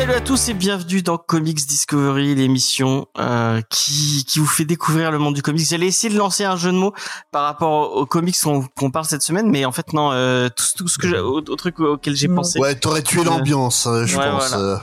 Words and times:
Salut 0.00 0.12
à 0.14 0.20
tous 0.22 0.48
et 0.48 0.54
bienvenue 0.54 1.02
dans 1.02 1.18
Comics 1.18 1.66
Discovery, 1.66 2.34
l'émission 2.34 3.06
euh, 3.18 3.60
qui, 3.68 4.24
qui 4.26 4.38
vous 4.38 4.46
fait 4.46 4.64
découvrir 4.64 5.10
le 5.10 5.18
monde 5.18 5.34
du 5.34 5.42
comics. 5.42 5.66
J'allais 5.68 5.88
essayer 5.88 6.10
de 6.10 6.18
lancer 6.18 6.42
un 6.44 6.56
jeu 6.56 6.72
de 6.72 6.76
mots 6.78 6.94
par 7.32 7.42
rapport 7.44 7.94
aux 7.94 8.06
comics 8.06 8.34
qu'on 8.42 8.62
qu'on 8.78 8.90
parle 8.90 9.04
cette 9.04 9.20
semaine, 9.20 9.50
mais 9.50 9.66
en 9.66 9.72
fait 9.72 9.92
non, 9.92 10.10
euh, 10.12 10.48
tout, 10.48 10.64
tout 10.78 10.88
ce 10.88 10.96
que 10.96 11.06
j'ai- 11.06 11.18
au, 11.18 11.36
au 11.46 11.56
truc 11.56 11.80
auquel 11.80 12.16
j'ai 12.16 12.28
pensé. 12.28 12.58
Ouais, 12.58 12.74
t'aurais 12.76 13.02
tué 13.02 13.20
Euh, 13.20 13.24
l'ambiance, 13.24 13.86
euh, 13.86 14.06
je 14.06 14.16
ouais, 14.16 14.30
pense. 14.30 14.48
voilà. 14.48 14.64
euh. 14.64 14.78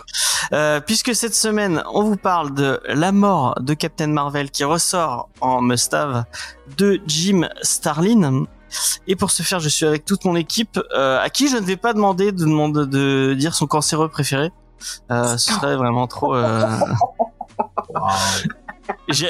Euh, 0.53 0.79
puisque 0.81 1.15
cette 1.15 1.33
semaine, 1.35 1.81
on 1.91 2.03
vous 2.03 2.17
parle 2.17 2.53
de 2.53 2.79
la 2.87 3.11
mort 3.11 3.55
de 3.59 3.73
Captain 3.73 4.07
Marvel 4.07 4.51
qui 4.51 4.63
ressort 4.65 5.29
en 5.41 5.61
must-have 5.63 6.25
de 6.77 7.01
Jim 7.07 7.49
Starlin. 7.63 8.43
Et 9.07 9.15
pour 9.15 9.31
ce 9.31 9.41
faire, 9.41 9.59
je 9.61 9.69
suis 9.69 9.85
avec 9.87 10.05
toute 10.05 10.25
mon 10.25 10.35
équipe, 10.35 10.79
euh, 10.95 11.19
à 11.19 11.31
qui 11.31 11.47
je 11.47 11.55
ne 11.57 11.65
vais 11.65 11.77
pas 11.77 11.93
demander 11.93 12.31
de 12.31 12.37
demander 12.45 12.85
de 12.85 13.33
dire 13.33 13.55
son 13.55 13.65
cancéreux 13.65 14.09
préféré. 14.09 14.51
Euh, 15.11 15.37
ce 15.37 15.53
serait 15.53 15.75
vraiment 15.75 16.07
trop. 16.07 16.35
euh, 16.35 16.67
J'ai 19.09 19.29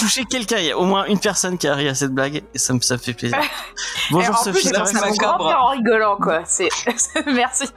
touché 0.00 0.24
quelqu'un, 0.24 0.58
il 0.58 0.66
y 0.66 0.70
a 0.72 0.78
au 0.78 0.84
moins 0.84 1.04
une 1.06 1.18
personne 1.18 1.58
qui 1.58 1.66
a 1.68 1.74
ri 1.74 1.88
à 1.88 1.94
cette 1.94 2.12
blague 2.12 2.42
et 2.54 2.58
ça 2.58 2.72
me, 2.72 2.80
ça 2.80 2.94
me 2.94 3.00
fait 3.00 3.14
plaisir. 3.14 3.38
Bonjour 4.10 4.34
en 4.34 4.38
Sophie. 4.38 4.68
plus, 4.70 4.90
ça 4.90 5.26
en 5.58 5.68
rigolant, 5.70 6.16
quoi. 6.16 6.42
C'est, 6.44 6.68
merci. 7.26 7.64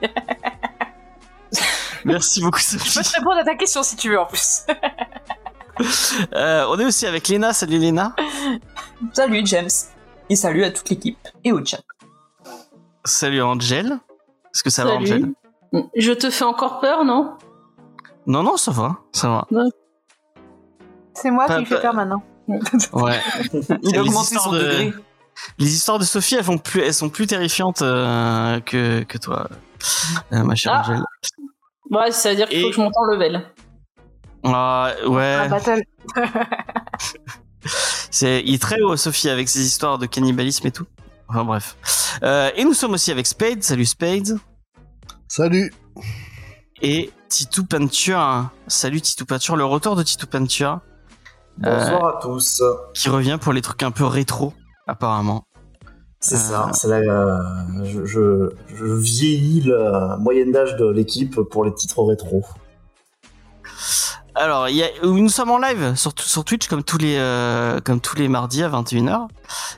Merci 2.04 2.40
beaucoup 2.40 2.58
Je 2.60 2.72
peux 2.78 2.84
Sophie. 2.84 3.10
te 3.12 3.16
répondre 3.18 3.38
à 3.38 3.44
ta 3.44 3.56
question 3.56 3.82
si 3.82 3.96
tu 3.96 4.10
veux, 4.10 4.20
en 4.20 4.26
plus. 4.26 4.62
Euh, 6.34 6.64
on 6.68 6.78
est 6.78 6.84
aussi 6.84 7.06
avec 7.06 7.26
Léna. 7.28 7.52
Salut 7.52 7.78
Léna. 7.78 8.14
Salut 9.12 9.42
James. 9.44 9.68
Et 10.30 10.36
salut 10.36 10.64
à 10.64 10.70
toute 10.70 10.88
l'équipe 10.90 11.18
et 11.44 11.52
au 11.52 11.64
chat. 11.64 11.80
Salut 13.04 13.42
Angel. 13.42 13.98
Est-ce 14.54 14.62
que 14.62 14.70
ça 14.70 14.84
va. 14.84 14.92
Angel 14.92 15.32
Je 15.96 16.12
te 16.12 16.30
fais 16.30 16.44
encore 16.44 16.80
peur, 16.80 17.04
non? 17.04 17.36
Non, 18.26 18.42
non, 18.42 18.56
ça 18.56 18.70
va, 18.72 18.96
ça 19.12 19.28
va. 19.28 19.46
C'est 21.14 21.30
moi 21.30 21.46
Pas- 21.46 21.54
qui 21.54 21.60
lui 21.60 21.66
fais 21.66 21.80
peur 21.80 21.94
maintenant. 21.94 22.22
Ouais. 22.92 23.20
Il 23.52 23.60
Les 23.92 23.98
a 23.98 24.02
augmenté 24.02 24.34
histoires 24.34 24.44
son 24.44 24.52
de- 24.52 24.58
degré. 24.58 24.92
Les 25.58 25.74
histoires 25.74 25.98
de 25.98 26.04
Sophie, 26.04 26.36
elles, 26.36 26.44
font 26.44 26.58
plus, 26.58 26.80
elles 26.80 26.94
sont 26.94 27.08
plus 27.08 27.26
terrifiantes 27.26 27.82
euh, 27.82 28.58
que, 28.60 29.02
que 29.02 29.18
toi, 29.18 29.48
euh, 30.32 30.42
ma 30.44 30.54
chère 30.54 30.72
Ah. 30.74 30.80
Angel. 30.80 31.02
Ouais, 31.90 32.10
ça 32.10 32.30
veut 32.30 32.36
dire 32.36 32.48
qu'il 32.48 32.58
Et- 32.58 32.62
faut 32.62 32.68
que 32.68 32.74
je 32.76 32.80
monte 32.80 32.94
en 32.96 33.04
level. 33.12 33.42
Ah, 34.44 34.92
ouais, 35.06 35.34
Un 35.34 35.48
battle. 35.48 35.82
c'est, 38.10 38.42
il 38.44 38.54
est 38.54 38.62
très 38.62 38.80
haut, 38.80 38.96
Sophie, 38.96 39.28
avec 39.28 39.48
ses 39.48 39.64
histoires 39.64 39.98
de 39.98 40.06
cannibalisme 40.06 40.66
et 40.66 40.70
tout. 40.70 40.86
Enfin, 41.28 41.44
bref. 41.44 41.76
Euh, 42.22 42.50
et 42.54 42.64
nous 42.64 42.74
sommes 42.74 42.92
aussi 42.92 43.10
avec 43.10 43.26
Spade. 43.26 43.62
Salut 43.62 43.86
Spade. 43.86 44.38
Salut. 45.36 45.70
Et 46.80 47.10
Titou 47.28 47.66
Peinture. 47.66 48.48
Salut 48.68 49.02
Titou 49.02 49.26
Peinture. 49.26 49.54
Le 49.54 49.66
retour 49.66 49.94
de 49.94 50.02
Titou 50.02 50.26
Peinture. 50.26 50.80
Euh, 51.62 51.78
Bonsoir 51.78 52.16
à 52.16 52.20
tous. 52.22 52.62
qui 52.94 53.10
revient 53.10 53.36
pour 53.38 53.52
les 53.52 53.60
trucs 53.60 53.82
un 53.82 53.90
peu 53.90 54.06
rétro, 54.06 54.54
apparemment. 54.86 55.44
C'est 56.20 56.36
euh, 56.36 56.38
ça. 56.38 56.70
C'est 56.72 56.88
la, 56.88 57.00
euh, 57.00 57.84
je, 57.84 58.06
je, 58.06 58.50
je 58.74 58.84
vieillis 58.86 59.60
la 59.60 60.16
moyenne 60.18 60.52
d'âge 60.52 60.74
de 60.76 60.86
l'équipe 60.90 61.38
pour 61.50 61.66
les 61.66 61.74
titres 61.74 62.02
rétro. 62.02 62.42
Alors, 64.34 64.70
il 64.70 64.76
y 64.76 64.84
a, 64.84 64.88
nous 65.02 65.28
sommes 65.28 65.50
en 65.50 65.58
live 65.58 65.96
sur, 65.96 66.14
sur 66.18 66.46
Twitch 66.46 66.66
comme 66.66 66.82
tous 66.82 66.96
les 66.96 67.18
euh, 67.18 67.78
comme 67.80 68.00
tous 68.00 68.16
les 68.16 68.28
mardis 68.28 68.62
à 68.62 68.70
21h 68.70 69.28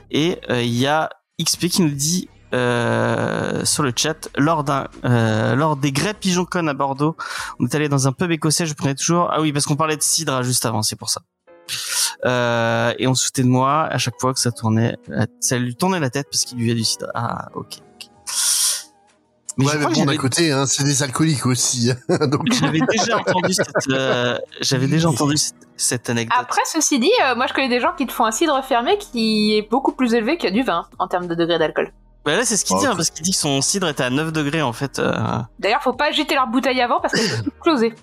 et 0.09 0.39
euh, 0.49 0.61
il 0.61 0.77
y 0.77 0.87
a 0.87 1.09
XP 1.41 1.67
qui 1.67 1.81
nous 1.81 1.89
dit 1.89 2.29
euh, 2.53 3.63
sur 3.65 3.83
le 3.83 3.93
chat 3.95 4.29
lors 4.37 4.63
d'un 4.63 4.87
euh, 5.05 5.55
lors 5.55 5.75
des 5.75 5.91
Grey 5.91 6.13
Pigeon 6.13 6.45
Con 6.45 6.67
à 6.67 6.73
Bordeaux, 6.73 7.15
on 7.59 7.65
est 7.65 7.75
allé 7.75 7.89
dans 7.89 8.07
un 8.07 8.11
pub 8.11 8.31
écossais, 8.31 8.65
je 8.65 8.73
prenais 8.73 8.95
toujours 8.95 9.29
ah 9.31 9.41
oui 9.41 9.51
parce 9.53 9.65
qu'on 9.65 9.75
parlait 9.75 9.97
de 9.97 10.01
cidre 10.01 10.43
juste 10.43 10.65
avant, 10.65 10.81
c'est 10.81 10.95
pour 10.95 11.09
ça. 11.09 11.21
Euh, 12.25 12.93
et 12.97 13.07
on 13.07 13.13
se 13.13 13.25
foutait 13.25 13.43
de 13.43 13.47
moi 13.47 13.83
à 13.83 13.97
chaque 13.97 14.19
fois 14.19 14.33
que 14.33 14.39
ça 14.39 14.51
tournait, 14.51 14.95
ça 15.39 15.57
lui 15.57 15.75
tournait 15.75 15.99
la 15.99 16.09
tête 16.09 16.27
parce 16.31 16.43
qu'il 16.43 16.57
buvait 16.57 16.73
du 16.73 16.83
cidre. 16.83 17.07
Ah 17.13 17.49
ok. 17.53 17.77
ok. 17.95 18.09
Mais 19.59 19.65
ouais, 19.65 19.77
mais 19.77 19.85
bon, 19.93 20.05
d'un 20.05 20.15
côté, 20.15 20.53
hein, 20.53 20.65
c'est 20.65 20.85
des 20.85 21.03
alcooliques 21.03 21.45
aussi. 21.45 21.91
hein, 21.91 22.27
Donc, 22.27 22.47
j'avais 22.53 22.79
déjà 22.89 23.17
entendu 23.17 23.53
cette 23.53 23.89
euh, 23.89 24.37
j'avais 24.61 24.87
déjà 24.87 25.09
entendu 25.09 25.35
cette, 25.35 25.55
cette 25.75 26.09
anecdote. 26.09 26.37
Après, 26.39 26.61
ceci 26.65 26.97
dit, 26.97 27.11
euh, 27.25 27.35
moi 27.35 27.45
je 27.47 27.53
connais 27.53 27.67
des 27.67 27.81
gens 27.81 27.91
qui 27.97 28.07
te 28.07 28.13
font 28.13 28.23
un 28.23 28.31
cidre 28.31 28.63
fermé 28.63 28.97
qui 28.97 29.57
est 29.57 29.69
beaucoup 29.69 29.91
plus 29.91 30.13
élevé 30.13 30.37
que 30.37 30.47
du 30.47 30.63
vin 30.63 30.87
en 30.97 31.09
termes 31.09 31.27
de 31.27 31.35
degré 31.35 31.59
d'alcool. 31.59 31.91
Bah 32.29 32.35
là, 32.37 32.45
c'est 32.45 32.57
ce 32.57 32.63
qu'il 32.63 32.75
Oh, 32.75 32.79
dit, 32.79 32.85
hein, 32.85 32.93
parce 32.95 33.09
qu'il 33.09 33.23
dit 33.23 33.31
que 33.31 33.37
son 33.37 33.59
cidre 33.61 33.87
était 33.89 34.03
à 34.03 34.11
9 34.11 34.31
degrés, 34.31 34.61
en 34.61 34.71
fait. 34.71 34.99
euh. 34.99 35.11
D'ailleurs, 35.57 35.81
faut 35.81 35.93
pas 35.93 36.11
jeter 36.11 36.35
leur 36.35 36.45
bouteille 36.45 36.79
avant 36.79 36.99
parce 37.01 37.13
qu'elle 37.13 37.25
exploser. 37.47 37.95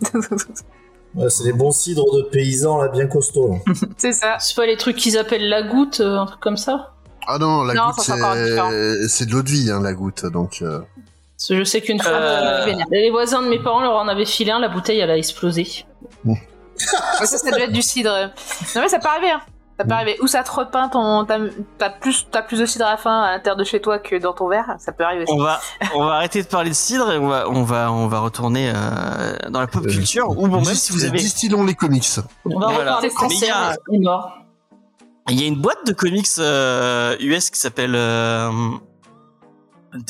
Ouais, 1.15 1.31
c'est 1.31 1.45
des 1.45 1.53
bons 1.53 1.71
cidres 1.71 2.13
de 2.17 2.23
paysans 2.23 2.77
là, 2.83 2.89
bien 2.89 3.07
costauds. 3.07 3.53
là. 3.67 3.73
c'est 3.97 4.13
ça. 4.13 4.37
C'est 4.41 4.57
pas 4.57 4.67
les 4.67 4.77
trucs 4.77 4.97
qu'ils 4.97 5.17
appellent 5.17 5.49
la 5.49 5.63
goutte, 5.63 6.01
euh, 6.01 6.19
un 6.19 6.27
truc 6.27 6.41
comme 6.41 6.57
ça? 6.57 6.95
Ah 7.29 7.39
non, 7.39 7.63
la 7.63 7.75
Non, 7.75 7.91
goutte, 7.91 8.01
c'est 9.09 9.27
de 9.27 9.33
l'eau 9.33 9.43
de 9.43 9.49
vie, 9.49 9.71
hein, 9.71 9.81
la 9.81 9.93
goutte. 9.93 10.27
Donc, 10.27 10.59
euh, 10.63 10.81
je 11.49 11.63
sais 11.63 11.81
qu'une 11.81 12.01
fois, 12.01 12.11
Euh, 12.13 12.67
les 12.91 13.11
voisins 13.11 13.43
de 13.43 13.49
mes 13.49 13.61
parents 13.63 13.81
leur 13.81 13.95
en 13.95 14.09
avaient 14.09 14.25
filé 14.27 14.51
un, 14.51 14.59
la 14.59 14.69
bouteille 14.69 14.99
elle 14.99 15.11
a 15.11 15.17
explosé. 15.17 15.85
Ouais, 16.25 16.37
ça, 16.77 17.27
ça 17.39 17.51
doit 17.51 17.61
être 17.61 17.73
du 17.73 17.83
cidre. 17.83 18.11
Non 18.75 18.83
mais 18.83 18.89
ça 18.89 18.99
peut 18.99 19.09
arriver. 19.09 19.31
Hein. 19.31 19.41
Ça 19.79 19.85
peut 19.85 19.93
arriver. 19.93 20.17
Ou 20.23 20.27
ça 20.27 20.43
te 20.43 20.51
repeint 20.51 20.89
ton. 20.89 21.27
T'as 21.79 21.91
plus, 21.91 22.27
t'as 22.31 22.41
plus 22.43 22.59
de 22.59 22.65
cidre 22.67 22.87
à 22.87 22.93
la 22.93 22.97
fin 22.97 23.23
à 23.23 23.33
l'intérieur 23.33 23.57
de 23.57 23.65
chez 23.65 23.81
toi 23.81 23.99
que 23.99 24.17
dans 24.17 24.33
ton 24.33 24.49
verre. 24.49 24.75
Ça 24.79 24.93
peut 24.93 25.05
arriver. 25.05 25.25
aussi. 25.25 25.33
On 25.35 25.43
va, 25.43 25.61
on 25.95 26.05
va 26.07 26.15
arrêter 26.15 26.43
de 26.43 26.49
parler 26.49 26.71
de 26.71 26.75
cidre 26.75 27.13
et 27.13 27.19
on 27.19 27.29
va, 27.29 27.49
on 27.51 27.63
va, 27.63 27.93
on 27.93 28.07
va 28.07 28.21
retourner 28.21 28.73
euh, 28.75 29.37
dans 29.51 29.61
la 29.61 29.67
pop 29.67 29.85
Euh, 29.87 29.91
culture. 29.91 30.31
Ou 30.31 30.49
bon, 30.49 30.63
même 30.65 30.75
si 30.75 30.93
vous 30.93 31.05
avez, 31.05 31.19
Distillons 31.19 31.63
les 31.65 31.75
comics. 31.75 32.09
On 32.47 32.59
va 32.59 32.69
Voilà. 32.73 32.97
reparler 32.97 33.11
est 33.93 33.99
mort. 33.99 34.39
il 35.29 35.41
y 35.41 35.45
a 35.45 35.47
une 35.47 35.61
boîte 35.61 35.87
de 35.87 35.93
comics 35.93 36.27
euh, 36.39 37.17
US 37.21 37.51
qui 37.51 37.61
s'appelle, 37.61 37.95
euh, 37.95 38.51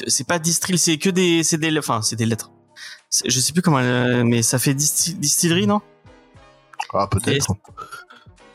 c'est 0.06 0.26
pas 0.26 0.38
Distill, 0.38 0.78
c'est 0.78 0.98
que 0.98 1.10
des, 1.10 1.42
c'est 1.42 1.58
des, 1.58 1.76
enfin, 1.78 2.02
c'est 2.02 2.16
des 2.16 2.26
lettres. 2.26 2.50
Je 3.24 3.40
sais 3.40 3.52
plus 3.52 3.62
comment, 3.62 3.78
elle- 3.80 4.24
mais 4.24 4.42
ça 4.42 4.58
fait 4.58 4.74
disti- 4.74 5.14
distillerie, 5.14 5.66
non? 5.66 5.80
Ah, 6.92 7.06
peut-être. 7.10 7.52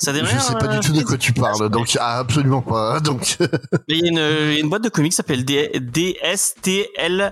Ça 0.01 0.11
Je 0.15 0.19
rien, 0.19 0.39
sais 0.39 0.53
pas 0.55 0.65
euh, 0.65 0.79
du 0.79 0.87
tout 0.87 0.93
de 0.93 1.03
quoi 1.03 1.15
tu 1.15 1.31
parles, 1.31 1.69
donc 1.69 1.95
ah, 1.99 2.17
absolument 2.17 2.63
pas. 2.63 2.99
Donc, 3.01 3.37
Mais 3.87 3.99
il 3.99 3.99
y 3.99 4.05
a 4.05 4.07
une, 4.11 4.17
a 4.17 4.59
une 4.59 4.67
boîte 4.67 4.83
de 4.83 4.89
comics 4.89 5.11
qui 5.11 5.15
s'appelle 5.15 5.45
D- 5.45 5.69
DSTLRY. 5.79 7.29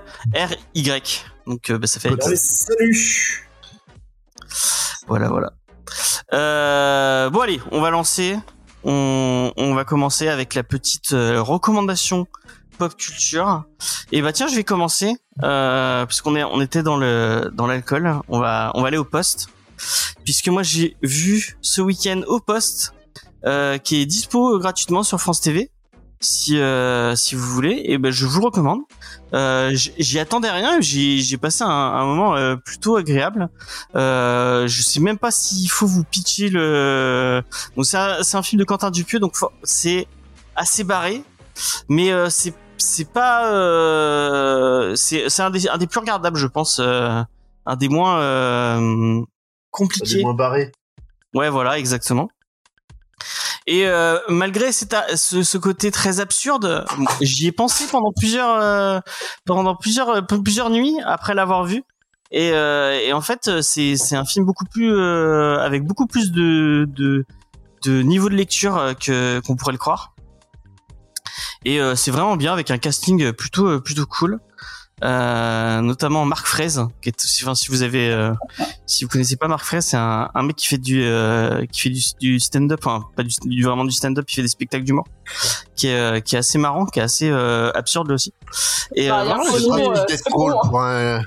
Donc, 1.47 1.71
euh, 1.71 1.79
bah, 1.79 1.87
ça 1.87 1.99
fait. 1.99 2.09
Allez, 2.09 2.35
salut 2.35 3.49
Voilà, 5.07 5.29
voilà. 5.29 5.53
Euh, 6.33 7.31
bon 7.31 7.39
allez, 7.39 7.59
on 7.71 7.81
va 7.81 7.89
lancer. 7.89 8.37
On, 8.83 9.51
on 9.57 9.73
va 9.73 9.83
commencer 9.83 10.27
avec 10.27 10.53
la 10.53 10.61
petite 10.61 11.13
euh, 11.13 11.41
recommandation 11.41 12.27
pop 12.77 12.95
culture. 12.95 13.63
Et 14.11 14.21
bah 14.21 14.31
tiens, 14.31 14.47
je 14.47 14.55
vais 14.55 14.63
commencer 14.63 15.15
euh, 15.43 16.05
puisqu'on 16.05 16.35
est, 16.35 16.43
on 16.43 16.61
était 16.61 16.83
dans 16.83 16.97
le 16.97 17.49
dans 17.51 17.65
l'alcool. 17.65 18.19
On 18.27 18.39
va 18.39 18.71
on 18.75 18.81
va 18.83 18.87
aller 18.89 18.97
au 18.97 19.05
poste 19.05 19.47
puisque 20.23 20.47
moi 20.47 20.63
j'ai 20.63 20.95
vu 21.01 21.57
ce 21.61 21.81
week-end 21.81 22.21
au 22.27 22.39
poste 22.39 22.93
euh, 23.45 23.77
qui 23.77 24.01
est 24.01 24.05
dispo 24.05 24.59
gratuitement 24.59 25.03
sur 25.03 25.19
France 25.19 25.41
TV. 25.41 25.71
Si 26.21 26.59
euh, 26.59 27.15
si 27.15 27.35
vous 27.35 27.47
voulez, 27.47 27.81
et 27.85 27.97
ben 27.97 28.11
je 28.11 28.25
vous 28.25 28.41
recommande. 28.41 28.81
Euh, 29.33 29.71
j'y 29.73 30.19
attendais 30.19 30.49
rien, 30.49 30.81
j'ai 30.81 31.19
j'ai 31.19 31.37
passé 31.37 31.63
un, 31.63 31.69
un 31.69 32.05
moment 32.05 32.35
euh, 32.35 32.57
plutôt 32.57 32.97
agréable. 32.97 33.47
Euh, 33.95 34.67
je 34.67 34.81
sais 34.81 34.99
même 34.99 35.17
pas 35.17 35.31
s'il 35.31 35.69
faut 35.71 35.87
vous 35.87 36.03
pitcher 36.03 36.49
le. 36.49 37.41
Bon, 37.77 37.83
c'est 37.83 37.95
un, 37.95 38.17
un 38.33 38.43
film 38.43 38.59
de 38.59 38.65
Quentin 38.65 38.91
Dupieux, 38.91 39.19
donc 39.19 39.35
c'est 39.63 40.07
assez 40.57 40.83
barré, 40.83 41.23
mais 41.87 42.11
euh, 42.11 42.29
c'est 42.29 42.53
c'est 42.77 43.09
pas 43.09 43.53
euh, 43.53 44.95
c'est 44.95 45.39
un 45.39 45.49
des 45.49 45.69
un 45.69 45.77
des 45.77 45.87
plus 45.87 45.99
regardables, 46.01 46.37
je 46.37 46.47
pense, 46.47 46.79
euh, 46.79 47.21
un 47.65 47.75
des 47.77 47.87
moins 47.87 48.19
euh, 48.19 49.21
Moins 50.21 50.33
barrés. 50.33 50.71
Ouais, 51.33 51.49
voilà, 51.49 51.77
exactement. 51.77 52.29
Et 53.67 53.85
euh, 53.85 54.17
malgré 54.29 54.71
cet 54.71 54.93
a- 54.93 55.15
ce, 55.15 55.43
ce 55.43 55.57
côté 55.57 55.91
très 55.91 56.19
absurde, 56.19 56.85
j'y 57.21 57.47
ai 57.47 57.51
pensé 57.51 57.85
pendant 57.91 58.11
plusieurs 58.11 58.55
euh, 58.61 58.99
pendant 59.45 59.75
plusieurs 59.75 60.09
euh, 60.09 60.21
plusieurs 60.21 60.69
nuits 60.71 60.97
après 61.05 61.35
l'avoir 61.35 61.65
vu. 61.65 61.83
Et, 62.31 62.51
euh, 62.53 62.99
et 62.99 63.13
en 63.13 63.21
fait, 63.21 63.61
c'est 63.61 63.95
c'est 63.95 64.15
un 64.15 64.25
film 64.25 64.45
beaucoup 64.45 64.65
plus 64.65 64.91
euh, 64.91 65.59
avec 65.59 65.83
beaucoup 65.83 66.07
plus 66.07 66.31
de 66.31 66.85
de, 66.87 67.25
de 67.83 68.01
niveau 68.01 68.29
de 68.29 68.35
lecture 68.35 68.93
que 68.99 69.39
qu'on 69.41 69.55
pourrait 69.55 69.73
le 69.73 69.77
croire. 69.77 70.15
Et 71.65 71.79
euh, 71.81 71.95
c'est 71.95 72.11
vraiment 72.11 72.37
bien 72.37 72.53
avec 72.53 72.71
un 72.71 72.77
casting 72.77 73.33
plutôt 73.33 73.79
plutôt 73.81 74.05
cool. 74.05 74.39
Euh, 75.03 75.81
notamment 75.81 76.25
Marc 76.25 76.45
Fraise, 76.47 76.85
qui 77.01 77.09
est 77.09 77.15
enfin, 77.43 77.55
si 77.55 77.69
vous 77.69 77.81
avez, 77.83 78.09
euh, 78.11 78.33
si 78.85 79.03
vous 79.03 79.09
connaissez 79.09 79.35
pas 79.37 79.47
Marc 79.47 79.63
Fraise, 79.65 79.85
c'est 79.85 79.97
un, 79.97 80.29
un 80.33 80.43
mec 80.43 80.55
qui 80.55 80.67
fait 80.67 80.77
du, 80.77 81.01
euh, 81.03 81.65
qui 81.71 81.81
fait 81.81 81.89
du, 81.89 82.01
du 82.19 82.39
stand-up, 82.39 82.79
enfin 82.85 83.05
pas 83.15 83.23
du, 83.23 83.33
du- 83.45 83.63
vraiment 83.63 83.85
du 83.85 83.91
stand-up, 83.91 84.25
qui 84.25 84.35
fait 84.35 84.41
des 84.41 84.47
spectacles 84.49 84.83
d'humour, 84.83 85.05
qui 85.75 85.87
est, 85.87 85.95
euh, 85.95 86.19
qui 86.19 86.35
est 86.35 86.39
assez 86.39 86.57
marrant, 86.57 86.85
qui 86.85 86.99
est 86.99 87.03
assez 87.03 87.29
euh, 87.29 87.71
absurde 87.75 88.11
aussi. 88.11 88.33
Et 88.95 89.09
Bah, 89.09 89.23
vraiment, 89.25 89.43
un 89.45 89.51
C'est 89.51 89.67
pratique 89.67 90.07
d'être 90.07 90.23
c'est 90.23 90.29
drôle 90.29 90.51
bon, 90.53 90.59
hein. 90.59 90.69
pour 90.69 90.81
un... 90.81 91.21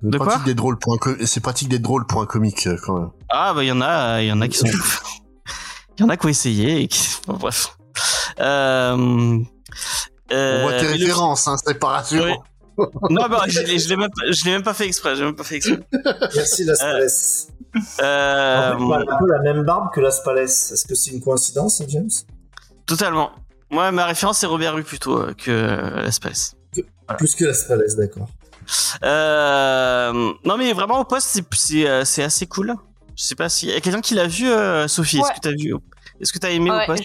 C'est 0.00 0.10
De 0.10 0.16
quoi 0.18 0.26
pratique 0.28 0.44
d'être 0.46 0.56
drôle 0.56 0.78
pour 0.78 0.94
un 0.94 0.98
co- 0.98 1.26
C'est 1.26 1.40
pratique 1.40 1.68
d'être 1.68 1.82
drôle 1.82 2.06
pour 2.06 2.22
un 2.22 2.26
comique 2.26 2.68
quand 2.84 2.98
même. 2.98 3.10
Ah 3.30 3.52
bah 3.54 3.64
il 3.64 3.66
y 3.66 3.72
en 3.72 3.80
a, 3.80 4.22
il 4.22 4.28
y 4.28 4.32
en 4.32 4.40
a 4.40 4.46
qui 4.48 4.58
sont, 4.58 4.66
il 5.98 6.00
y 6.00 6.02
en 6.04 6.08
a 6.08 6.16
qui 6.16 6.26
ont 6.26 6.28
essayé 6.28 6.82
et 6.82 6.88
qui, 6.88 7.08
bon, 7.26 7.34
bref. 7.34 7.76
Euh, 8.38 9.38
On 10.30 10.34
euh, 10.34 10.62
voit 10.62 10.72
tes 10.74 10.86
mais 10.86 10.98
le- 10.98 11.04
références, 11.04 11.48
hein, 11.48 11.56
c'est 11.64 11.78
pas 11.78 11.88
rassurant. 11.88 12.42
Non 13.10 13.26
bah 13.28 13.42
je 13.48 13.60
l'ai 13.60 13.96
même, 13.96 14.08
pas- 14.10 14.22
même 14.50 14.62
fait 14.74 14.86
exprès, 14.86 15.16
même 15.16 15.34
pas 15.34 15.42
fait 15.42 15.56
exprès. 15.56 15.80
Merci 16.36 16.64
Las 16.64 16.78
Palais. 16.78 17.06
Euh, 18.02 18.72
En 18.74 18.78
fait, 18.78 18.84
il 18.84 18.92
a 19.10 19.14
un 19.14 19.18
peu 19.18 19.26
la 19.26 19.38
même 19.40 19.62
barbe 19.64 19.92
que 19.92 20.00
Las 20.00 20.20
Palais. 20.22 20.44
Est-ce 20.44 20.86
que 20.86 20.94
c'est 20.94 21.10
une 21.10 21.20
coïncidence, 21.20 21.82
James? 21.88 22.08
Totalement. 22.86 23.32
Moi 23.70 23.90
ma 23.90 24.06
référence 24.06 24.38
c'est 24.38 24.46
Robert 24.46 24.74
Rue 24.74 24.84
plutôt 24.84 25.18
euh, 25.18 25.34
que 25.34 25.50
euh, 25.50 26.02
L'Espèce. 26.02 26.54
Plus 27.18 27.34
que 27.34 27.46
Las 27.46 27.64
Palais, 27.64 27.84
d'accord. 27.96 28.28
Euh, 29.02 30.12
non 30.44 30.56
mais 30.56 30.72
vraiment 30.72 31.00
au 31.00 31.04
poste 31.04 31.40
c'est 31.52 31.88
euh, 31.88 32.02
assez 32.02 32.46
cool. 32.46 32.74
Je 33.16 33.24
sais 33.24 33.34
pas 33.34 33.48
si 33.48 33.66
y 33.66 33.72
a 33.72 33.80
quelqu'un 33.80 34.00
qui 34.00 34.14
l'a 34.14 34.26
vu 34.28 34.48
euh, 34.48 34.86
Sophie, 34.86 35.18
est-ce 35.18 35.32
que 35.32 35.40
t'as 35.40 35.50
vu 35.50 35.74
Est-ce 36.20 36.32
que 36.32 36.38
t'as 36.38 36.50
aimé 36.50 36.70
Ouais, 36.70 36.84
au 36.84 36.86
poste. 36.86 37.04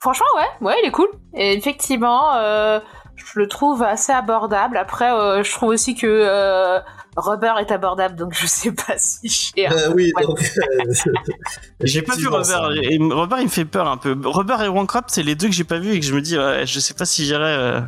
Franchement, 0.00 0.26
ouais, 0.36 0.66
ouais, 0.68 0.74
il 0.82 0.86
est 0.88 0.90
cool. 0.90 1.08
Et 1.34 1.52
effectivement, 1.54 2.34
euh, 2.34 2.80
je 3.16 3.38
le 3.38 3.48
trouve 3.48 3.82
assez 3.82 4.12
abordable. 4.12 4.76
Après, 4.76 5.10
euh, 5.12 5.42
je 5.42 5.52
trouve 5.52 5.70
aussi 5.70 5.94
que 5.94 6.06
euh, 6.06 6.80
Rubber 7.16 7.52
est 7.60 7.70
abordable, 7.70 8.16
donc 8.16 8.34
je 8.34 8.46
sais 8.46 8.72
pas 8.72 8.94
si 8.98 9.28
cher. 9.28 9.72
Euh, 9.72 9.92
oui, 9.94 10.12
Ouais. 10.16 10.22
donc. 10.24 10.40
J'ai 11.80 12.02
pas 12.02 12.14
vu 12.16 12.26
ça. 12.42 12.68
Et 12.82 12.98
Robert, 13.00 13.38
il 13.38 13.44
me 13.44 13.50
fait 13.50 13.64
peur 13.64 13.88
un 13.88 13.96
peu. 13.96 14.16
Robert 14.24 14.62
et 14.62 14.68
Wancraft, 14.68 15.10
c'est 15.10 15.22
les 15.22 15.34
deux 15.34 15.48
que 15.48 15.54
j'ai 15.54 15.64
pas 15.64 15.78
vu 15.78 15.92
et 15.92 16.00
que 16.00 16.06
je 16.06 16.14
me 16.14 16.20
dis, 16.20 16.38
ouais, 16.38 16.64
je 16.66 16.80
sais 16.80 16.94
pas 16.94 17.04
si 17.04 17.24
j'irai, 17.24 17.44
euh, 17.44 17.80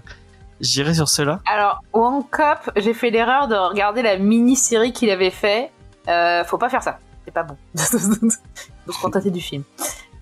j'irai 0.61 0.95
sur 0.95 1.09
ceux-là. 1.09 1.41
Alors, 1.51 1.81
One 1.93 2.23
Cop, 2.31 2.71
j'ai 2.77 2.95
fait 2.95 3.11
l'erreur 3.11 3.49
de 3.49 3.55
regarder 3.57 4.03
la 4.03 4.19
mini-série 4.19 4.93
qu'il 4.93 5.11
avait 5.11 5.31
fait. 5.31 5.71
Euh, 6.09 6.45
faut 6.45 6.59
pas 6.59 6.69
faire 6.69 6.83
ça. 6.83 6.99
C'est 7.25 7.33
pas 7.33 7.43
bon. 7.45 7.57
faut 7.77 8.93
se 8.93 9.01
contenter 9.01 9.31
du 9.31 9.41
film. 9.41 9.63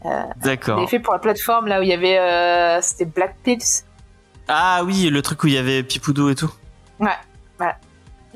Il 0.05 0.11
D'accord. 0.43 0.79
avait 0.79 0.87
fait 0.89 0.99
pour 0.99 1.13
la 1.13 1.21
plateforme 1.21 1.67
là 1.69 1.79
où 1.81 1.83
il 1.83 1.89
y 1.89 1.93
avait. 1.93 2.19
euh, 2.19 2.81
C'était 2.83 3.05
Black 3.05 3.37
Pills. 3.45 3.85
Ah 4.49 4.83
oui, 4.85 5.09
le 5.11 5.23
truc 5.23 5.45
où 5.45 5.47
il 5.47 5.53
y 5.55 5.59
avait 5.59 5.83
Pipoudou 5.83 6.29
et 6.31 6.35
tout. 6.35 6.51
Ouais, 6.99 7.09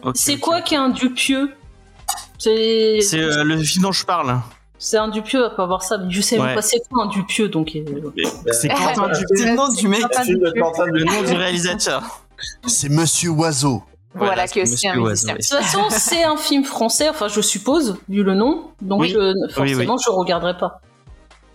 Ok, 0.03 0.15
C'est 0.17 0.39
quoi 0.39 0.61
qui 0.61 0.75
est 0.75 0.79
un 0.79 0.91
Dupieux 0.91 1.53
C'est 2.39 3.01
C'est 3.01 3.19
euh, 3.21 3.43
le 3.45 3.57
film 3.63 3.83
dont 3.85 3.93
je 3.93 4.05
parle. 4.05 4.39
c'est 4.79 4.99
un 4.99 5.09
Dupieux, 5.09 5.45
à 5.47 5.51
pas 5.51 5.67
voir 5.67 5.83
ça. 5.83 5.99
Mais 5.99 6.11
je 6.11 6.21
sais 6.21 6.39
Ouais. 6.39 6.47
même 6.47 6.55
pas 6.55 6.63
c'est 6.63 6.79
quoi 6.91 7.05
un 7.05 7.09
Dupieux, 7.09 7.49
donc. 7.49 7.75
euh, 7.75 7.83
C'est 8.53 8.71
Euh, 8.71 8.75
Quentin 8.75 9.09
C'est 9.15 9.21
Dupieux, 9.27 9.47
le 9.47 9.57
nom 9.57 9.69
du 9.69 9.89
mec. 9.89 10.01
Le 10.29 11.05
nom 11.05 11.23
du 11.23 11.33
réalisateur. 11.35 12.21
C'est 12.67 12.91
Monsieur 12.91 13.31
Oiseau. 13.31 13.83
Voilà, 14.15 14.47
c'est 14.47 14.53
qui 14.53 14.59
est 14.61 14.63
aussi 14.73 14.89
un. 14.89 14.99
Oiseau, 14.99 15.29
De 15.29 15.33
toute 15.35 15.45
façon, 15.45 15.85
c'est 15.91 16.23
un 16.25 16.37
film 16.37 16.65
français, 16.65 17.09
enfin 17.11 17.29
je 17.29 17.41
suppose, 17.41 17.99
vu 18.09 18.23
le 18.23 18.35
nom, 18.35 18.71
donc 18.81 19.01
Oui. 19.03 19.09
je- 19.11 19.53
forcément 19.53 19.97
je 19.99 20.11
regarderai 20.11 20.57
pas. 20.57 20.81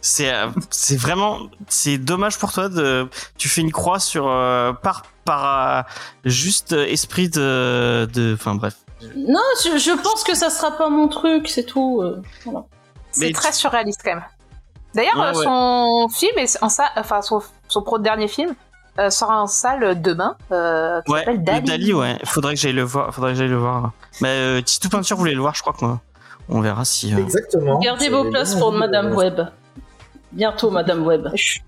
C'est 0.01 0.33
euh, 0.33 0.47
c'est 0.71 0.97
vraiment 0.97 1.39
c'est 1.67 1.97
dommage 1.97 2.37
pour 2.39 2.51
toi 2.51 2.69
de 2.69 3.07
tu 3.37 3.47
fais 3.49 3.61
une 3.61 3.71
croix 3.71 3.99
sur 3.99 4.27
euh, 4.27 4.73
par 4.73 5.03
par 5.25 5.45
euh, 5.79 5.81
juste 6.25 6.71
esprit 6.73 7.29
de 7.29 8.07
de 8.13 8.33
enfin 8.33 8.55
bref. 8.55 8.75
Non, 9.15 9.39
je, 9.63 9.77
je 9.77 9.91
pense 10.01 10.23
que 10.23 10.35
ça 10.35 10.49
sera 10.49 10.71
pas 10.71 10.89
mon 10.89 11.07
truc, 11.07 11.47
c'est 11.49 11.63
tout. 11.65 12.01
euh, 12.01 12.21
voilà. 12.45 12.63
C'est 13.11 13.31
très 13.31 13.51
surréaliste 13.51 14.01
quand 14.03 14.15
même. 14.15 14.23
D'ailleurs, 14.93 15.17
Ouais, 15.17 15.27
euh, 15.35 15.37
ouais. 15.37 15.43
son 15.43 16.07
film 16.13 16.37
est 16.37 16.57
en 16.61 16.69
salle, 16.69 16.89
enfin 16.97 17.21
son, 17.21 17.41
son 17.67 17.81
pro 17.81 17.97
dernier 17.97 18.27
film 18.27 18.53
euh, 18.99 19.09
sera 19.09 19.41
en 19.41 19.47
salle 19.47 20.01
demain. 20.01 20.35
Euh, 20.51 21.01
qui 21.05 21.11
Ouais, 21.13 21.37
Dali. 21.37 21.61
Dali 21.67 21.93
ouais, 21.93 22.17
faudrait 22.25 22.55
que 22.55 22.59
j'aille 22.59 22.73
le 22.73 22.83
voir, 22.83 23.13
faudrait 23.13 23.31
que 23.33 23.39
j'aille 23.39 23.47
le 23.47 23.57
voir. 23.57 23.91
Mais 24.21 24.27
euh, 24.29 24.61
Titou 24.61 24.89
Peinture 24.89 25.17
voulait 25.17 25.33
le 25.33 25.41
voir, 25.41 25.55
je 25.55 25.61
crois 25.61 25.73
que 25.73 25.85
moi. 25.85 25.99
On 26.49 26.59
verra 26.59 26.85
si 26.85 27.13
euh, 27.13 27.17
Exactement. 27.19 27.79
Gardez 27.79 28.09
vos 28.09 28.29
places 28.29 28.55
pour 28.55 28.71
Madame 28.73 29.13
Web. 29.13 29.41
Bientôt, 30.31 30.71
Madame 30.71 31.05
Web. 31.05 31.27
Je, 31.35 31.59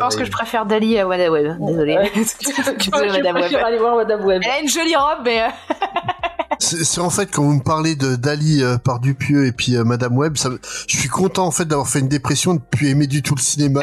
pense 0.00 0.16
que 0.16 0.24
je 0.24 0.30
préfère 0.30 0.66
Dali 0.66 0.98
à 0.98 1.06
Wada 1.06 1.30
Web. 1.30 1.56
Désolée. 1.60 1.96
Ouais. 1.96 2.10
Désolée, 2.14 2.78
je 2.78 2.90
Madame 2.90 3.36
Web. 3.36 3.54
aller 3.54 3.78
voir 3.78 3.96
Madame 3.96 4.24
Web. 4.24 4.42
Elle 4.44 4.50
a 4.50 4.60
une 4.60 4.68
jolie 4.68 4.96
robe, 4.96 5.20
mais 5.24 5.42
euh, 5.42 5.48
C'est 6.58 7.00
en 7.00 7.10
fait 7.10 7.26
quand 7.26 7.44
vous 7.44 7.54
me 7.54 7.62
parlez 7.62 7.94
de 7.94 8.16
Dali 8.16 8.64
euh, 8.64 8.78
par 8.78 8.98
Dupieux 8.98 9.46
et 9.46 9.52
puis 9.52 9.76
euh, 9.76 9.84
Madame 9.84 10.16
Webb, 10.18 10.36
ça, 10.36 10.50
je 10.88 10.96
suis 10.96 11.08
content 11.08 11.46
en 11.46 11.52
fait 11.52 11.66
d'avoir 11.66 11.88
fait 11.88 12.00
une 12.00 12.08
dépression 12.08 12.54
de 12.54 12.60
plus 12.60 12.88
aimer 12.88 13.06
du 13.06 13.22
tout 13.22 13.36
le 13.36 13.40
cinéma. 13.40 13.82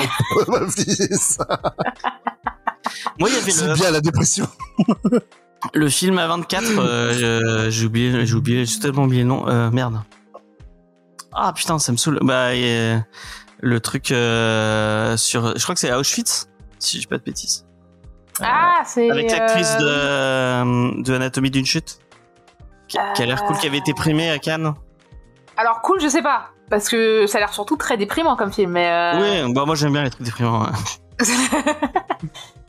Ça. 1.18 1.48
Moi, 3.19 3.30
il 3.30 3.36
y 3.36 3.38
avait 3.38 3.51
C'est 3.51 3.68
le, 3.68 3.74
bien 3.74 3.92
la 3.92 4.01
dépression. 4.01 4.48
le 5.74 5.90
film 5.90 6.18
à 6.18 6.28
24, 6.28 6.63
euh, 6.80 7.69
j'ai 7.69 7.86
oublié, 7.86 8.25
j'ai 8.25 8.36
oublié, 8.36 8.66
j'ai 8.66 8.75
totalement 8.75 9.04
oublié 9.04 9.24
le 9.24 9.30
nom. 9.30 9.48
Euh, 9.48 9.72
merde. 9.72 10.01
Ah 11.34 11.54
putain, 11.54 11.80
ça 11.80 11.92
me 11.92 11.98
saoule. 11.98 12.19
Bah, 12.22 12.54
il 12.56 12.62
y 12.62 12.69
a 12.69 13.06
le 13.66 13.80
truc 13.80 14.12
euh, 14.12 15.18
sur, 15.18 15.58
je 15.58 15.64
crois 15.64 15.74
que 15.74 15.82
c'est 15.82 15.90
à 15.90 15.98
Auschwitz, 15.98 16.48
si 16.80 16.98
je 16.98 17.02
dis 17.02 17.08
pas 17.08 17.18
de 17.18 17.24
bêtises. 17.24 17.66
ah, 18.42 18.82
c'est 18.86 19.10
Avec 19.10 19.32
l'actrice 19.32 19.76
euh, 19.82 20.64
de, 20.64 21.02
de 21.04 21.14
Anatomie 21.16 21.50
d'une 21.50 21.66
chute, 21.66 22.00
qui, 22.88 22.98
qui 23.16 23.24
a 23.24 23.26
l'air 23.26 23.44
cool, 23.46 23.58
qui 23.58 23.66
avait 23.66 23.80
été 23.80 23.94
primée 23.94 24.30
à 24.30 24.38
Cannes. 24.38 24.74
Alors 25.58 25.82
cool, 25.82 26.00
je 26.00 26.08
sais 26.08 26.22
pas, 26.22 26.50
parce 26.70 26.88
que 26.90 27.26
ça 27.28 27.38
a 27.38 27.42
l'air 27.42 27.54
surtout 27.54 27.76
très 27.76 27.98
déprimant 27.98 28.36
comme 28.36 28.54
film, 28.54 28.72
mais. 28.72 28.88
euh, 28.88 29.46
Oui, 29.48 29.54
bah 29.54 29.66
moi 29.66 29.74
j'aime 29.76 29.94
bien 29.94 30.04
les 30.04 30.10
trucs 30.12 30.26
déprimants. 30.26 30.66
ouais. 30.66 30.72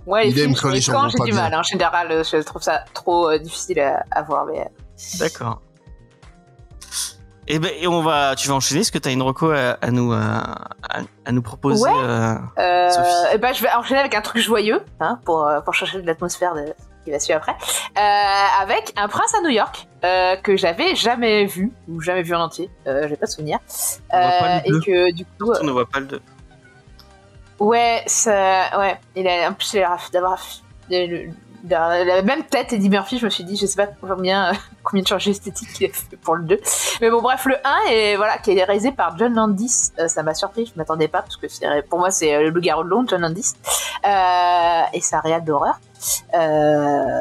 ouais, 0.06 0.24
les 0.24 0.30
Il 0.30 0.38
aime 0.38 0.44
films 0.44 0.54
quand 0.54 0.58
sur 0.60 0.70
les 0.70 0.80
gens 0.80 1.02
vont 1.02 1.08
j'ai 1.10 1.18
pas 1.18 1.24
du 1.24 1.32
bien. 1.32 1.42
mal. 1.42 1.54
hein. 1.54 1.60
En 1.60 1.62
général, 1.62 2.10
euh, 2.10 2.22
je 2.24 2.38
trouve 2.38 2.62
ça 2.62 2.84
trop 2.94 3.30
euh, 3.30 3.38
difficile 3.38 3.80
à, 3.80 4.02
à 4.12 4.22
voir, 4.22 4.46
mais. 4.46 4.60
euh, 4.60 4.64
D'accord. 5.18 5.60
Et 7.48 7.58
ben, 7.60 7.70
et 7.80 7.86
on 7.86 8.02
va, 8.02 8.34
tu 8.36 8.48
vas 8.48 8.54
enchaîner. 8.54 8.80
Est-ce 8.80 8.90
que 8.90 8.98
tu 8.98 9.08
as 9.08 9.12
une 9.12 9.22
reco 9.22 9.50
à, 9.50 9.76
à 9.80 9.90
nous, 9.90 10.12
euh, 10.12 10.16
à, 10.18 11.00
à 11.24 11.32
nous 11.32 11.42
proposer 11.42 11.82
Ouais. 11.84 11.90
euh, 11.96 12.34
Euh, 12.58 12.90
Sophie. 12.90 13.34
et 13.34 13.38
ben, 13.38 13.52
je 13.52 13.62
vais 13.62 13.72
enchaîner 13.72 14.00
avec 14.00 14.14
un 14.14 14.20
truc 14.20 14.42
joyeux, 14.42 14.82
hein, 15.00 15.20
pour, 15.24 15.46
euh, 15.46 15.60
pour 15.60 15.72
changer 15.74 16.00
de 16.02 16.06
l'atmosphère 16.06 16.54
de 16.54 16.74
qui 17.04 17.12
va 17.12 17.20
suivre 17.20 17.38
après. 17.38 17.52
Euh, 17.52 18.62
avec 18.62 18.92
un 18.96 19.06
prince 19.06 19.32
à 19.36 19.40
New 19.42 19.50
York, 19.50 19.86
euh, 20.04 20.34
que 20.36 20.56
j'avais 20.56 20.96
jamais 20.96 21.44
vu, 21.44 21.70
ou 21.88 22.00
jamais 22.00 22.22
vu 22.22 22.34
en 22.34 22.40
entier, 22.40 22.68
euh, 22.88 23.06
j'ai 23.08 23.14
pas 23.16 23.26
de 23.26 23.30
souvenir. 23.30 23.60
On 24.10 24.18
voit 24.20 24.28
pas 24.40 24.56
Euh, 24.56 24.60
le 24.66 24.76
et 24.78 24.80
que 24.84 25.12
du 25.12 25.24
coup, 25.24 25.52
On 25.60 25.64
ne 25.64 25.70
voit 25.70 25.86
pas 25.86 26.00
le 26.00 26.06
2. 26.06 26.16
euh, 26.16 27.64
ouais, 27.64 28.02
ça, 28.06 28.76
ouais, 28.80 28.98
il 29.14 29.26
a, 29.28 29.48
en 29.48 29.52
plus, 29.52 29.76
d'avoir 30.12 30.40
le- 30.90 31.30
la 31.68 32.04
la 32.04 32.22
même 32.22 32.44
tête 32.44 32.72
Eddie 32.72 32.88
Murphy, 32.88 33.18
je 33.18 33.24
me 33.24 33.30
suis 33.30 33.44
dit, 33.44 33.56
je 33.56 33.66
sais 33.66 33.76
pas 33.76 33.88
combien, 34.00 34.52
combien 34.82 35.02
de 35.02 35.08
changements 35.08 35.32
esthétiques 35.32 35.80
il 35.80 35.86
a 35.86 35.92
fait 35.92 36.16
pour 36.16 36.36
le 36.36 36.44
2. 36.44 36.60
Mais 37.00 37.10
bon, 37.10 37.22
bref, 37.22 37.44
le 37.46 37.56
1, 37.64 37.90
est, 37.90 38.16
voilà, 38.16 38.38
qui 38.38 38.52
est 38.52 38.64
réalisé 38.64 38.92
par 38.92 39.16
John 39.18 39.34
Landis, 39.34 39.92
euh, 39.98 40.08
ça 40.08 40.22
m'a 40.22 40.34
surpris, 40.34 40.66
je 40.66 40.78
m'attendais 40.78 41.08
pas, 41.08 41.22
parce 41.22 41.36
que 41.36 41.46
pour 41.88 41.98
moi, 41.98 42.10
c'est 42.10 42.34
euh, 42.34 42.42
le 42.42 42.50
loup-garou 42.50 42.84
de 42.84 42.88
Londres, 42.88 43.08
John 43.10 43.20
Landis. 43.20 43.54
Euh, 44.04 44.82
et 44.92 45.00
c'est 45.00 45.16
un 45.16 45.20
réal 45.20 45.44
d'horreur. 45.44 45.78
Euh, 46.34 47.20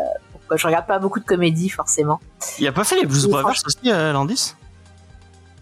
je 0.55 0.67
regarde 0.67 0.85
pas 0.85 0.99
beaucoup 0.99 1.19
de 1.19 1.25
comédies, 1.25 1.69
forcément. 1.69 2.19
Il 2.59 2.67
a 2.67 2.71
pas 2.71 2.83
fait 2.83 2.97
les 2.97 3.05
Blues 3.05 3.27
Brothers 3.27 3.41
franchement- 3.41 3.67
aussi, 3.67 3.91
euh, 3.91 4.13
Landis? 4.13 4.55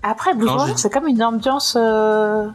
Après, 0.02 0.34
Blues 0.34 0.52
Brothers, 0.52 0.80
c'est 0.80 0.90
comme 0.90 1.08
une 1.08 1.24
ambiance... 1.24 1.78
Euh... 1.80 2.48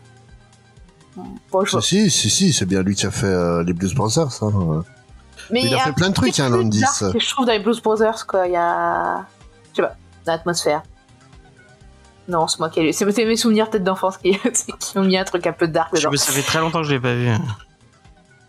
Bon, 1.51 1.65
je. 1.65 1.81
Si, 1.81 2.11
si, 2.11 2.31
si, 2.31 2.53
c'est 2.53 2.67
bien 2.67 2.83
lui 2.83 2.95
qui 2.95 3.07
a 3.07 3.11
fait 3.11 3.27
euh, 3.27 3.65
les 3.65 3.73
Blues 3.73 3.95
Brothers. 3.95 4.43
Hein. 4.43 4.85
Mais 5.51 5.63
Il 5.63 5.75
a 5.75 5.79
fait 5.79 5.93
plein 5.93 6.11
de 6.11 6.15
trucs, 6.15 6.39
hein, 6.41 6.49
Landis. 6.49 6.83
je 7.01 7.31
trouve 7.31 7.47
dans 7.47 7.53
les 7.53 7.59
Blues 7.61 7.81
Brothers, 7.83 8.27
quoi. 8.27 8.47
Il 8.47 8.53
y 8.53 8.57
a. 8.57 9.25
Je 9.73 9.77
sais 9.77 9.83
pas, 9.83 9.97
l'atmosphère. 10.27 10.83
Non, 12.29 12.47
c'est 12.47 12.59
moi 12.59 12.69
qui 12.69 12.81
ai. 12.81 12.93
C'est 12.93 13.11
c'est 13.11 13.25
mes 13.25 13.37
souvenirs 13.37 13.71
peut-être 13.71 13.85
d'enfance 13.85 14.19
qui... 14.19 14.39
qui 14.81 14.99
ont 14.99 15.05
mis 15.05 15.17
un 15.17 15.25
truc 15.25 15.47
un 15.47 15.53
peu 15.53 15.67
dark 15.67 15.97
Je 15.99 16.09
me- 16.09 16.17
Ça 16.17 16.33
fait 16.33 16.43
très 16.43 16.61
longtemps 16.61 16.81
que 16.83 16.87
je 16.87 16.93
l'ai 16.95 17.01
pas 17.01 17.15
vu. 17.15 17.31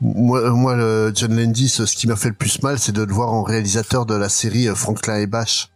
Moi, 0.01 0.49
moi, 0.51 0.75
le 0.75 1.11
John 1.15 1.35
Landis, 1.37 1.69
ce 1.69 1.83
qui 1.95 2.07
m'a 2.07 2.15
fait 2.15 2.29
le 2.29 2.33
plus 2.35 2.61
mal, 2.61 2.79
c'est 2.79 2.91
de 2.93 3.03
le 3.03 3.13
voir 3.13 3.31
en 3.33 3.43
réalisateur 3.43 4.05
de 4.05 4.15
la 4.15 4.29
série 4.29 4.67
euh, 4.67 4.75
Franklin 4.75 5.17
et 5.17 5.27
Bash 5.27 5.69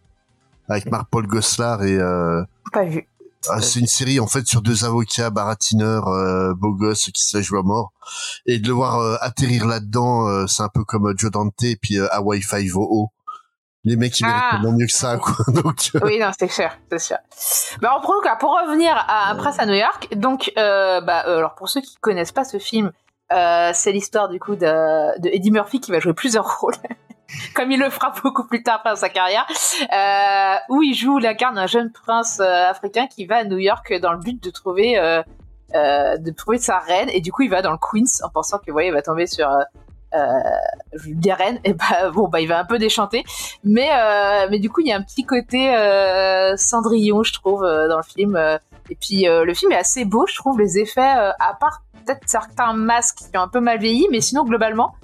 avec 0.68 0.90
Marc-Paul 0.90 1.26
Goslar 1.26 1.82
et 1.84 1.96
euh, 1.98 2.42
Pas 2.72 2.84
vu. 2.84 3.06
Ah, 3.50 3.60
c'est 3.60 3.80
une 3.80 3.86
série 3.86 4.20
en 4.20 4.26
fait 4.26 4.46
sur 4.46 4.62
deux 4.62 4.84
avocats 4.84 5.30
baratineurs 5.30 6.08
euh, 6.08 6.52
beaux 6.54 6.74
gosses 6.74 7.10
qui 7.12 7.22
se 7.22 7.36
la 7.36 7.42
jouent 7.42 7.58
à 7.58 7.62
mort 7.62 7.92
et 8.46 8.58
de 8.58 8.66
le 8.66 8.72
voir 8.74 8.98
euh, 8.98 9.16
atterrir 9.20 9.66
là-dedans, 9.66 10.26
euh, 10.28 10.46
c'est 10.46 10.62
un 10.62 10.68
peu 10.68 10.84
comme 10.84 11.06
euh, 11.08 11.14
Joe 11.16 11.30
Dante 11.30 11.62
et 11.62 11.76
puis 11.76 11.98
euh, 11.98 12.06
Hawaii 12.12 12.42
Five 12.42 12.76
O. 12.76 13.10
Les 13.86 13.96
mecs 13.96 14.18
ils 14.20 14.24
Ah. 14.26 14.58
méritent 14.62 14.78
mieux 14.78 14.86
que 14.86 14.92
ça 14.92 15.18
quoi. 15.18 15.34
Donc 15.52 15.90
euh, 15.94 16.00
Oui, 16.04 16.18
non, 16.18 16.30
c'est 16.38 16.50
sûr, 16.50 16.70
c'est 16.90 16.98
sûr. 16.98 17.18
Bah, 17.82 17.94
en 17.96 18.00
tout 18.00 18.18
cas, 18.22 18.36
pour 18.36 18.50
revenir 18.50 18.94
à 19.08 19.34
prince 19.36 19.58
à 19.58 19.66
New 19.66 19.74
York, 19.74 20.08
donc, 20.16 20.50
euh, 20.56 21.02
bah, 21.02 21.24
euh, 21.26 21.36
alors 21.38 21.54
pour 21.54 21.68
ceux 21.68 21.82
qui 21.82 21.96
connaissent 22.00 22.32
pas 22.32 22.44
ce 22.44 22.58
film, 22.58 22.92
Euh, 23.32 23.72
c'est 23.74 23.90
l'histoire 23.92 24.28
du 24.28 24.38
coup 24.38 24.54
de, 24.54 25.18
de 25.18 25.28
Eddie 25.32 25.50
Murphy 25.50 25.80
qui 25.80 25.90
va 25.90 25.98
jouer 25.98 26.12
plusieurs 26.12 26.46
rôles, 26.60 26.76
comme 27.54 27.70
il 27.72 27.78
le 27.78 27.90
fera 27.90 28.12
beaucoup 28.22 28.46
plus 28.46 28.62
tard 28.62 28.82
dans 28.84 28.96
sa 28.96 29.08
carrière, 29.08 29.46
euh, 29.92 30.56
où 30.74 30.82
il 30.82 30.94
joue 30.94 31.18
l'incarne 31.18 31.58
un 31.58 31.66
jeune 31.66 31.90
prince 31.90 32.40
euh, 32.40 32.70
africain 32.70 33.06
qui 33.06 33.26
va 33.26 33.36
à 33.36 33.44
New 33.44 33.58
York 33.58 33.92
dans 34.00 34.12
le 34.12 34.18
but 34.18 34.42
de 34.42 34.50
trouver 34.50 34.98
euh, 34.98 35.22
de 35.72 36.30
trouver 36.30 36.58
sa 36.58 36.78
reine. 36.78 37.08
Et 37.12 37.20
du 37.20 37.32
coup 37.32 37.42
il 37.42 37.50
va 37.50 37.62
dans 37.62 37.72
le 37.72 37.78
Queens 37.78 38.22
en 38.24 38.28
pensant 38.28 38.58
que 38.58 38.70
voilà 38.70 38.88
il 38.88 38.92
va 38.92 39.02
tomber 39.02 39.26
sur 39.26 39.48
des 40.12 41.32
reines. 41.32 41.58
Et 41.64 41.72
bah 41.72 42.10
bon 42.14 42.28
bah 42.28 42.40
il 42.40 42.48
va 42.48 42.58
un 42.58 42.64
peu 42.64 42.78
déchanter. 42.78 43.24
Mais 43.64 43.90
mais 44.50 44.58
du 44.58 44.70
coup 44.70 44.80
il 44.80 44.88
y 44.88 44.92
a 44.92 44.96
un 44.96 45.02
petit 45.02 45.24
côté 45.24 45.74
Cendrillon 46.56 47.22
je 47.22 47.32
trouve 47.32 47.62
dans 47.62 47.96
le 47.96 48.02
film. 48.02 48.36
Et 48.90 48.96
puis 48.96 49.24
le 49.26 49.54
film 49.54 49.72
est 49.72 49.78
assez 49.78 50.04
beau 50.04 50.26
je 50.26 50.36
trouve. 50.36 50.60
Les 50.60 50.78
effets 50.78 51.00
à 51.00 51.56
part 51.58 51.82
peut-être 52.04 52.22
certains 52.26 52.74
masques 52.74 53.16
qui 53.30 53.38
ont 53.38 53.42
un 53.42 53.48
peu 53.48 53.60
mal 53.60 53.78
vieilli 53.78 54.06
mais 54.10 54.20
sinon 54.20 54.44
globalement 54.44 54.94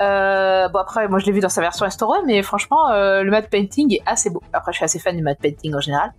euh, 0.00 0.68
bon 0.68 0.78
après 0.78 1.06
moi 1.06 1.18
je 1.18 1.26
l'ai 1.26 1.32
vu 1.32 1.40
dans 1.40 1.50
sa 1.50 1.60
version 1.60 1.84
restaurée 1.84 2.18
mais 2.26 2.42
franchement 2.42 2.90
euh, 2.90 3.22
le 3.22 3.30
matte 3.30 3.50
painting 3.50 3.92
est 3.92 4.02
assez 4.06 4.30
beau. 4.30 4.42
Après 4.52 4.72
je 4.72 4.78
suis 4.78 4.84
assez 4.84 4.98
fan 4.98 5.16
du 5.16 5.22
matte 5.22 5.38
painting 5.38 5.74
en 5.74 5.80
général. 5.80 6.12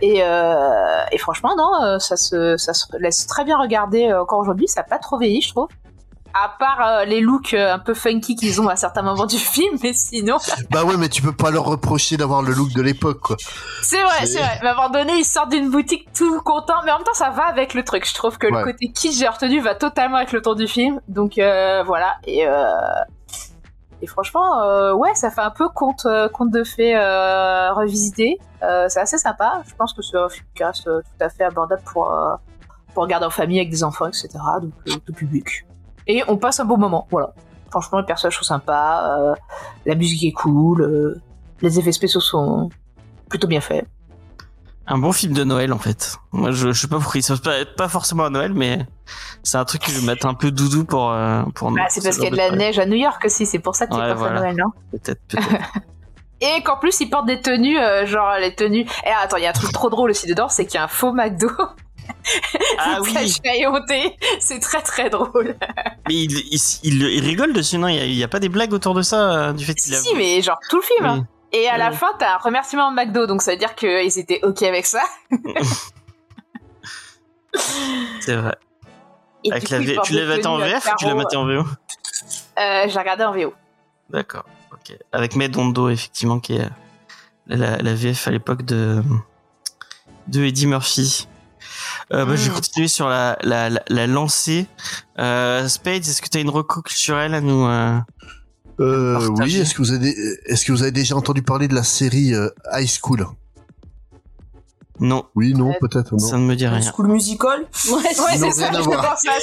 Et, 0.00 0.22
euh, 0.22 1.04
et 1.12 1.18
franchement 1.18 1.54
non 1.56 1.84
euh, 1.84 1.98
ça 1.98 2.16
se 2.16 2.56
ça 2.56 2.74
se 2.74 2.86
laisse 2.98 3.26
très 3.26 3.44
bien 3.44 3.58
regarder 3.58 4.08
euh, 4.08 4.22
encore 4.22 4.40
aujourd'hui. 4.40 4.66
Ça 4.66 4.80
n'a 4.80 4.88
pas 4.88 4.98
trop 4.98 5.18
vieilli 5.18 5.40
je 5.40 5.50
trouve 5.50 5.68
à 6.34 6.48
part 6.58 6.80
euh, 6.86 7.04
les 7.04 7.20
looks 7.20 7.54
euh, 7.54 7.74
un 7.74 7.78
peu 7.78 7.94
funky 7.94 8.36
qu'ils 8.36 8.60
ont 8.60 8.68
à 8.68 8.76
certains 8.76 9.02
moments 9.02 9.26
du 9.26 9.38
film 9.54 9.78
mais 9.82 9.92
sinon 9.92 10.36
Bah 10.70 10.84
ouais, 10.84 10.96
mais 10.96 11.08
tu 11.08 11.22
peux 11.22 11.32
pas 11.32 11.50
leur 11.50 11.64
reprocher 11.64 12.16
d'avoir 12.16 12.42
le 12.42 12.52
look 12.52 12.72
de 12.72 12.82
l'époque, 12.82 13.20
quoi. 13.20 13.36
c'est 13.82 14.02
vrai 14.02 14.26
C'est- 14.26 14.38
vrai. 14.38 14.58
Mais 14.62 14.68
à 14.68 14.72
un 14.72 14.74
moment 14.76 14.90
donné 14.90 15.12
ils 15.18 15.24
sortent 15.24 15.50
d'une 15.50 15.70
boutique 15.70 16.08
tout 16.12 16.40
content 16.42 16.74
mais 16.84 16.90
en 16.92 16.96
même 16.96 17.04
temps 17.04 17.14
ça 17.14 17.30
va 17.30 17.44
avec 17.44 17.74
le 17.74 17.84
truc. 17.84 18.06
Je 18.08 18.14
trouve 18.14 18.38
que 18.38 18.46
Ouais. 18.46 18.58
le 18.58 18.64
côté 18.72 18.90
kitsch 18.92 19.16
j'ai 19.18 19.28
retenu 19.28 19.60
va 19.60 19.74
totalement 19.74 20.16
avec 20.16 20.32
le 20.32 20.42
ton 20.42 20.54
du 20.54 20.66
film. 20.68 21.00
Donc 21.08 21.38
euh, 21.38 21.82
voilà. 21.84 22.14
Et 22.26 22.46
euh, 22.46 22.70
et 24.00 24.06
franchement 24.06 24.62
euh, 24.62 24.92
ouais 24.94 25.14
ça 25.14 25.30
fait 25.30 25.40
un 25.42 25.50
peu 25.50 25.68
conte 25.68 26.06
euh, 26.06 26.28
conte 26.28 26.50
de 26.50 26.64
fées 26.64 26.96
euh, 26.96 27.72
revisité. 27.72 28.38
Euh, 28.62 28.86
c'est 28.88 29.00
assez 29.00 29.18
sympa. 29.18 29.62
Je 29.68 29.74
pense 29.74 29.92
que 29.92 30.02
c'est 30.02 30.16
un 30.16 30.28
film 30.28 30.44
qui 30.54 30.64
reste 30.64 30.84
tout 30.84 31.02
à 31.20 31.28
fait 31.28 31.44
abordable 31.44 31.82
pour 31.92 32.12
euh, 32.12 32.34
pour 32.94 33.04
regarder 33.04 33.26
en 33.26 33.30
famille 33.30 33.58
avec 33.58 33.70
des 33.70 33.84
enfants 33.84 34.06
etc 34.06 34.28
donc 34.60 34.72
tout 35.06 35.12
public 35.14 35.64
et 36.06 36.22
on 36.28 36.36
passe 36.36 36.60
un 36.60 36.64
beau 36.64 36.76
moment 36.76 37.06
voilà 37.10 37.32
franchement 37.70 37.98
les 38.00 38.06
personnages 38.06 38.36
sont 38.36 38.44
sympas 38.44 39.18
euh, 39.18 39.34
la 39.86 39.94
musique 39.94 40.24
est 40.24 40.32
cool 40.32 40.82
euh, 40.82 41.20
les 41.60 41.78
effets 41.78 41.92
spéciaux 41.92 42.20
sont 42.20 42.68
plutôt 43.28 43.46
bien 43.48 43.60
faits 43.60 43.86
Un 44.86 44.98
bon 44.98 45.12
film 45.12 45.32
de 45.32 45.44
Noël 45.44 45.72
en 45.72 45.78
fait. 45.78 46.18
Moi 46.32 46.50
je, 46.50 46.72
je 46.72 46.80
sais 46.80 46.88
pas 46.88 46.98
pourquoi 46.98 47.20
il 47.20 47.40
pas, 47.40 47.64
pas 47.76 47.88
forcément 47.88 48.24
à 48.24 48.30
Noël, 48.30 48.52
mais 48.52 48.84
c'est 49.42 49.56
un 49.56 49.64
truc 49.64 49.82
que 49.82 49.92
je 49.92 50.04
mettre 50.04 50.26
un 50.26 50.34
peu 50.34 50.50
doudou 50.50 50.84
pour 50.84 51.10
euh, 51.10 51.42
pour. 51.54 51.70
Bah, 51.70 51.82
c'est 51.88 52.02
parce 52.02 52.16
qu'il 52.16 52.24
y 52.24 52.28
a 52.28 52.30
de 52.30 52.36
la 52.36 52.50
neige 52.50 52.78
à 52.78 52.86
New 52.86 52.96
York 52.96 53.22
aussi, 53.24 53.46
c'est 53.46 53.58
pour 53.60 53.74
ça 53.76 53.86
que 53.86 53.94
tu 53.94 54.00
Ouais, 54.00 54.14
voilà. 54.14 54.38
à 54.38 54.42
Noël, 54.42 54.56
non 54.56 54.70
Peut-être 54.90 55.20
peut-être. 55.28 55.48
Et 56.42 56.60
qu'en 56.64 56.76
plus, 56.76 56.98
ils 57.00 57.08
portent 57.08 57.26
des 57.26 57.40
tenues, 57.40 57.78
euh, 57.78 58.04
genre 58.04 58.34
les 58.40 58.52
tenues. 58.52 58.84
Et 59.06 59.10
attends, 59.22 59.36
il 59.36 59.44
y 59.44 59.46
a 59.46 59.50
un 59.50 59.52
truc 59.52 59.70
trop 59.70 59.90
drôle 59.90 60.10
aussi 60.10 60.26
dedans, 60.26 60.48
c'est 60.48 60.66
qu'il 60.66 60.74
y 60.74 60.78
a 60.78 60.84
un 60.84 60.88
faux 60.88 61.12
McDo. 61.12 61.48
Ah 62.78 62.98
oui. 63.02 63.14
C'est 64.40 64.58
très 64.60 64.82
très 64.82 65.10
drôle. 65.10 65.56
Mais 66.08 66.14
il, 66.14 66.32
il, 66.32 66.60
il- 66.82 67.02
il 67.02 67.24
rigole 67.24 67.52
dessus, 67.52 67.78
non? 67.78 67.88
Il 67.88 68.12
y 68.14 68.22
a, 68.24 68.28
pas 68.28 68.40
des 68.40 68.48
blagues 68.48 68.72
autour 68.72 68.94
de 68.94 69.02
ça 69.02 69.48
euh, 69.48 69.52
du 69.52 69.64
fait 69.64 69.78
si, 69.78 69.94
a. 69.94 69.98
si, 69.98 70.14
mais 70.14 70.40
genre 70.42 70.58
tout 70.68 70.76
le 70.76 70.82
film. 70.82 71.04
Oui. 71.04 71.08
hein. 71.20 71.26
Et 71.52 71.68
à 71.68 71.76
la 71.76 71.92
fin, 71.92 72.06
t'as 72.18 72.34
un 72.34 72.38
remerciement 72.38 72.90
de 72.90 72.96
McDo, 72.96 73.26
donc 73.26 73.42
ça 73.42 73.50
veut 73.52 73.58
dire 73.58 73.74
qu'ils 73.74 74.18
étaient 74.18 74.40
ok 74.42 74.62
avec 74.62 74.86
ça. 74.86 75.02
C'est 78.20 78.36
vrai. 78.36 78.54
Et 79.44 79.52
Avec 79.52 79.68
la 79.70 79.78
coup, 79.78 79.84
V- 79.84 79.96
tu 80.04 80.12
l'as 80.14 80.24
maté 80.26 80.46
en 80.46 80.56
VF 80.58 80.86
ou 80.86 80.96
tu 80.98 81.04
l'as 81.06 81.14
maté 81.14 81.36
en 81.36 81.44
VO 81.46 81.64
Euh, 82.58 82.84
J'ai 82.88 82.98
regardé 82.98 83.24
en 83.24 83.32
VO. 83.32 83.52
D'accord. 84.10 84.44
Ok. 84.72 84.96
Avec 85.12 85.36
Medondo 85.36 85.88
effectivement 85.88 86.38
qui 86.40 86.54
est 86.56 86.68
la, 87.46 87.76
la 87.78 87.94
VF 87.94 88.28
à 88.28 88.30
l'époque 88.30 88.62
de 88.62 89.02
de 90.28 90.44
Eddie 90.44 90.66
Murphy. 90.68 91.26
Euh, 92.12 92.24
bah, 92.24 92.36
Je 92.36 92.44
vais 92.44 92.50
Mm. 92.50 92.54
continuer 92.54 92.88
sur 92.88 93.08
la, 93.08 93.36
la, 93.42 93.70
la, 93.70 93.82
la 93.88 94.06
lancée. 94.06 94.66
Euh, 95.18 95.68
Spades, 95.68 96.02
est-ce 96.06 96.20
que 96.22 96.28
tu 96.28 96.38
as 96.38 96.40
une 96.40 96.50
reco 96.50 96.82
culturelle 96.82 97.34
à 97.34 97.40
nous 97.40 97.66
euh, 97.66 97.98
Euh, 98.80 99.28
oui, 99.40 99.56
est-ce 99.58 99.74
que 99.74 99.78
vous 99.82 99.92
avez, 99.92 100.14
est-ce 100.46 100.64
que 100.64 100.72
vous 100.72 100.82
avez 100.82 100.92
déjà 100.92 101.16
entendu 101.16 101.42
parler 101.42 101.68
de 101.68 101.74
la 101.74 101.82
série 101.84 102.34
euh, 102.34 102.48
High 102.72 102.88
School 102.88 103.26
Non, 105.00 105.24
Oui, 105.34 105.52
non, 105.54 105.70
Euh, 105.70 105.74
peut-être, 105.80 106.18
ça 106.18 106.36
ne 106.36 106.42
me 106.44 106.54
dit 106.56 106.66
rien. 106.66 106.80
School 106.80 107.08
Musical 107.08 107.60
Ouais, 107.90 107.92
Ouais, 107.94 108.38
Non, 108.38 108.50
c'est 108.50 108.52
ça, 108.52 108.70
je 108.72 108.80
voir. 108.80 109.02
pense 109.02 109.24
à 109.26 109.40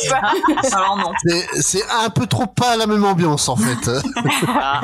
ça. 0.68 0.78
Alors 0.78 0.98
non. 0.98 1.12
C'est, 1.26 1.62
c'est 1.62 1.84
un 1.90 2.10
peu 2.10 2.28
trop 2.28 2.46
pas 2.48 2.76
la 2.78 2.88
même 2.88 3.04
ambiance, 3.06 3.50
en 3.50 3.56
fait. 3.56 3.90
Ah, 4.48 4.82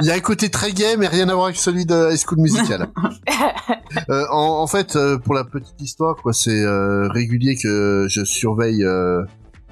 Il 0.00 0.06
y 0.06 0.10
a 0.10 0.14
un 0.14 0.20
côté 0.20 0.50
très 0.50 0.72
gay, 0.72 0.96
mais 0.96 1.08
rien 1.08 1.28
à 1.28 1.34
voir 1.34 1.46
avec 1.46 1.56
celui 1.56 1.84
de 1.86 2.12
High 2.12 2.18
School 2.18 2.38
Musical. 2.38 2.88
Euh, 4.10 4.26
en, 4.30 4.60
en 4.62 4.66
fait, 4.66 4.96
euh, 4.96 5.16
pour 5.16 5.32
la 5.32 5.44
petite 5.44 5.80
histoire, 5.80 6.16
quoi, 6.16 6.34
c'est 6.34 6.62
euh, 6.62 7.08
régulier 7.08 7.56
que 7.56 8.06
je 8.08 8.22
surveille 8.22 8.84
euh, 8.84 9.24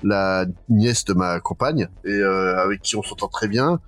la 0.03 0.47
nièce 0.69 1.05
de 1.05 1.13
ma 1.13 1.39
compagne 1.41 1.89
et 2.05 2.11
euh, 2.11 2.57
avec 2.59 2.81
qui 2.83 2.97
on 2.97 3.03
s'entend 3.03 3.29
très 3.29 3.49
bien. 3.49 3.79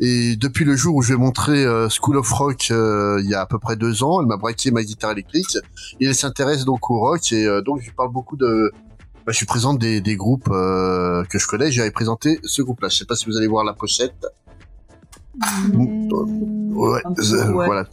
Et 0.00 0.36
depuis 0.36 0.64
le 0.64 0.76
jour 0.76 0.94
où 0.94 1.02
je 1.02 1.14
vais 1.14 1.18
montrer 1.18 1.64
euh, 1.64 1.88
School 1.88 2.16
of 2.18 2.30
Rock 2.30 2.68
euh, 2.70 3.20
il 3.22 3.30
y 3.30 3.34
a 3.34 3.40
à 3.40 3.46
peu 3.46 3.58
près 3.58 3.76
deux 3.76 4.02
ans, 4.02 4.20
elle 4.20 4.26
m'a 4.26 4.36
braqué 4.36 4.70
ma 4.70 4.82
guitare 4.82 5.12
électrique 5.12 5.56
et 6.00 6.06
elle 6.06 6.14
s'intéresse 6.14 6.64
donc 6.64 6.90
au 6.90 6.98
rock 6.98 7.32
et 7.32 7.46
euh, 7.46 7.62
donc 7.62 7.80
je 7.80 7.86
lui 7.86 7.92
parle 7.92 8.12
beaucoup 8.12 8.36
de 8.36 8.72
bah, 9.26 9.32
je 9.32 9.40
lui 9.40 9.46
présente 9.46 9.78
des, 9.78 10.00
des 10.00 10.16
groupes 10.16 10.48
euh, 10.50 11.22
que 11.24 11.38
je 11.38 11.46
connais. 11.46 11.70
J'avais 11.70 11.90
présenté 11.90 12.40
ce 12.44 12.62
groupe-là. 12.62 12.88
Je 12.88 12.96
sais 12.96 13.04
pas 13.04 13.14
si 13.14 13.26
vous 13.26 13.36
allez 13.36 13.46
voir 13.46 13.62
la 13.62 13.74
pochette. 13.74 14.26
Ouais, 15.74 17.02
The- 17.16 17.48
ouais. 17.54 17.66
voilà. 17.66 17.84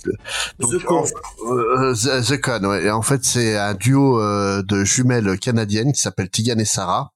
Donc, 0.60 0.72
The 0.72 0.84
Con. 0.86 1.04
en- 1.04 1.52
euh, 1.54 1.94
The, 1.94 2.24
The 2.28 2.42
Con, 2.42 2.64
ouais. 2.66 2.84
Et 2.86 2.92
en 2.92 3.02
fait, 3.02 3.24
c'est 3.24 3.58
un 3.58 3.74
duo 3.74 4.20
euh, 4.22 4.62
de 4.64 4.84
jumelles 4.84 5.40
canadiennes 5.40 5.92
qui 5.92 6.02
s'appelle 6.02 6.30
Tigan 6.30 6.58
et 6.60 6.66
Sarah. 6.66 7.12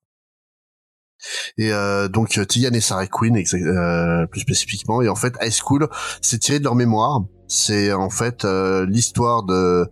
Et 1.57 1.71
euh, 1.74 2.07
donc 2.07 2.38
euh, 2.38 2.45
Tigan 2.45 2.71
et 2.74 2.79
Sarah 2.79 3.05
Queen, 3.07 3.36
euh, 3.38 4.25
plus 4.27 4.39
spécifiquement. 4.41 5.01
Et 5.01 5.09
en 5.09 5.15
fait, 5.15 5.33
High 5.41 5.51
School, 5.51 5.88
c'est 6.21 6.39
tiré 6.39 6.59
de 6.59 6.63
leur 6.63 6.75
mémoire. 6.75 7.21
C'est 7.48 7.91
en 7.93 8.09
fait 8.09 8.45
euh, 8.45 8.86
l'histoire 8.86 9.43
de, 9.43 9.86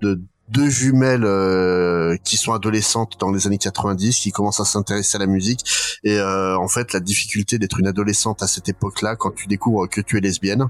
de 0.00 0.20
deux 0.50 0.68
jumelles 0.68 1.24
euh, 1.24 2.16
qui 2.24 2.36
sont 2.36 2.52
adolescentes 2.52 3.18
dans 3.18 3.30
les 3.30 3.46
années 3.46 3.58
90, 3.58 4.18
qui 4.18 4.32
commencent 4.32 4.60
à 4.60 4.64
s'intéresser 4.64 5.16
à 5.16 5.20
la 5.20 5.26
musique. 5.26 5.64
Et 6.04 6.18
euh, 6.18 6.56
en 6.58 6.68
fait, 6.68 6.92
la 6.92 7.00
difficulté 7.00 7.58
d'être 7.58 7.78
une 7.80 7.86
adolescente 7.86 8.42
à 8.42 8.46
cette 8.46 8.68
époque-là, 8.68 9.16
quand 9.16 9.30
tu 9.30 9.46
découvres 9.46 9.88
que 9.88 10.00
tu 10.00 10.18
es 10.18 10.20
lesbienne, 10.20 10.68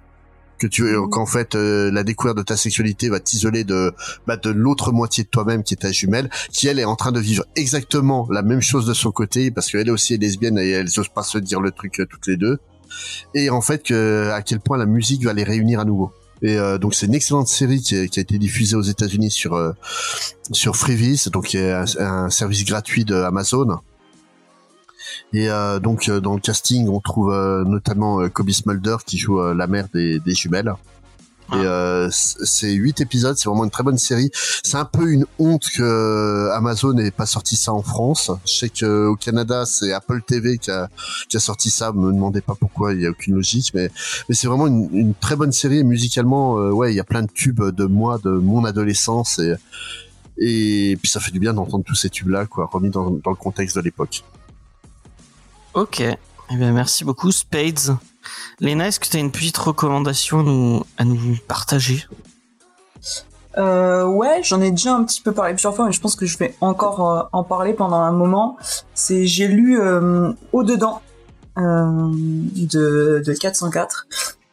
que 0.61 0.67
tu 0.67 0.83
Mhm. 0.85 1.11
qu'en 1.11 1.27
fait 1.27 1.55
euh, 1.55 1.91
la 1.91 2.05
découverte 2.05 2.37
de 2.37 2.43
ta 2.43 2.57
sexualité 2.57 3.09
va 3.09 3.19
t'isoler 3.19 3.65
de 3.65 3.93
bah, 4.27 4.37
de 4.37 4.51
l'autre 4.51 4.93
moitié 4.93 5.25
de 5.25 5.29
toi-même 5.29 5.63
qui 5.65 5.75
est 5.75 5.79
ta 5.79 5.91
jumelle 5.91 6.31
qui 6.53 6.69
elle 6.69 6.79
est 6.79 6.85
en 6.85 6.97
train 6.97 7.13
de 7.13 7.19
vivre 7.19 7.45
exactement 7.57 8.29
la 8.31 8.43
même 8.43 8.61
chose 8.61 8.87
de 8.87 8.95
son 8.95 9.11
côté 9.11 9.51
parce 9.51 9.71
qu'elle 9.73 9.91
aussi 9.91 10.15
est 10.15 10.19
lesbienne 10.19 10.59
et 10.59 10.71
elles 10.71 11.01
osent 11.01 11.09
pas 11.09 11.23
se 11.23 11.39
dire 11.39 11.61
le 11.61 11.73
truc 11.73 12.01
euh, 12.01 12.07
toutes 12.07 12.27
les 12.27 12.37
deux 12.37 12.59
et 13.35 13.51
en 13.51 13.63
fait 13.63 13.83
que 13.83 14.31
à 14.33 14.43
quel 14.43 14.61
point 14.61 14.77
la 14.77 14.87
musique 14.87 15.25
va 15.25 15.33
les 15.33 15.45
réunir 15.45 15.81
à 15.81 15.85
nouveau 15.85 16.13
et 16.42 16.56
euh, 16.56 16.78
donc 16.78 16.94
c'est 16.94 17.06
une 17.06 17.14
excellente 17.14 17.49
série 17.49 17.80
qui, 17.80 17.94
a 17.94 18.02
été 18.02 18.38
diffusée 18.38 18.76
aux 18.76 18.82
États-Unis 18.82 19.30
sur 19.30 19.54
euh, 19.54 19.73
sur 20.52 20.75
donc 21.32 21.47
qui 21.47 21.59
est 21.59 21.73
un, 21.99 22.30
service 22.30 22.64
gratuit 22.64 23.04
de 23.04 23.14
Amazon 23.14 23.80
et 25.32 25.49
euh, 25.49 25.78
donc 25.78 26.09
euh, 26.09 26.20
dans 26.20 26.35
le 26.35 26.40
casting, 26.40 26.88
on 26.88 27.00
trouve 27.00 27.35
notamment 27.66 28.28
Kobe 28.28 28.50
Smulder 28.50 28.97
qui 29.04 29.18
joue 29.18 29.40
la 29.52 29.66
mère 29.66 29.88
des 29.92 30.20
jumelles. 30.35 30.73
Ah. 31.52 31.57
Et 31.59 31.64
euh, 31.66 32.11
c- 32.11 32.37
c'est 32.45 32.73
huit 32.73 33.00
épisodes, 33.00 33.37
c'est 33.37 33.49
vraiment 33.49 33.64
une 33.64 33.71
très 33.71 33.83
bonne 33.83 33.99
série. 33.99 34.30
C'est 34.62 34.76
un 34.76 34.85
peu 34.85 35.11
une 35.11 35.26
honte 35.38 35.66
que 35.75 35.83
euh, 35.83 36.54
Amazon 36.54 36.92
n'ait 36.92 37.11
pas 37.11 37.26
sorti 37.26 37.57
ça 37.57 37.73
en 37.73 37.83
France. 37.83 38.30
Je 38.47 38.52
sais 38.52 38.69
que 38.69 39.07
au 39.07 39.16
Canada, 39.16 39.64
c'est 39.66 39.92
Apple 39.92 40.23
TV 40.23 40.59
qui 40.59 40.71
a, 40.71 40.88
qui 41.28 41.37
a 41.37 41.40
sorti 41.40 41.71
ça. 41.71 41.92
Me 41.92 42.12
demandez 42.12 42.40
pas 42.40 42.54
pourquoi, 42.54 42.92
il 42.95 43.00
y 43.00 43.07
a 43.07 43.11
aucune 43.11 43.35
logique, 43.35 43.73
mais 43.75 43.90
mais 44.28 44.35
c'est 44.35 44.47
vraiment 44.47 44.66
une, 44.66 44.88
une 44.92 45.14
très 45.14 45.37
bonne 45.37 45.52
série. 45.52 45.78
Et 45.78 45.85
musicalement, 45.85 46.59
euh, 46.59 46.71
ouais, 46.71 46.92
il 46.92 46.97
y 46.97 47.00
a 47.00 47.04
plein 47.04 47.23
de 47.23 47.30
tubes 47.33 47.62
de 47.62 47.85
moi, 47.85 48.19
de 48.23 48.30
mon 48.30 48.64
adolescence 48.64 49.38
et 49.38 49.54
et 50.42 50.97
puis 51.02 51.11
ça 51.11 51.21
fait 51.21 51.33
du 51.33 51.38
bien 51.40 51.52
d'entendre 51.52 51.85
tous 51.85 51.95
ces 51.97 52.09
tubes-là, 52.09 52.47
quoi, 52.47 52.66
remis 52.73 52.88
dans, 52.90 53.11
dans 53.11 53.30
le 53.30 53.37
contexte 53.37 53.76
de 53.76 53.83
l'époque. 53.83 54.25
ok. 55.75 56.00
Eh 56.00 56.57
bien, 56.57 56.73
merci 56.73 57.04
beaucoup, 57.04 57.30
Spades. 57.30 57.97
Léna, 58.61 58.89
est-ce 58.89 59.00
que 59.00 59.09
tu 59.09 59.17
as 59.17 59.21
une 59.21 59.31
petite 59.31 59.57
recommandation 59.57 60.85
à 60.99 61.05
nous, 61.05 61.37
partager? 61.49 62.05
Euh, 63.59 64.05
ouais, 64.05 64.43
j'en 64.43 64.61
ai 64.61 64.71
déjà 64.71 64.95
un 64.95 65.05
petit 65.05 65.23
peu 65.23 65.33
parlé 65.33 65.55
plusieurs 65.55 65.75
fois, 65.75 65.87
mais 65.87 65.93
je 65.93 66.00
pense 66.00 66.15
que 66.15 66.27
je 66.27 66.39
vais 66.39 66.55
encore 66.61 67.09
euh, 67.11 67.23
en 67.33 67.43
parler 67.43 67.73
pendant 67.73 67.97
un 67.97 68.12
moment. 68.12 68.57
C'est 68.95 69.27
j'ai 69.27 69.49
lu 69.49 69.81
euh, 69.81 70.33
Au 70.53 70.62
dedans 70.62 71.03
de 71.57 73.23
de 73.25 73.33
404 73.35 74.07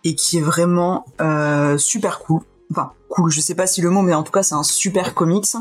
et 0.04 0.16
qui 0.16 0.40
est 0.40 0.42
vraiment 0.42 1.06
super 1.78 2.20
cool. 2.20 2.42
Enfin 2.72 2.92
cool, 3.10 3.32
je 3.32 3.40
sais 3.40 3.56
pas 3.56 3.68
si 3.68 3.82
le 3.82 3.90
mot, 3.90 4.02
mais 4.02 4.14
en 4.14 4.24
tout 4.24 4.32
cas 4.32 4.44
c'est 4.44 4.56
un 4.56 4.64
super 4.64 5.14
comics. 5.14 5.56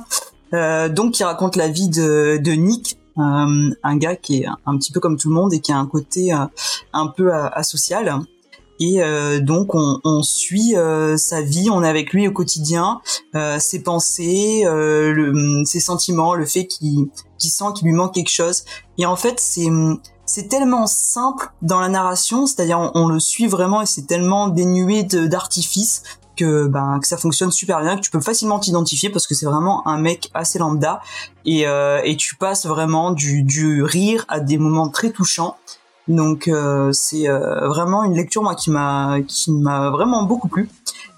Donc 0.52 1.12
qui 1.12 1.24
raconte 1.24 1.56
la 1.56 1.68
vie 1.68 1.88
de 1.88 2.52
Nick 2.52 2.98
euh, 3.18 3.74
un 3.82 3.96
gars 3.96 4.16
qui 4.16 4.42
est 4.42 4.46
un 4.66 4.76
petit 4.76 4.92
peu 4.92 5.00
comme 5.00 5.16
tout 5.16 5.28
le 5.28 5.34
monde 5.34 5.54
et 5.54 5.60
qui 5.60 5.72
a 5.72 5.78
un 5.78 5.86
côté 5.86 6.32
euh, 6.32 6.46
un 6.92 7.06
peu 7.06 7.32
euh, 7.32 7.48
asocial. 7.50 8.20
Et 8.78 9.00
donc 9.40 9.74
on, 9.74 10.22
suit 10.22 10.74
sa 11.16 11.40
vie, 11.40 11.70
on 11.70 11.82
est 11.82 11.88
avec 11.88 12.12
lui 12.12 12.28
au 12.28 12.30
quotidien, 12.30 13.00
ses 13.58 13.82
pensées, 13.82 14.64
ses 15.64 15.80
sentiments, 15.80 16.34
le 16.34 16.44
fait 16.44 16.66
qu'il 16.66 17.08
sent 17.38 17.64
qu'il 17.74 17.86
lui 17.86 17.94
manque 17.94 18.12
quelque 18.12 18.30
chose. 18.30 18.64
Et 18.98 19.06
en 19.06 19.16
fait 19.16 19.40
c'est 19.40 19.70
c'est 20.26 20.48
tellement 20.48 20.86
simple 20.86 21.50
dans 21.62 21.80
la 21.80 21.88
narration, 21.88 22.46
c'est-à-dire 22.46 22.78
on, 22.78 22.90
on 22.94 23.08
le 23.08 23.18
suit 23.18 23.46
vraiment 23.46 23.80
et 23.80 23.86
c'est 23.86 24.06
tellement 24.06 24.48
dénué 24.48 25.04
d'artifice 25.04 26.02
que 26.36 26.66
ben 26.66 26.98
que 27.00 27.08
ça 27.08 27.16
fonctionne 27.16 27.50
super 27.50 27.80
bien, 27.80 27.96
que 27.96 28.02
tu 28.02 28.10
peux 28.10 28.20
facilement 28.20 28.58
t'identifier 28.58 29.10
parce 29.10 29.26
que 29.26 29.34
c'est 29.34 29.46
vraiment 29.46 29.86
un 29.88 29.98
mec 29.98 30.30
assez 30.34 30.58
lambda 30.58 31.00
et 31.44 31.66
euh, 31.66 32.14
tu 32.16 32.36
passes 32.36 32.66
vraiment 32.66 33.12
du 33.12 33.82
rire 33.82 34.24
à 34.28 34.40
des 34.40 34.58
moments 34.58 34.88
très 34.88 35.10
touchants. 35.10 35.56
Donc 36.08 36.46
euh, 36.46 36.92
c'est 36.92 37.28
euh, 37.28 37.66
vraiment 37.68 38.04
une 38.04 38.14
lecture 38.14 38.42
moi 38.42 38.54
qui 38.54 38.70
m'a 38.70 39.18
vraiment 39.90 40.22
beaucoup 40.22 40.48
plu 40.48 40.68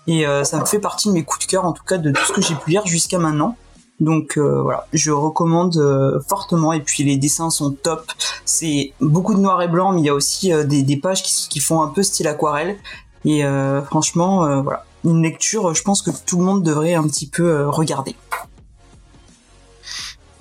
et 0.06 0.24
ça 0.42 0.58
me 0.58 0.64
fait 0.64 0.78
partie 0.78 1.08
de 1.08 1.12
mes 1.12 1.22
coups 1.22 1.44
de 1.44 1.50
cœur 1.50 1.66
en 1.66 1.72
tout 1.72 1.84
cas 1.84 1.98
de 1.98 2.10
tout 2.10 2.24
ce 2.26 2.32
que 2.32 2.40
j'ai 2.40 2.54
pu 2.54 2.70
lire 2.70 2.86
jusqu'à 2.86 3.18
maintenant. 3.18 3.56
Donc 4.00 4.38
voilà, 4.38 4.86
je 4.94 5.10
recommande 5.10 5.78
fortement 6.26 6.72
et 6.72 6.80
puis 6.80 7.02
les 7.02 7.18
dessins 7.18 7.50
sont 7.50 7.72
top. 7.72 8.10
C'est 8.46 8.94
beaucoup 9.02 9.34
de 9.34 9.40
noir 9.40 9.60
et 9.60 9.68
blanc 9.68 9.92
mais 9.92 10.00
il 10.00 10.06
y 10.06 10.08
a 10.08 10.14
aussi 10.14 10.50
des, 10.64 10.96
pages 10.96 11.22
qui, 11.22 11.60
font 11.60 11.82
un 11.82 11.88
peu 11.88 12.02
style 12.02 12.26
aquarelle 12.26 12.78
et 13.26 13.42
franchement 13.84 14.62
voilà, 14.62 14.86
une 15.04 15.22
lecture 15.22 15.74
je 15.74 15.82
pense 15.82 16.02
que 16.02 16.10
tout 16.26 16.38
le 16.38 16.44
monde 16.44 16.62
devrait 16.62 16.94
un 16.94 17.06
petit 17.06 17.26
peu 17.26 17.50
euh, 17.50 17.70
regarder. 17.70 18.16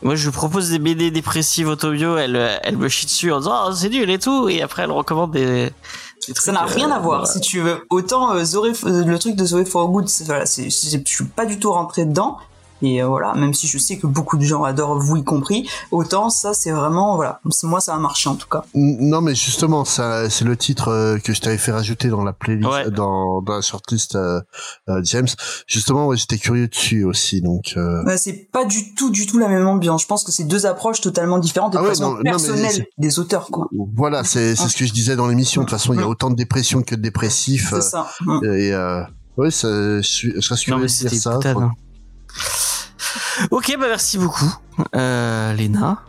Moi, 0.04 0.16
je 0.16 0.26
lui 0.26 0.32
propose 0.32 0.70
des 0.70 0.78
BD 0.78 1.10
dépressives 1.10 1.68
autobio, 1.68 2.18
elle, 2.18 2.60
elle 2.64 2.78
me 2.78 2.88
chie 2.88 3.08
dessus 3.08 3.32
en 3.32 3.40
disant 3.40 3.68
oh, 3.68 3.74
c'est 3.74 3.90
nul 3.90 4.10
et 4.10 4.20
tout, 4.20 4.48
et 4.48 4.62
après 4.62 4.84
elle 4.84 4.92
recommande 4.92 5.32
des. 5.32 5.72
des 6.28 6.34
Ça 6.36 6.52
n'a 6.52 6.66
rien 6.66 6.92
euh, 6.92 6.96
à 6.96 7.00
voir, 7.00 7.28
si 7.28 7.40
tu 7.42 7.62
veux. 7.62 7.84
Autant 7.90 8.36
euh, 8.36 8.44
le 8.44 9.18
truc 9.18 9.36
de 9.36 9.46
Zoé 9.46 9.66
Forgood, 9.66 10.08
voilà, 10.26 10.46
je 10.46 10.70
suis 10.70 11.26
pas 11.36 11.46
du 11.46 11.60
tout 11.60 11.72
rentré 11.72 12.06
dedans. 12.06 12.38
Et 12.81 13.01
euh, 13.01 13.07
voilà, 13.07 13.34
même 13.34 13.53
si 13.53 13.67
je 13.67 13.77
sais 13.77 13.98
que 13.98 14.05
beaucoup 14.07 14.38
de 14.38 14.43
gens 14.43 14.63
adorent, 14.63 15.00
vous 15.00 15.17
y 15.17 15.24
compris, 15.24 15.69
autant 15.91 16.29
ça, 16.29 16.53
c'est 16.53 16.72
vraiment, 16.72 17.15
voilà, 17.15 17.39
moi 17.63 17.79
ça 17.81 17.96
a 17.96 17.98
marché 17.98 18.29
en 18.29 18.36
tout 18.36 18.48
cas. 18.48 18.63
Non, 18.75 19.22
mais 19.22 19.34
justement, 19.36 19.84
ça, 19.86 20.29
c'est 20.29 20.46
le 20.46 20.55
titre 20.55 20.89
euh, 20.89 21.17
que 21.17 21.34
je 21.34 21.41
t'avais 21.41 21.57
fait 21.57 21.72
rajouter 21.72 22.10
dans 22.10 22.24
la 22.24 22.34
playlist, 22.34 22.67
Ouais. 22.69 22.91
dans, 22.91 23.41
dans 23.41 23.55
la 23.55 23.62
shortlist, 23.62 24.15
euh, 24.15 24.41
euh, 24.89 25.01
James. 25.03 25.27
Justement, 25.67 26.07
ouais, 26.07 26.17
j'étais 26.17 26.38
curieux 26.38 26.67
dessus 26.67 27.03
aussi, 27.03 27.41
donc. 27.41 27.74
Euh... 27.77 28.03
Bah, 28.03 28.17
c'est 28.17 28.48
pas 28.51 28.65
du 28.65 28.93
tout, 28.93 29.10
du 29.10 29.25
tout 29.25 29.38
la 29.39 29.48
même 29.48 29.67
ambiance. 29.67 30.03
Je 30.03 30.07
pense 30.07 30.24
que 30.24 30.31
c'est 30.31 30.43
deux 30.46 30.65
approches 30.65 31.01
totalement 31.01 31.39
différentes 31.39 31.74
et 31.75 31.77
Ah 31.79 31.84
ouais, 31.84 31.93
non, 32.00 32.15
non, 32.24 32.38
des 32.98 33.19
auteurs, 33.19 33.48
quoi. 33.51 33.67
Voilà, 33.96 34.24
c'est 34.24 34.55
c'est 34.55 34.67
ce 34.69 34.77
que 34.77 34.86
je 34.86 34.93
disais 34.93 35.15
dans 35.15 35.27
l'émission. 35.27 35.62
De 35.62 35.65
toute 35.67 35.77
façon, 35.77 35.93
il 35.93 36.00
y 36.00 36.03
a 36.03 36.07
autant 36.07 36.29
de 36.29 36.36
dépression 36.36 36.81
que 36.84 36.96
de 36.96 37.01
dépressifs. 37.01 37.69
C'est 37.72 37.81
ça. 37.81 38.07
Mm. 38.22 38.39
euh, 38.43 38.53
et 38.57 38.74
euh, 38.74 39.01
ouais, 39.38 39.51
ça, 39.51 39.67
je, 39.67 40.01
suis- 40.01 40.34
je 40.36 40.41
serais 40.41 40.55
Non, 40.72 40.77
curieux 40.77 40.81
mais 40.81 41.03
de 41.05 41.10
dire 41.10 41.22
ça. 41.22 41.38
putain. 41.38 41.72
Ok, 43.51 43.75
bah 43.79 43.86
merci 43.88 44.17
beaucoup, 44.17 44.53
euh, 44.96 45.53
Léna. 45.53 46.00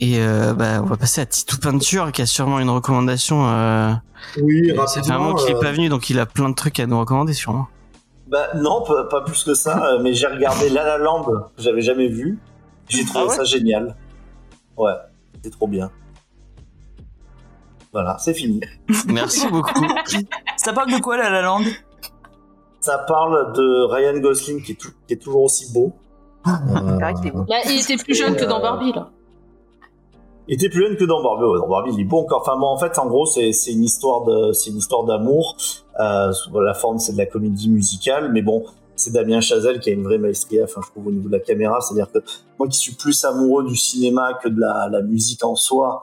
Et 0.00 0.18
euh, 0.18 0.52
bah, 0.54 0.80
on 0.82 0.86
va 0.86 0.96
passer 0.96 1.20
à 1.20 1.26
Titou 1.26 1.58
Peinture 1.58 2.10
qui 2.12 2.22
a 2.22 2.26
sûrement 2.26 2.58
une 2.58 2.70
recommandation. 2.70 3.48
Euh... 3.48 3.92
Oui, 4.40 4.72
un 4.72 5.18
moment 5.18 5.34
qu'il 5.34 5.50
est 5.50 5.56
euh, 5.56 5.60
pas 5.60 5.72
venu, 5.72 5.88
donc 5.88 6.10
il 6.10 6.18
a 6.18 6.26
plein 6.26 6.48
de 6.48 6.54
trucs 6.54 6.80
à 6.80 6.86
nous 6.86 6.98
recommander 6.98 7.34
sûrement. 7.34 7.68
Bah 8.28 8.48
non, 8.54 8.82
pas, 8.82 9.04
pas 9.04 9.20
plus 9.22 9.44
que 9.44 9.54
ça, 9.54 9.98
mais 10.02 10.14
j'ai 10.14 10.26
regardé 10.26 10.70
La 10.70 10.84
La 10.84 10.98
Land 10.98 11.24
que 11.24 11.62
j'avais 11.62 11.82
jamais 11.82 12.08
vu. 12.08 12.38
J'ai 12.88 13.04
trouvé 13.04 13.24
Ah 13.26 13.28
ouais 13.28 13.36
ça 13.36 13.44
génial. 13.44 13.96
Ouais, 14.76 14.92
c'est 15.42 15.50
trop 15.50 15.68
bien. 15.68 15.90
Voilà, 17.92 18.16
c'est 18.18 18.32
fini. 18.32 18.60
Merci 19.06 19.46
beaucoup. 19.48 19.86
Ça 20.56 20.72
parle 20.72 20.90
de 20.90 20.98
quoi, 20.98 21.18
La 21.18 21.28
La 21.28 21.42
Land 21.42 21.64
Ça 22.82 22.98
parle 22.98 23.52
de 23.54 23.84
Ryan 23.84 24.18
Gosling 24.20 24.62
qui 24.62 24.72
est, 24.72 24.74
tou- 24.74 24.92
qui 25.08 25.14
est 25.14 25.16
toujours 25.16 25.44
aussi 25.44 25.72
beau. 25.72 25.92
Euh, 26.46 26.98
est 27.24 27.30
beau. 27.30 27.44
Là, 27.48 27.58
il 27.66 27.80
était 27.80 27.96
plus 27.96 28.14
jeune 28.14 28.34
que 28.36 28.44
dans 28.44 28.58
Euh, 28.58 28.62
Barbie, 28.62 28.92
là. 28.92 29.08
Il 30.48 30.54
était 30.54 30.68
plus 30.68 30.82
jeune 30.82 30.96
que 30.96 31.04
dans 31.04 31.22
Barbie. 31.22 31.44
Ouais, 31.44 31.58
dans 31.60 31.68
Barbie, 31.68 31.92
il 31.94 32.00
est 32.00 32.04
beau 32.04 32.18
encore. 32.18 32.40
Enfin, 32.40 32.56
bon, 32.58 32.66
en 32.66 32.76
fait, 32.76 32.98
en 32.98 33.06
gros, 33.06 33.26
c'est 33.26 33.50
une 33.68 33.84
histoire 33.84 34.24
de, 34.24 34.52
c'est 34.52 34.70
une 34.70 34.76
histoire 34.78 35.04
d'amour. 35.04 35.56
Euh, 36.00 36.32
la 36.60 36.74
forme, 36.74 36.98
c'est 36.98 37.12
de 37.12 37.18
la 37.18 37.26
comédie 37.26 37.70
musicale, 37.70 38.32
mais 38.32 38.42
bon, 38.42 38.64
c'est 38.96 39.12
Damien 39.12 39.40
Chazelle 39.40 39.78
qui 39.78 39.90
a 39.90 39.92
une 39.92 40.02
vraie 40.02 40.18
maestria. 40.18 40.64
Enfin, 40.64 40.80
je 40.84 40.90
trouve 40.90 41.06
au 41.06 41.12
niveau 41.12 41.28
de 41.28 41.32
la 41.34 41.40
caméra, 41.40 41.80
c'est-à-dire 41.80 42.10
que 42.10 42.18
moi, 42.58 42.66
qui 42.66 42.76
suis 42.76 42.94
plus 42.94 43.24
amoureux 43.24 43.62
du 43.64 43.76
cinéma 43.76 44.34
que 44.42 44.48
de 44.48 44.58
la, 44.60 44.88
la 44.90 45.02
musique 45.02 45.44
en 45.44 45.54
soi, 45.54 46.02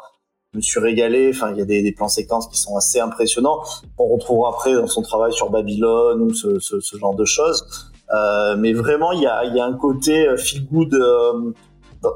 je 0.53 0.57
me 0.57 0.61
suis 0.61 0.79
régalé. 0.79 1.31
Enfin, 1.33 1.51
il 1.51 1.57
y 1.57 1.61
a 1.61 1.65
des, 1.65 1.81
des 1.83 1.91
plans 1.91 2.07
séquences 2.07 2.47
qui 2.47 2.57
sont 2.59 2.75
assez 2.75 2.99
impressionnants. 2.99 3.61
On 3.97 4.07
retrouvera 4.07 4.49
après 4.49 4.73
dans 4.73 4.87
son 4.87 5.01
travail 5.01 5.33
sur 5.33 5.49
Babylone 5.49 6.21
ou 6.21 6.33
ce, 6.33 6.59
ce, 6.59 6.79
ce 6.79 6.97
genre 6.97 7.15
de 7.15 7.25
choses. 7.25 7.91
Euh, 8.13 8.55
mais 8.57 8.73
vraiment, 8.73 9.11
il 9.11 9.21
y 9.21 9.27
a, 9.27 9.45
il 9.45 9.55
y 9.55 9.59
a 9.59 9.65
un 9.65 9.73
côté 9.73 10.27
euh, 10.27 10.37
feel 10.37 10.65
good 10.67 10.93
euh, 10.95 11.51
dans, 12.01 12.13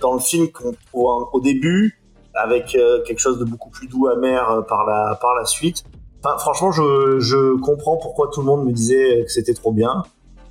dans 0.00 0.12
le 0.14 0.20
film 0.20 0.48
qu'on 0.50 0.72
trouve 0.92 1.28
au 1.32 1.40
début, 1.40 1.98
avec 2.34 2.74
euh, 2.74 3.02
quelque 3.04 3.20
chose 3.20 3.38
de 3.38 3.44
beaucoup 3.44 3.70
plus 3.70 3.86
doux, 3.88 4.08
amer 4.08 4.50
euh, 4.50 4.60
par 4.62 4.84
la 4.84 5.16
par 5.20 5.34
la 5.34 5.46
suite. 5.46 5.84
Enfin, 6.22 6.36
franchement, 6.36 6.70
je, 6.72 7.18
je 7.18 7.58
comprends 7.60 7.96
pourquoi 7.96 8.28
tout 8.30 8.40
le 8.40 8.46
monde 8.46 8.66
me 8.66 8.72
disait 8.72 9.22
que 9.24 9.32
c'était 9.32 9.54
trop 9.54 9.72
bien. 9.72 10.02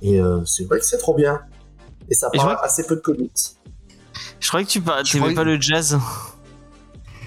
Et 0.02 0.20
euh, 0.20 0.44
c'est 0.44 0.64
vrai 0.64 0.80
que 0.80 0.84
c'est 0.84 0.98
trop 0.98 1.14
bien. 1.14 1.40
Et 2.08 2.14
ça 2.14 2.28
parle 2.30 2.58
assez 2.64 2.84
peu 2.84 2.96
de 2.96 3.00
comics. 3.00 3.30
Je 4.40 4.48
croyais 4.48 4.66
que 4.66 4.70
tu 4.70 4.80
par- 4.80 5.04
Je 5.04 5.12
t'aimais 5.12 5.20
croyais- 5.32 5.36
pas 5.36 5.44
le 5.44 5.60
jazz. 5.60 5.96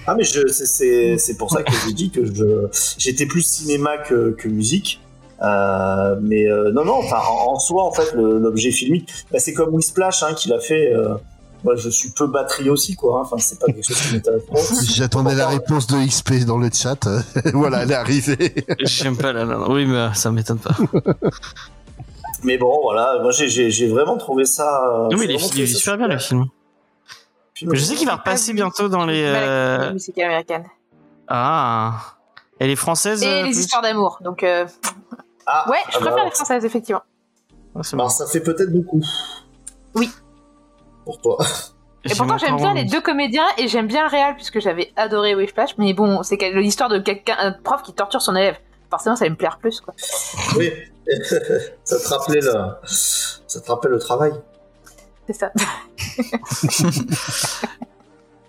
Ah 0.06 0.14
mais 0.14 0.24
c'est 0.24 0.48
c'est 0.48 1.16
c'est 1.18 1.36
pour 1.36 1.50
ça 1.50 1.62
que 1.62 1.72
j'ai 1.86 1.92
dit 1.94 2.10
que 2.10 2.24
je 2.24 2.68
j'étais 2.98 3.26
plus 3.26 3.42
cinéma 3.42 3.98
que 3.98 4.30
que 4.30 4.48
musique. 4.48 5.00
Euh, 5.42 6.16
mais 6.22 6.46
euh, 6.46 6.70
non 6.72 6.84
non 6.84 6.94
enfin 6.94 7.18
en, 7.28 7.54
en 7.54 7.58
soi 7.58 7.82
en 7.84 7.92
fait 7.92 8.14
l'objet 8.14 8.70
filmique 8.70 9.10
bah, 9.32 9.40
c'est 9.40 9.52
comme 9.52 9.74
Whisplash 9.74 10.22
hein, 10.22 10.32
qu'il 10.32 10.52
a 10.52 10.60
fait 10.60 10.92
euh, 10.94 11.16
moi 11.64 11.74
je 11.74 11.88
suis 11.88 12.10
peu 12.10 12.28
batterie 12.28 12.70
aussi 12.70 12.94
quoi 12.94 13.18
hein. 13.18 13.22
enfin 13.24 13.36
c'est 13.38 13.58
pas 13.58 13.66
quelque 13.66 13.84
chose 13.84 14.00
qui 14.00 14.14
m'intéresse 14.14 14.44
J'attendais 14.94 15.34
la 15.34 15.48
réponse 15.48 15.88
de 15.88 15.96
XP 16.06 16.44
dans 16.46 16.56
le 16.56 16.70
chat. 16.72 17.08
voilà, 17.52 17.82
elle 17.82 17.90
est 17.90 17.94
arrivée. 17.94 18.54
J'aime 18.78 19.16
pas 19.16 19.32
la 19.32 19.44
la- 19.44 19.68
Oui, 19.68 19.86
mais 19.86 20.14
ça 20.14 20.30
m'étonne 20.30 20.58
pas. 20.60 20.76
mais 22.44 22.56
bon 22.56 22.80
voilà 22.82 23.18
moi 23.20 23.32
j'ai 23.32 23.88
vraiment 23.88 24.16
trouvé 24.16 24.44
ça 24.44 25.08
Non, 25.10 25.18
mais 25.18 25.24
il 25.24 25.32
est, 25.32 25.66
super 25.66 25.98
bien 25.98 26.06
le 26.06 26.18
film. 26.18 26.44
Je 27.54 27.76
sais 27.76 27.94
qu'il 27.94 28.06
va 28.06 28.16
repasser 28.16 28.52
bientôt 28.52 28.88
dans 28.88 29.06
les. 29.06 29.22
euh, 29.24 29.92
musique 29.92 30.18
américaine. 30.18 30.64
Ah. 31.28 31.92
Elle 32.58 32.70
est 32.70 32.76
française 32.76 33.22
Et 33.22 33.26
euh, 33.28 33.42
les 33.44 33.58
histoires 33.58 33.82
d'amour. 33.82 34.18
Donc, 34.20 34.42
euh, 34.42 34.66
ah, 35.46 35.68
ouais, 35.70 35.78
je 35.90 35.96
ah 35.96 36.00
bah, 36.00 36.06
préfère 36.06 36.24
les 36.24 36.30
françaises, 36.30 36.64
effectivement. 36.64 37.02
Ah, 37.76 37.82
ça 38.08 38.26
fait 38.26 38.40
peut-être 38.40 38.72
beaucoup 38.72 39.00
Oui. 39.94 40.10
pour 41.04 41.20
toi 41.20 41.38
Et 42.04 42.14
pourtant, 42.14 42.38
j'aime 42.38 42.56
bien 42.56 42.74
les 42.74 42.84
deux 42.84 43.00
comédiens 43.00 43.46
et 43.58 43.66
j'aime 43.66 43.86
bien 43.88 44.04
le 44.04 44.10
réal 44.10 44.36
puisque 44.36 44.60
j'avais 44.60 44.92
adoré 44.96 45.34
Whiplash. 45.34 45.76
Mais 45.78 45.92
bon, 45.94 46.22
c'est 46.22 46.36
que- 46.36 46.56
l'histoire 46.58 46.88
de 46.88 46.98
quelqu'un, 46.98 47.36
un 47.38 47.52
prof 47.52 47.82
qui 47.82 47.92
torture 47.92 48.22
son 48.22 48.36
élève. 48.36 48.56
Forcément, 48.90 49.16
ça 49.16 49.24
va 49.24 49.30
me 49.30 49.36
plaire 49.36 49.58
plus, 49.58 49.80
quoi. 49.80 49.94
oui 50.56 50.70
ça 51.84 51.98
te 51.98 52.08
rappelait 52.08 52.40
le 52.40 52.52
ça 52.84 53.60
te 53.60 53.70
rappelle 53.70 53.90
le 53.90 53.98
travail 53.98 54.32
C'est 55.26 55.32
ça. 55.32 55.50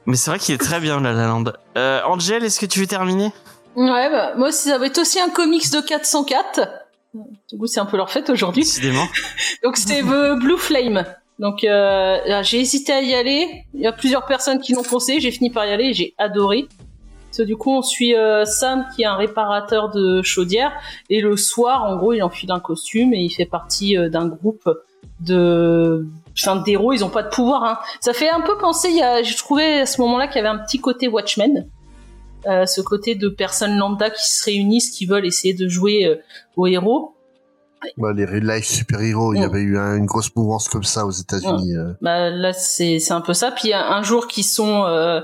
Mais 0.06 0.16
c'est 0.16 0.30
vrai 0.30 0.40
qu'il 0.40 0.54
est 0.54 0.60
très 0.60 0.80
bien, 0.80 1.02
La 1.02 1.14
La 1.14 1.28
Land. 1.28 1.46
Euh, 1.78 2.02
Angel, 2.06 2.44
est-ce 2.44 2.60
que 2.60 2.66
tu 2.66 2.80
veux 2.80 2.88
terminer? 2.88 3.32
Ouais, 3.76 4.10
bah, 4.10 4.34
moi 4.38 4.50
aussi, 4.50 4.70
ça 4.70 4.78
va 4.78 4.86
être 4.86 5.00
aussi 5.00 5.20
un 5.20 5.30
comics 5.30 5.72
de 5.72 5.82
404. 5.82 6.70
Du 7.50 7.58
coup, 7.58 7.68
c'est 7.68 7.80
un 7.80 7.86
peu 7.86 7.98
leur 7.98 8.12
fête 8.12 8.30
aujourd'hui. 8.30 8.64
Décidément. 8.64 9.08
Donc, 9.64 9.76
The 9.76 10.40
Blue 10.40 10.58
Flame. 10.58 11.06
Donc, 11.40 11.64
euh, 11.64 12.18
là, 12.26 12.44
j'ai 12.44 12.60
hésité 12.60 12.94
à 12.94 13.02
y 13.02 13.14
aller. 13.14 13.66
Il 13.74 13.82
y 13.82 13.88
a 13.88 13.92
plusieurs 13.92 14.26
personnes 14.26 14.60
qui 14.60 14.74
l'ont 14.74 14.84
foncé. 14.84 15.20
J'ai 15.20 15.32
fini 15.32 15.50
par 15.50 15.66
y 15.66 15.72
aller 15.72 15.86
et 15.86 15.94
j'ai 15.94 16.14
adoré. 16.18 16.68
Parce 17.26 17.40
que 17.40 17.44
du 17.44 17.58
coup, 17.58 17.72
on 17.72 17.82
suit 17.82 18.16
euh, 18.16 18.46
Sam, 18.46 18.86
qui 18.96 19.02
est 19.02 19.06
un 19.06 19.16
réparateur 19.16 19.90
de 19.90 20.22
chaudière. 20.22 20.72
Et 21.10 21.20
le 21.20 21.36
soir, 21.36 21.84
en 21.84 21.98
gros, 21.98 22.14
il 22.14 22.24
enfile 22.24 22.52
un 22.52 22.62
costume 22.62 23.14
et 23.14 23.20
il 23.20 23.30
fait 23.30 23.46
partie 23.46 23.98
euh, 23.98 24.10
d'un 24.10 24.28
groupe 24.28 24.70
de... 25.20 26.08
Enfin, 26.40 26.58
d'héros. 26.58 26.94
Ils 26.94 27.04
ont 27.04 27.10
pas 27.10 27.24
de 27.24 27.30
pouvoir. 27.30 27.64
Hein. 27.64 27.78
Ça 28.02 28.14
fait 28.14 28.30
un 28.30 28.42
peu 28.42 28.58
penser, 28.58 28.90
il 28.90 28.98
y 28.98 29.02
a... 29.04 29.24
j'ai 29.24 29.36
trouvé 29.36 29.80
à 29.82 29.86
ce 29.86 30.02
moment-là 30.02 30.28
qu'il 30.28 30.38
y 30.38 30.40
avait 30.46 30.50
un 30.50 30.58
petit 30.64 30.80
côté 30.80 31.08
Watchmen. 31.08 31.68
Euh, 32.48 32.66
ce 32.68 32.80
côté 32.82 33.16
de 33.16 33.28
personnes 33.28 33.76
lambda 33.78 34.10
qui 34.12 34.30
se 34.30 34.44
réunissent, 34.46 34.92
qui 34.92 35.06
veulent 35.08 35.26
essayer 35.26 35.54
de 35.56 35.68
jouer 35.68 36.06
euh, 36.06 36.16
aux 36.56 36.68
héros. 36.68 37.14
Bah, 37.98 38.14
les 38.16 38.26
real 38.26 38.48
life 38.48 38.66
super-héros, 38.66 39.34
il 39.34 39.38
y 39.38 39.42
Mm. 39.42 39.44
avait 39.50 39.60
eu 39.62 39.78
un- 39.78 39.96
une 39.98 40.06
grosse 40.06 40.36
mouvance 40.36 40.70
comme 40.70 40.84
ça 40.84 41.06
aux 41.06 41.12
États-Unis. 41.12 41.76
euh. 41.76 41.94
Bah, 42.02 42.30
là, 42.32 42.52
c'est 42.54 42.98
c'est 43.00 43.14
un 43.14 43.22
peu 43.22 43.34
ça. 43.34 43.52
Puis 43.52 43.74
un 43.74 43.80
un 43.80 44.02
jour 44.04 44.28
qu'ils 44.28 44.44
sont 44.44 44.84
euh, 44.86 45.22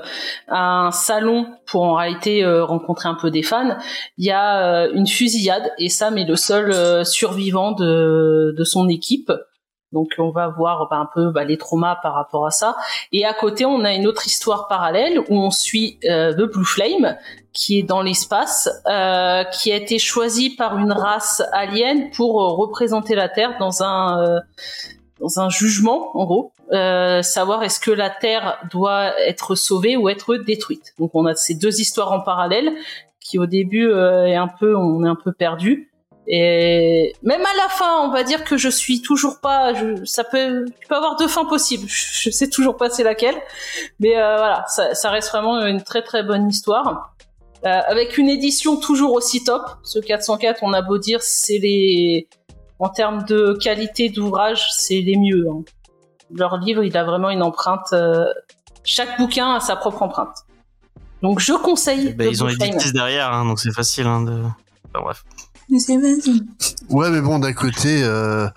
à 0.47 0.85
un 0.87 0.91
salon 0.91 1.47
pour 1.65 1.83
en 1.83 1.95
réalité 1.95 2.43
euh, 2.43 2.63
rencontrer 2.63 3.09
un 3.09 3.15
peu 3.15 3.31
des 3.31 3.41
fans, 3.43 3.77
il 4.17 4.25
y 4.25 4.31
a 4.31 4.83
euh, 4.85 4.91
une 4.93 5.07
fusillade 5.07 5.71
et 5.79 5.89
Sam 5.89 6.17
est 6.17 6.25
le 6.25 6.35
seul 6.35 6.71
euh, 6.71 7.03
survivant 7.03 7.71
de, 7.71 8.53
de 8.57 8.63
son 8.63 8.87
équipe. 8.89 9.31
Donc 9.91 10.11
on 10.17 10.31
va 10.31 10.47
voir 10.47 10.87
bah, 10.89 10.97
un 10.97 11.09
peu 11.13 11.31
bah, 11.31 11.43
les 11.43 11.57
traumas 11.57 11.95
par 12.01 12.13
rapport 12.13 12.45
à 12.45 12.51
ça. 12.51 12.75
Et 13.11 13.25
à 13.25 13.33
côté, 13.33 13.65
on 13.65 13.83
a 13.83 13.93
une 13.93 14.07
autre 14.07 14.25
histoire 14.27 14.67
parallèle 14.67 15.19
où 15.19 15.35
on 15.35 15.51
suit 15.51 15.99
euh, 16.05 16.33
The 16.33 16.51
Blue 16.51 16.65
Flame, 16.65 17.17
qui 17.53 17.79
est 17.79 17.83
dans 17.83 18.01
l'espace, 18.01 18.69
euh, 18.87 19.43
qui 19.45 19.71
a 19.71 19.75
été 19.75 19.99
choisi 19.99 20.55
par 20.55 20.77
une 20.77 20.91
race 20.91 21.41
alien 21.51 22.09
pour 22.11 22.41
euh, 22.41 22.47
représenter 22.53 23.15
la 23.15 23.29
Terre 23.29 23.57
dans 23.59 23.83
un 23.83 24.21
euh, 24.23 24.39
dans 25.21 25.39
un 25.39 25.49
jugement, 25.49 26.17
en 26.17 26.25
gros, 26.25 26.51
euh, 26.71 27.21
savoir 27.21 27.63
est-ce 27.63 27.79
que 27.79 27.91
la 27.91 28.09
Terre 28.09 28.57
doit 28.71 29.17
être 29.19 29.55
sauvée 29.55 29.95
ou 29.95 30.09
être 30.09 30.35
détruite. 30.35 30.93
Donc 30.97 31.11
on 31.13 31.27
a 31.27 31.35
ces 31.35 31.53
deux 31.53 31.79
histoires 31.79 32.11
en 32.11 32.21
parallèle 32.21 32.73
qui 33.19 33.37
au 33.37 33.45
début 33.45 33.87
euh, 33.87 34.25
est 34.25 34.35
un 34.35 34.47
peu, 34.47 34.75
on 34.75 35.05
est 35.05 35.07
un 35.07 35.15
peu 35.15 35.31
perdu. 35.31 35.90
Et 36.27 37.13
même 37.23 37.41
à 37.41 37.55
la 37.57 37.69
fin, 37.69 38.01
on 38.01 38.11
va 38.11 38.23
dire 38.23 38.43
que 38.43 38.55
je 38.55 38.69
suis 38.69 39.01
toujours 39.01 39.39
pas. 39.41 39.73
Je, 39.73 40.05
ça 40.05 40.23
peut, 40.23 40.65
tu 40.79 40.87
peux 40.87 40.95
avoir 40.95 41.15
deux 41.15 41.27
fins 41.27 41.45
possibles. 41.45 41.87
Je, 41.89 42.29
sais 42.29 42.49
toujours 42.49 42.77
pas 42.77 42.89
c'est 42.89 43.03
laquelle, 43.03 43.35
mais 43.99 44.17
euh, 44.17 44.37
voilà, 44.37 44.63
ça, 44.67 44.93
ça, 44.93 45.09
reste 45.09 45.31
vraiment 45.31 45.65
une 45.65 45.81
très 45.83 46.03
très 46.03 46.23
bonne 46.23 46.47
histoire. 46.47 47.15
Euh, 47.65 47.79
avec 47.87 48.17
une 48.17 48.29
édition 48.29 48.77
toujours 48.77 49.13
aussi 49.13 49.43
top. 49.43 49.63
Ce 49.83 49.99
404, 49.99 50.59
on 50.63 50.73
a 50.73 50.81
beau 50.81 50.97
dire, 50.97 51.21
c'est 51.21 51.57
les, 51.57 52.27
en 52.79 52.89
termes 52.89 53.23
de 53.25 53.57
qualité 53.61 54.09
d'ouvrage, 54.09 54.69
c'est 54.71 55.01
les 55.01 55.15
mieux. 55.15 55.47
Hein. 55.49 55.63
Leur 56.33 56.57
livre, 56.57 56.83
il 56.83 56.95
a 56.97 57.03
vraiment 57.03 57.29
une 57.29 57.43
empreinte. 57.43 57.93
Euh, 57.93 58.25
chaque 58.83 59.19
bouquin 59.19 59.55
a 59.55 59.59
sa 59.59 59.75
propre 59.75 60.01
empreinte. 60.01 60.35
Donc 61.21 61.39
je 61.39 61.53
conseille. 61.53 62.13
Bah, 62.13 62.25
ils 62.25 62.43
ont 62.43 62.47
les 62.47 62.55
derrière, 62.93 63.31
hein, 63.31 63.45
donc 63.45 63.59
c'est 63.59 63.71
facile 63.71 64.07
hein, 64.07 64.21
de. 64.21 64.41
Enfin, 64.93 65.03
bref. 65.03 65.23
Ouais, 66.89 67.09
mais 67.09 67.21
bon, 67.21 67.39
d'un 67.39 67.53
côté, 67.53 68.01
euh, 68.03 68.47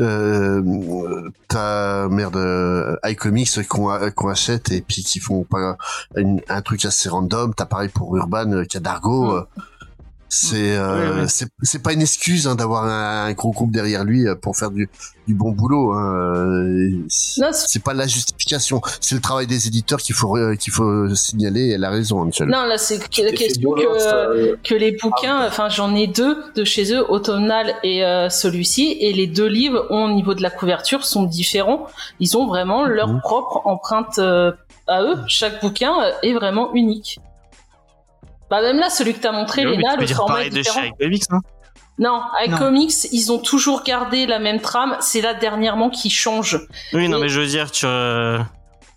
euh, 0.00 1.30
t'as 1.46 2.08
merde 2.08 2.36
euh, 2.36 2.96
iComics 3.04 3.66
qu'on 3.68 3.88
qu'on 4.14 4.28
achète 4.28 4.72
et 4.72 4.80
puis 4.80 5.04
qui 5.04 5.20
font 5.20 5.44
pas 5.44 5.76
un 6.16 6.62
truc 6.62 6.84
assez 6.84 7.08
random. 7.08 7.54
T'as 7.54 7.66
pareil 7.66 7.88
pour 7.88 8.16
Urban, 8.16 8.50
euh, 8.50 8.64
qui 8.64 8.76
a 8.78 8.80
Dargo. 8.80 9.38
C'est 10.36 10.76
euh, 10.76 11.12
Oui, 11.14 11.20
oui. 11.22 11.48
c'est 11.62 11.80
pas 11.82 11.92
une 11.92 12.00
excuse 12.02 12.48
hein, 12.48 12.56
d'avoir 12.56 12.84
un, 12.86 13.26
un 13.26 13.32
gros 13.34 13.52
groupe 13.52 13.70
derrière 13.70 14.02
lui 14.02 14.26
euh, 14.26 14.34
pour 14.34 14.56
faire 14.56 14.72
du, 14.72 14.88
du 15.28 15.34
bon 15.34 15.52
boulot. 15.52 15.92
Hein. 15.92 16.12
euh, 16.12 16.90
c'est- 17.08 17.82
pas 17.84 17.94
la 17.94 18.08
justification. 18.08 18.80
C'est 19.00 19.14
le 19.14 19.20
travail 19.20 19.46
des 19.46 19.68
éditeurs 19.68 20.00
qu'il 20.00 20.16
faut 20.16 20.36
euh, 20.36 20.56
qu'il 20.56 20.72
faut 20.72 21.14
signaler. 21.14 21.68
Elle 21.70 21.84
a 21.84 21.90
raison, 21.90 22.24
Michel. 22.24 22.48
Non, 22.48 22.64
là 22.64 22.78
c'est 22.78 22.98
que- 22.98 23.22
la 23.22 23.30
question 23.32 23.72
que, 23.74 23.82
euh, 23.86 24.56
que 24.64 24.74
les 24.74 24.92
bouquins, 25.00 25.46
enfin 25.46 25.68
j'en 25.68 25.94
ai 25.94 26.08
deux 26.08 26.36
de 26.56 26.64
chez 26.64 26.92
eux, 26.92 27.04
Automnal 27.08 27.74
et 27.84 28.04
euh, 28.04 28.28
celui-ci, 28.28 28.96
et 29.00 29.12
les 29.12 29.28
deux 29.28 29.46
livres 29.46 29.86
ont, 29.90 30.06
au 30.06 30.14
niveau 30.14 30.34
de 30.34 30.42
la 30.42 30.50
couverture 30.50 31.04
sont 31.06 31.22
différents. 31.22 31.86
Ils 32.18 32.36
ont 32.36 32.48
vraiment 32.48 32.84
leur 32.86 33.08
Mhm. 33.08 33.20
propre 33.20 33.62
empreinte 33.66 34.18
euh, 34.18 34.50
à 34.88 35.02
eux. 35.02 35.14
Chaque 35.28 35.60
bouquin 35.62 35.94
est 36.24 36.32
vraiment 36.32 36.74
unique. 36.74 37.20
Bah 38.50 38.60
même 38.62 38.78
là, 38.78 38.90
celui 38.90 39.14
que 39.14 39.20
t'as 39.20 39.32
montré, 39.32 39.64
Oui, 39.66 39.76
Léna, 39.76 39.96
le 39.96 40.06
format 40.06 40.44
est 40.44 40.50
de 40.50 40.56
différent. 40.56 40.80
chez 40.80 40.88
iComics, 40.88 41.24
hein. 41.30 41.40
Non, 41.98 42.22
avec 42.38 42.50
Non. 42.50 42.58
Comics, 42.58 42.92
ils 43.12 43.30
ont 43.32 43.38
toujours 43.38 43.84
gardé 43.84 44.26
la 44.26 44.38
même 44.40 44.60
trame. 44.60 44.96
C'est 45.00 45.20
là 45.20 45.32
dernièrement 45.34 45.90
qui 45.90 46.10
change. 46.10 46.66
Oui, 46.92 47.08
non, 47.08 47.20
mais 47.20 47.28
je 47.28 47.40
veux 47.40 47.46
dire, 47.46 47.70
tu. 47.70 47.86
euh, 47.86 48.40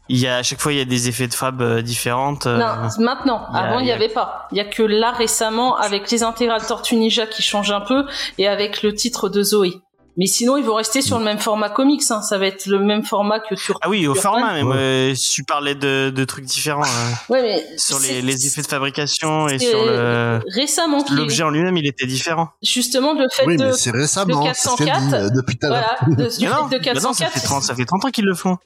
Il 0.10 0.18
y 0.18 0.26
a, 0.28 0.38
à 0.38 0.44
chaque 0.44 0.60
fois, 0.62 0.72
il 0.72 0.78
y 0.78 0.82
a 0.82 0.86
des 0.86 1.10
effets 1.10 1.28
de 1.28 1.34
fab 1.34 1.62
euh, 1.62 1.82
différentes. 1.82 2.48
euh, 2.48 2.58
Non, 2.58 2.90
maintenant. 3.00 3.46
a- 3.54 3.60
Avant, 3.60 3.80
il 3.80 3.84
y 3.84 3.86
n'y 3.88 3.92
a- 3.92 3.96
avait 3.96 4.08
pas. 4.10 4.48
Il 4.52 4.58
y 4.58 4.62
a 4.62 4.66
que 4.66 4.82
là 4.82 5.12
récemment, 5.12 5.76
avec 5.76 6.10
les 6.10 6.24
intégrales 6.24 6.66
Tortue 6.66 6.96
Ninja 6.96 7.28
qui 7.28 7.44
changent 7.44 7.72
un 7.74 7.82
peu, 7.82 8.06
et 8.38 8.48
avec 8.48 8.84
le 8.84 8.94
titre 8.96 9.28
de 9.30 9.44
Zoé. 9.44 9.74
Mais 10.18 10.26
sinon, 10.26 10.58
ils 10.58 10.64
vont 10.64 10.74
rester 10.76 11.02
sur 11.04 11.20
le 11.20 11.26
même 11.26 11.38
format 11.38 11.70
comics. 11.70 12.02
Hein. 12.10 12.22
Ça 12.24 12.38
va 12.40 12.48
être 12.48 12.66
le 12.66 12.80
même 12.80 13.04
format 13.04 13.40
que 13.40 13.56
sur. 13.56 13.78
Ah 13.84 13.90
oui, 13.90 14.08
au 14.08 14.16
format, 14.16 14.54
mais 14.54 14.64
Ouais. 14.64 15.08
moi, 15.10 15.16
tu 15.32 15.44
parlais 15.44 15.76
de, 15.76 16.10
de 16.14 16.26
trucs 16.26 16.46
différents 16.46 16.82
euh, 16.84 17.12
Ouais, 17.34 17.42
mais 17.44 17.78
sur 17.78 18.00
les, 18.00 18.22
les 18.24 18.48
effets 18.48 18.62
de 18.64 18.68
fabrication 18.68 19.48
et 19.48 19.60
sur 19.60 19.86
le 19.86 20.40
récemment 20.54 21.04
l'objet 21.12 21.44
en 21.44 21.50
lui-même, 21.52 21.78
il 21.78 21.86
était 21.86 22.08
différent. 22.08 22.50
justement 22.64 23.14
le 23.14 23.28
fait 23.32 23.46
Oui, 23.46 23.58
de 23.58 23.66
mais 23.66 23.74
c'est 23.74 23.92
récemment. 23.92 24.44
de 24.44 24.50
C'est 24.54 24.70
ce 24.70 24.76
qu'elle 24.78 24.86
dit 24.88 24.92
404, 24.92 25.14
euh, 25.14 25.30
depuis 25.36 25.58
tout 25.58 25.68
à 25.68 25.70
l'heure. 25.70 25.96
voilà 26.08 26.16
de, 26.30 26.38
du 26.38 26.46
non, 26.48 26.68
fait 26.70 26.80
de 26.80 26.84
bah 26.86 27.00
non, 27.02 27.14
ça 27.14 27.26
404 27.26 27.32
fait 27.34 27.40
30, 27.42 27.64
ça 27.64 27.76
fait 27.76 27.86
30 27.86 28.06
ans 28.06 28.10
qu'ils 28.10 28.26
le 28.26 28.34
font. 28.36 28.58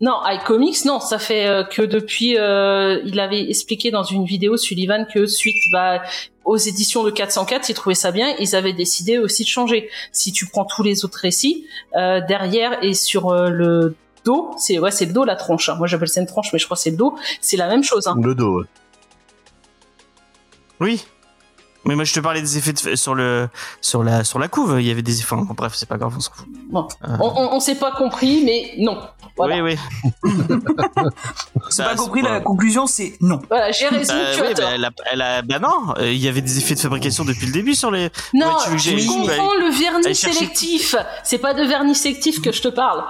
Non, 0.00 0.20
iComics, 0.26 0.84
non, 0.84 1.00
ça 1.00 1.18
fait 1.18 1.46
euh, 1.46 1.64
que 1.64 1.82
depuis, 1.82 2.36
euh, 2.38 3.00
il 3.04 3.18
avait 3.18 3.48
expliqué 3.50 3.90
dans 3.90 4.04
une 4.04 4.24
vidéo 4.26 4.56
Sullivan 4.56 5.06
que 5.12 5.26
suite 5.26 5.56
bah, 5.72 6.02
aux 6.48 6.56
éditions 6.56 7.04
de 7.04 7.10
404, 7.10 7.68
ils 7.68 7.74
trouvaient 7.74 7.94
ça 7.94 8.10
bien, 8.10 8.34
ils 8.38 8.56
avaient 8.56 8.72
décidé 8.72 9.18
aussi 9.18 9.42
de 9.44 9.48
changer. 9.48 9.90
Si 10.12 10.32
tu 10.32 10.46
prends 10.46 10.64
tous 10.64 10.82
les 10.82 11.04
autres 11.04 11.18
récits, 11.20 11.66
euh, 11.94 12.20
derrière 12.26 12.82
et 12.82 12.94
sur 12.94 13.28
euh, 13.30 13.50
le 13.50 13.94
dos, 14.24 14.50
c'est 14.56 14.78
ouais, 14.78 14.90
c'est 14.90 15.04
le 15.04 15.12
dos 15.12 15.24
la 15.24 15.36
tronche. 15.36 15.68
hein. 15.68 15.74
Moi 15.76 15.86
j'appelle 15.86 16.08
ça 16.08 16.20
une 16.22 16.26
tronche, 16.26 16.52
mais 16.52 16.58
je 16.58 16.64
crois 16.64 16.76
que 16.76 16.82
c'est 16.82 16.90
le 16.90 16.96
dos. 16.96 17.14
C'est 17.42 17.58
la 17.58 17.68
même 17.68 17.84
chose. 17.84 18.06
Hein. 18.06 18.16
Le 18.22 18.34
dos. 18.34 18.60
ouais. 18.60 18.66
Oui. 20.80 21.04
Mais 21.88 21.94
moi, 21.96 22.04
je 22.04 22.12
te 22.12 22.20
parlais 22.20 22.40
des 22.42 22.58
effets 22.58 22.72
de, 22.74 22.94
sur 22.96 23.14
le, 23.14 23.48
sur 23.80 24.04
la, 24.04 24.22
sur 24.22 24.38
la 24.38 24.46
couve. 24.48 24.76
Il 24.78 24.86
y 24.86 24.90
avait 24.90 25.02
des 25.02 25.20
effets. 25.20 25.34
Enfin, 25.34 25.46
bref, 25.56 25.72
c'est 25.74 25.88
pas 25.88 25.96
grave, 25.96 26.12
on 26.16 26.20
s'en 26.20 26.32
fout. 26.32 26.46
Bon. 26.70 26.86
Euh, 27.08 27.16
On, 27.18 27.32
on, 27.34 27.54
on 27.56 27.60
s'est 27.60 27.74
pas 27.76 27.92
compris, 27.92 28.42
mais 28.44 28.74
non. 28.78 28.98
Voilà, 29.36 29.62
Oui, 29.62 29.74
oui. 30.22 30.30
Bah, 31.78 31.84
pas 31.84 31.94
compris, 31.96 32.22
c'est 32.22 32.28
la 32.28 32.40
conclusion 32.40 32.86
c'est 32.86 33.14
non. 33.20 33.40
voilà 33.48 33.70
j'ai 33.72 33.86
raison, 33.88 34.12
Bah, 34.14 34.20
tu 34.34 34.40
oui, 34.40 34.46
as 34.48 34.54
bah, 34.54 34.62
elle 34.74 34.84
a, 34.84 34.90
elle 35.12 35.22
a- 35.22 35.42
bah 35.42 35.58
non, 35.58 35.94
euh, 35.98 36.10
il 36.10 36.18
y 36.18 36.28
avait 36.28 36.40
des 36.40 36.58
effets 36.58 36.74
de 36.74 36.80
fabrication 36.80 37.24
depuis 37.24 37.46
le 37.46 37.52
début 37.52 37.74
sur 37.74 37.90
les. 37.90 38.10
Non, 38.34 38.46
Ouais, 38.46 38.52
tu 38.72 38.78
j'aille- 38.78 39.06
comprends 39.06 39.54
le 39.54 39.70
vernis 39.78 40.14
sélectif. 40.14 40.96
C'est 41.24 41.38
pas 41.38 41.54
de 41.54 41.62
vernis 41.62 41.94
sélectif 41.94 42.40
que 42.42 42.52
je 42.52 42.62
te 42.62 42.68
parle. 42.68 43.04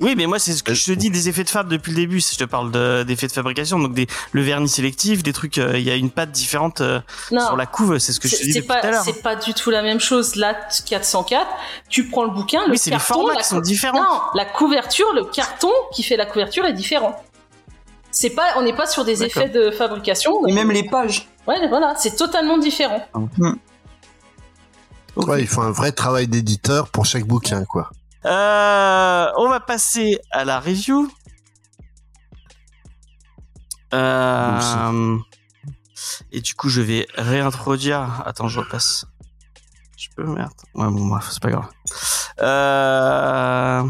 Oui, 0.00 0.14
mais 0.16 0.26
moi, 0.26 0.38
c'est 0.38 0.52
ce 0.52 0.62
que 0.62 0.74
je 0.74 0.84
te 0.86 0.92
dis 0.92 1.08
des 1.10 1.28
effets 1.28 1.44
de 1.44 1.48
fab 1.50 1.68
depuis 1.68 1.90
le 1.90 1.96
début. 1.96 2.20
Je 2.20 2.36
te 2.36 2.44
parle 2.44 2.70
de- 2.72 3.04
d'effets 3.04 3.28
de 3.28 3.32
fabrication, 3.32 3.78
donc 3.78 3.94
des, 3.94 4.06
le 4.32 4.42
vernis 4.42 4.68
sélectif, 4.68 5.22
des 5.22 5.32
trucs. 5.32 5.58
euh, 5.58 5.78
Il 5.78 5.84
y 5.84 5.90
a 5.90 5.94
une 5.94 6.10
patte 6.10 6.32
différente 6.32 6.80
euh, 6.80 7.00
Non. 7.30 7.46
sur 7.46 7.56
la 7.56 7.66
couve. 7.66 7.98
C'est 7.98 8.12
ce 8.12 8.18
que 8.20 8.26
je 8.28 8.32
te 8.34 8.38
C'est 8.40 8.46
dis 8.46 8.52
c'est 8.54 8.58
depuis 8.60 8.68
tout 8.72 8.76
à 8.78 8.80
pas, 8.80 8.90
l'heure. 8.90 9.02
c'est 9.04 9.22
pas 9.22 9.36
du 9.36 9.54
tout 9.54 9.70
la 9.70 9.82
même 9.82 10.00
chose. 10.00 10.34
Là, 10.36 10.54
404, 10.86 11.46
tu 11.88 12.08
prends 12.08 12.24
le 12.24 12.30
bouquin, 12.30 12.64
le 12.66 12.72
Oui, 12.72 12.78
c'est 12.78 12.90
les 12.90 12.96
carton, 12.96 13.14
formats 13.14 13.34
la 13.34 13.40
qui 13.42 13.46
sont 13.48 13.60
différents. 13.60 14.02
Non, 14.02 14.20
la 14.34 14.44
couverture, 14.44 15.12
le 15.14 15.24
carton 15.24 15.70
qui 15.94 16.02
fait 16.02 16.16
la 16.16 16.26
couverture 16.26 16.64
est 16.64 16.72
différent. 16.72 17.14
C'est 18.10 18.30
pas, 18.30 18.54
on 18.56 18.62
n'est 18.62 18.74
pas 18.76 18.86
sur 18.86 19.04
des 19.04 19.22
effets 19.24 19.48
de 19.48 19.70
fabrication. 19.70 20.46
Et 20.46 20.52
même 20.52 20.70
les 20.70 20.88
pages. 20.88 21.28
Ouais, 21.46 21.68
voilà, 21.68 21.94
c'est 21.98 22.16
totalement 22.16 22.58
différent. 22.58 23.04
Ok. 23.14 23.30
Ouais, 25.28 25.40
il 25.42 25.46
faut 25.46 25.62
un 25.62 25.70
vrai 25.70 25.92
travail 25.92 26.26
d'éditeur 26.26 26.88
pour 26.88 27.06
chaque 27.06 27.24
bouquin, 27.26 27.64
quoi. 27.64 27.90
Euh, 28.26 29.30
on 29.36 29.48
va 29.48 29.60
passer 29.60 30.18
à 30.30 30.44
la 30.44 30.60
review. 30.60 31.10
Euh, 33.92 35.18
et 36.32 36.40
du 36.40 36.54
coup, 36.54 36.68
je 36.68 36.80
vais 36.80 37.06
réintroduire. 37.14 38.22
Attends, 38.26 38.48
je 38.48 38.60
repasse. 38.60 39.06
Je 39.96 40.08
peux 40.16 40.24
merde. 40.24 40.52
Ouais, 40.74 40.86
bon, 40.86 41.06
bref, 41.06 41.28
c'est 41.30 41.42
pas 41.42 41.50
grave. 41.50 41.68
Euh... 42.40 43.84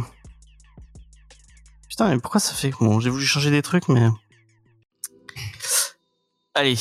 Putain, 1.88 2.08
mais 2.08 2.18
pourquoi 2.18 2.40
ça 2.40 2.54
fait 2.54 2.72
Bon, 2.80 3.00
j'ai 3.00 3.10
voulu 3.10 3.24
changer 3.24 3.50
des 3.50 3.62
trucs, 3.62 3.88
mais. 3.88 4.08
Allez. 6.54 6.76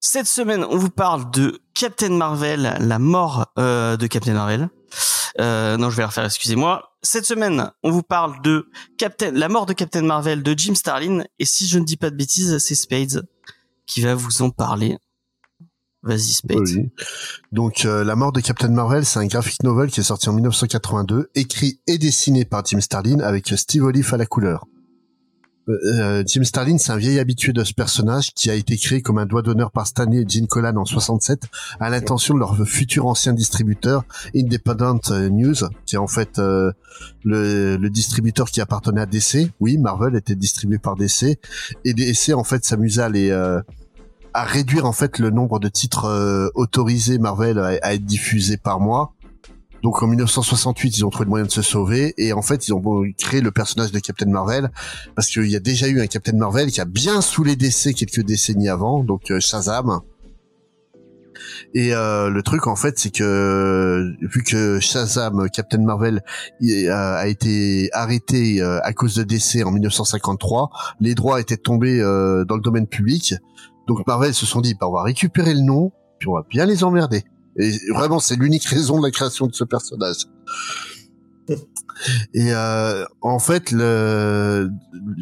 Cette 0.00 0.26
semaine, 0.26 0.64
on 0.64 0.76
vous 0.76 0.90
parle 0.90 1.30
de 1.30 1.60
Captain 1.74 2.10
Marvel, 2.10 2.76
la 2.78 2.98
mort 2.98 3.52
euh, 3.58 3.96
de 3.96 4.06
Captain 4.06 4.34
Marvel. 4.34 4.68
Euh, 5.40 5.76
non, 5.76 5.90
je 5.90 5.96
vais 5.96 6.04
refaire, 6.04 6.24
excusez-moi. 6.24 6.92
Cette 7.02 7.24
semaine, 7.24 7.70
on 7.82 7.90
vous 7.90 8.02
parle 8.02 8.40
de 8.42 8.68
Captain, 8.98 9.30
la 9.30 9.48
mort 9.48 9.66
de 9.66 9.72
Captain 9.72 10.02
Marvel 10.02 10.42
de 10.42 10.54
Jim 10.56 10.74
Starlin. 10.74 11.24
Et 11.38 11.44
si 11.44 11.66
je 11.66 11.78
ne 11.78 11.84
dis 11.84 11.96
pas 11.96 12.10
de 12.10 12.16
bêtises, 12.16 12.58
c'est 12.58 12.74
Spades 12.74 13.26
qui 13.86 14.00
va 14.00 14.14
vous 14.14 14.42
en 14.42 14.50
parler. 14.50 14.96
Vas-y, 16.02 16.32
Spades. 16.32 16.90
Donc, 17.52 17.84
euh, 17.84 18.04
La 18.04 18.14
mort 18.14 18.32
de 18.32 18.40
Captain 18.40 18.68
Marvel, 18.68 19.04
c'est 19.04 19.18
un 19.18 19.26
graphic 19.26 19.62
novel 19.62 19.90
qui 19.90 20.00
est 20.00 20.04
sorti 20.04 20.28
en 20.28 20.32
1982, 20.34 21.30
écrit 21.34 21.80
et 21.86 21.98
dessiné 21.98 22.44
par 22.44 22.64
Jim 22.64 22.80
Starlin 22.80 23.20
avec 23.20 23.48
Steve 23.48 23.84
Olive 23.84 24.14
à 24.14 24.16
la 24.16 24.26
couleur. 24.26 24.66
Euh, 25.68 26.22
Jim 26.26 26.44
Starlin, 26.44 26.78
c'est 26.78 26.92
un 26.92 26.96
vieil 26.96 27.18
habitué 27.18 27.52
de 27.52 27.64
ce 27.64 27.72
personnage 27.72 28.32
qui 28.34 28.50
a 28.50 28.54
été 28.54 28.76
créé 28.76 29.02
comme 29.02 29.18
un 29.18 29.26
doigt 29.26 29.42
d'honneur 29.42 29.72
par 29.72 29.86
Stanley 29.86 30.22
et 30.22 30.28
Gene 30.28 30.46
Colan 30.46 30.76
en 30.76 30.84
67 30.84 31.42
à 31.80 31.90
l'intention 31.90 32.34
de 32.34 32.38
leur 32.38 32.56
futur 32.66 33.06
ancien 33.06 33.32
distributeur 33.32 34.04
Independent 34.34 35.10
euh, 35.10 35.28
News, 35.28 35.56
qui 35.84 35.96
est 35.96 35.98
en 35.98 36.06
fait 36.06 36.38
euh, 36.38 36.72
le, 37.24 37.76
le 37.76 37.90
distributeur 37.90 38.50
qui 38.50 38.60
appartenait 38.60 39.00
à 39.00 39.06
DC. 39.06 39.50
Oui, 39.60 39.76
Marvel 39.78 40.14
était 40.14 40.36
distribué 40.36 40.78
par 40.78 40.94
DC 40.94 41.38
et 41.84 41.94
DC 41.94 42.34
en 42.34 42.44
fait 42.44 42.64
s'amusait 42.64 43.02
à 43.02 43.08
les 43.08 43.30
euh, 43.30 43.60
à 44.34 44.44
réduire 44.44 44.84
en 44.84 44.92
fait 44.92 45.18
le 45.18 45.30
nombre 45.30 45.58
de 45.58 45.68
titres 45.68 46.04
euh, 46.04 46.48
autorisés 46.54 47.18
Marvel 47.18 47.58
à, 47.58 47.68
à 47.82 47.94
être 47.94 48.04
diffusés 48.04 48.58
par 48.58 48.80
mois. 48.80 49.14
Donc 49.82 50.02
en 50.02 50.06
1968, 50.06 50.98
ils 50.98 51.04
ont 51.04 51.10
trouvé 51.10 51.24
le 51.24 51.30
moyen 51.30 51.46
de 51.46 51.50
se 51.50 51.62
sauver 51.62 52.14
et 52.18 52.32
en 52.32 52.42
fait, 52.42 52.68
ils 52.68 52.72
ont 52.72 52.82
créé 53.18 53.40
le 53.40 53.50
personnage 53.50 53.92
de 53.92 53.98
Captain 53.98 54.26
Marvel 54.26 54.70
parce 55.14 55.28
qu'il 55.28 55.46
y 55.46 55.56
a 55.56 55.60
déjà 55.60 55.88
eu 55.88 56.00
un 56.00 56.06
Captain 56.06 56.36
Marvel 56.36 56.70
qui 56.70 56.80
a 56.80 56.84
bien 56.84 57.20
saoulé 57.20 57.56
DC 57.56 57.94
quelques 57.94 58.22
décennies 58.22 58.68
avant, 58.68 59.04
donc 59.04 59.30
euh, 59.30 59.40
Shazam. 59.40 60.00
Et 61.74 61.94
euh, 61.94 62.30
le 62.30 62.42
truc 62.42 62.66
en 62.66 62.76
fait, 62.76 62.98
c'est 62.98 63.10
que 63.10 64.14
vu 64.20 64.42
que 64.42 64.80
Shazam, 64.80 65.48
Captain 65.50 65.82
Marvel, 65.82 66.22
euh, 66.62 66.90
a 66.90 67.26
été 67.26 67.90
arrêté 67.92 68.60
euh, 68.60 68.80
à 68.82 68.92
cause 68.92 69.14
de 69.14 69.22
décès 69.22 69.62
en 69.62 69.70
1953, 69.70 70.70
les 71.00 71.14
droits 71.14 71.40
étaient 71.40 71.56
tombés 71.56 71.98
dans 72.00 72.56
le 72.56 72.62
domaine 72.62 72.86
public. 72.86 73.34
Donc 73.86 74.06
Marvel 74.06 74.34
se 74.34 74.46
sont 74.46 74.60
dit, 74.60 74.74
bah, 74.74 74.88
on 74.88 74.92
va 74.92 75.02
récupérer 75.02 75.54
le 75.54 75.60
nom, 75.60 75.92
puis 76.18 76.28
on 76.28 76.34
va 76.34 76.42
bien 76.48 76.66
les 76.66 76.82
emmerder. 76.82 77.24
Et 77.58 77.72
vraiment, 77.92 78.18
c'est 78.18 78.36
l'unique 78.36 78.64
raison 78.64 78.98
de 78.98 79.06
la 79.06 79.10
création 79.10 79.46
de 79.46 79.54
ce 79.54 79.64
personnage. 79.64 80.26
Et 82.34 82.52
euh, 82.52 83.04
en 83.22 83.38
fait, 83.38 83.70
le, 83.70 84.70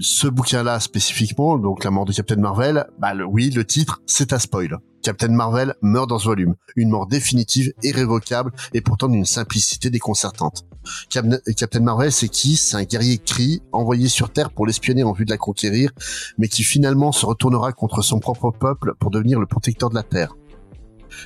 ce 0.00 0.26
bouquin-là 0.26 0.80
spécifiquement, 0.80 1.58
donc 1.58 1.84
la 1.84 1.90
mort 1.90 2.04
de 2.04 2.12
Captain 2.12 2.36
Marvel, 2.36 2.86
bah 2.98 3.14
le, 3.14 3.24
oui, 3.24 3.50
le 3.50 3.64
titre, 3.64 4.02
c'est 4.06 4.32
un 4.32 4.38
spoil. 4.38 4.78
Captain 5.02 5.28
Marvel 5.28 5.74
meurt 5.82 6.08
dans 6.08 6.18
ce 6.18 6.26
volume, 6.26 6.54
une 6.76 6.88
mort 6.88 7.06
définitive, 7.06 7.72
irrévocable 7.82 8.52
et 8.72 8.80
pourtant 8.80 9.08
d'une 9.08 9.26
simplicité 9.26 9.90
déconcertante. 9.90 10.64
Cap 11.10 11.26
Captain 11.56 11.80
Marvel, 11.80 12.10
c'est 12.10 12.28
qui? 12.28 12.56
C'est 12.56 12.76
un 12.76 12.84
guerrier 12.84 13.18
cri 13.18 13.62
envoyé 13.70 14.08
sur 14.08 14.30
Terre 14.30 14.50
pour 14.50 14.66
l'espionner 14.66 15.02
en 15.02 15.12
vue 15.12 15.26
de 15.26 15.30
la 15.30 15.36
conquérir, 15.36 15.92
mais 16.38 16.48
qui 16.48 16.62
finalement 16.62 17.12
se 17.12 17.26
retournera 17.26 17.72
contre 17.72 18.02
son 18.02 18.18
propre 18.18 18.50
peuple 18.50 18.94
pour 18.98 19.10
devenir 19.10 19.38
le 19.38 19.46
protecteur 19.46 19.90
de 19.90 19.94
la 19.94 20.02
Terre. 20.02 20.34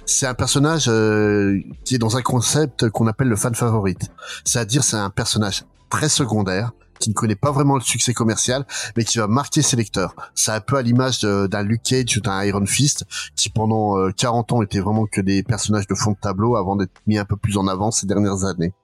C'est 0.06 0.26
un 0.26 0.34
personnage 0.34 0.88
euh, 0.88 1.60
qui 1.84 1.94
est 1.94 1.98
dans 1.98 2.16
un 2.16 2.22
concept 2.22 2.88
qu'on 2.90 3.06
appelle 3.06 3.28
le 3.28 3.36
fan 3.36 3.54
favorite. 3.54 4.10
C'est-à-dire 4.44 4.84
c'est 4.84 4.96
un 4.96 5.10
personnage 5.10 5.64
très 5.90 6.08
secondaire 6.08 6.72
qui 6.98 7.10
ne 7.10 7.14
connaît 7.14 7.36
pas 7.36 7.52
vraiment 7.52 7.76
le 7.76 7.80
succès 7.80 8.12
commercial, 8.12 8.66
mais 8.96 9.04
qui 9.04 9.18
va 9.18 9.28
marquer 9.28 9.62
ses 9.62 9.76
lecteurs. 9.76 10.14
C'est 10.34 10.50
un 10.50 10.60
peu 10.60 10.76
à 10.76 10.82
l'image 10.82 11.20
d'un 11.20 11.62
Luke 11.62 11.82
Cage 11.82 12.16
ou 12.16 12.20
d'un 12.20 12.42
Iron 12.42 12.66
Fist, 12.66 13.04
qui 13.36 13.50
pendant 13.50 13.98
euh, 13.98 14.10
40 14.10 14.52
ans 14.52 14.62
étaient 14.62 14.80
vraiment 14.80 15.06
que 15.06 15.20
des 15.20 15.42
personnages 15.42 15.86
de 15.86 15.94
fond 15.94 16.12
de 16.12 16.18
tableau 16.20 16.56
avant 16.56 16.76
d'être 16.76 17.00
mis 17.06 17.18
un 17.18 17.24
peu 17.24 17.36
plus 17.36 17.56
en 17.56 17.68
avant 17.68 17.90
ces 17.90 18.06
dernières 18.06 18.44
années. 18.44 18.74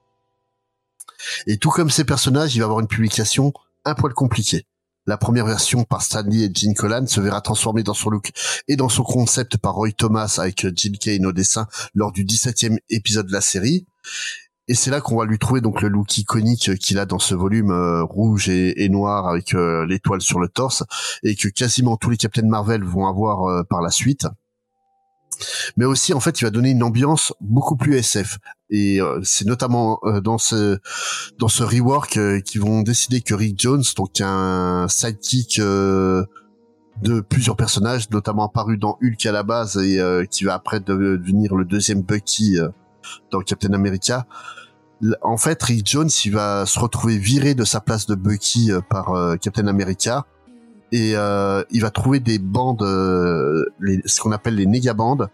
Et 1.47 1.57
tout 1.57 1.69
comme 1.69 1.89
ces 1.89 2.05
personnages, 2.05 2.55
il 2.55 2.59
va 2.59 2.65
avoir 2.65 2.79
une 2.79 2.87
publication 2.87 3.53
un 3.83 3.95
poil 3.95 4.13
compliquée. 4.13 4.65
La 5.07 5.17
première 5.17 5.45
version 5.45 5.83
par 5.83 6.01
Stanley 6.01 6.45
et 6.45 6.51
Gene 6.53 6.73
Colan 6.73 7.05
se 7.05 7.21
verra 7.21 7.39
transformée 7.41 7.83
dans 7.83 7.93
son 7.93 8.09
look 8.09 8.31
et 8.67 8.75
dans 8.75 8.89
son 8.89 9.03
concept 9.03 9.57
par 9.57 9.75
Roy 9.75 9.91
Thomas 9.91 10.37
avec 10.39 10.65
Jill 10.75 10.97
Kane 10.97 11.27
au 11.27 11.31
dessin 11.31 11.67
lors 11.93 12.11
du 12.11 12.25
17e 12.25 12.77
épisode 12.89 13.27
de 13.27 13.31
la 13.31 13.41
série. 13.41 13.85
Et 14.67 14.73
c'est 14.73 14.89
là 14.89 15.01
qu'on 15.01 15.17
va 15.17 15.25
lui 15.25 15.37
trouver 15.37 15.61
donc 15.61 15.83
le 15.83 15.89
look 15.89 16.17
iconique 16.17 16.75
qu'il 16.79 16.97
a 16.97 17.05
dans 17.05 17.19
ce 17.19 17.35
volume 17.35 17.69
euh, 17.69 18.03
rouge 18.03 18.49
et, 18.49 18.83
et 18.83 18.89
noir 18.89 19.27
avec 19.27 19.53
euh, 19.53 19.85
l'étoile 19.85 20.21
sur 20.21 20.39
le 20.39 20.47
torse 20.47 20.83
et 21.21 21.35
que 21.35 21.49
quasiment 21.49 21.97
tous 21.97 22.09
les 22.09 22.17
Captain 22.17 22.47
Marvel 22.47 22.83
vont 22.83 23.05
avoir 23.05 23.43
euh, 23.43 23.63
par 23.63 23.83
la 23.83 23.91
suite. 23.91 24.25
Mais 25.77 25.85
aussi 25.85 26.13
en 26.13 26.19
fait, 26.19 26.39
il 26.41 26.43
va 26.43 26.49
donner 26.49 26.71
une 26.71 26.83
ambiance 26.83 27.33
beaucoup 27.41 27.75
plus 27.75 27.95
SF 27.95 28.37
et 28.69 28.99
euh, 28.99 29.19
c'est 29.23 29.45
notamment 29.45 29.99
euh, 30.03 30.21
dans 30.21 30.37
ce 30.37 30.79
dans 31.37 31.47
ce 31.47 31.63
rework 31.63 32.17
euh, 32.17 32.39
qu'ils 32.39 32.61
vont 32.61 32.81
décider 32.81 33.21
que 33.21 33.33
Rick 33.33 33.59
Jones, 33.59 33.83
donc 33.95 34.21
un 34.21 34.87
sidekick 34.89 35.59
de 35.59 37.19
plusieurs 37.19 37.57
personnages, 37.57 38.09
notamment 38.09 38.45
apparu 38.45 38.77
dans 38.77 38.97
Hulk 39.01 39.25
à 39.25 39.31
la 39.31 39.43
base 39.43 39.77
et 39.77 39.99
qui 40.31 40.45
va 40.45 40.53
après 40.53 40.79
de- 40.79 41.17
devenir 41.17 41.55
le 41.55 41.65
deuxième 41.65 42.01
Bucky 42.01 42.57
dans 43.31 43.41
Captain 43.41 43.73
America. 43.73 44.25
En 45.21 45.35
fait, 45.35 45.61
Rick 45.61 45.85
Jones, 45.85 46.09
il 46.23 46.31
va 46.31 46.65
se 46.65 46.79
retrouver 46.79 47.17
viré 47.17 47.53
de 47.53 47.65
sa 47.65 47.81
place 47.81 48.05
de 48.05 48.15
Bucky 48.15 48.71
par 48.89 49.35
Captain 49.41 49.67
America 49.67 50.25
et 50.91 51.15
euh, 51.15 51.63
il 51.71 51.81
va 51.81 51.89
trouver 51.89 52.19
des 52.19 52.39
bandes, 52.39 52.81
euh, 52.83 53.65
ce 54.05 54.19
qu'on 54.21 54.31
appelle 54.31 54.55
les 54.55 54.65
négabandes, 54.65 55.29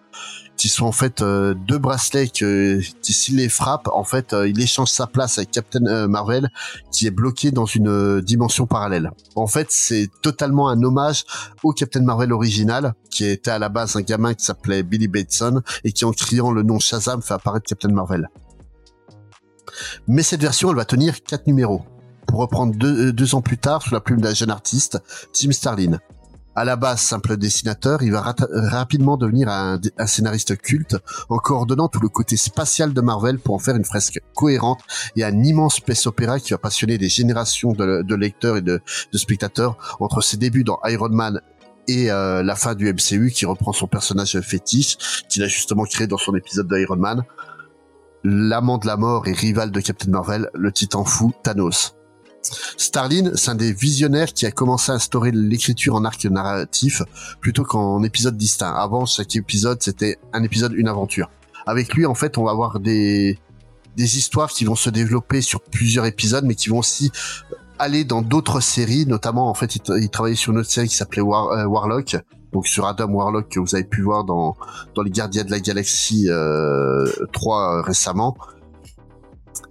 qui 0.58 0.70
sont 0.70 0.86
en 0.86 0.92
fait 0.92 1.22
euh, 1.22 1.54
deux 1.56 1.78
bracelets 1.78 2.28
que 2.28 2.80
qui 3.02 3.14
s'il 3.14 3.38
les 3.38 3.50
frappe, 3.50 3.88
en 3.88 4.04
fait, 4.04 4.34
euh, 4.34 4.48
il 4.48 4.62
échange 4.62 4.90
sa 4.90 5.08
place 5.08 5.38
avec 5.38 5.52
Captain 5.52 5.86
euh, 5.88 6.08
Marvel, 6.08 6.50
qui 6.92 7.08
est 7.08 7.12
bloqué 7.12 7.52
dans 7.52 7.66
une 7.66 8.22
dimension 8.22 8.68
parallèle. 8.68 9.12
En 9.36 9.48
fait, 9.48 9.68
c'est 9.72 10.08
totalement 10.22 10.70
un 10.70 10.82
hommage 10.84 11.26
au 11.64 11.74
Captain 11.74 12.02
Marvel 12.02 12.32
original, 12.32 12.94
qui 13.10 13.26
était 13.26 13.52
à 13.52 13.60
la 13.60 13.70
base 13.70 13.96
un 13.96 14.02
gamin 14.02 14.34
qui 14.34 14.46
s'appelait 14.46 14.84
Billy 14.84 15.08
Bateson 15.08 15.62
et 15.84 15.92
qui 15.92 16.06
en 16.06 16.12
criant 16.12 16.52
le 16.52 16.64
nom 16.64 16.80
Shazam 16.80 17.22
fait 17.22 17.34
apparaître 17.34 17.66
Captain 17.66 17.92
Marvel. 17.92 18.30
Mais 20.08 20.24
cette 20.24 20.42
version, 20.42 20.70
elle 20.70 20.76
va 20.76 20.86
tenir 20.86 21.24
quatre 21.24 21.48
numéros, 21.48 21.82
pour 22.32 22.40
reprendre 22.40 22.74
deux, 22.74 23.10
euh, 23.10 23.14
deux 23.14 23.36
ans 23.36 23.42
plus 23.42 23.58
tard 23.58 23.82
sous 23.82 23.94
la 23.94 24.00
plume 24.00 24.22
d'un 24.22 24.34
jeune 24.34 24.50
artiste, 24.50 25.00
Tim 25.34 25.52
Starlin. 25.52 26.00
À 26.56 26.66
la 26.66 26.76
base 26.76 27.02
simple 27.02 27.38
dessinateur, 27.38 28.04
il 28.04 28.12
va 28.12 28.36
rapidement 28.52 29.16
devenir 29.16 29.48
un, 29.50 29.80
scénariste 30.06 30.58
culte 30.58 30.98
en 31.30 31.38
coordonnant 31.38 31.88
tout 31.88 32.02
le 32.02 32.10
côté 32.10 32.36
spatial 32.36 32.94
de 32.94 33.02
Marvel 33.02 33.40
pour 33.40 33.56
en 33.56 33.60
faire 33.60 33.76
une 33.76 33.86
fresque 33.86 34.20
cohérente 34.36 34.82
et 35.16 35.24
un 35.24 35.44
immense 35.44 35.76
space 35.76 36.08
opéra 36.08 36.40
qui 36.40 36.52
va 36.52 36.58
passionner 36.58 36.98
des 36.98 37.08
générations 37.08 37.72
de, 37.72 38.16
lecteurs 38.16 38.58
et 38.58 38.62
de, 38.62 38.82
de 39.14 39.18
spectateurs 39.18 39.78
entre 40.02 40.22
ses 40.22 40.36
débuts 40.36 40.66
dans 40.66 40.80
Iron 40.86 41.10
Man 41.10 41.40
et 41.88 42.12
euh, 42.12 42.44
la 42.44 42.56
fin 42.56 42.76
du 42.76 42.92
MCU 42.92 43.32
qui 43.32 43.46
reprend 43.46 43.72
son 43.72 43.88
personnage 43.88 44.40
fétiche 44.42 45.24
qu'il 45.30 45.44
a 45.44 45.48
justement 45.48 45.86
créé 45.86 46.08
dans 46.08 46.18
son 46.18 46.36
épisode 46.36 46.68
de 46.68 46.78
Iron 46.80 46.98
Man, 46.98 47.24
l'amant 48.26 48.78
de 48.78 48.88
la 48.88 48.98
mort 48.98 49.26
et 49.28 49.34
rival 49.34 49.72
de 49.72 49.80
Captain 49.80 50.12
Marvel, 50.12 50.50
le 50.54 50.72
titan 50.74 51.06
fou 51.06 51.32
Thanos. 51.44 51.96
Starlin, 52.78 53.32
c'est 53.36 53.50
un 53.52 53.56
des 53.56 53.74
visionnaires 53.74 54.34
qui 54.34 54.46
a 54.46 54.52
commencé 54.52 54.92
à 54.92 54.96
instaurer 54.96 55.32
l'écriture 55.32 55.96
en 55.96 56.06
arc 56.06 56.26
narratif 56.26 57.02
plutôt 57.40 57.64
qu'en 57.64 58.04
épisode 58.04 58.36
distinct. 58.38 58.74
Avant, 58.74 59.06
chaque 59.06 59.36
épisode, 59.36 59.82
c'était 59.82 60.18
un 60.34 60.44
épisode, 60.44 60.74
une 60.74 60.88
aventure. 60.88 61.30
Avec 61.66 61.94
lui, 61.94 62.06
en 62.06 62.16
fait, 62.16 62.38
on 62.38 62.46
va 62.46 62.52
avoir 62.52 62.80
des, 62.80 63.38
des 63.96 64.18
histoires 64.18 64.50
qui 64.50 64.66
vont 64.66 64.76
se 64.76 64.90
développer 64.90 65.42
sur 65.42 65.62
plusieurs 65.62 66.06
épisodes, 66.06 66.44
mais 66.44 66.56
qui 66.56 66.70
vont 66.70 66.80
aussi 66.80 67.12
aller 67.78 68.04
dans 68.04 68.22
d'autres 68.24 68.60
séries. 68.60 69.06
Notamment, 69.06 69.50
en 69.50 69.54
fait, 69.54 69.76
il, 69.76 69.82
tra- 69.82 70.02
il 70.02 70.10
travaillait 70.10 70.36
sur 70.36 70.52
une 70.52 70.60
autre 70.60 70.72
série 70.72 70.88
qui 70.88 70.96
s'appelait 70.96 71.22
euh, 71.22 71.66
Warlock. 71.66 72.18
Donc 72.52 72.68
sur 72.68 72.86
Adam 72.86 73.08
Warlock 73.08 73.48
que 73.48 73.60
vous 73.62 73.76
avez 73.76 73.86
pu 73.86 74.02
voir 74.02 74.26
dans, 74.26 74.58
dans 74.94 75.04
les 75.04 75.12
Gardiens 75.12 75.46
de 75.46 75.52
la 75.52 75.62
Galaxie 75.62 76.28
euh, 76.30 77.06
3 77.32 77.78
euh, 77.78 77.82
récemment. 77.82 78.36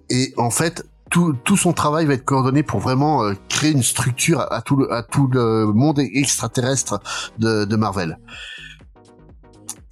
Et 0.09 0.33
en 0.39 0.51
fait, 0.51 0.85
tout, 1.11 1.57
son 1.57 1.73
travail 1.73 2.07
va 2.07 2.15
être 2.15 2.25
coordonné 2.25 2.63
pour 2.63 2.81
vraiment 2.81 3.25
euh, 3.25 3.35
créer 3.49 3.73
une 3.73 3.83
structure 3.83 4.41
à, 4.51 4.63
tout 4.63 4.77
le, 4.77 5.73
monde 5.73 5.99
extraterrestre 5.99 7.01
de, 7.39 7.65
de 7.65 7.77
Marvel. 7.77 8.19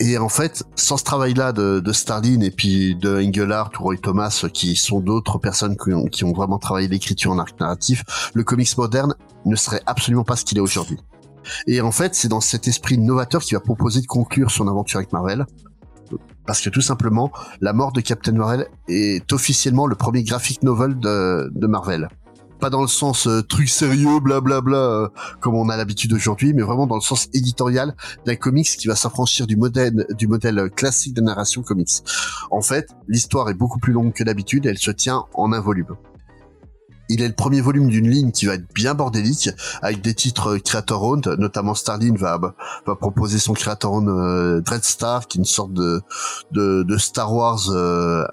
Et 0.00 0.16
en 0.16 0.28
fait, 0.28 0.62
sans 0.76 0.96
ce 0.96 1.02
travail-là 1.02 1.52
de, 1.52 1.81
de 1.81 1.92
Starlin 1.92 2.40
et 2.40 2.52
puis 2.52 2.94
de 2.94 3.20
Engelhardt 3.20 3.72
ou 3.81 3.83
Roy 3.83 3.96
Thomas, 3.96 4.44
qui 4.52 4.76
sont 4.76 5.00
d'autres 5.00 5.38
personnes 5.38 5.76
qui 5.76 5.92
ont, 5.92 6.04
qui 6.04 6.24
ont 6.24 6.33
vraiment 6.33 6.59
travaillé 6.59 6.87
l'écriture 6.87 7.33
en 7.33 7.38
arc 7.38 7.59
narratif, 7.59 8.04
le 8.33 8.44
comics 8.44 8.76
moderne 8.78 9.14
ne 9.44 9.57
serait 9.57 9.83
absolument 9.87 10.22
pas 10.22 10.37
ce 10.37 10.44
qu'il 10.44 10.57
est 10.59 10.61
aujourd'hui. 10.61 10.98
Et 11.66 11.81
en 11.81 11.90
fait, 11.90 12.14
c'est 12.14 12.28
dans 12.28 12.40
cet 12.40 12.68
esprit 12.68 12.96
novateur 12.98 13.42
qu'il 13.42 13.57
va 13.57 13.61
proposer 13.61 14.00
de 14.00 14.07
conclure 14.07 14.50
son 14.50 14.68
aventure 14.68 14.98
avec 14.98 15.12
Marvel. 15.12 15.46
Parce 16.49 16.63
que 16.63 16.71
tout 16.71 16.81
simplement, 16.81 17.31
la 17.61 17.75
mort 17.75 17.93
de 17.93 18.01
Captain 18.01 18.33
Marvel 18.33 18.69
est 18.89 19.35
officiellement 19.35 19.87
le 19.87 19.95
premier 19.97 20.23
graphic 20.23 20.63
novel 20.63 20.99
de, 20.99 21.67
Marvel. 21.67 22.09
Pas 22.59 22.71
dans 22.71 22.81
le 22.81 22.89
sens 22.89 23.27
euh, 23.27 23.43
truc 23.43 23.69
sérieux, 23.69 24.19
blablabla, 24.19 24.77
euh, 24.79 25.09
comme 25.41 25.55
on 25.55 25.69
a 25.69 25.77
l'habitude 25.77 26.15
aujourd'hui, 26.15 26.55
mais 26.55 26.63
vraiment 26.63 26.87
dans 26.87 26.95
le 26.95 27.03
sens 27.03 27.29
éditorial 27.35 27.95
d'un 28.25 28.35
comics 28.35 28.67
qui 28.67 28.89
va 28.89 28.97
s'affranchir 28.97 29.47
du 29.47 29.57
modèle, 29.57 30.07
du 30.17 30.27
modèle 30.27 30.71
classique 30.75 31.13
de 31.13 31.21
narration 31.21 31.63
comics. 31.63 32.03
En 32.51 32.63
fait, 32.63 32.89
l'histoire 33.09 33.51
est 33.51 33.55
beaucoup 33.55 33.79
plus 33.79 33.93
longue 33.93 34.15
que 34.15 34.25
d'habitude, 34.25 34.65
elle 34.65 34.79
se 34.79 34.91
tient 34.91 35.27
en 35.35 35.53
un 35.53 35.61
volume. 35.61 35.97
Il 37.09 37.23
est 37.23 37.29
le 37.29 37.35
premier 37.35 37.61
volume 37.61 37.88
d'une 37.88 38.09
ligne 38.09 38.33
qui 38.33 38.47
va 38.47 38.55
être 38.55 38.73
bien 38.75 38.94
bordélique, 38.94 39.51
avec 39.83 40.03
des 40.03 40.14
titres 40.14 40.57
euh, 40.57 40.59
Creator 40.59 41.03
Owned, 41.03 41.27
notamment 41.38 41.75
Starlin 41.75 42.14
va, 42.16 42.38
proposer 42.85 43.38
son 43.38 43.55
Creator 43.55 43.92
Owned 43.92 44.09
euh, 44.09 44.61
Dreadstar, 44.61 45.27
qui 45.27 45.38
est 45.38 45.40
une 45.40 45.44
sorte 45.44 45.73
de, 45.73 46.03
de, 46.53 46.99
Star 46.99 47.35
Wars 47.35 47.71
euh, 47.71 48.25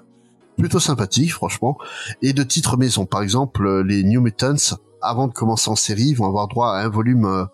plutôt 0.58 0.80
sympathique, 0.80 1.32
franchement, 1.32 1.78
et 2.22 2.32
de 2.32 2.42
titres 2.42 2.76
maison. 2.76 3.06
Par 3.06 3.22
exemple, 3.22 3.66
euh, 3.66 3.82
les 3.82 4.02
New 4.02 4.20
Mutants, 4.20 4.76
avant 5.00 5.28
de 5.28 5.32
commencer 5.32 5.70
en 5.70 5.76
série, 5.76 6.14
vont 6.14 6.26
avoir 6.26 6.48
droit 6.48 6.72
à 6.72 6.84
un 6.84 6.88
volume 6.88 7.48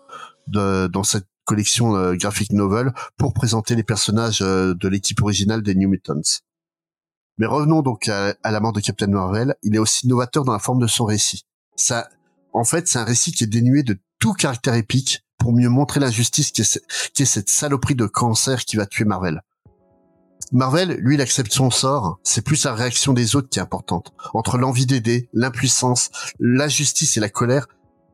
de, 0.47 0.87
dans 0.87 1.03
cette 1.03 1.27
collection 1.45 2.13
graphic 2.13 2.51
novel 2.53 2.93
pour 3.17 3.33
présenter 3.33 3.75
les 3.75 3.83
personnages 3.83 4.39
de 4.39 4.87
l'équipe 4.87 5.21
originale 5.21 5.61
des 5.61 5.75
New 5.75 5.89
Mutants. 5.89 6.41
Mais 7.37 7.45
revenons 7.45 7.81
donc 7.81 8.07
à, 8.09 8.35
la 8.43 8.59
mort 8.59 8.73
de 8.73 8.79
Captain 8.79 9.07
Marvel. 9.07 9.55
Il 9.63 9.75
est 9.75 9.79
aussi 9.79 10.07
novateur 10.07 10.43
dans 10.43 10.53
la 10.53 10.59
forme 10.59 10.79
de 10.79 10.87
son 10.87 11.05
récit. 11.05 11.45
Ça, 11.75 12.07
en 12.53 12.63
fait, 12.63 12.87
c'est 12.87 12.99
un 12.99 13.03
récit 13.03 13.31
qui 13.31 13.43
est 13.43 13.47
dénué 13.47 13.83
de 13.83 13.97
tout 14.19 14.33
caractère 14.33 14.75
épique 14.75 15.25
pour 15.39 15.53
mieux 15.53 15.69
montrer 15.69 15.99
l'injustice 15.99 16.51
qui 16.51 16.61
est, 16.61 17.25
cette 17.25 17.49
saloperie 17.49 17.95
de 17.95 18.05
cancer 18.05 18.63
qui 18.63 18.77
va 18.77 18.85
tuer 18.85 19.05
Marvel. 19.05 19.41
Marvel, 20.51 20.97
lui, 21.01 21.15
il 21.15 21.21
accepte 21.21 21.51
son 21.51 21.71
sort. 21.71 22.19
C'est 22.23 22.43
plus 22.43 22.63
la 22.65 22.75
réaction 22.75 23.13
des 23.13 23.35
autres 23.35 23.49
qui 23.49 23.59
est 23.59 23.61
importante. 23.61 24.13
Entre 24.33 24.57
l'envie 24.57 24.85
d'aider, 24.85 25.29
l'impuissance, 25.33 26.11
l'injustice 26.39 27.17
et 27.17 27.19
la 27.19 27.29
colère, 27.29 27.67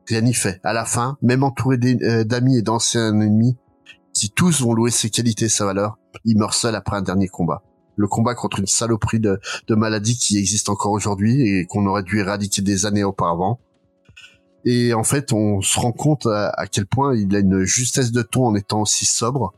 rien 0.08 0.22
n'y 0.22 0.34
fait. 0.34 0.60
À 0.64 0.72
la 0.72 0.86
fin, 0.86 1.18
même 1.20 1.44
entouré 1.44 1.76
euh, 2.02 2.24
d'amis 2.24 2.56
et 2.56 2.62
d'anciens 2.62 3.10
ennemis, 3.10 3.56
qui 4.14 4.30
tous 4.30 4.62
vont 4.62 4.72
louer 4.72 4.90
ses 4.90 5.10
qualités 5.10 5.44
et 5.44 5.50
sa 5.50 5.66
valeur, 5.66 5.98
il 6.24 6.38
meurt 6.38 6.54
seul 6.54 6.74
après 6.74 6.96
un 6.96 7.02
dernier 7.02 7.28
combat. 7.28 7.62
Le 8.00 8.08
combat 8.08 8.34
contre 8.34 8.60
une 8.60 8.66
saloperie 8.66 9.20
de, 9.20 9.38
de 9.68 9.74
maladie 9.74 10.16
qui 10.16 10.38
existe 10.38 10.70
encore 10.70 10.92
aujourd'hui 10.92 11.42
et 11.42 11.66
qu'on 11.66 11.84
aurait 11.84 12.02
dû 12.02 12.18
éradiquer 12.18 12.62
des 12.62 12.86
années 12.86 13.04
auparavant. 13.04 13.60
Et 14.64 14.94
en 14.94 15.04
fait, 15.04 15.34
on 15.34 15.60
se 15.60 15.78
rend 15.78 15.92
compte 15.92 16.24
à, 16.26 16.64
quel 16.72 16.86
point 16.86 17.14
il 17.14 17.36
a 17.36 17.40
une 17.40 17.64
justesse 17.64 18.10
de 18.10 18.22
ton 18.22 18.46
en 18.46 18.54
étant 18.54 18.80
aussi 18.80 19.04
sobre, 19.04 19.52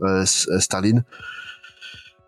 euh, 0.00 0.24
euh, 0.48 0.58
Starlin. 0.58 1.02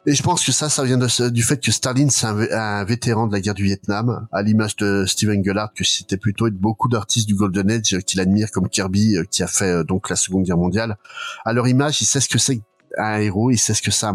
Et 0.07 0.15
je 0.15 0.23
pense 0.23 0.45
que 0.45 0.53
ça, 0.53 0.69
ça 0.69 0.85
vient 0.85 0.99
de 0.99 1.29
du 1.31 1.43
fait 1.43 1.59
que 1.59 1.73
Starlin, 1.73 2.11
c'est 2.11 2.27
un, 2.27 2.35
vé- 2.35 2.53
un 2.53 2.85
vétéran 2.85 3.27
de 3.27 3.33
la 3.33 3.41
guerre 3.41 3.55
du 3.55 3.65
Vietnam, 3.65 4.27
à 4.33 4.43
l'image 4.43 4.77
de 4.77 5.07
Steven 5.07 5.41
Gullard, 5.41 5.73
que 5.73 5.83
c'était 5.85 6.19
plutôt 6.19 6.51
beaucoup 6.51 6.89
d'artistes 6.89 7.27
du 7.27 7.35
Golden 7.35 7.71
Age 7.71 7.95
euh, 7.95 8.01
qu'il 8.01 8.21
admire, 8.21 8.51
comme 8.51 8.69
Kirby, 8.69 9.17
euh, 9.17 9.25
qui 9.25 9.43
a 9.43 9.47
fait 9.47 9.83
donc 9.85 10.11
la 10.11 10.17
Seconde 10.17 10.45
Guerre 10.45 10.59
mondiale. 10.59 10.99
À 11.47 11.55
leur 11.55 11.67
image, 11.69 12.03
il 12.03 12.05
sait 12.05 12.21
ce 12.21 12.29
que 12.29 12.39
c'est 12.39 12.61
un 12.99 13.17
héros, 13.17 13.51
il 13.51 13.59
sait 13.59 13.73
ce 13.73 13.81
que 13.81 13.91
c'est 13.91 14.07
un 14.07 14.13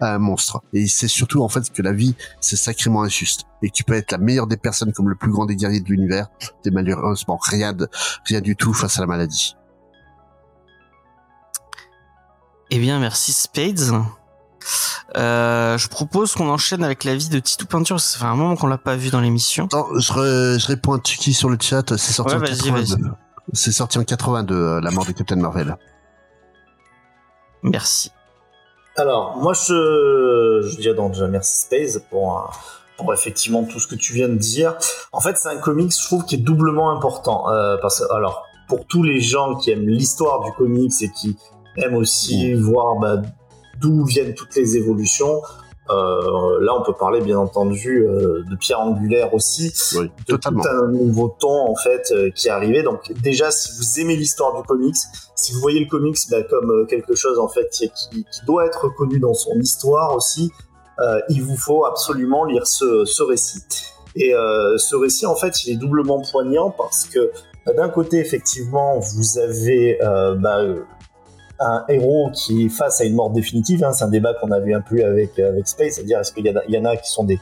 monstre, 0.00 0.14
un 0.14 0.18
monstre. 0.18 0.62
Et 0.72 0.80
il 0.82 0.88
sait 0.88 1.08
surtout 1.08 1.42
en 1.42 1.48
fait 1.48 1.70
que 1.72 1.82
la 1.82 1.92
vie, 1.92 2.14
c'est 2.40 2.56
sacrément 2.56 3.02
injuste. 3.02 3.42
Et 3.62 3.68
que 3.70 3.74
tu 3.74 3.84
peux 3.84 3.94
être 3.94 4.12
la 4.12 4.18
meilleure 4.18 4.46
des 4.46 4.56
personnes 4.56 4.92
comme 4.92 5.08
le 5.08 5.16
plus 5.16 5.30
grand 5.30 5.46
des 5.46 5.56
guerriers 5.56 5.80
de 5.80 5.88
l'univers, 5.88 6.28
t'es 6.62 6.70
malheureusement 6.70 7.38
rien 7.42 7.72
de, 7.72 7.88
rien 8.24 8.40
du 8.40 8.56
tout 8.56 8.72
face 8.74 8.98
à 8.98 9.00
la 9.00 9.06
maladie. 9.06 9.56
Eh 12.70 12.78
bien, 12.78 12.98
merci 12.98 13.32
Spades. 13.32 13.92
Euh, 15.16 15.78
je 15.78 15.88
propose 15.88 16.34
qu'on 16.34 16.48
enchaîne 16.48 16.82
avec 16.82 17.04
la 17.04 17.14
vie 17.14 17.28
de 17.28 17.38
Titou 17.38 17.66
Peinture. 17.66 18.00
Ça 18.00 18.18
fait 18.18 18.24
un 18.24 18.34
moment 18.34 18.56
qu'on 18.56 18.66
l'a 18.66 18.78
pas 18.78 18.96
vu 18.96 19.10
dans 19.10 19.20
l'émission. 19.20 19.66
Attends, 19.66 19.86
je, 19.96 20.12
re- 20.12 20.58
je 20.58 20.66
réponds 20.66 20.94
à 20.94 20.98
Tuki 20.98 21.32
sur 21.32 21.48
le 21.48 21.56
chat, 21.60 21.96
c'est 21.96 22.12
sorti 22.12 22.34
Ouais, 22.34 22.40
en 22.42 22.44
vas-y, 22.44 22.58
82. 22.72 23.10
C'est 23.52 23.70
sorti 23.70 23.98
en 23.98 24.04
82, 24.04 24.54
euh, 24.54 24.80
la 24.80 24.90
mort 24.90 25.06
de 25.06 25.12
Captain 25.12 25.36
Marvel. 25.36 25.76
Merci. 27.62 28.10
Alors, 28.98 29.36
moi, 29.36 29.52
je, 29.52 30.66
je 30.70 30.76
dis 30.76 30.94
donc 30.94 31.12
déjà 31.12 31.28
merci 31.28 31.62
Space 31.64 32.00
pour, 32.10 32.50
pour 32.96 33.12
effectivement 33.12 33.64
tout 33.64 33.78
ce 33.78 33.86
que 33.86 33.94
tu 33.94 34.14
viens 34.14 34.28
de 34.28 34.36
dire. 34.36 34.74
En 35.12 35.20
fait, 35.20 35.36
c'est 35.36 35.48
un 35.48 35.58
comics, 35.58 35.92
je 35.92 36.06
trouve, 36.06 36.24
qui 36.24 36.36
est 36.36 36.38
doublement 36.38 36.90
important. 36.90 37.50
Euh, 37.50 37.76
parce 37.82 38.00
que, 38.00 38.12
alors, 38.14 38.46
pour 38.68 38.86
tous 38.86 39.02
les 39.02 39.20
gens 39.20 39.54
qui 39.56 39.70
aiment 39.70 39.88
l'histoire 39.88 40.42
du 40.44 40.52
comics 40.52 40.92
et 41.02 41.10
qui 41.10 41.36
aiment 41.76 41.96
aussi 41.96 42.54
voir 42.54 42.96
bah, 42.96 43.20
d'où 43.80 44.04
viennent 44.04 44.34
toutes 44.34 44.56
les 44.56 44.76
évolutions, 44.78 45.42
euh, 45.90 46.58
là, 46.60 46.74
on 46.78 46.82
peut 46.82 46.92
parler, 46.92 47.20
bien 47.20 47.38
entendu, 47.38 48.04
euh, 48.06 48.42
de 48.50 48.56
pierre 48.56 48.80
angulaire 48.80 49.32
aussi 49.34 49.72
Oui, 49.96 50.10
de 50.26 50.32
totalement. 50.34 50.62
tout 50.62 50.68
un 50.68 50.88
nouveau 50.88 51.34
ton 51.38 51.68
en 51.70 51.76
fait 51.76 52.10
euh, 52.12 52.30
qui 52.34 52.48
est 52.48 52.50
arrivé. 52.50 52.82
Donc 52.82 53.12
déjà, 53.22 53.50
si 53.50 53.70
vous 53.78 54.00
aimez 54.00 54.16
l'histoire 54.16 54.54
du 54.60 54.62
comics, 54.66 54.96
si 55.34 55.52
vous 55.52 55.60
voyez 55.60 55.80
le 55.80 55.86
comics 55.88 56.18
bah, 56.30 56.42
comme 56.42 56.70
euh, 56.70 56.84
quelque 56.86 57.14
chose 57.14 57.38
en 57.38 57.48
fait 57.48 57.68
qui, 57.70 57.88
qui- 57.90 58.24
doit 58.46 58.66
être 58.66 58.84
reconnu 58.84 59.18
dans 59.18 59.34
son 59.34 59.54
histoire 59.60 60.14
aussi, 60.16 60.50
euh, 61.00 61.20
il 61.28 61.42
vous 61.42 61.56
faut 61.56 61.84
absolument 61.84 62.44
lire 62.44 62.66
ce, 62.66 63.04
ce 63.04 63.22
récit. 63.22 63.60
Et 64.14 64.34
euh, 64.34 64.78
ce 64.78 64.96
récit 64.96 65.26
en 65.26 65.36
fait, 65.36 65.64
il 65.64 65.72
est 65.74 65.76
doublement 65.76 66.20
poignant 66.22 66.70
parce 66.70 67.04
que 67.06 67.30
bah, 67.66 67.72
d'un 67.74 67.88
côté 67.90 68.18
effectivement, 68.18 68.98
vous 68.98 69.38
avez 69.38 70.00
euh, 70.02 70.34
bah, 70.36 70.60
un 71.60 71.84
héros 71.88 72.30
qui 72.32 72.66
est 72.66 72.68
face 72.68 73.00
à 73.00 73.04
une 73.04 73.14
mort 73.14 73.30
définitive. 73.30 73.82
hein. 73.84 73.92
c'est 73.92 74.04
un 74.04 74.08
débat 74.08 74.34
qu'on 74.34 74.50
a 74.50 74.60
vu 74.60 74.74
un 74.74 74.80
peu 74.80 75.02
avec 75.04 75.38
avec 75.38 75.66
Space, 75.68 75.94
c'est-à-dire 75.94 76.20
est-ce 76.20 76.32
qu'il 76.32 76.46
y, 76.46 76.72
y 76.72 76.78
en 76.78 76.84
a 76.84 76.96
qui 76.96 77.10
sont 77.10 77.24
des 77.24 77.38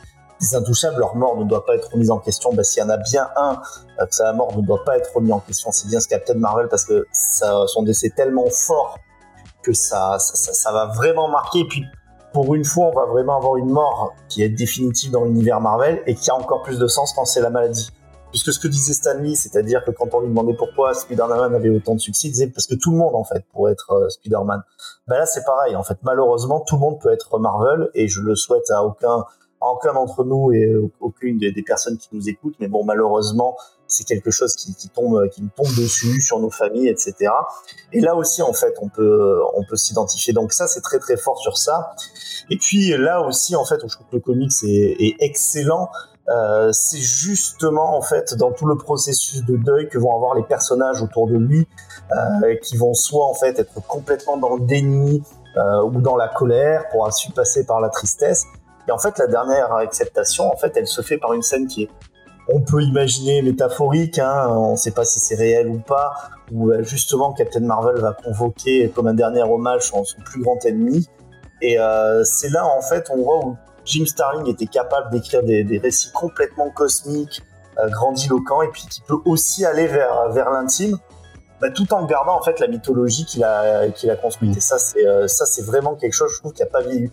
intouchables, 0.54 0.98
leur 0.98 1.16
mort 1.16 1.36
ne 1.38 1.44
doit 1.44 1.64
pas 1.64 1.74
être 1.76 1.90
remise 1.92 2.10
en 2.10 2.18
question? 2.18 2.52
Bah, 2.52 2.64
S'il 2.64 2.82
y 2.82 2.86
en 2.86 2.90
a 2.90 2.96
bien 2.98 3.26
un, 3.36 3.52
euh, 4.00 4.06
que 4.06 4.14
sa 4.14 4.32
mort 4.34 4.54
ne 4.56 4.62
doit 4.62 4.84
pas 4.84 4.96
être 4.98 5.10
remis 5.14 5.32
en 5.32 5.40
question, 5.40 5.70
c'est 5.72 5.88
bien 5.88 6.00
ce 6.00 6.08
Captain 6.08 6.34
Marvel 6.34 6.68
parce 6.68 6.84
que 6.84 7.06
ça, 7.12 7.64
son 7.66 7.82
décès 7.82 8.08
est 8.08 8.14
tellement 8.14 8.46
fort 8.50 8.98
que 9.62 9.72
ça, 9.72 10.16
ça, 10.18 10.34
ça- 10.34 10.52
ça 10.52 10.72
va 10.72 10.86
vraiment 10.86 11.28
marquer. 11.28 11.60
Et 11.60 11.68
puis, 11.68 11.82
pour 12.34 12.54
une 12.54 12.64
fois, 12.64 12.86
on 12.86 12.92
va 12.92 13.06
vraiment 13.06 13.36
avoir 13.38 13.56
une 13.56 13.70
mort 13.70 14.12
qui 14.28 14.42
est 14.42 14.48
définitive 14.50 15.10
dans 15.12 15.24
l'univers 15.24 15.60
Marvel 15.60 16.02
et 16.06 16.14
qui 16.14 16.30
a 16.30 16.34
encore 16.34 16.62
plus 16.62 16.78
de 16.78 16.86
sens 16.88 17.12
quand 17.14 17.24
c'est 17.24 17.40
la 17.40 17.48
maladie. 17.50 17.90
Puisque 18.34 18.52
ce 18.52 18.58
que 18.58 18.66
disait 18.66 18.94
Stanley, 18.94 19.36
c'est-à-dire 19.36 19.84
que 19.84 19.92
quand 19.92 20.12
on 20.12 20.18
lui 20.18 20.26
demandait 20.26 20.54
pourquoi 20.54 20.92
Spider-Man 20.92 21.54
avait 21.54 21.70
autant 21.70 21.94
de 21.94 22.00
succès, 22.00 22.26
il 22.26 22.32
disait 22.32 22.48
parce 22.48 22.66
que 22.66 22.74
tout 22.74 22.90
le 22.90 22.96
monde, 22.96 23.14
en 23.14 23.22
fait, 23.22 23.44
pourrait 23.52 23.70
être 23.70 23.92
euh, 23.92 24.08
Spider-Man. 24.08 24.60
Ben 25.06 25.18
là, 25.18 25.24
c'est 25.24 25.44
pareil. 25.44 25.76
En 25.76 25.84
fait, 25.84 25.98
malheureusement, 26.02 26.58
tout 26.58 26.74
le 26.74 26.80
monde 26.80 27.00
peut 27.00 27.12
être 27.12 27.38
Marvel 27.38 27.90
et 27.94 28.08
je 28.08 28.20
le 28.20 28.34
souhaite 28.34 28.68
à 28.72 28.82
aucun 28.82 29.22
à 29.60 29.68
aucun 29.68 29.94
d'entre 29.94 30.24
nous 30.24 30.50
et 30.52 30.74
aucune 30.98 31.38
des, 31.38 31.62
personnes 31.62 31.96
qui 31.96 32.08
nous 32.10 32.28
écoutent. 32.28 32.56
Mais 32.58 32.66
bon, 32.66 32.84
malheureusement, 32.84 33.56
c'est 33.86 34.02
quelque 34.02 34.32
chose 34.32 34.56
qui, 34.56 34.74
tombe, 34.88 35.28
qui 35.30 35.42
tombe 35.56 35.72
dessus 35.78 36.20
sur 36.20 36.40
nos 36.40 36.50
familles, 36.50 36.88
etc. 36.88 37.30
Et 37.92 38.00
là 38.00 38.16
aussi, 38.16 38.42
en 38.42 38.52
fait, 38.52 38.74
on 38.82 38.88
peut, 38.88 39.40
on 39.54 39.64
peut 39.64 39.76
s'identifier. 39.76 40.32
Donc 40.32 40.52
ça, 40.52 40.66
c'est 40.66 40.80
très 40.80 40.98
très 40.98 41.16
fort 41.16 41.38
sur 41.38 41.56
ça. 41.56 41.94
Et 42.50 42.58
puis 42.58 42.88
là 42.98 43.24
aussi, 43.24 43.54
en 43.54 43.64
fait, 43.64 43.76
je 43.80 43.94
trouve 43.94 44.08
que 44.08 44.16
le 44.16 44.20
comics 44.20 44.52
est 44.64 45.14
excellent. 45.20 45.88
Euh, 46.28 46.72
c'est 46.72 47.00
justement 47.00 47.96
en 47.96 48.00
fait 48.00 48.34
dans 48.34 48.50
tout 48.50 48.64
le 48.64 48.76
processus 48.76 49.44
de 49.44 49.56
deuil 49.56 49.90
que 49.90 49.98
vont 49.98 50.16
avoir 50.16 50.34
les 50.34 50.42
personnages 50.42 51.02
autour 51.02 51.28
de 51.28 51.36
lui, 51.36 51.68
euh, 52.12 52.56
qui 52.62 52.76
vont 52.76 52.94
soit 52.94 53.26
en 53.26 53.34
fait 53.34 53.58
être 53.58 53.86
complètement 53.86 54.38
dans 54.38 54.56
le 54.56 54.62
déni 54.62 55.22
euh, 55.56 55.82
ou 55.84 56.00
dans 56.00 56.16
la 56.16 56.28
colère 56.28 56.88
pour 56.88 57.04
ensuite 57.04 57.34
passer 57.34 57.64
par 57.64 57.80
la 57.80 57.88
tristesse. 57.88 58.44
Et 58.88 58.90
en 58.90 58.98
fait, 58.98 59.18
la 59.18 59.26
dernière 59.26 59.72
acceptation, 59.74 60.52
en 60.52 60.56
fait, 60.56 60.76
elle 60.76 60.86
se 60.86 61.00
fait 61.00 61.16
par 61.16 61.32
une 61.32 61.42
scène 61.42 61.66
qui 61.66 61.84
est, 61.84 61.88
on 62.48 62.60
peut 62.60 62.82
imaginer 62.82 63.40
métaphorique, 63.40 64.18
hein, 64.18 64.48
on 64.48 64.72
ne 64.72 64.76
sait 64.76 64.90
pas 64.90 65.04
si 65.04 65.20
c'est 65.20 65.36
réel 65.36 65.68
ou 65.68 65.78
pas, 65.78 66.12
où 66.52 66.70
euh, 66.70 66.82
justement 66.82 67.32
Captain 67.32 67.60
Marvel 67.60 68.00
va 68.00 68.12
convoquer 68.12 68.90
comme 68.90 69.06
un 69.06 69.14
dernier 69.14 69.42
hommage 69.42 69.82
son, 69.82 70.04
son 70.04 70.20
plus 70.22 70.42
grand 70.42 70.62
ennemi. 70.66 71.08
Et 71.62 71.78
euh, 71.78 72.24
c'est 72.24 72.50
là, 72.50 72.66
en 72.66 72.82
fait, 72.82 73.08
on 73.10 73.22
voit 73.22 73.46
où 73.46 73.56
Jim 73.84 74.06
Starling 74.06 74.48
était 74.48 74.66
capable 74.66 75.10
d'écrire 75.10 75.42
des, 75.42 75.78
récits 75.78 76.10
complètement 76.12 76.70
cosmiques, 76.70 77.42
euh, 77.78 77.88
grandiloquents, 77.90 78.62
et 78.62 78.68
puis 78.68 78.86
qui 78.90 79.00
peut 79.00 79.18
aussi 79.24 79.64
aller 79.64 79.86
vers, 79.86 80.30
vers 80.30 80.50
l'intime, 80.50 80.98
bah, 81.60 81.70
tout 81.70 81.92
en 81.94 82.04
gardant 82.04 82.36
en 82.38 82.42
fait 82.42 82.60
la 82.60 82.66
mythologie 82.66 83.24
qu'il 83.24 83.44
a, 83.44 83.80
a 83.80 84.16
construite. 84.16 84.56
Et 84.56 84.60
ça, 84.60 84.78
c'est 84.78 85.06
euh, 85.06 85.28
ça, 85.28 85.46
c'est 85.46 85.62
vraiment 85.62 85.94
quelque 85.94 86.12
chose, 86.12 86.30
je 86.34 86.38
trouve, 86.38 86.52
qui 86.52 86.62
a 86.62 86.66
pas 86.66 86.82
vieilli. 86.82 87.10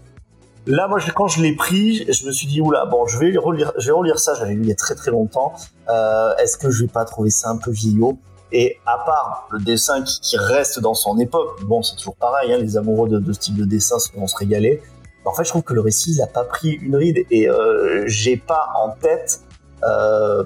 Là, 0.68 0.88
moi, 0.88 1.00
quand 1.16 1.28
je 1.28 1.42
l'ai 1.42 1.56
pris, 1.56 2.06
je 2.12 2.26
me 2.28 2.32
suis 2.32 2.48
dit, 2.48 2.62
oula, 2.62 2.86
bon, 2.86 3.08
je 3.08 3.18
vais 3.18 3.36
relire, 3.38 3.72
je 3.78 3.88
vais 3.88 3.94
relire 3.94 4.20
ça, 4.20 4.36
j'avais 4.36 4.54
lu 4.54 4.62
il 4.62 4.70
y 4.70 4.72
a 4.72 4.76
très 4.76 4.94
très 4.94 5.10
longtemps. 5.10 5.54
Euh, 5.90 6.36
Est-ce 6.36 6.58
que 6.58 6.70
je 6.70 6.84
vais 6.84 6.92
pas 6.92 7.06
trouver 7.06 7.30
ça 7.32 7.50
un 7.50 7.58
peu 7.58 7.72
vieillot? 7.72 8.18
Et 8.52 8.78
à 8.86 8.98
part 9.06 9.48
le 9.52 9.60
dessin 9.60 10.04
qui, 10.04 10.38
reste 10.38 10.80
dans 10.80 10.94
son 10.94 11.18
époque, 11.18 11.64
bon, 11.64 11.82
c'est 11.82 11.96
toujours 11.96 12.16
pareil, 12.16 12.54
hein, 12.54 12.58
les 12.58 12.78
amoureux 12.78 13.08
de, 13.08 13.34
ce 13.34 13.40
type 13.40 13.56
de 13.56 13.66
dessin 13.66 13.96
vont 14.16 14.28
se 14.28 14.36
régaler. 14.36 14.82
En 15.26 15.34
fait, 15.34 15.44
je 15.44 15.50
trouve 15.50 15.64
que 15.64 15.74
le 15.74 15.82
récit, 15.82 16.14
il 16.14 16.22
a 16.22 16.28
pas 16.28 16.44
pris 16.44 16.72
une 16.72 16.96
ride 16.96 17.26
et 17.30 17.48
euh, 17.48 18.04
j'ai 18.08 18.38
pas 18.38 18.70
en 18.76 18.90
tête 18.90 19.42
euh, 19.84 20.44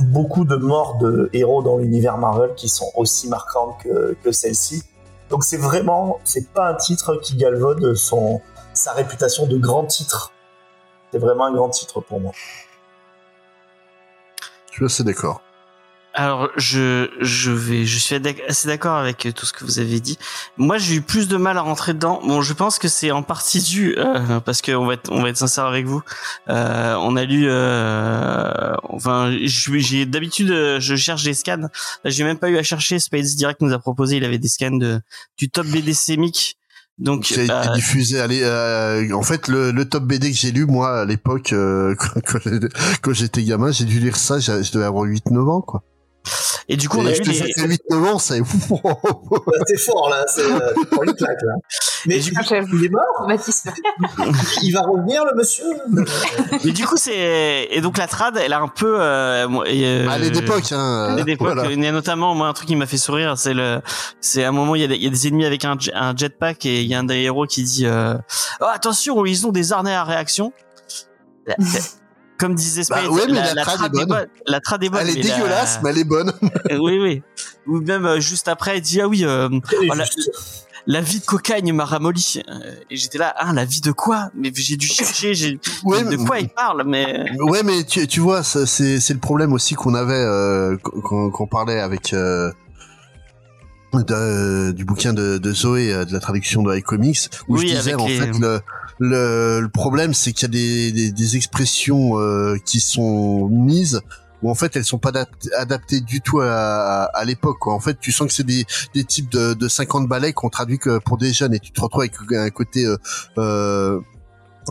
beaucoup 0.00 0.44
de 0.44 0.56
morts 0.56 0.98
de 0.98 1.28
héros 1.32 1.62
dans 1.62 1.78
l'univers 1.78 2.18
Marvel 2.18 2.54
qui 2.54 2.68
sont 2.68 2.90
aussi 2.94 3.28
marquantes 3.28 3.76
que, 3.82 4.16
que 4.22 4.32
celle-ci. 4.32 4.82
Donc 5.28 5.42
c'est 5.42 5.56
vraiment, 5.56 6.20
c'est 6.24 6.52
pas 6.52 6.68
un 6.68 6.74
titre 6.74 7.16
qui 7.16 7.36
galvaude 7.36 7.94
son, 7.94 8.40
sa 8.74 8.92
réputation 8.92 9.46
de 9.46 9.58
grand 9.58 9.84
titre. 9.84 10.32
C'est 11.12 11.18
vraiment 11.18 11.46
un 11.46 11.52
grand 11.52 11.70
titre 11.70 12.00
pour 12.00 12.20
moi. 12.20 12.32
Je 14.70 14.74
suis 14.74 14.84
assez 14.84 15.04
d'accord. 15.04 15.40
Alors, 16.18 16.48
je, 16.56 17.10
je 17.20 17.50
vais, 17.50 17.84
je 17.84 17.98
suis 17.98 18.14
assez 18.48 18.66
d'accord 18.68 18.96
avec 18.96 19.28
tout 19.34 19.44
ce 19.44 19.52
que 19.52 19.64
vous 19.66 19.78
avez 19.80 20.00
dit. 20.00 20.18
Moi, 20.56 20.78
j'ai 20.78 20.94
eu 20.94 21.00
plus 21.02 21.28
de 21.28 21.36
mal 21.36 21.58
à 21.58 21.60
rentrer 21.60 21.92
dedans. 21.92 22.22
Bon, 22.26 22.40
je 22.40 22.54
pense 22.54 22.78
que 22.78 22.88
c'est 22.88 23.10
en 23.10 23.22
partie 23.22 23.60
dû, 23.60 23.94
euh, 23.98 24.40
parce 24.46 24.62
que 24.62 24.72
on 24.72 24.86
va 24.86 24.94
être, 24.94 25.12
on 25.12 25.20
va 25.22 25.28
être 25.28 25.36
sincère 25.36 25.66
avec 25.66 25.84
vous. 25.84 26.00
Euh, 26.48 26.94
on 27.00 27.16
a 27.16 27.24
lu, 27.24 27.44
euh, 27.48 28.74
enfin, 28.84 29.30
j'ai 29.44 30.06
d'habitude, 30.06 30.50
euh, 30.52 30.80
je 30.80 30.96
cherche 30.96 31.22
des 31.22 31.34
scans. 31.34 31.68
J'ai 32.06 32.24
même 32.24 32.38
pas 32.38 32.48
eu 32.48 32.56
à 32.56 32.62
chercher. 32.62 32.98
Space 32.98 33.34
Direct 33.36 33.60
nous 33.60 33.74
a 33.74 33.78
proposé, 33.78 34.16
il 34.16 34.24
avait 34.24 34.38
des 34.38 34.48
scans 34.48 34.70
de 34.74 35.00
du 35.36 35.50
top 35.50 35.66
BD 35.66 35.92
sémique. 35.92 36.56
Donc, 36.98 37.24
qui 37.24 37.38
a 37.38 37.42
été 37.42 37.52
euh, 37.52 37.74
diffusé. 37.74 38.20
Allez, 38.20 38.40
euh, 38.42 39.12
en 39.14 39.22
fait, 39.22 39.48
le, 39.48 39.70
le 39.70 39.86
top 39.86 40.04
BD 40.04 40.30
que 40.30 40.36
j'ai 40.38 40.50
lu, 40.50 40.64
moi, 40.64 41.00
à 41.00 41.04
l'époque, 41.04 41.52
euh, 41.52 41.94
quand, 42.24 42.40
quand- 43.02 43.12
j'étais 43.12 43.42
gamin, 43.42 43.70
j'ai 43.70 43.84
dû 43.84 44.00
lire 44.00 44.16
ça, 44.16 44.38
je 44.38 44.62
je 44.62 44.72
devais 44.72 44.86
avoir 44.86 45.04
8-9 45.04 45.50
ans, 45.50 45.60
quoi. 45.60 45.82
Et 46.68 46.76
du 46.76 46.88
coup, 46.88 46.98
on 46.98 47.06
a 47.06 47.12
eu 47.12 47.14
je 47.14 47.22
te 47.22 47.30
les, 47.30 47.40
dis 47.40 47.52
que 47.52 47.94
8-9 47.94 48.06
ans, 48.08 48.18
c'est... 48.18 48.40
C'est 49.66 49.78
fort 49.78 50.10
là, 50.10 50.24
c'est 50.28 50.42
pour 50.90 51.04
une 51.04 51.14
claque 51.14 51.40
là. 51.42 51.54
Mais 52.06 52.18
du 52.18 52.32
coup, 52.32 52.42
il 52.72 52.84
est 52.84 52.88
mort 52.88 53.26
Mathis? 53.26 53.64
Il 54.62 54.72
va 54.72 54.82
revenir 54.82 55.24
le 55.24 55.34
monsieur? 55.36 55.64
Mais 56.64 56.72
du 56.72 56.86
coup, 56.86 56.96
c'est 56.96 57.68
et 57.70 57.80
donc 57.80 57.98
la 57.98 58.06
trad, 58.06 58.36
elle 58.36 58.52
a 58.52 58.60
un 58.60 58.68
peu, 58.68 58.98
euh, 59.00 59.64
et, 59.64 59.84
euh, 59.84 60.08
Allez, 60.08 60.30
d'époque, 60.30 60.72
hein. 60.72 61.16
Euh, 61.18 61.24
d'époque, 61.24 61.54
voilà. 61.54 61.70
il 61.70 61.82
y 61.82 61.86
a 61.86 61.92
notamment 61.92 62.34
moi 62.34 62.48
un 62.48 62.52
truc 62.52 62.68
qui 62.68 62.76
m'a 62.76 62.86
fait 62.86 62.96
sourire, 62.96 63.36
c'est 63.36 63.54
le, 63.54 63.80
c'est 64.20 64.44
à 64.44 64.48
un 64.48 64.52
moment 64.52 64.74
il 64.74 64.82
y 64.82 64.84
a 64.84 64.88
des, 64.88 64.96
il 64.96 65.02
y 65.02 65.06
a 65.06 65.10
des 65.10 65.28
ennemis 65.28 65.44
avec 65.44 65.64
un 65.64 65.76
jetpack 66.16 66.66
et 66.66 66.82
il 66.82 66.88
y 66.88 66.94
a 66.94 67.00
un 67.00 67.04
des 67.04 67.16
héros 67.16 67.46
qui 67.46 67.62
dit 67.62 67.86
euh, 67.86 68.14
oh, 68.60 68.66
attention 68.72 69.24
ils 69.24 69.46
ont 69.46 69.52
des 69.52 69.72
harnais 69.72 69.94
à 69.94 70.04
réaction. 70.04 70.52
La- 72.36 72.42
la- 72.42 72.48
Comme 72.48 72.54
disait 72.54 72.84
Spade, 72.84 73.04
Bah 73.04 73.10
ouais, 73.10 73.22
mais 73.28 73.34
la, 73.34 73.54
la 73.54 73.62
trad 73.64 73.94
est 73.96 74.06
bonne. 74.06 74.26
La 74.46 74.60
trad 74.60 74.84
est 74.84 74.88
bonne. 74.88 75.00
Elle 75.02 75.10
est 75.10 75.14
mais 75.22 75.22
la- 75.28 75.34
dégueulasse, 75.36 75.80
mais 75.82 75.90
elle 75.90 75.98
est 75.98 76.04
bonne. 76.04 76.32
oui 76.70 76.98
oui. 77.00 77.22
Ou 77.66 77.80
même 77.80 78.04
euh, 78.06 78.20
juste 78.20 78.48
après 78.48 78.78
il 78.78 78.82
dit 78.82 79.00
ah 79.00 79.08
oui 79.08 79.24
euh, 79.24 79.48
Elle 79.50 79.88
Oh, 79.90 79.94
la- 79.94 80.04
la 80.88 81.00
vie 81.00 81.18
de 81.18 81.24
cocagne 81.24 81.72
m'a 81.72 81.84
ramolli. 81.84 82.42
Euh, 82.48 82.52
Et 82.90 82.96
j'étais 82.96 83.18
là, 83.18 83.34
ah, 83.36 83.52
la 83.52 83.64
vie 83.64 83.80
de 83.80 83.90
quoi? 83.90 84.30
Mais 84.36 84.52
j'ai 84.54 84.76
dû 84.76 84.86
chercher, 84.86 85.34
j'ai 85.34 85.58
Ouais, 85.84 86.04
de 86.04 86.10
mais- 86.16 86.24
quoi 86.24 86.38
il 86.38 86.48
parle, 86.48 86.84
mais 86.86 87.24
Ouais, 87.40 87.62
mais 87.64 87.82
tu, 87.84 88.06
tu 88.06 88.20
vois, 88.20 88.42
c'est 88.44 88.66
c'est 89.00 89.12
le 89.14 89.18
problème 89.20 89.52
aussi 89.52 89.74
qu'on 89.74 89.94
avait 89.94 90.14
euh, 90.14 90.76
qu'on 90.78 91.46
parlait 91.48 91.80
avec 91.80 92.14
de- 93.94 94.72
du 94.72 94.84
bouquin 94.84 95.12
de, 95.12 95.38
de 95.38 95.52
Zoé, 95.52 96.04
de 96.04 96.12
la 96.12 96.20
traduction 96.20 96.62
de 96.62 96.76
iComics, 96.76 97.30
où 97.48 97.56
Oui, 97.56 97.68
je 97.68 97.74
disais 97.76 97.94
en 97.94 98.06
les- 98.06 98.18
fait 98.18 98.38
le, 98.38 98.60
le 98.98 99.66
problème, 99.66 100.14
c'est 100.14 100.32
qu'il 100.32 100.54
y 100.54 101.08
a 101.08 101.12
des, 101.12 101.36
expressions 101.36 102.18
euh, 102.18 102.56
qui 102.64 102.80
sont 102.80 103.48
mises 103.48 104.00
où 104.42 104.50
en 104.50 104.54
fait 104.54 104.76
elles 104.76 104.84
sont 104.84 104.98
pas 104.98 105.10
adapt- 105.10 105.52
adaptées 105.56 106.00
du 106.00 106.20
tout 106.20 106.40
à, 106.40 107.22
l'époque. 107.24 107.66
En 107.66 107.80
fait, 107.80 107.98
tu 107.98 108.12
sens 108.12 108.28
que 108.28 108.32
c'est 108.32 108.46
des, 108.46 108.64
types 109.04 109.30
de, 109.30 109.54
de 109.54 109.68
50 109.68 110.08
balais 110.08 110.32
qu'on 110.32 110.50
traduit 110.50 110.78
pour 111.04 111.16
des 111.18 111.32
jeunes 111.32 111.54
et 111.54 111.58
tu 111.58 111.72
te 111.72 111.80
retrouves 111.80 112.02
avec 112.02 112.14
un 112.32 112.50
côté 112.50 112.84
euh, 112.84 112.96
euh, 113.38 114.00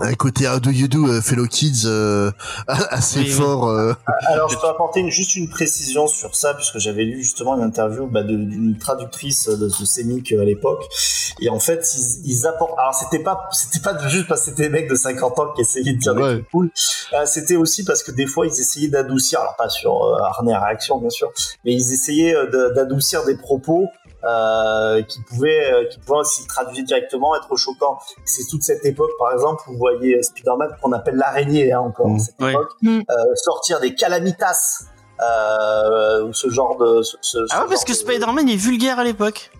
un 0.02 0.14
côté 0.14 0.48
How 0.48 0.60
do 0.60 0.72
you 0.72 0.88
do 0.88 1.08
euh, 1.08 1.22
fellow 1.22 1.46
kids 1.48 1.84
euh, 1.86 2.32
assez 2.68 3.20
Oui, 3.20 3.26
oui. 3.28 3.32
fort. 3.32 3.70
euh. 3.70 3.94
Alors, 4.28 4.50
je 4.50 4.58
peux 4.58 4.68
apporter 4.68 5.00
une- 5.00 5.10
juste 5.10 5.36
une 5.36 5.50
précision 5.50 6.08
sur 6.08 6.36
ça, 6.36 6.54
puisque 6.54 6.80
j'avais 6.80 7.04
lu 7.06 7.22
justement 7.24 7.56
une 7.56 7.64
interview 7.64 8.06
bah, 8.08 8.24
d'une 8.24 8.78
traductrice 8.78 9.48
de 9.48 9.70
ce 9.70 9.86
sémique 9.86 10.32
à 10.34 10.44
l'époque. 10.44 10.84
Et 11.40 11.50
en 11.50 11.60
fait, 11.60 11.88
ils, 11.96 12.22
ils 12.30 12.48
apportent. 12.48 12.78
Alors, 12.78 12.94
c'était 12.94 13.20
pas, 13.24 13.48
c'était 13.54 13.80
pas 13.80 14.08
juste 14.08 14.28
parce 14.28 14.42
que 14.42 14.50
c'était 14.52 14.64
des 14.64 14.70
mecs 14.70 14.90
de 14.90 14.96
50 14.96 15.40
ans 15.40 15.54
qui 15.56 15.62
essayaient 15.62 15.94
de 15.94 16.00
dire 16.00 16.14
des 16.16 16.22
trucs 16.22 16.50
cool. 16.50 16.72
Euh, 17.14 17.26
c'était 17.26 17.56
aussi 17.56 17.84
parce 17.84 18.04
que 18.04 18.12
des 18.12 18.26
fois, 18.26 18.46
ils 18.48 18.52
essayaient 18.60 18.90
d'adoucir. 18.90 19.40
Alors, 19.40 19.56
pas 19.56 19.70
sur 19.70 20.04
euh, 20.04 20.18
Harnais 20.24 20.54
à 20.54 20.60
réaction, 20.66 20.98
bien 21.00 21.10
sûr, 21.10 21.32
mais 21.64 21.74
ils 21.74 21.94
essayaient 21.94 22.36
euh, 22.36 22.74
d'adoucir 22.74 23.24
des 23.26 23.38
propos. 23.38 23.88
Euh, 24.28 25.04
qui 25.04 25.22
pouvaient, 25.22 25.72
euh, 25.72 25.86
qui 25.88 26.00
pouvaient 26.00 26.24
s'ils 26.24 26.48
traduisaient 26.48 26.82
directement 26.82 27.36
être 27.36 27.56
choquants. 27.56 28.00
C'est 28.26 28.48
toute 28.50 28.64
cette 28.64 28.84
époque, 28.84 29.12
par 29.20 29.32
exemple, 29.34 29.62
où 29.68 29.74
vous 29.74 29.78
voyez 29.78 30.24
Spider-Man 30.24 30.70
qu'on 30.82 30.94
appelle 30.94 31.16
l'araignée 31.18 31.72
hein, 31.74 31.82
encore 31.82 32.08
Mm. 32.10 32.16
à 32.16 32.20
cette 32.20 32.42
Ouais. 32.42 32.52
époque, 32.54 32.72
Mm. 32.82 33.00
euh, 33.08 33.14
sortir 33.36 33.80
des 33.80 33.94
calamitas 33.94 34.80
euh, 35.22 36.24
ou 36.26 36.34
ce 36.34 36.50
genre 36.50 36.76
de. 36.78 37.04
Ce, 37.04 37.18
ce- 37.22 37.46
ce 37.46 37.54
ah 37.56 37.62
ouais, 37.64 37.70
parce 37.70 37.84
que 37.86 37.92
de- 37.92 37.98
Spider-Man 37.98 38.50
est 38.50 38.56
vulgaire 38.56 38.98
à 39.00 39.04
l'époque. 39.04 39.52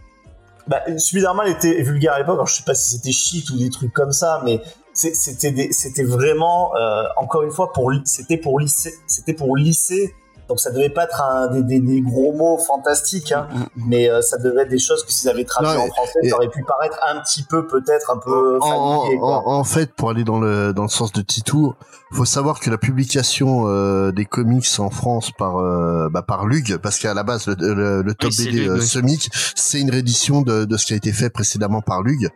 Bah, 0.68 0.82
Spider-Man 0.98 1.48
était 1.48 1.82
vulgaire 1.84 2.14
à 2.14 2.20
l'époque. 2.20 2.40
Je 2.48 2.56
sais 2.56 2.64
pas 2.64 2.74
si 2.74 2.96
c'était 2.98 3.12
shit 3.12 3.48
ou 3.52 3.58
des 3.58 3.70
trucs 3.70 3.94
comme 3.94 4.12
ça, 4.14 4.42
mais 4.44 4.62
c'était 4.94 6.04
vraiment 6.04 6.76
euh, 6.76 7.04
encore 7.18 7.44
une 7.44 7.52
fois 7.52 7.72
pour 7.72 7.92
c'était 8.06 8.38
pour 8.38 8.60
lycée 8.60 8.96
c'était 9.08 9.34
pour 9.34 9.56
lycée. 9.56 10.16
Donc 10.48 10.60
ça 10.60 10.70
devait 10.70 10.90
pas 10.90 11.06
être 11.06 11.22
un, 11.24 11.48
des, 11.48 11.64
des, 11.64 11.80
des 11.80 12.02
gros 12.02 12.32
mots 12.32 12.60
fantastiques, 12.60 13.32
hein, 13.32 13.48
mais 13.76 14.10
euh, 14.10 14.22
ça 14.22 14.38
devait 14.38 14.62
être 14.62 14.70
des 14.70 14.78
choses 14.78 15.04
que 15.04 15.12
s'ils 15.12 15.28
avaient 15.28 15.44
traduit 15.44 15.74
Non, 15.76 15.86
en 15.86 15.88
français, 15.88 16.20
et- 16.22 16.30
ça 16.30 16.36
aurait 16.36 16.50
pu 16.50 16.64
paraître 16.64 17.00
un 17.08 17.20
petit 17.22 17.42
peu 17.44 17.66
peut-être 17.66 18.12
un 18.12 18.18
peu 18.20 18.60
en, 18.62 19.02
familier. 19.02 19.20
en- 19.24 19.44
en 19.48 19.64
fait, 19.64 19.92
pour 19.94 20.12
aller 20.12 20.24
dans 20.24 20.40
le 20.40 20.72
dans 20.72 20.84
le 20.84 20.88
sens 20.90 21.12
de 21.14 21.22
Titou, 21.22 21.74
faut 22.12 22.26
savoir 22.26 22.60
que 22.60 22.70
la 22.70 22.78
publication 22.78 23.64
euh, 23.68 24.12
des 24.12 24.26
comics 24.26 24.68
en 24.78 24.92
France 24.92 25.32
par 25.36 25.58
euh, 25.58 26.10
bah, 26.12 26.22
par 26.22 26.46
Lug, 26.46 26.78
parce 26.78 27.00
qu'à 27.00 27.16
la 27.16 27.24
base 27.24 27.48
le, 27.48 27.56
le, 27.74 28.02
le 28.04 28.14
top 28.14 28.30
Oui, 28.38 28.46
BD 28.46 28.58
Lug, 28.60 28.68
euh, 28.70 28.76
oui. 28.80 28.86
Semic, 28.88 29.30
c'est 29.56 29.82
une 29.82 29.90
réédition 29.90 30.44
de, 30.44 30.66
de 30.66 30.78
ce 30.78 30.86
qui 30.86 30.94
a 30.94 30.96
été 30.96 31.12
fait 31.12 31.32
précédemment 31.32 31.82
par 31.82 32.04
Lug. 32.04 32.30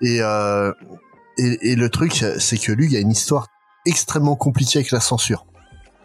Et 0.00 0.18
euh, 0.22 0.72
et, 1.38 1.70
et 1.70 1.76
le 1.76 1.88
truc, 1.88 2.24
c'est 2.38 2.58
que 2.58 2.72
Lug 2.72 2.94
a 2.96 2.98
une 2.98 3.12
histoire 3.12 3.46
extrêmement 3.86 4.34
compliquée 4.36 4.80
avec 4.80 4.90
la 4.90 5.00
censure. 5.00 5.46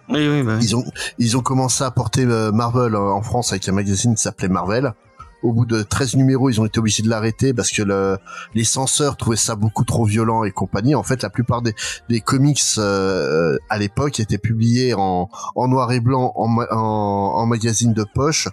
Oui, 0.10 0.28
oui, 0.28 0.43
bah. 0.43 0.57
Ils 0.62 0.76
ont 0.76 0.84
ils 1.18 1.38
ont 1.38 1.41
commencé 1.41 1.84
à 1.84 1.91
porter 1.91 2.26
euh, 2.26 2.51
Marvel 2.51 2.95
euh, 2.95 3.12
en 3.12 3.22
France 3.22 3.51
avec 3.51 3.68
un 3.70 3.74
magazine 3.74 4.16
qui 4.16 4.22
s'appelait 4.22 4.47
Marvel. 4.47 4.93
Au 5.41 5.53
bout 5.53 5.66
de 5.66 5.84
13 5.84 6.18
numéros, 6.18 6.49
ils 6.49 6.60
ont 6.60 6.66
été 6.66 6.80
obligés 6.80 7.01
de 7.01 7.07
l'arrêter 7.07 7.53
parce 7.53 7.72
que 7.72 7.82
le, 7.82 8.18
les 8.55 8.66
censeurs 8.66 9.16
trouvaient 9.16 9.38
ça 9.38 9.55
beaucoup 9.55 9.86
trop 9.86 10.03
violent 10.03 10.43
et 10.43 10.51
compagnie. 10.51 10.95
En 10.95 11.03
fait, 11.03 11.24
la 11.24 11.30
plupart 11.30 11.62
des, 11.62 11.74
des 12.10 12.20
comics 12.20 12.62
euh, 12.78 13.57
à 13.70 13.78
l'époque 13.78 14.20
étaient 14.20 14.38
publiés 14.38 14.93
en, 14.93 15.30
en 15.55 15.68
noir 15.70 15.93
et 15.93 16.01
blanc 16.01 16.34
en, 16.36 16.57
en, 16.72 16.76
en 16.76 17.45
magazine 17.45 17.93
de 17.93 18.03
poche 18.03 18.49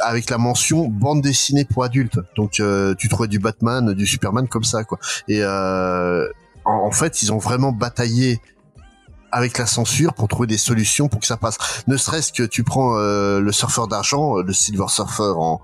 avec 0.00 0.30
la 0.30 0.38
mention 0.38 0.86
bande 0.86 1.22
dessinée 1.22 1.64
pour 1.64 1.82
adultes. 1.82 2.20
Donc 2.36 2.60
euh, 2.60 2.94
tu 2.96 3.08
trouvais 3.08 3.28
du 3.28 3.40
Batman, 3.40 3.92
du 3.92 4.06
Superman 4.06 4.46
comme 4.46 4.64
ça 4.64 4.84
quoi. 4.84 5.00
Et 5.26 5.40
euh, 5.42 6.28
en 6.64 6.92
fait, 6.92 7.22
ils 7.22 7.32
ont 7.32 7.38
vraiment 7.38 7.72
bataillé 7.72 8.40
avec 9.32 9.58
la 9.58 9.66
censure 9.66 10.12
pour 10.14 10.28
trouver 10.28 10.46
des 10.46 10.58
solutions 10.58 11.08
pour 11.08 11.20
que 11.20 11.26
ça 11.26 11.36
passe. 11.36 11.56
Ne 11.86 11.96
serait-ce 11.96 12.32
que 12.32 12.42
tu 12.42 12.62
prends 12.64 12.96
euh, 12.98 13.40
le 13.40 13.50
surfeur 13.52 13.88
d'argent, 13.88 14.38
euh, 14.38 14.42
le 14.42 14.52
Silver 14.52 14.86
Surfer 14.88 15.32
en, 15.36 15.60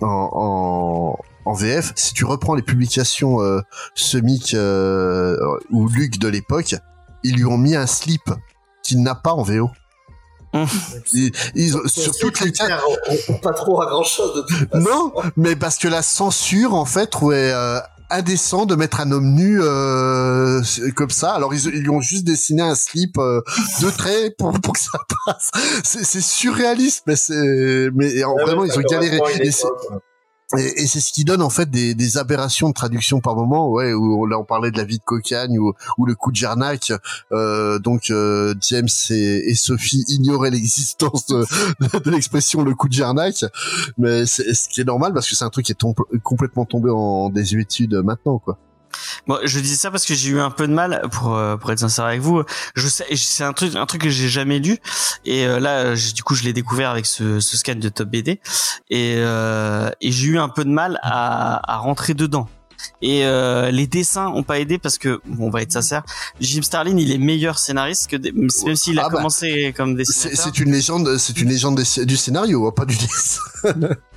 en, 0.00 0.06
en, 0.32 1.18
en 1.44 1.52
VF, 1.54 1.92
si 1.94 2.14
tu 2.14 2.24
reprends 2.24 2.54
les 2.54 2.62
publications 2.62 3.40
euh, 3.42 3.60
Semic 3.94 4.54
euh, 4.54 5.36
ou 5.70 5.88
Luc 5.88 6.18
de 6.18 6.28
l'époque, 6.28 6.74
ils 7.22 7.36
lui 7.36 7.44
ont 7.44 7.58
mis 7.58 7.76
un 7.76 7.86
slip 7.86 8.22
qu'il 8.82 9.02
n'a 9.02 9.14
pas 9.14 9.32
en 9.32 9.42
VO. 9.42 9.70
Ils, 11.12 11.32
ils 11.54 11.76
ont- 11.76 11.86
sur 11.86 12.16
toutes 12.16 12.40
les 12.40 12.50
on- 12.98 13.32
on- 13.34 13.38
pas 13.38 13.52
trop 13.52 13.82
à 13.82 13.86
grand 13.86 14.04
chose 14.04 14.34
de 14.36 14.40
toute 14.42 14.70
façon. 14.70 14.88
non, 14.88 15.12
mais 15.36 15.54
parce 15.54 15.76
que 15.76 15.86
la 15.88 16.00
censure, 16.02 16.72
en 16.74 16.86
fait, 16.86 17.08
trouvait 17.08 17.52
euh, 17.52 17.78
indécent 18.10 18.66
de 18.66 18.74
mettre 18.74 19.00
un 19.00 19.10
homme 19.12 19.34
nu 19.34 19.58
euh, 19.60 20.62
comme 20.94 21.10
ça. 21.10 21.32
Alors 21.32 21.54
ils, 21.54 21.66
ils 21.66 21.82
lui 21.82 21.90
ont 21.90 22.00
juste 22.00 22.24
dessiné 22.24 22.62
un 22.62 22.74
slip 22.74 23.18
euh, 23.18 23.40
de 23.82 23.90
traits 23.90 24.36
pour, 24.38 24.52
pour 24.60 24.74
que 24.74 24.80
ça 24.80 24.98
passe. 25.26 25.50
C'est 25.84 26.04
c'est 26.04 26.20
surréaliste, 26.20 27.02
mais 27.06 27.16
c'est 27.16 27.88
mais 27.94 28.22
en- 28.24 28.34
Ouais, 28.34 28.42
vraiment 28.44 28.64
ils 28.64 28.78
ont 28.78 28.82
galéré. 28.90 29.18
Et 30.56 30.86
c'est- 30.86 31.00
ce 31.00 31.12
qui 31.12 31.24
donne 31.24 31.42
en 31.42 31.50
fait 31.50 31.70
des, 31.70 31.94
des 31.94 32.18
aberrations 32.18 32.68
de 32.68 32.74
traduction 32.74 33.20
par 33.20 33.36
moment, 33.36 33.70
ouais, 33.70 33.92
où 33.92 34.22
on- 34.22 34.26
là 34.26 34.38
on 34.38 34.44
parlait 34.44 34.70
de 34.70 34.78
la 34.78 34.84
vie 34.84 34.98
de 34.98 35.04
cocagne 35.04 35.58
ou, 35.58 35.72
ou 35.98 36.06
le 36.06 36.14
coup 36.14 36.30
de 36.30 36.36
Jarnac. 36.36 36.92
Euh, 37.32 37.78
donc 37.78 38.10
euh, 38.10 38.54
James 38.60 38.88
et, 39.10 39.50
et 39.50 39.54
Sophie 39.54 40.04
ignoraient 40.08 40.50
l'existence 40.50 41.26
de, 41.26 41.44
de, 41.98 42.10
l'expression 42.10 42.62
le 42.62 42.74
coup 42.74 42.88
de 42.88 42.94
Jarnac, 42.94 43.44
mais 43.98 44.26
c'est 44.26 44.52
ce 44.54 44.68
qui 44.68 44.80
est 44.80 44.84
normal 44.84 45.12
parce 45.12 45.28
que 45.28 45.34
c'est 45.36 45.44
un 45.44 45.50
truc 45.50 45.66
qui 45.66 45.72
est 45.72 46.20
complètement 46.22 46.64
tombé 46.64 46.90
en 46.90 47.28
désuétude 47.30 47.94
maintenant, 48.04 48.38
quoi. 48.38 48.58
Bon, 49.26 49.38
je 49.44 49.60
dis 49.60 49.76
ça 49.76 49.90
parce 49.90 50.04
que 50.04 50.14
j'ai 50.14 50.30
eu 50.30 50.40
un 50.40 50.50
peu 50.50 50.66
de 50.68 50.72
mal 50.72 51.02
pour 51.12 51.34
euh, 51.36 51.56
pour 51.56 51.70
être 51.72 51.78
sincère 51.80 52.04
avec 52.04 52.20
vous. 52.20 52.42
Je 52.74 52.88
sais, 52.88 53.04
c'est 53.16 53.44
un 53.44 53.52
truc 53.52 53.74
un 53.74 53.86
truc 53.86 54.02
que 54.02 54.10
j'ai 54.10 54.28
jamais 54.28 54.58
lu 54.58 54.78
et 55.24 55.46
euh, 55.46 55.58
là 55.60 55.94
du 55.94 56.22
coup 56.22 56.34
je 56.34 56.44
l'ai 56.44 56.52
découvert 56.52 56.90
avec 56.90 57.06
ce, 57.06 57.40
ce 57.40 57.56
scan 57.56 57.74
de 57.76 57.88
Top 57.88 58.08
BD 58.08 58.40
et 58.90 59.14
euh, 59.18 59.90
et 60.00 60.12
j'ai 60.12 60.28
eu 60.28 60.38
un 60.38 60.48
peu 60.48 60.64
de 60.64 60.70
mal 60.70 60.98
à 61.02 61.60
à 61.72 61.76
rentrer 61.78 62.14
dedans. 62.14 62.48
Et 63.02 63.24
euh, 63.24 63.70
les 63.70 63.86
dessins 63.86 64.28
ont 64.28 64.42
pas 64.42 64.58
aidé 64.60 64.78
parce 64.78 64.98
que 64.98 65.20
bon, 65.26 65.46
on 65.46 65.50
va 65.50 65.62
être 65.62 65.72
sincère, 65.72 66.02
Jim 66.40 66.60
Starlin 66.62 66.96
il 66.98 67.10
est 67.10 67.18
meilleur 67.18 67.58
scénariste 67.58 68.08
que 68.10 68.16
des- 68.16 68.32
même 68.32 68.76
s'il 68.76 68.98
a 68.98 69.04
Ah 69.06 69.08
bah, 69.08 69.16
commencé 69.16 69.72
comme 69.76 69.96
dessinateur. 69.96 70.44
c'est 70.44 70.58
une 70.60 70.72
légende, 70.72 71.16
c'est 71.16 71.40
une 71.40 71.48
légende 71.48 71.80
des- 71.82 72.04
du 72.04 72.16
scénario, 72.18 72.70
pas 72.72 72.84
du 72.84 72.96
dessin. 72.96 73.40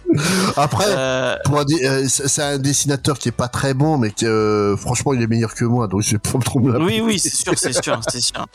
Après, 0.58 0.86
Euh, 0.88 1.36
pour 1.46 1.60
un 1.60 1.66
dé- 1.66 1.86
euh, 1.86 2.06
c'est 2.08 2.42
un 2.42 2.58
dessinateur 2.58 3.18
qui 3.20 3.30
est 3.30 3.34
pas 3.34 3.48
très 3.48 3.74
bon, 3.74 3.98
mais 3.98 4.12
que 4.12 4.26
euh, 4.26 4.78
franchement 4.78 5.14
il 5.14 5.22
est 5.22 5.28
meilleur 5.28 5.54
que 5.54 5.66
moi, 5.66 5.88
donc 5.88 6.02
je 6.02 6.12
vais 6.12 6.18
pas 6.20 6.38
me 6.38 6.44
tromper. 6.44 6.70
oui 6.80 7.02
oui 7.04 7.20
c'est 7.20 7.30
sûr 7.34 7.54
c'est 7.58 7.74
sûr 7.84 8.00
c'est 8.10 8.22
sûr. 8.22 8.46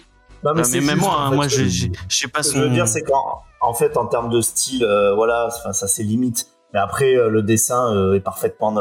Non, 0.43 0.51
Euh, 0.57 0.63
mais 0.73 0.81
même 0.81 0.99
moi 0.99 1.11
en 1.17 1.21
hein, 1.27 1.31
fait, 1.31 1.37
moi 1.37 1.49
je 1.49 1.65
sais 2.09 2.29
pas 2.29 2.43
Ce 2.43 2.49
que 2.49 2.55
son. 2.55 2.61
je 2.61 2.65
veux 2.65 2.71
dire, 2.71 2.87
c'est 2.89 3.03
qu'en 3.03 3.43
en 3.61 3.73
fait, 3.73 3.97
en 3.97 4.07
termes 4.07 4.29
de 4.31 4.43
style, 4.43 4.85
euh, 4.85 5.15
voilà, 5.15 5.49
enfin, 5.49 5.73
ça 5.73 5.89
c'est 5.89 6.03
limite. 6.03 6.49
Mais 6.75 6.81
après, 6.81 7.15
euh, 7.15 7.29
le 7.31 7.43
dessin 7.43 7.95
euh, 7.95 8.15
est 8.17 8.21
parfaitement 8.21 8.75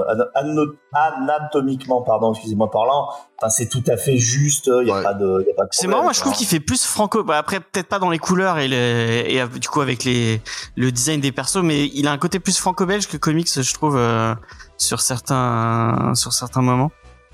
anatomiquement, 0.93 2.01
pardon, 2.01 2.33
excusez-moi 2.33 2.69
parlant. 2.71 3.09
Enfin, 3.39 3.49
c'est 3.49 3.67
tout 3.69 3.83
à 3.87 3.97
fait 3.97 4.17
juste. 4.17 4.65
Il 4.81 4.87
y 4.87 4.91
a 4.91 4.95
Ouais. 4.95 5.03
pas 5.03 5.13
de, 5.13 5.41
il 5.41 5.47
y 5.47 5.51
a 5.51 5.53
pas 5.55 5.63
de. 5.63 5.69
C'est 5.71 5.87
marrant, 5.87 6.03
moi 6.03 6.13
je 6.13 6.19
quoi. 6.21 6.31
trouve 6.31 6.37
qu'il 6.37 6.47
fait 6.47 6.59
plus 6.59 6.83
franco. 6.85 7.23
Bah, 7.23 7.37
après, 7.37 7.59
peut-être 7.59 7.87
pas 7.87 7.99
dans 7.99 8.09
les 8.09 8.19
couleurs 8.19 8.57
et, 8.59 8.67
le, 8.67 8.75
et 8.75 9.41
euh, 9.41 9.47
du 9.47 9.67
coup 9.69 9.81
avec 9.81 10.03
les 10.03 10.41
le 10.75 10.91
design 10.91 11.21
des 11.21 11.31
persos, 11.31 11.61
mais 11.63 11.85
il 11.93 12.07
a 12.07 12.11
un 12.11 12.17
côté 12.17 12.39
plus 12.39 12.57
franco-belge 12.57 13.07
que 13.07 13.17
comics, 13.17 13.49
je 13.61 13.73
trouve, 13.73 13.95
euh, 13.97 14.33
sur 14.77 15.01
certains 15.01 16.13
sur 16.15 16.33
certains 16.33 16.61
moments. 16.61 16.91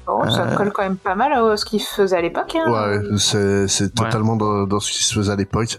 Bon, 0.09 0.29
ça 0.29 0.43
Euh. 0.47 0.55
colle 0.55 0.71
quand 0.73 0.81
même 0.83 0.97
pas 0.97 1.15
mal 1.15 1.31
à 1.33 1.55
ce 1.57 1.65
qu'il 1.65 1.81
faisait 1.81 2.15
à 2.17 2.21
l'époque. 2.21 2.55
Hein. 2.55 2.71
Ouais, 2.71 3.17
c'est 3.17 3.93
totalement 3.93 4.35
dans, 4.35 4.65
dans 4.65 4.79
ce 4.79 4.91
qui 4.91 5.03
se 5.03 5.13
faisait 5.13 5.31
à 5.31 5.35
l'époque. 5.35 5.77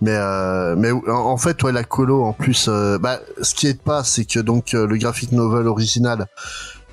Mais 0.00 0.14
euh, 0.14 0.74
mais 0.76 0.90
en, 0.92 1.00
en 1.08 1.36
fait, 1.36 1.62
ouais, 1.62 1.72
la 1.72 1.84
colo 1.84 2.22
en 2.24 2.32
plus, 2.32 2.66
euh, 2.68 2.98
bah, 2.98 3.20
ce 3.40 3.54
qui 3.54 3.66
est 3.68 3.80
pas, 3.82 4.04
c'est 4.04 4.24
que 4.24 4.40
donc 4.40 4.74
euh, 4.74 4.86
le 4.86 4.96
graphic 4.98 5.32
novel 5.32 5.66
original. 5.66 6.26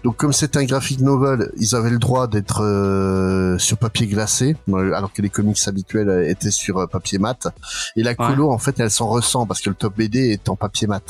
Donc 0.03 0.15
comme 0.15 0.31
c'est 0.31 0.55
un 0.55 0.63
graphic 0.63 1.01
novel, 1.01 1.51
ils 1.57 1.75
avaient 1.75 1.89
le 1.89 1.97
droit 1.97 2.27
d'être 2.27 2.63
euh, 2.63 3.57
sur 3.57 3.77
papier 3.77 4.05
glacé, 4.07 4.55
euh, 4.69 4.93
alors 4.93 5.11
que 5.11 5.21
les 5.21 5.29
comics 5.29 5.57
habituels 5.67 6.07
euh, 6.09 6.29
étaient 6.29 6.51
sur 6.51 6.77
euh, 6.77 6.85
papier 6.87 7.17
mat. 7.17 7.47
Et 7.95 8.03
la 8.03 8.13
colo, 8.15 8.51
en 8.51 8.59
fait, 8.59 8.79
elle 8.79 8.91
s'en 8.91 9.07
ressent 9.07 9.45
parce 9.47 9.59
que 9.59 9.69
le 9.69 9.75
top 9.75 9.97
BD 9.97 10.29
est 10.29 10.47
en 10.49 10.55
papier 10.55 10.87
mat. 10.87 11.03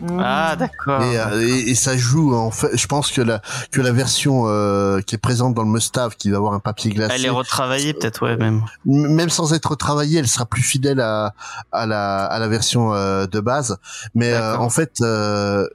Mmh. 0.00 0.20
Ah 0.20 0.56
d'accord. 0.56 1.02
Et, 1.02 1.18
euh, 1.18 1.46
et, 1.46 1.70
et 1.70 1.74
ça 1.76 1.96
joue 1.96 2.34
en 2.34 2.50
fait. 2.50 2.76
Je 2.76 2.86
pense 2.88 3.12
que 3.12 3.20
la 3.20 3.40
que 3.70 3.80
la 3.80 3.92
version 3.92 4.44
euh, 4.46 5.00
qui 5.00 5.14
est 5.14 5.18
présente 5.18 5.54
dans 5.54 5.62
le 5.62 5.68
Mustave, 5.68 6.16
qui 6.16 6.30
va 6.30 6.38
avoir 6.38 6.52
un 6.52 6.58
papier 6.58 6.90
glacé, 6.90 7.14
Elle 7.14 7.26
est 7.26 7.30
retravaillée 7.30 7.94
peut-être, 7.94 8.22
ouais 8.26 8.36
même. 8.36 8.62
Même 8.84 9.30
sans 9.30 9.52
être 9.52 9.76
travaillée, 9.76 10.18
elle 10.18 10.26
sera 10.28 10.46
plus 10.46 10.62
fidèle 10.62 11.00
à, 11.00 11.32
à 11.70 11.86
la, 11.86 12.24
à 12.24 12.38
la 12.40 12.48
version 12.48 12.92
euh, 12.92 13.26
de 13.26 13.38
base. 13.38 13.78
Mais 14.16 14.32
euh, 14.32 14.56
en 14.58 14.68
fait, 14.68 15.00
euh, 15.00 15.68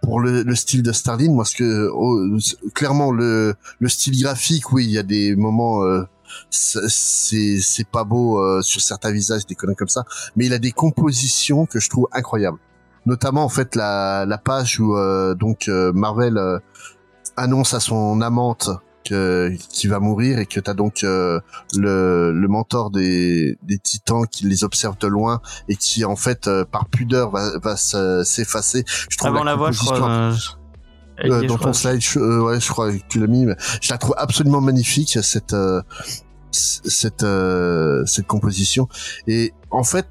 pour 0.00 0.20
le, 0.20 0.44
le 0.44 0.54
style 0.54 0.84
de 0.84 0.92
Starling, 0.92 1.34
moi, 1.34 1.44
ce 1.44 1.56
que 1.56 1.90
oh, 1.92 2.38
clairement 2.72 3.10
le, 3.10 3.56
le 3.80 3.88
style 3.88 4.22
graphique, 4.22 4.72
oui, 4.72 4.84
il 4.84 4.90
y 4.92 4.98
a 4.98 5.02
des 5.02 5.34
moments. 5.34 5.82
Euh, 5.82 6.06
c'est 6.50 7.60
c'est 7.60 7.88
pas 7.88 8.04
beau 8.04 8.40
euh, 8.40 8.60
sur 8.60 8.80
certains 8.80 9.12
visages 9.12 9.46
des 9.46 9.54
conneries 9.54 9.76
comme 9.76 9.88
ça 9.88 10.04
mais 10.34 10.46
il 10.46 10.52
a 10.52 10.58
des 10.58 10.72
compositions 10.72 11.66
que 11.66 11.78
je 11.78 11.88
trouve 11.88 12.08
incroyables 12.12 12.58
notamment 13.06 13.44
en 13.44 13.48
fait 13.48 13.74
la 13.74 14.24
la 14.26 14.38
page 14.38 14.78
où 14.80 14.96
euh, 14.96 15.34
donc 15.34 15.68
euh, 15.68 15.92
Marvel 15.92 16.36
euh, 16.36 16.58
annonce 17.36 17.74
à 17.74 17.80
son 17.80 18.20
amante 18.20 18.68
que 19.04 19.52
qui 19.70 19.86
va 19.86 20.00
mourir 20.00 20.38
et 20.38 20.46
que 20.46 20.58
t'as 20.58 20.74
donc 20.74 21.02
le 21.02 21.40
le 21.72 22.48
mentor 22.48 22.90
des 22.90 23.56
des 23.62 23.78
titans 23.78 24.26
qui 24.26 24.46
les 24.46 24.64
observe 24.64 24.98
de 24.98 25.06
loin 25.06 25.40
et 25.68 25.76
qui 25.76 26.04
en 26.04 26.16
fait 26.16 26.50
par 26.72 26.86
pudeur 26.86 27.30
va 27.30 27.58
va 27.58 27.76
s'effacer 27.76 28.84
je 29.08 29.16
trouve 29.16 29.30
Avant 29.30 29.44
la 29.44 29.54
voix, 29.54 29.70
je 29.70 29.78
crois. 29.78 30.32
euh, 31.24 31.46
dans 31.46 31.56
ton 31.56 31.72
slide, 31.72 32.00
je, 32.00 32.18
euh, 32.18 32.42
ouais, 32.42 32.60
je 32.60 32.68
crois 32.68 32.92
que 32.92 32.98
tu 33.08 33.20
l'as 33.20 33.26
mis. 33.26 33.46
Mais 33.46 33.56
je 33.80 33.90
la 33.90 33.98
trouve 33.98 34.14
absolument 34.18 34.60
magnifique 34.60 35.18
cette 35.22 35.54
euh, 35.54 35.80
cette 36.50 37.22
euh, 37.22 38.04
cette 38.06 38.26
composition. 38.26 38.88
Et 39.26 39.52
en 39.70 39.84
fait, 39.84 40.08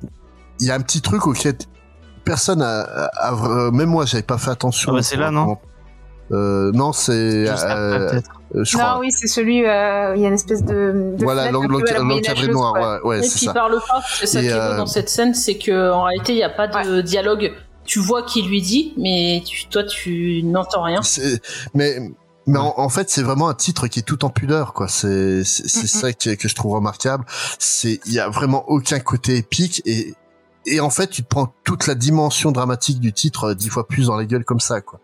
il 0.60 0.68
y 0.68 0.72
a 0.72 0.76
un 0.76 0.82
petit 0.82 1.02
truc 1.02 1.28
auquel 1.28 1.56
personne 2.26 2.62
a, 2.62 2.82
a, 2.82 3.30
a- 3.30 3.72
même 3.72 3.90
moi, 3.90 4.06
j'avais 4.06 4.24
pas 4.24 4.38
fait 4.38 4.52
attention. 4.52 4.92
Ah 4.92 4.96
bah, 4.98 5.02
c'est 5.04 5.16
là, 5.16 5.32
non 5.32 5.58
euh, 6.32 6.72
Non, 6.74 6.92
c'est. 6.92 7.12
Euh, 7.48 8.10
peut-être. 8.10 8.32
euh, 8.56 8.64
Non, 8.74 8.80
crois. 8.80 8.98
oui, 9.00 9.12
c'est 9.12 9.28
celui 9.28 9.64
où 9.64 9.68
euh, 9.68 10.14
il 10.16 10.22
y 10.22 10.26
a 10.26 10.28
une 10.28 10.34
espèce 10.34 10.64
de. 10.64 11.14
de 11.18 11.24
Voilà, 11.24 11.52
l'encadré 11.52 12.48
noir. 12.48 12.74
quoi. 12.74 13.00
Ouais, 13.06 13.20
ouais 13.20 13.26
Et 13.26 13.30
puis 13.30 13.46
ça. 13.46 13.54
par 13.54 13.70
le 13.70 13.78
pas, 13.78 14.02
c'est 14.20 14.26
ça 14.26 14.42
qui 14.42 14.48
est 14.48 14.54
beau 14.54 14.58
euh, 14.58 14.78
dans 14.78 14.88
cette 14.88 15.08
scène, 15.10 15.34
c'est 15.34 15.58
que 15.58 15.92
en 15.92 16.04
réalité 16.04 16.34
il 16.34 16.38
n'y 16.38 16.44
a 16.44 16.50
pas 16.50 16.68
de 16.68 17.02
dialogue. 17.02 17.54
Tu 17.86 18.00
vois 18.00 18.24
qui 18.24 18.42
lui 18.42 18.62
dit, 18.64 18.96
mais 18.98 19.44
tu- 19.46 19.68
toi 19.68 19.84
tu 19.84 20.42
n'entends 20.44 20.82
rien. 20.84 21.02
Mais 21.76 22.00
mais 22.48 22.58
en, 22.60 22.74
en 22.78 22.90
fait 22.90 23.10
c'est 23.12 23.22
vraiment 23.22 23.48
un 23.50 23.54
titre 23.54 23.88
qui 23.88 24.00
est 24.00 24.04
tout 24.04 24.24
en 24.26 24.30
pudeur 24.30 24.74
quoi 24.74 24.88
c'est 24.88 25.44
c'est 25.44 25.68
c'est 25.68 25.88
ça 25.88 26.14
que, 26.14 26.36
que 26.36 26.48
je 26.48 26.54
trouve 26.54 26.74
remarquable 26.76 27.26
c'est 27.58 28.00
il 28.06 28.14
y 28.14 28.20
a 28.20 28.30
vraiment 28.30 28.64
aucun 28.70 29.00
côté 29.00 29.36
épique 29.38 29.82
et 29.88 30.14
et 30.66 30.80
en 30.80 30.90
fait 30.90 31.08
tu 31.08 31.24
te 31.24 31.28
prends 31.28 31.54
toute 31.64 31.88
la 31.88 31.96
dimension 31.96 32.52
dramatique 32.52 33.00
du 33.00 33.14
titre 33.14 33.46
euh, 33.46 33.56
dix 33.56 33.70
fois 33.70 33.88
plus 33.88 34.08
dans 34.08 34.16
la 34.16 34.26
gueule 34.26 34.46
comme 34.46 34.60
ça 34.60 34.82
quoi. 34.82 35.00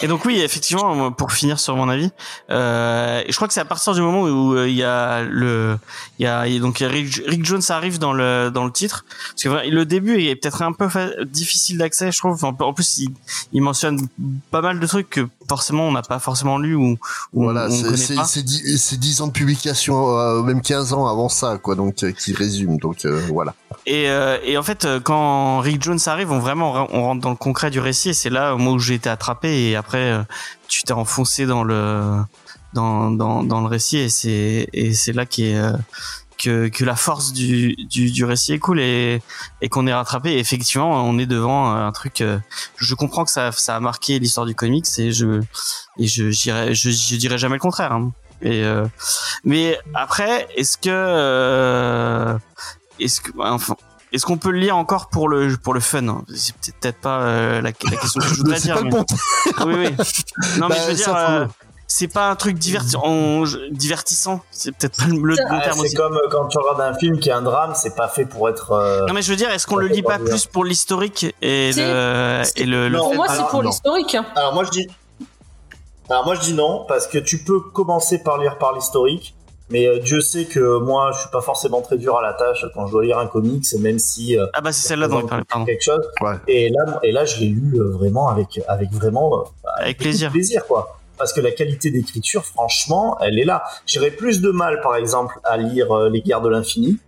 Et 0.00 0.06
donc 0.08 0.24
oui, 0.24 0.40
effectivement, 0.40 1.12
pour 1.12 1.32
finir 1.32 1.60
sur 1.60 1.76
mon 1.76 1.88
avis, 1.88 2.10
euh, 2.50 3.22
je 3.28 3.34
crois 3.36 3.48
que 3.48 3.54
c'est 3.54 3.60
à 3.60 3.64
partir 3.64 3.94
du 3.94 4.00
moment 4.00 4.22
où 4.22 4.54
euh, 4.54 4.68
il 4.68 4.74
y 4.74 4.82
a 4.82 5.22
le, 5.22 5.78
il 6.18 6.24
y 6.24 6.26
a 6.26 6.46
donc 6.58 6.78
Rick, 6.78 7.22
Rick 7.26 7.44
Jones 7.44 7.62
arrive 7.68 7.98
dans 7.98 8.12
le 8.12 8.50
dans 8.52 8.64
le 8.64 8.72
titre, 8.72 9.04
parce 9.30 9.42
que 9.42 9.68
le 9.68 9.84
début 9.84 10.20
est 10.20 10.36
peut-être 10.36 10.62
un 10.62 10.72
peu 10.72 10.88
difficile 11.24 11.78
d'accès, 11.78 12.10
je 12.12 12.18
trouve. 12.18 12.32
Enfin, 12.32 12.54
en 12.60 12.72
plus, 12.72 12.98
il, 12.98 13.10
il 13.52 13.62
mentionne 13.62 14.08
pas 14.50 14.60
mal 14.60 14.80
de 14.80 14.86
trucs 14.86 15.10
que 15.10 15.28
forcément 15.48 15.84
on 15.84 15.92
n'a 15.92 16.02
pas 16.02 16.18
forcément 16.18 16.58
lu 16.58 16.74
ou, 16.74 16.98
ou 17.32 17.44
voilà 17.44 17.70
c'est 17.70 18.42
dix, 18.42 19.20
ans 19.20 19.28
de 19.28 19.32
publication 19.32 20.18
euh, 20.18 20.42
même 20.42 20.60
15 20.60 20.92
ans 20.92 21.06
avant 21.06 21.28
ça 21.28 21.58
quoi 21.58 21.74
donc 21.74 21.94
qui 21.94 22.32
résume. 22.32 22.78
Donc 22.78 23.06
voilà 23.06 23.54
Et, 23.86 24.08
euh, 24.10 24.38
et 24.44 24.58
en 24.58 24.62
fait, 24.62 24.84
euh, 24.84 25.00
quand 25.00 25.60
Rick 25.60 25.82
Jones 25.82 25.98
arrive, 26.06 26.30
on 26.30 26.38
vraiment 26.38 26.86
on 26.92 27.02
rentre 27.02 27.20
dans 27.22 27.30
le 27.30 27.36
concret 27.36 27.70
du 27.70 27.80
récit. 27.80 28.10
Et 28.10 28.14
c'est 28.14 28.30
là 28.30 28.54
moi 28.56 28.72
où 28.74 28.78
j'ai 28.78 28.94
été 28.94 29.08
attrapé. 29.08 29.70
Et 29.70 29.76
après, 29.76 30.12
euh, 30.12 30.22
tu 30.68 30.82
t'es 30.82 30.92
enfoncé 30.92 31.46
dans 31.46 31.64
le 31.64 32.02
dans 32.74 33.10
dans, 33.10 33.42
dans 33.42 33.60
le 33.60 33.66
récit. 33.66 33.98
Et 33.98 34.08
c'est 34.08 34.68
et 34.72 34.92
c'est 34.94 35.12
là 35.12 35.26
qui 35.26 35.46
est 35.46 35.56
euh, 35.56 35.72
que 36.38 36.68
que 36.68 36.84
la 36.84 36.96
force 36.96 37.32
du 37.32 37.74
du, 37.76 38.10
du 38.10 38.24
récit 38.24 38.52
est 38.54 38.58
cool 38.58 38.80
et 38.80 39.22
et 39.62 39.68
qu'on 39.68 39.86
est 39.86 39.94
rattrapé. 39.94 40.32
Et 40.32 40.38
effectivement, 40.38 41.04
on 41.04 41.18
est 41.18 41.26
devant 41.26 41.70
un 41.72 41.92
truc. 41.92 42.22
je 42.76 42.94
comprends 42.94 43.24
que 43.24 43.30
ça 43.30 43.52
ça 43.52 43.76
a 43.76 43.80
marqué 43.80 44.18
l'histoire 44.18 44.46
du 44.46 44.54
comics 44.54 44.86
et 44.98 45.12
je 45.12 45.40
et 45.98 46.06
je 46.06 46.30
je, 46.30 46.72
je 46.74 47.16
dirais 47.16 47.38
jamais 47.38 47.56
le 47.56 47.60
contraire. 47.60 47.92
hein. 47.92 48.12
Et 48.40 48.62
euh, 48.62 48.86
mais 49.42 49.78
après, 49.94 50.46
est-ce 50.56 50.78
que 50.78 50.88
euh, 50.90 52.38
est-ce 53.00 53.20
que 53.20 53.30
enfin 53.38 53.76
est-ce 54.12 54.24
qu'on 54.24 54.38
peut 54.38 54.50
le 54.50 54.58
lire 54.58 54.76
encore 54.76 55.08
pour 55.08 55.28
le 55.28 55.56
pour 55.56 55.74
le 55.74 55.80
fun 55.80 56.08
hein? 56.08 56.24
C'est 56.34 56.54
peut-être 56.80 56.98
pas 57.00 57.20
euh, 57.20 57.54
la, 57.60 57.70
la 57.70 57.72
question 57.72 58.20
que 58.20 58.26
je 58.26 58.34
voudrais 58.36 58.56
c'est 58.58 58.62
dire. 58.68 58.74
pas 58.76 58.80
le 58.80 58.84
mais- 58.86 58.90
bon 58.90 59.04
oui, 59.66 59.74
oui. 59.76 59.96
Non, 60.58 60.68
mais 60.68 60.74
Bah, 60.76 60.80
je 60.84 60.88
veux 60.88 60.94
dire, 60.94 61.14
euh, 61.16 61.46
c'est 61.90 62.08
pas 62.08 62.30
un 62.30 62.36
truc 62.36 62.58
diverti 62.58 62.96
on- 63.02 63.44
je- 63.44 63.70
divertissant. 63.70 64.40
C'est 64.50 64.72
peut-être 64.72 64.96
pas 64.98 65.06
le, 65.06 65.16
le 65.20 65.36
bon 65.36 65.42
Ah, 65.50 65.60
terme 65.60 65.78
c'est 65.86 65.94
comme 65.94 66.14
euh, 66.14 66.28
quand 66.30 66.46
tu 66.48 66.58
regardes 66.58 66.80
un 66.80 66.94
film 66.98 67.18
qui 67.18 67.28
est 67.28 67.32
un 67.32 67.42
drame, 67.42 67.72
c'est 67.74 67.94
pas 67.96 68.08
fait 68.08 68.24
pour 68.24 68.48
être. 68.48 68.72
euh, 68.72 69.06
Non, 69.06 69.12
mais 69.14 69.20
je 69.22 69.30
veux 69.30 69.36
dire, 69.36 69.50
est-ce 69.50 69.66
qu'on 69.66 69.76
le 69.76 69.88
lit 69.88 70.02
pas 70.02 70.18
plus 70.18 70.46
pour 70.46 70.64
l'historique 70.64 71.34
et 71.42 71.72
le 71.74 72.42
et 72.56 72.64
le, 72.64 72.88
le 72.88 72.96
Non, 72.96 73.04
Pour 73.04 73.14
moi, 73.14 73.26
c'est 73.28 73.46
pour 73.48 73.62
l'historique. 73.62 74.16
Alors 74.36 74.54
moi 74.54 74.64
je 74.64 74.70
dis. 74.70 74.86
Alors 76.10 76.24
moi 76.24 76.34
je 76.34 76.40
dis 76.40 76.54
non 76.54 76.86
parce 76.88 77.06
que 77.06 77.18
tu 77.18 77.38
peux 77.38 77.60
commencer 77.60 78.22
par 78.22 78.38
lire 78.38 78.56
par 78.56 78.72
l'historique, 78.74 79.34
mais 79.70 79.86
euh, 79.86 79.98
Dieu 79.98 80.20
sait 80.20 80.44
que 80.46 80.78
moi 80.78 81.12
je 81.12 81.20
suis 81.20 81.30
pas 81.30 81.40
forcément 81.40 81.80
très 81.82 81.98
dur 81.98 82.16
à 82.18 82.22
la 82.22 82.32
tâche 82.32 82.64
quand 82.74 82.86
je 82.86 82.92
dois 82.92 83.04
lire 83.04 83.18
un 83.18 83.26
comics, 83.26 83.66
même 83.80 83.98
si 83.98 84.38
euh, 84.38 84.46
Ah 84.54 84.60
bah 84.60 84.72
c'est 84.72 84.88
celle-là 84.88 85.08
dont 85.08 85.20
je 85.20 85.26
parlais, 85.26 85.44
pardon. 85.44 85.64
quelque 85.66 85.82
chose. 85.84 86.08
Ouais. 86.20 86.34
Et 86.46 86.70
là 86.70 87.00
et 87.02 87.12
là 87.12 87.24
je 87.24 87.40
l'ai 87.40 87.48
lu 87.48 87.74
euh, 87.80 87.90
vraiment 87.90 88.28
avec 88.28 88.60
avec 88.68 88.90
vraiment 88.92 89.40
euh, 89.40 89.44
Avec 89.76 89.98
plaisir. 89.98 90.30
plaisir 90.30 90.66
quoi. 90.66 90.94
Parce 91.18 91.32
que 91.32 91.40
la 91.40 91.50
qualité 91.50 91.90
d'écriture, 91.90 92.44
franchement, 92.44 93.18
elle 93.20 93.40
est 93.40 93.44
là. 93.44 93.64
J'aurais 93.88 94.12
plus 94.12 94.40
de 94.40 94.52
mal, 94.52 94.80
par 94.82 94.94
exemple, 94.94 95.40
à 95.42 95.56
lire 95.56 95.90
euh, 95.90 96.08
Les 96.08 96.20
Guerres 96.20 96.42
de 96.42 96.48
l'Infini, 96.48 96.98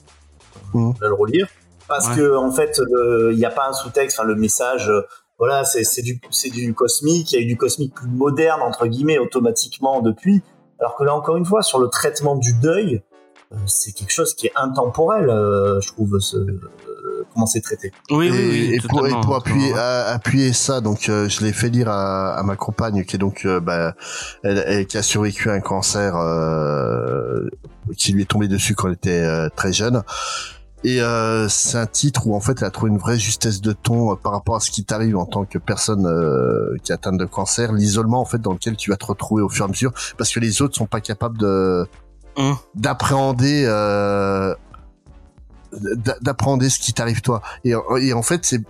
Mhm. 0.74 0.94
à 1.00 1.06
le 1.06 1.14
relire, 1.14 1.46
parce 1.86 2.08
Ouais. 2.08 2.16
que 2.16 2.36
en 2.36 2.50
fait, 2.50 2.78
le- 2.80 3.30
il 3.32 3.38
n'y 3.38 3.44
a 3.44 3.50
pas 3.50 3.68
un 3.68 3.72
sous-texte, 3.72 4.18
enfin 4.18 4.26
le 4.26 4.34
message, 4.34 4.88
euh, 4.90 5.02
voilà, 5.38 5.64
c'est 5.64 5.84
c'est 5.84 6.02
du 6.02 6.20
c'est 6.32 6.50
du 6.50 6.74
cosmique. 6.74 7.30
Il 7.32 7.36
y 7.36 7.38
a 7.38 7.42
eu 7.42 7.46
du 7.46 7.56
cosmique 7.56 7.94
plus 7.94 8.08
moderne 8.08 8.62
entre 8.62 8.86
guillemets 8.88 9.18
automatiquement 9.18 10.00
depuis. 10.02 10.42
Alors 10.80 10.96
que 10.96 11.04
là, 11.04 11.14
encore 11.14 11.36
une 11.36 11.44
fois, 11.44 11.62
sur 11.62 11.78
le 11.78 11.88
traitement 11.88 12.36
du 12.36 12.54
deuil, 12.54 13.02
euh, 13.52 13.56
c'est 13.66 13.92
quelque 13.92 14.12
chose 14.12 14.34
qui 14.34 14.46
est 14.46 14.52
intemporel, 14.56 15.28
euh, 15.28 15.80
je 15.80 15.88
trouve, 15.88 16.18
ce, 16.20 16.36
euh, 16.36 17.26
comment 17.34 17.46
c'est 17.46 17.60
traité. 17.60 17.92
Oui, 18.10 18.28
et, 18.28 18.30
oui, 18.30 18.48
oui. 18.50 18.74
et 18.76 18.88
pour, 18.88 19.06
et 19.06 19.10
pour 19.10 19.34
appuyer, 19.36 19.72
à- 19.74 20.12
appuyer 20.14 20.52
ça, 20.52 20.80
donc 20.80 21.08
euh, 21.08 21.28
je 21.28 21.44
l'ai 21.44 21.52
fait 21.52 21.68
lire 21.68 21.88
à, 21.88 22.34
à 22.34 22.42
ma 22.44 22.56
compagne 22.56 23.04
qui 23.04 23.16
est 23.16 23.18
donc 23.18 23.44
euh, 23.44 23.60
bah, 23.60 23.94
elle, 24.44 24.62
elle- 24.66 24.86
qui 24.86 24.96
a 24.98 25.02
survécu 25.02 25.50
à 25.50 25.52
un 25.54 25.60
cancer 25.60 26.14
euh, 26.16 27.48
qui 27.96 28.12
lui 28.12 28.22
est 28.22 28.26
tombé 28.30 28.48
dessus 28.48 28.74
quand 28.74 28.88
elle 28.88 28.94
était 28.94 29.22
euh, 29.24 29.48
très 29.54 29.72
jeune. 29.72 30.02
Et 30.82 31.02
euh, 31.02 31.46
c'est 31.48 31.76
un 31.76 31.86
titre 31.86 32.26
où 32.26 32.34
en 32.34 32.40
fait 32.40 32.56
elle 32.62 32.66
a 32.68 32.70
trouvé 32.70 32.90
une 32.90 32.96
vraie 32.98 33.18
justesse 33.18 33.60
de 33.60 33.72
ton 33.72 34.12
euh, 34.12 34.14
par 34.16 34.32
rapport 34.32 34.56
à 34.56 34.60
ce 34.60 34.70
qui 34.70 34.82
t'arrive 34.84 35.16
en 35.18 35.26
tant 35.26 35.44
que 35.44 35.58
personne 35.58 36.06
euh, 36.06 36.74
qui 36.82 36.90
est 36.90 36.94
atteinte 36.94 37.18
de 37.18 37.26
cancer, 37.26 37.72
l'isolement 37.72 38.20
en 38.20 38.24
fait 38.24 38.38
dans 38.40 38.52
lequel 38.52 38.76
tu 38.76 38.88
vas 38.90 38.96
te 38.96 39.04
retrouver 39.04 39.42
au 39.42 39.48
fur 39.50 39.66
et 39.66 39.68
à 39.68 39.68
mesure, 39.68 39.92
parce 40.16 40.32
que 40.32 40.40
les 40.40 40.62
autres 40.62 40.76
sont 40.76 40.86
pas 40.86 41.00
capables 41.00 41.36
de 41.38 41.86
Hum. 42.36 42.56
d'appréhender 42.76 43.64
d'a- 45.72 46.16
d'appréhender 46.20 46.70
ce 46.70 46.78
qui 46.78 46.92
t'arrive 46.92 47.20
toi. 47.22 47.42
Et, 47.64 47.74
et 48.00 48.12
en 48.12 48.22
fait, 48.22 48.44
c'est 48.46 48.62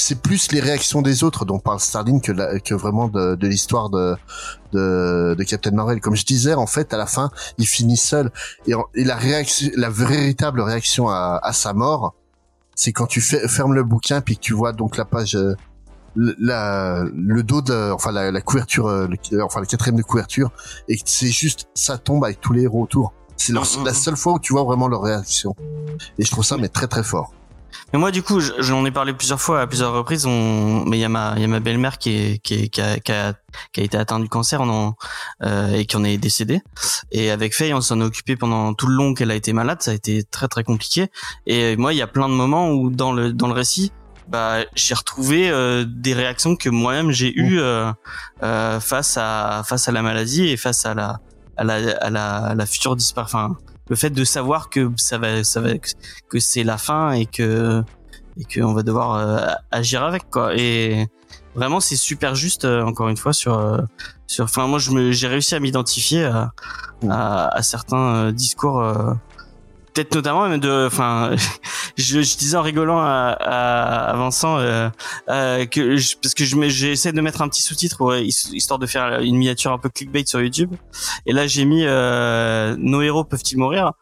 c'est 0.00 0.20
plus 0.20 0.50
les 0.52 0.60
réactions 0.60 1.02
des 1.02 1.22
autres 1.24 1.44
dont 1.44 1.58
parle 1.58 1.80
Starling 1.80 2.20
que, 2.20 2.32
la- 2.32 2.58
que 2.60 2.74
vraiment 2.74 3.08
de, 3.08 3.34
de 3.34 3.46
l'histoire 3.48 3.90
de, 3.90 4.16
de, 4.72 5.34
de 5.38 5.44
Captain 5.44 5.70
Marvel. 5.72 6.00
Comme 6.00 6.16
je 6.16 6.24
disais, 6.24 6.54
en 6.54 6.66
fait, 6.66 6.92
à 6.94 6.96
la 6.96 7.06
fin, 7.06 7.30
il 7.58 7.66
finit 7.66 7.96
seul. 7.96 8.30
Et, 8.66 8.74
en- 8.74 8.86
et 8.94 9.04
la 9.04 9.16
réaction, 9.16 9.70
la 9.76 9.90
véritable 9.90 10.60
réaction 10.60 11.08
à, 11.08 11.38
à 11.42 11.52
sa 11.52 11.72
mort, 11.72 12.14
c'est 12.74 12.92
quand 12.92 13.06
tu 13.06 13.20
fais, 13.20 13.46
fermes 13.48 13.74
le 13.74 13.82
bouquin 13.84 14.20
puis 14.20 14.36
que 14.36 14.40
tu 14.40 14.54
vois 14.54 14.72
donc 14.72 14.96
la 14.96 15.04
page, 15.04 15.36
euh, 15.36 15.54
le- 16.16 16.34
la, 16.38 17.04
le 17.14 17.42
dos 17.42 17.60
de, 17.62 17.92
enfin 17.92 18.10
la, 18.12 18.30
la 18.30 18.40
couverture, 18.40 18.86
euh, 18.86 19.06
le- 19.30 19.42
enfin 19.44 19.60
la 19.60 19.66
quatrième 19.66 19.96
de 19.96 20.02
couverture, 20.02 20.50
et 20.88 20.96
que 20.96 21.02
c'est 21.04 21.28
juste, 21.30 21.66
ça 21.74 21.98
tombe 21.98 22.24
avec 22.24 22.40
tous 22.40 22.52
les 22.52 22.62
héros 22.62 22.82
autour. 22.82 23.12
C'est 23.36 23.52
leur- 23.52 23.64
Mhm. 23.78 23.84
la 23.86 23.94
seule 23.94 24.16
fois 24.16 24.34
où 24.34 24.38
tu 24.38 24.52
vois 24.52 24.64
vraiment 24.64 24.88
leur 24.88 25.02
réaction. 25.02 25.54
Et 26.18 26.24
je 26.24 26.30
trouve 26.30 26.44
ça 26.44 26.56
mais 26.58 26.68
très 26.68 26.86
très 26.88 27.02
fort. 27.02 27.32
Mais 27.92 27.98
moi, 27.98 28.10
du 28.10 28.22
coup, 28.22 28.40
je- 28.40 28.52
j'en 28.58 28.84
ai 28.84 28.90
parlé 28.90 29.12
plusieurs 29.12 29.40
fois, 29.40 29.60
à 29.60 29.66
plusieurs 29.66 29.92
reprises. 29.92 30.26
On... 30.26 30.84
Mais 30.86 30.98
il 30.98 31.00
y 31.00 31.04
a 31.04 31.08
ma, 31.08 31.38
y 31.38 31.44
a 31.44 31.48
ma 31.48 31.60
belle-mère 31.60 31.98
qui, 31.98 32.10
est, 32.10 32.38
qui, 32.42 32.54
est, 32.54 32.68
qui, 32.68 32.80
a, 32.80 32.98
qui, 32.98 33.12
a, 33.12 33.34
qui 33.72 33.80
a 33.80 33.84
été 33.84 33.96
atteinte 33.96 34.22
du 34.22 34.28
cancer 34.28 34.60
en, 34.62 34.94
euh, 35.42 35.72
et 35.74 35.86
qui 35.86 35.96
en 35.96 36.04
est 36.04 36.18
décédée. 36.18 36.62
Et 37.10 37.30
avec 37.30 37.54
Faye, 37.54 37.74
on 37.74 37.80
s'en 37.80 38.00
est 38.00 38.04
occupé 38.04 38.36
pendant 38.36 38.74
tout 38.74 38.86
le 38.86 38.94
long 38.94 39.14
qu'elle 39.14 39.30
a 39.30 39.34
été 39.34 39.52
malade. 39.52 39.82
Ça 39.82 39.90
a 39.90 39.94
été 39.94 40.22
très 40.24 40.48
très 40.48 40.64
compliqué. 40.64 41.08
Et 41.46 41.76
moi, 41.76 41.92
il 41.92 41.96
y 41.96 42.02
a 42.02 42.06
plein 42.06 42.28
de 42.28 42.34
moments 42.34 42.70
où 42.70 42.90
dans 42.90 43.12
le 43.12 43.32
dans 43.32 43.46
le 43.48 43.54
récit, 43.54 43.92
bah, 44.28 44.58
j'ai 44.76 44.94
retrouvé 44.94 45.50
euh, 45.50 45.84
des 45.86 46.14
réactions 46.14 46.54
que 46.54 46.68
moi-même 46.68 47.10
j'ai 47.10 47.36
eues 47.36 47.58
euh, 47.60 47.90
euh, 48.44 48.78
face 48.78 49.16
à 49.16 49.62
face 49.66 49.88
à 49.88 49.92
la 49.92 50.02
maladie 50.02 50.46
et 50.48 50.56
face 50.56 50.86
à 50.86 50.94
la 50.94 51.18
à 51.56 51.64
la 51.64 51.74
à 52.00 52.54
la, 52.54 52.66
future 52.66 52.94
disparition. 52.94 53.56
Le 53.90 53.96
fait 53.96 54.10
de 54.10 54.24
savoir 54.24 54.70
que 54.70 54.90
ça 54.96 55.18
va 55.18 55.44
ça 55.44 55.60
va 55.60 55.70
que 56.28 56.38
c'est 56.38 56.64
la 56.64 56.78
fin 56.78 57.12
et 57.12 57.26
que 57.26 57.82
et 58.38 58.44
qu'on 58.44 58.72
va 58.72 58.82
devoir 58.82 59.14
euh, 59.14 59.52
agir 59.70 60.02
avec 60.04 60.30
quoi. 60.30 60.56
Et 60.56 61.08
vraiment 61.54 61.80
c'est 61.80 61.96
super 61.96 62.34
juste 62.36 62.64
euh, 62.64 62.82
encore 62.82 63.08
une 63.08 63.16
fois 63.16 63.32
sur 63.32 63.58
euh, 63.58 63.78
sur 64.28 64.44
enfin 64.44 64.68
moi 64.68 64.78
je 64.78 64.92
me 64.92 65.10
j'ai 65.10 65.26
réussi 65.26 65.56
à 65.56 65.60
m'identifier 65.60 66.24
à, 66.24 66.52
à, 67.08 67.48
à 67.54 67.62
certains 67.62 68.32
discours 68.32 68.80
peut-être 69.92 70.14
notamment 70.14 70.48
même 70.48 70.60
de 70.60 70.86
enfin 70.86 71.30
je, 71.96 72.22
je 72.22 72.36
disais 72.36 72.56
en 72.56 72.62
rigolant 72.62 72.98
à, 73.00 73.36
à, 73.40 74.10
à 74.10 74.16
Vincent 74.16 74.58
euh, 74.58 74.88
euh, 75.28 75.66
que 75.66 75.96
je- 75.96 76.16
parce 76.22 76.34
que 76.34 76.44
je 76.44 76.56
j'essaie 76.68 77.12
de 77.12 77.20
mettre 77.20 77.42
un 77.42 77.48
petit 77.48 77.62
sous-titre 77.62 78.16
histoire 78.52 78.78
de 78.78 78.86
faire 78.86 79.20
une 79.20 79.36
miniature 79.36 79.72
un 79.72 79.78
peu 79.78 79.88
clickbait 79.88 80.24
sur 80.26 80.40
YouTube. 80.40 80.74
Et 81.26 81.32
là, 81.32 81.46
j'ai 81.46 81.64
mis 81.64 81.84
euh, 81.84 82.74
nos 82.78 83.02
héros 83.02 83.24
peuvent-ils 83.24 83.56
mourir? 83.58 83.92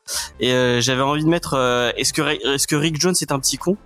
Et 0.41 0.53
euh, 0.53 0.81
j'avais 0.81 1.03
envie 1.03 1.25
de 1.25 1.29
mettre 1.29 1.55
euh, 1.55 1.91
est-ce 1.97 2.13
que 2.13 2.23
est-ce 2.55 2.67
que 2.67 2.77
Rick 2.77 3.01
Jones 3.01 3.15
est 3.21 3.33
un 3.33 3.39
petit 3.41 3.59
con? 3.59 3.77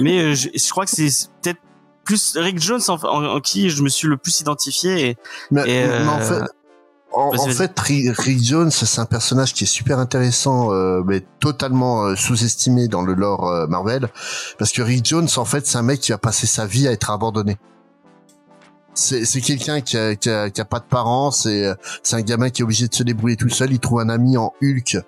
Mais 0.00 0.18
euh, 0.20 0.34
je, 0.34 0.48
je 0.54 0.70
crois 0.70 0.84
que 0.84 0.90
c'est 0.90 1.08
peut-être 1.42 1.60
plus 2.04 2.36
Rick 2.36 2.60
Jones 2.60 2.80
en, 2.88 2.94
en, 3.04 3.24
en 3.36 3.40
qui 3.40 3.70
je 3.70 3.82
me 3.82 3.88
suis 3.88 4.08
le 4.08 4.16
plus 4.16 4.40
identifié. 4.40 5.10
Et, 5.10 5.16
Mais, 5.50 5.62
Et, 5.68 5.86
mais 5.86 6.08
en 6.08 6.18
fait, 6.20 6.42
en, 7.12 7.36
en 7.36 7.48
fait, 7.48 7.78
Rick, 7.78 8.42
Jones, 8.42 8.70
c'est 8.70 9.00
un 9.00 9.06
personnage 9.06 9.52
qui 9.52 9.64
est 9.64 9.66
super 9.66 9.98
intéressant, 9.98 10.72
euh, 10.72 11.02
mais 11.04 11.24
totalement 11.40 12.04
euh, 12.04 12.14
sous-estimé 12.14 12.88
dans 12.88 13.02
le 13.02 13.14
lore 13.14 13.48
euh, 13.48 13.66
Marvel, 13.66 14.08
parce 14.58 14.72
que 14.72 14.82
Rick 14.82 15.06
Jones, 15.06 15.28
en 15.36 15.44
fait, 15.44 15.66
c'est 15.66 15.78
un 15.78 15.82
mec 15.82 16.00
qui 16.00 16.12
a 16.12 16.18
passé 16.18 16.46
sa 16.46 16.66
vie 16.66 16.86
à 16.86 16.92
être 16.92 17.10
abandonné. 17.10 17.58
C'est 18.94 19.40
quelqu'un 19.40 19.80
qui 19.80 19.96
a, 19.96 20.14
qui, 20.14 20.28
a, 20.28 20.50
qui 20.50 20.60
a 20.60 20.64
pas 20.64 20.78
de 20.78 20.84
parents, 20.84 21.30
c'est 21.30 21.64
euh, 21.64 21.74
c'est 22.02 22.16
un 22.16 22.22
gamin 22.22 22.50
qui 22.50 22.62
est 22.62 22.64
obligé 22.64 22.86
de 22.86 22.94
se 22.94 23.02
débrouiller 23.02 23.36
tout 23.36 23.48
seul. 23.48 23.72
Il 23.72 23.78
trouve 23.78 24.00
un 24.00 24.08
ami 24.08 24.36
en 24.36 24.52
Hulk 24.62 24.98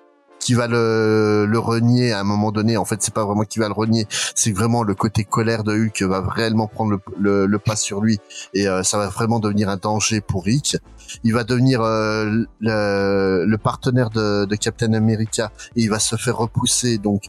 qui 0.43 0.53
va 0.53 0.67
le, 0.67 1.45
le 1.47 1.59
renier 1.59 2.11
à 2.11 2.19
un 2.19 2.23
moment 2.23 2.51
donné. 2.51 2.75
En 2.77 2.85
fait, 2.85 3.01
c'est 3.01 3.13
pas 3.13 3.25
vraiment 3.25 3.43
qui 3.43 3.59
va 3.59 3.67
le 3.67 3.73
renier, 3.73 4.07
c'est 4.35 4.51
vraiment 4.51 4.83
le 4.83 4.93
côté 4.93 5.23
colère 5.23 5.63
de 5.63 5.73
Hulk 5.73 6.01
va 6.03 6.21
réellement 6.21 6.67
prendre 6.67 6.91
le, 6.91 6.99
le, 7.17 7.45
le 7.45 7.59
pas 7.59 7.75
sur 7.75 8.01
lui 8.01 8.19
et 8.53 8.67
euh, 8.67 8.83
ça 8.83 8.97
va 8.97 9.07
vraiment 9.07 9.39
devenir 9.39 9.69
un 9.69 9.77
danger 9.77 10.21
pour 10.21 10.43
Rick. 10.43 10.77
Il 11.23 11.33
va 11.33 11.43
devenir 11.43 11.81
euh, 11.81 12.45
le, 12.59 13.45
le 13.45 13.57
partenaire 13.57 14.09
de, 14.09 14.45
de 14.45 14.55
Captain 14.55 14.93
America 14.93 15.51
et 15.75 15.83
il 15.83 15.89
va 15.89 15.99
se 15.99 16.15
faire 16.17 16.37
repousser 16.37 16.97
donc 16.97 17.23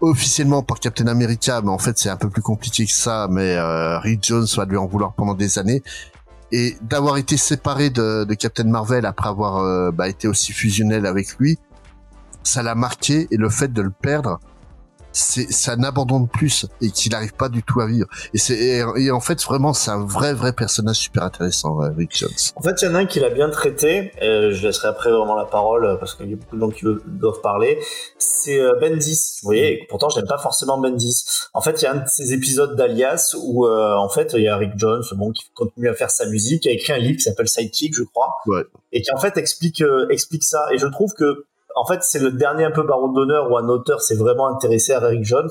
officiellement 0.00 0.62
par 0.62 0.78
Captain 0.78 1.06
America, 1.06 1.60
mais 1.62 1.70
en 1.70 1.78
fait 1.78 1.98
c'est 1.98 2.10
un 2.10 2.16
peu 2.16 2.30
plus 2.30 2.42
compliqué 2.42 2.86
que 2.86 2.92
ça. 2.92 3.28
Mais 3.30 3.56
euh, 3.56 3.98
Rick 3.98 4.24
Jones 4.24 4.46
va 4.56 4.64
lui 4.64 4.76
en 4.76 4.86
vouloir 4.86 5.12
pendant 5.14 5.34
des 5.34 5.58
années 5.58 5.82
et 6.52 6.76
d'avoir 6.82 7.16
été 7.16 7.36
séparé 7.36 7.90
de, 7.90 8.24
de 8.24 8.34
Captain 8.34 8.64
Marvel 8.64 9.04
après 9.04 9.28
avoir 9.28 9.58
euh, 9.58 9.90
bah, 9.90 10.08
été 10.08 10.28
aussi 10.28 10.52
fusionnel 10.52 11.04
avec 11.06 11.36
lui, 11.38 11.58
ça 12.46 12.62
l'a 12.62 12.74
marqué 12.74 13.26
et 13.30 13.36
le 13.36 13.50
fait 13.50 13.72
de 13.72 13.82
le 13.82 13.90
perdre, 13.90 14.38
c'est 15.18 15.70
abandon 15.82 16.20
de 16.20 16.28
plus 16.28 16.66
et 16.82 16.90
qu'il 16.90 17.12
n'arrive 17.12 17.32
pas 17.32 17.48
du 17.48 17.62
tout 17.62 17.80
à 17.80 17.86
vivre. 17.86 18.06
Et 18.34 18.38
c'est 18.38 18.54
et, 18.54 18.84
et 18.98 19.10
en 19.10 19.20
fait 19.20 19.42
vraiment 19.44 19.72
c'est 19.72 19.90
un 19.90 20.04
vrai 20.04 20.34
vrai 20.34 20.52
personnage 20.52 20.96
super 20.96 21.22
intéressant, 21.22 21.80
euh, 21.82 21.88
Rick 21.96 22.14
Jones. 22.18 22.28
En 22.54 22.60
fait, 22.60 22.82
il 22.82 22.84
y 22.84 22.88
en 22.88 22.94
a 22.94 22.98
un 22.98 23.06
qui 23.06 23.20
l'a 23.20 23.30
bien 23.30 23.48
traité. 23.48 24.12
euh, 24.22 24.52
je 24.52 24.66
laisserai 24.66 24.88
après 24.88 25.10
vraiment 25.10 25.34
la 25.34 25.46
parole 25.46 25.96
parce 25.98 26.14
qu'il 26.14 26.28
y 26.28 26.34
a 26.34 26.36
beaucoup 26.36 26.56
de 26.56 26.60
gens 26.60 26.70
qui 26.70 26.84
doivent 27.06 27.40
parler. 27.40 27.78
C'est 28.18 28.60
euh, 28.60 28.74
Bendis. 28.78 29.38
Vous 29.42 29.46
voyez, 29.48 29.72
et 29.82 29.86
pourtant, 29.88 30.10
j'aime 30.10 30.26
pas 30.26 30.36
forcément 30.36 30.76
Bendis. 30.78 31.24
En 31.54 31.62
fait, 31.62 31.80
il 31.80 31.84
y 31.84 31.88
a 31.88 31.92
un 31.92 31.96
de 31.96 32.08
ces 32.08 32.34
épisodes 32.34 32.76
d'Alias 32.76 33.34
où, 33.42 33.66
euh, 33.66 33.94
en 33.96 34.10
fait, 34.10 34.34
il 34.36 34.42
y 34.42 34.48
a 34.48 34.56
Rick 34.58 34.72
Jones, 34.76 35.02
bon, 35.14 35.32
qui 35.32 35.44
continue 35.54 35.88
à 35.88 35.94
faire 35.94 36.10
sa 36.10 36.26
musique, 36.26 36.64
qui 36.64 36.68
a 36.68 36.72
écrit 36.72 36.92
un 36.92 36.98
livre 36.98 37.16
qui 37.16 37.22
s'appelle 37.22 37.48
Sidekick, 37.48 37.94
je 37.96 38.02
crois, 38.02 38.34
Ouais. 38.46 38.64
et 38.92 39.00
qui 39.00 39.10
en 39.12 39.16
fait 39.18 39.38
explique 39.38 39.80
euh, 39.80 40.06
explique 40.10 40.44
ça. 40.44 40.66
Et 40.74 40.78
je 40.78 40.86
trouve 40.88 41.14
que, 41.14 41.46
en 41.76 41.84
fait, 41.86 42.02
c'est 42.02 42.18
le 42.18 42.32
dernier 42.32 42.64
un 42.64 42.70
peu 42.72 42.82
baron 42.82 43.08
d'honneur 43.12 43.50
où 43.50 43.56
un 43.56 43.68
auteur 43.68 44.00
s'est 44.00 44.16
vraiment 44.16 44.48
intéressé 44.48 44.92
à 44.92 44.98
Rick 45.00 45.24
Jones. 45.24 45.50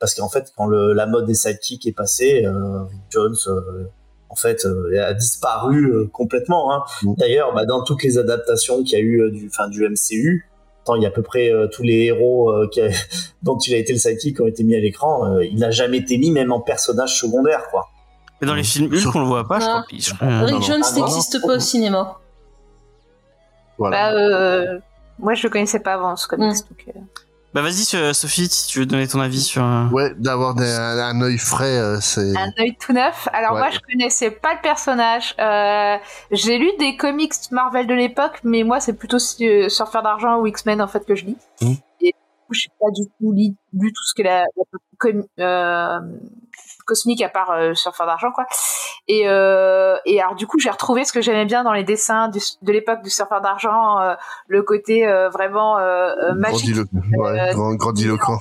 Parce 0.00 0.14
qu'en 0.14 0.28
fait, 0.28 0.52
quand 0.56 0.66
le, 0.66 0.92
la 0.92 1.06
mode 1.06 1.26
des 1.26 1.34
sidekicks 1.34 1.86
est 1.86 1.92
passée, 1.92 2.44
euh, 2.46 2.82
Rick 2.84 3.00
Jones, 3.10 3.36
euh, 3.48 3.84
en 4.30 4.36
fait, 4.36 4.64
euh, 4.64 5.02
a 5.04 5.12
disparu 5.14 5.86
euh, 5.92 6.06
complètement. 6.12 6.72
Hein. 6.72 6.84
Mm. 7.02 7.14
D'ailleurs, 7.18 7.54
bah, 7.54 7.64
dans 7.66 7.82
toutes 7.82 8.02
les 8.02 8.16
adaptations 8.18 8.82
qu'il 8.82 8.92
y 8.92 8.96
a 8.96 9.04
eu 9.04 9.20
euh, 9.22 9.30
du, 9.30 9.50
fin, 9.50 9.68
du 9.68 9.82
MCU, 9.88 10.46
tant 10.84 10.94
il 10.94 11.02
y 11.02 11.04
a 11.06 11.08
à 11.08 11.12
peu 11.12 11.22
près 11.22 11.50
euh, 11.52 11.66
tous 11.66 11.82
les 11.82 12.04
héros 12.04 12.50
euh, 12.52 12.68
qui 12.70 12.80
a- 12.80 12.90
dont 13.42 13.58
il 13.58 13.74
a 13.74 13.76
été 13.76 13.92
le 13.92 13.98
sidekick 13.98 14.36
qui 14.36 14.42
ont 14.42 14.46
été 14.46 14.62
mis 14.62 14.76
à 14.76 14.80
l'écran, 14.80 15.26
euh, 15.34 15.44
il 15.44 15.58
n'a 15.58 15.70
jamais 15.72 15.96
été 15.98 16.16
mis 16.16 16.30
même 16.30 16.52
en 16.52 16.60
personnage 16.60 17.18
secondaire, 17.18 17.66
quoi. 17.70 17.88
mais 18.40 18.46
dans 18.46 18.54
les 18.54 18.62
films 18.62 18.92
Hulk, 18.94 19.14
on 19.16 19.20
le 19.20 19.26
voit 19.26 19.48
pas. 19.48 19.58
Je 19.58 19.64
Non. 19.64 19.70
crois. 19.72 19.84
qu'il- 19.88 20.00
je 20.00 20.14
crois- 20.14 20.28
Rick 20.44 20.54
non. 20.54 20.60
Jones 20.60 20.82
Ah, 20.84 20.92
n'existe 20.94 21.40
pas 21.44 21.56
au 21.56 21.58
cinéma. 21.58 22.18
Voilà. 23.78 24.12
Bah, 24.12 24.16
euh, 24.18 24.78
moi, 25.18 25.34
je 25.34 25.42
le 25.44 25.50
connaissais 25.50 25.80
pas 25.80 25.94
avant 25.94 26.16
ce 26.16 26.26
comics. 26.28 26.48
donc, 26.56 26.84
euh, 26.88 27.00
Bah 27.54 27.62
vas-y 27.62 27.84
Sophie, 28.14 28.46
si 28.48 28.68
tu 28.68 28.78
veux 28.80 28.86
donner 28.86 29.08
ton 29.08 29.20
avis 29.20 29.40
sur. 29.40 29.64
euh, 29.64 29.86
Ouais, 29.88 30.12
d'avoir 30.18 30.54
des- 30.54 30.70
un, 30.70 30.98
un 30.98 31.20
œil 31.22 31.38
frais, 31.38 31.78
euh, 31.78 31.98
c'est. 32.00 32.36
Un 32.36 32.52
œil 32.60 32.76
tout 32.78 32.92
neuf. 32.92 33.26
Alors 33.32 33.52
Ouais. 33.54 33.60
moi, 33.60 33.70
je 33.70 33.78
connaissais 33.80 34.30
pas 34.30 34.54
le 34.54 34.60
personnage. 34.60 35.34
Euh, 35.40 35.96
j'ai 36.30 36.58
lu 36.58 36.68
des 36.78 36.96
comics 36.98 37.32
Marvel 37.50 37.86
de 37.86 37.94
l'époque, 37.94 38.38
mais 38.44 38.64
moi, 38.64 38.80
c'est 38.80 38.92
plutôt 38.92 39.16
euh, 39.40 39.68
Surfeur 39.70 40.02
d'argent 40.02 40.38
ou 40.40 40.46
X-Men 40.46 40.82
en 40.82 40.88
fait 40.88 41.06
que 41.06 41.14
je 41.14 41.24
lis. 41.24 41.36
Mhm. 41.62 41.76
Et 42.02 42.06
du 42.08 42.12
coup, 42.46 42.52
je 42.52 42.60
suis 42.60 42.70
pas 42.78 42.90
du 42.94 43.06
tout 43.18 43.32
lu, 43.32 43.54
lu 43.72 43.92
tout 43.92 44.04
ce 44.04 44.14
que 44.14 44.22
la, 44.22 44.44
la 44.44 44.64
euh, 45.40 46.00
cosmique 46.88 47.22
à 47.22 47.28
part 47.28 47.52
euh, 47.52 47.74
Surfeur 47.74 48.06
d'argent 48.06 48.32
quoi. 48.32 48.46
Et 49.06 49.28
euh, 49.28 49.96
et 50.06 50.20
alors 50.20 50.34
du 50.34 50.46
coup, 50.48 50.58
j'ai 50.58 50.70
retrouvé 50.70 51.04
ce 51.04 51.12
que 51.12 51.20
j'aimais 51.20 51.44
bien 51.44 51.62
dans 51.62 51.72
les 51.72 51.84
dessins 51.84 52.28
du- 52.28 52.40
de 52.62 52.72
l'époque 52.72 53.02
du 53.02 53.10
Surfeur 53.10 53.40
d'argent, 53.40 54.00
euh, 54.00 54.14
le 54.48 54.62
côté 54.62 55.06
euh, 55.06 55.28
vraiment 55.28 55.78
magique 56.34 56.76
ouais, 57.16 57.50
grand- 57.52 57.74
grandiloquent. 57.74 58.38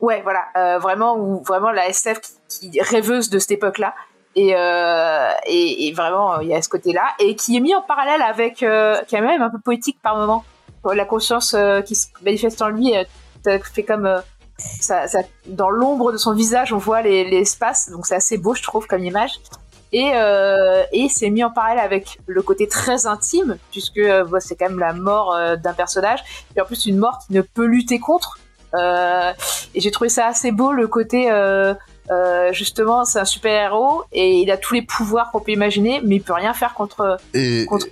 Ouais, 0.00 0.22
voilà, 0.22 0.78
vraiment 0.78 1.14
ou 1.16 1.42
vraiment 1.44 1.70
la 1.70 1.86
SF 1.88 2.20
qui, 2.48 2.70
qui 2.70 2.80
rêveuse 2.80 3.28
de 3.30 3.38
cette 3.38 3.50
époque-là. 3.52 3.94
Et, 4.36 4.54
euh, 4.56 5.28
et, 5.46 5.88
et 5.88 5.92
vraiment, 5.92 6.38
il 6.40 6.48
y 6.48 6.54
a 6.54 6.62
ce 6.62 6.68
côté-là, 6.68 7.02
et 7.18 7.34
qui 7.36 7.56
est 7.56 7.60
mis 7.60 7.74
en 7.74 7.82
parallèle 7.82 8.22
avec, 8.22 8.62
euh, 8.62 8.96
qui 9.08 9.16
est 9.16 9.20
même 9.20 9.42
un 9.42 9.50
peu 9.50 9.58
poétique 9.58 9.98
par 10.02 10.16
moment. 10.16 10.44
La 10.94 11.04
conscience 11.04 11.52
euh, 11.52 11.82
qui 11.82 11.94
se 11.96 12.06
manifeste 12.24 12.62
en 12.62 12.68
lui, 12.68 12.94
fait 13.44 13.82
comme 13.82 14.22
ça, 14.80 15.08
ça- 15.08 15.22
dans 15.46 15.70
l'ombre 15.70 16.12
de 16.12 16.16
son 16.16 16.34
visage, 16.34 16.72
on 16.72 16.78
voit 16.78 17.02
les- 17.02 17.28
l'espace, 17.28 17.90
donc 17.90 18.06
c'est 18.06 18.14
assez 18.14 18.38
beau, 18.38 18.54
je 18.54 18.62
trouve, 18.62 18.86
comme 18.86 19.04
image. 19.04 19.40
Et, 19.92 20.12
euh, 20.14 20.84
et 20.92 21.08
c'est 21.08 21.30
mis 21.30 21.42
en 21.42 21.50
parallèle 21.50 21.80
avec 21.84 22.18
le 22.26 22.42
côté 22.42 22.68
très 22.68 23.06
intime, 23.06 23.58
puisque 23.72 23.98
euh, 23.98 24.24
bah, 24.24 24.38
c'est 24.38 24.54
quand 24.54 24.68
même 24.68 24.78
la 24.78 24.92
mort 24.92 25.34
euh, 25.34 25.56
d'un 25.56 25.72
personnage, 25.72 26.20
et 26.56 26.60
en 26.60 26.64
plus 26.64 26.86
une 26.86 26.96
mort 26.98 27.18
qui 27.26 27.32
ne 27.32 27.40
peut 27.42 27.64
lutter 27.66 27.98
contre. 27.98 28.38
Et 29.74 29.80
j'ai 29.80 29.90
trouvé 29.90 30.08
ça 30.08 30.26
assez 30.26 30.52
beau 30.52 30.70
le 30.72 30.86
côté 30.86 31.28
justement 32.52 33.04
c'est 33.04 33.18
un 33.18 33.24
super 33.24 33.52
héros 33.64 34.02
et 34.12 34.38
il 34.42 34.50
a 34.52 34.56
tous 34.56 34.74
les 34.74 34.82
pouvoirs 34.82 35.30
qu'on 35.32 35.40
peut 35.40 35.52
imaginer 35.52 36.00
mais 36.04 36.16
il 36.16 36.22
peut 36.22 36.32
rien 36.32 36.54
faire 36.54 36.74
contre 36.74 37.18
Et, 37.34 37.66
contre. 37.66 37.86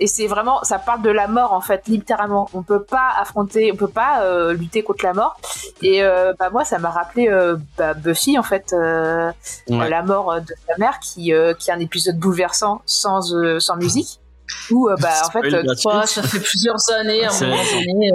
Et 0.00 0.06
c'est 0.06 0.26
vraiment 0.28 0.62
ça 0.62 0.78
parle 0.78 1.02
de 1.02 1.10
la 1.10 1.26
mort 1.26 1.52
en 1.52 1.60
fait 1.60 1.88
littéralement 1.88 2.48
on 2.54 2.62
peut 2.62 2.82
pas 2.84 3.10
affronter 3.18 3.72
on 3.72 3.76
peut 3.76 3.88
pas 3.88 4.22
euh, 4.22 4.52
lutter 4.52 4.82
contre 4.82 5.04
la 5.04 5.12
mort 5.12 5.36
et 5.82 6.02
euh, 6.04 6.32
bah 6.38 6.50
moi 6.50 6.64
ça 6.64 6.78
m'a 6.78 6.90
rappelé 6.90 7.28
euh, 7.28 7.56
bah, 7.76 7.94
Buffy 7.94 8.38
en 8.38 8.42
fait 8.44 8.72
euh, 8.72 9.30
Ouais. 9.68 9.88
la 9.90 10.02
mort 10.02 10.40
de 10.40 10.54
sa 10.68 10.76
mère 10.78 10.98
qui 11.00 11.32
euh, 11.32 11.52
qui 11.54 11.70
est 11.70 11.72
un 11.72 11.80
épisode 11.80 12.16
bouleversant 12.18 12.82
sans 12.86 13.34
euh, 13.34 13.58
sans 13.60 13.76
musique 13.76 14.20
où 14.70 14.88
euh, 14.88 14.96
bah 15.00 15.10
en 15.26 15.30
fait. 15.30 15.40
Ouais, 15.40 16.06
ça 16.06 16.22
fait 16.22 16.40
plusieurs 16.40 16.76
années, 16.98 17.22
à 17.24 17.28
un 17.28 17.30
C'est 17.30 17.46
moment 17.46 17.62
vrai. 17.62 17.84
donné. 17.84 18.10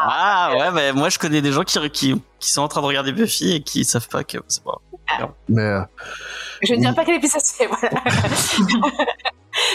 Ah 0.00 0.50
ouais, 0.54 0.70
bah, 0.70 0.92
moi 0.92 1.08
je 1.08 1.18
connais 1.18 1.40
des 1.40 1.50
gens 1.52 1.64
qui, 1.64 1.78
qui, 1.90 2.22
qui 2.38 2.50
sont 2.52 2.62
en 2.62 2.68
train 2.68 2.80
de 2.82 2.86
regarder 2.86 3.12
Buffy 3.12 3.54
et 3.54 3.62
qui 3.62 3.84
savent 3.84 4.08
pas 4.08 4.22
que 4.24 4.38
c'est 4.48 4.62
pas. 4.62 4.78
mais 5.48 5.62
euh, 5.62 5.80
Je 6.62 6.74
ne 6.74 6.80
dirais 6.80 6.94
pas 6.94 7.04
quel 7.04 7.16
épisode 7.16 7.40
c'est, 7.42 7.66
voilà. 7.66 7.88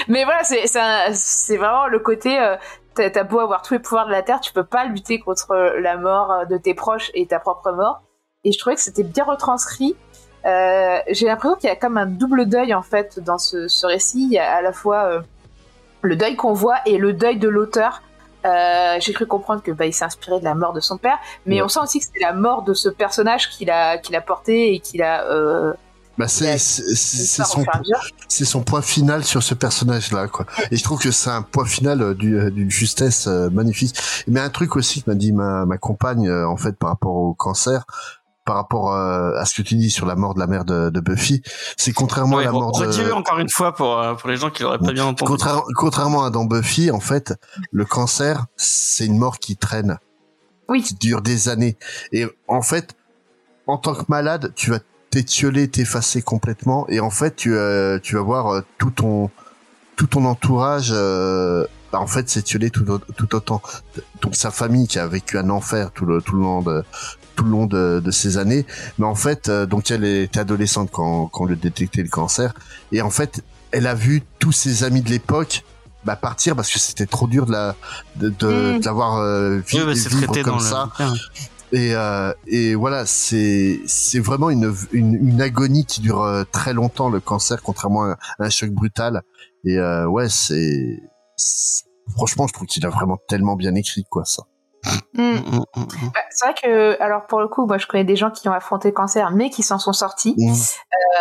Mais 0.07 0.23
voilà, 0.25 0.43
c'est 0.43 1.57
vraiment 1.57 1.87
le 1.87 1.99
côté. 1.99 2.39
euh, 2.39 2.55
T'as 2.95 3.23
beau 3.23 3.39
avoir 3.39 3.63
tous 3.63 3.73
les 3.73 3.79
pouvoirs 3.79 4.05
de 4.05 4.11
la 4.11 4.21
Terre, 4.21 4.39
tu 4.39 4.53
peux 4.53 4.63
pas 4.63 4.85
lutter 4.85 5.19
contre 5.19 5.55
la 5.79 5.97
mort 5.97 6.31
euh, 6.31 6.45
de 6.45 6.57
tes 6.57 6.75
proches 6.75 7.09
et 7.15 7.25
ta 7.25 7.39
propre 7.39 7.71
mort. 7.71 8.03
Et 8.43 8.51
je 8.51 8.59
trouvais 8.59 8.75
que 8.75 8.81
c'était 8.81 9.01
bien 9.03 9.23
retranscrit. 9.23 9.95
Euh, 10.45 10.99
J'ai 11.09 11.25
l'impression 11.25 11.55
qu'il 11.57 11.69
y 11.69 11.71
a 11.71 11.75
comme 11.75 11.97
un 11.97 12.05
double 12.05 12.45
deuil 12.47 12.71
en 12.73 12.83
fait 12.83 13.19
dans 13.19 13.39
ce, 13.39 13.67
ce 13.67 13.87
récit. 13.87 14.23
Il 14.25 14.33
y 14.33 14.37
a 14.37 14.51
à 14.57 14.61
la 14.61 14.73
fois 14.73 15.05
euh, 15.05 15.21
le 16.03 16.15
deuil 16.15 16.35
qu'on 16.35 16.53
voit 16.53 16.77
et 16.85 16.97
le 16.99 17.13
deuil 17.13 17.37
de 17.39 17.47
l'auteur. 17.49 18.03
Euh, 18.45 18.97
J'ai 18.99 19.13
cru 19.13 19.25
comprendre 19.25 19.63
que 19.63 19.71
bah, 19.71 19.85
il 19.87 19.93
s'est 19.93 20.05
inspiré 20.05 20.39
de 20.39 20.43
la 20.43 20.53
mort 20.53 20.73
de 20.73 20.79
son 20.81 20.97
père, 20.99 21.17
mais 21.47 21.55
Ouais. 21.55 21.61
on 21.63 21.69
sent 21.69 21.79
aussi 21.81 21.99
que 21.99 22.05
c'est 22.13 22.21
la 22.21 22.33
mort 22.33 22.61
de 22.61 22.73
ce 22.75 22.89
personnage 22.89 23.49
qu'il 23.49 23.71
a 23.71 23.97
qu'il 23.97 24.15
a 24.15 24.21
porté 24.21 24.73
et 24.75 24.79
qu'il 24.81 25.01
a 25.01 25.23
euh, 25.31 25.73
bah 26.17 26.27
c'est 26.27 26.57
son 26.59 27.65
c'est 28.27 28.45
son 28.45 28.61
point 28.63 28.81
final 28.81 29.23
sur 29.23 29.41
ce 29.41 29.53
personnage-là, 29.53 30.27
quoi. 30.27 30.45
Et 30.71 30.77
je 30.77 30.83
trouve 30.83 30.99
que 30.99 31.11
c'est 31.11 31.29
un 31.29 31.41
point 31.41 31.65
final 31.65 32.01
euh, 32.01 32.13
du- 32.13 32.37
euh, 32.39 32.49
d'une 32.51 32.69
justesse 32.69 33.27
euh, 33.27 33.49
magnifique. 33.49 33.95
Mais 34.27 34.39
un 34.39 34.49
truc 34.49 34.75
aussi 34.75 35.01
que 35.03 35.09
m'a 35.09 35.15
dit 35.15 35.31
ma, 35.33 35.65
ma 35.65 35.77
compagne, 35.77 36.27
euh, 36.27 36.47
en 36.47 36.57
fait, 36.57 36.77
par 36.77 36.89
rapport 36.89 37.15
au 37.15 37.33
cancer, 37.33 37.85
par 38.45 38.55
rapport 38.57 38.93
euh, 38.93 39.33
à 39.37 39.45
ce 39.45 39.55
que 39.55 39.61
tu 39.61 39.75
dis 39.75 39.89
sur 39.89 40.05
la 40.05 40.15
mort 40.15 40.33
de 40.35 40.39
la 40.39 40.47
mère 40.47 40.65
de, 40.65 40.89
de 40.89 40.99
Buffy, 40.99 41.41
c'est 41.77 41.93
contrairement 41.93 42.35
Ouais, 42.37 42.43
à 42.43 42.47
la 42.47 42.51
mort 42.51 42.71
de... 42.79 43.11
encore 43.11 43.39
une 43.39 43.49
fois 43.49 43.73
pour, 43.73 43.99
pour 44.17 44.29
les 44.29 44.35
gens 44.37 44.49
qui 44.49 44.63
l'auraient 44.63 44.79
pas 44.79 44.91
bien 44.91 45.05
entendu. 45.05 45.29
Contraire- 45.31 45.63
contrairement 45.77 46.25
à 46.25 46.29
dans 46.29 46.43
Buffy, 46.45 46.91
en 46.91 46.99
fait, 46.99 47.33
le 47.71 47.85
cancer, 47.85 48.45
c'est 48.57 49.05
une 49.05 49.17
mort 49.17 49.39
qui 49.39 49.55
traîne, 49.57 49.97
Oui. 50.69 50.83
qui 50.83 50.93
dure 50.95 51.21
des 51.21 51.47
années. 51.49 51.77
Et 52.11 52.25
en 52.47 52.61
fait, 52.61 52.95
en 53.65 53.77
tant 53.77 53.95
que 53.95 54.03
malade, 54.09 54.51
tu 54.55 54.71
vas 54.71 54.79
t'étioler, 55.13 55.67
t'effacer 55.67 56.21
complètement, 56.23 56.87
et 56.89 56.99
en 56.99 57.11
fait, 57.11 57.35
tu, 57.35 57.53
euh, 57.55 57.99
tu 58.01 58.15
vas 58.15 58.21
voir 58.21 58.47
euh, 58.47 58.61
tout 58.79 58.89
ton 58.91 59.29
tout 59.95 60.07
ton 60.07 60.25
entourage 60.25 60.89
euh, 60.91 61.67
bah, 61.91 61.99
en 61.99 62.07
fait 62.07 62.27
c'est 62.27 62.41
tué 62.41 62.71
tout, 62.71 62.83
tout 63.15 63.35
autant. 63.35 63.61
Donc 64.23 64.35
sa 64.35 64.49
famille 64.49 64.87
qui 64.87 64.97
a 64.97 65.05
vécu 65.05 65.37
un 65.37 65.51
enfer 65.51 65.91
tout 65.91 66.05
le 66.07 66.19
tout 66.19 66.35
le 66.35 66.41
long 66.41 66.61
de 66.63 66.83
tout 67.35 67.43
le 67.45 67.51
long 67.51 67.67
de, 67.67 68.01
de 68.03 68.11
ces 68.11 68.39
années, 68.39 68.65
mais 68.97 69.05
en 69.05 69.13
fait 69.13 69.49
euh, 69.49 69.67
donc 69.67 69.91
elle 69.91 70.03
était 70.03 70.39
adolescente 70.39 70.89
quand 70.91 71.27
quand 71.27 71.43
on 71.43 71.45
lui 71.47 71.53
a 71.53 71.57
détecté 71.57 72.01
le 72.01 72.09
cancer 72.09 72.53
et 72.91 73.03
en 73.03 73.11
fait 73.11 73.43
elle 73.69 73.85
a 73.85 73.93
vu 73.93 74.23
tous 74.39 74.51
ses 74.51 74.83
amis 74.83 75.01
de 75.03 75.09
l'époque 75.11 75.63
bah, 76.05 76.15
partir 76.15 76.55
parce 76.55 76.69
que 76.71 76.79
c'était 76.79 77.05
trop 77.05 77.27
dur 77.27 77.45
de 77.45 77.51
la 77.51 77.75
de, 78.15 78.29
de, 78.29 78.47
Mm. 78.47 78.79
de 78.79 78.85
l'avoir 78.85 79.17
euh, 79.19 79.61
Oui, 79.73 79.79
bah, 79.85 79.93
vivre 79.93 80.33
comme 80.41 80.53
dans 80.55 80.59
ça. 80.59 80.89
le. 80.99 81.05
Et, 81.73 81.95
euh, 81.95 82.31
et 82.45 82.75
voilà, 82.75 83.07
c'est 83.07 83.81
c'est 83.87 84.19
vraiment 84.19 84.51
une, 84.51 84.71
une, 84.91 85.15
une 85.15 85.41
agonie 85.41 85.85
qui 85.85 86.01
dure 86.01 86.21
euh, 86.21 86.43
très 86.51 86.71
longtemps 86.71 87.09
le 87.09 87.19
cancer, 87.19 87.63
contrairement 87.63 88.03
à 88.03 88.17
un 88.37 88.49
choc 88.51 88.69
brutal. 88.69 89.23
Et 89.65 89.79
euh, 89.79 90.05
ouais, 90.07 90.29
c'est 90.29 91.01
franchement, 92.15 92.45
je 92.47 92.53
trouve 92.53 92.67
qu'il 92.67 92.85
a 92.85 92.89
vraiment 92.89 93.17
tellement 93.27 93.55
bien 93.55 93.73
écrit 93.73 94.03
quoi 94.07 94.23
ça. 94.23 94.43
Mm. 95.13 95.21
Mm, 95.21 95.39
mm, 95.51 95.63
mm. 95.77 95.85
Bah, 96.13 96.19
c'est 96.29 96.45
vrai 96.45 96.55
que, 96.61 97.01
alors 97.01 97.25
pour 97.25 97.39
le 97.39 97.47
coup, 97.47 97.65
moi 97.65 97.77
je 97.79 97.87
connais 97.87 98.03
des 98.03 98.17
gens 98.17 98.29
qui 98.29 98.47
ont 98.49 98.53
affronté 98.53 98.89
le 98.89 98.93
cancer, 98.93 99.31
mais 99.31 99.49
qui 99.49 99.63
s'en 99.63 99.79
sont 99.79 99.93
sortis. 99.93 100.35
Mm. 100.37 100.53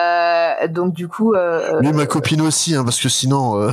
Euh, 0.03 0.69
donc 0.69 0.93
du 0.93 1.09
coup, 1.09 1.33
euh, 1.33 1.81
Lui, 1.81 1.93
ma 1.93 2.07
copine 2.07 2.43
aussi, 2.43 2.75
hein, 2.75 2.85
parce 2.85 3.01
que 3.01 3.09
sinon, 3.09 3.59
euh, 3.59 3.73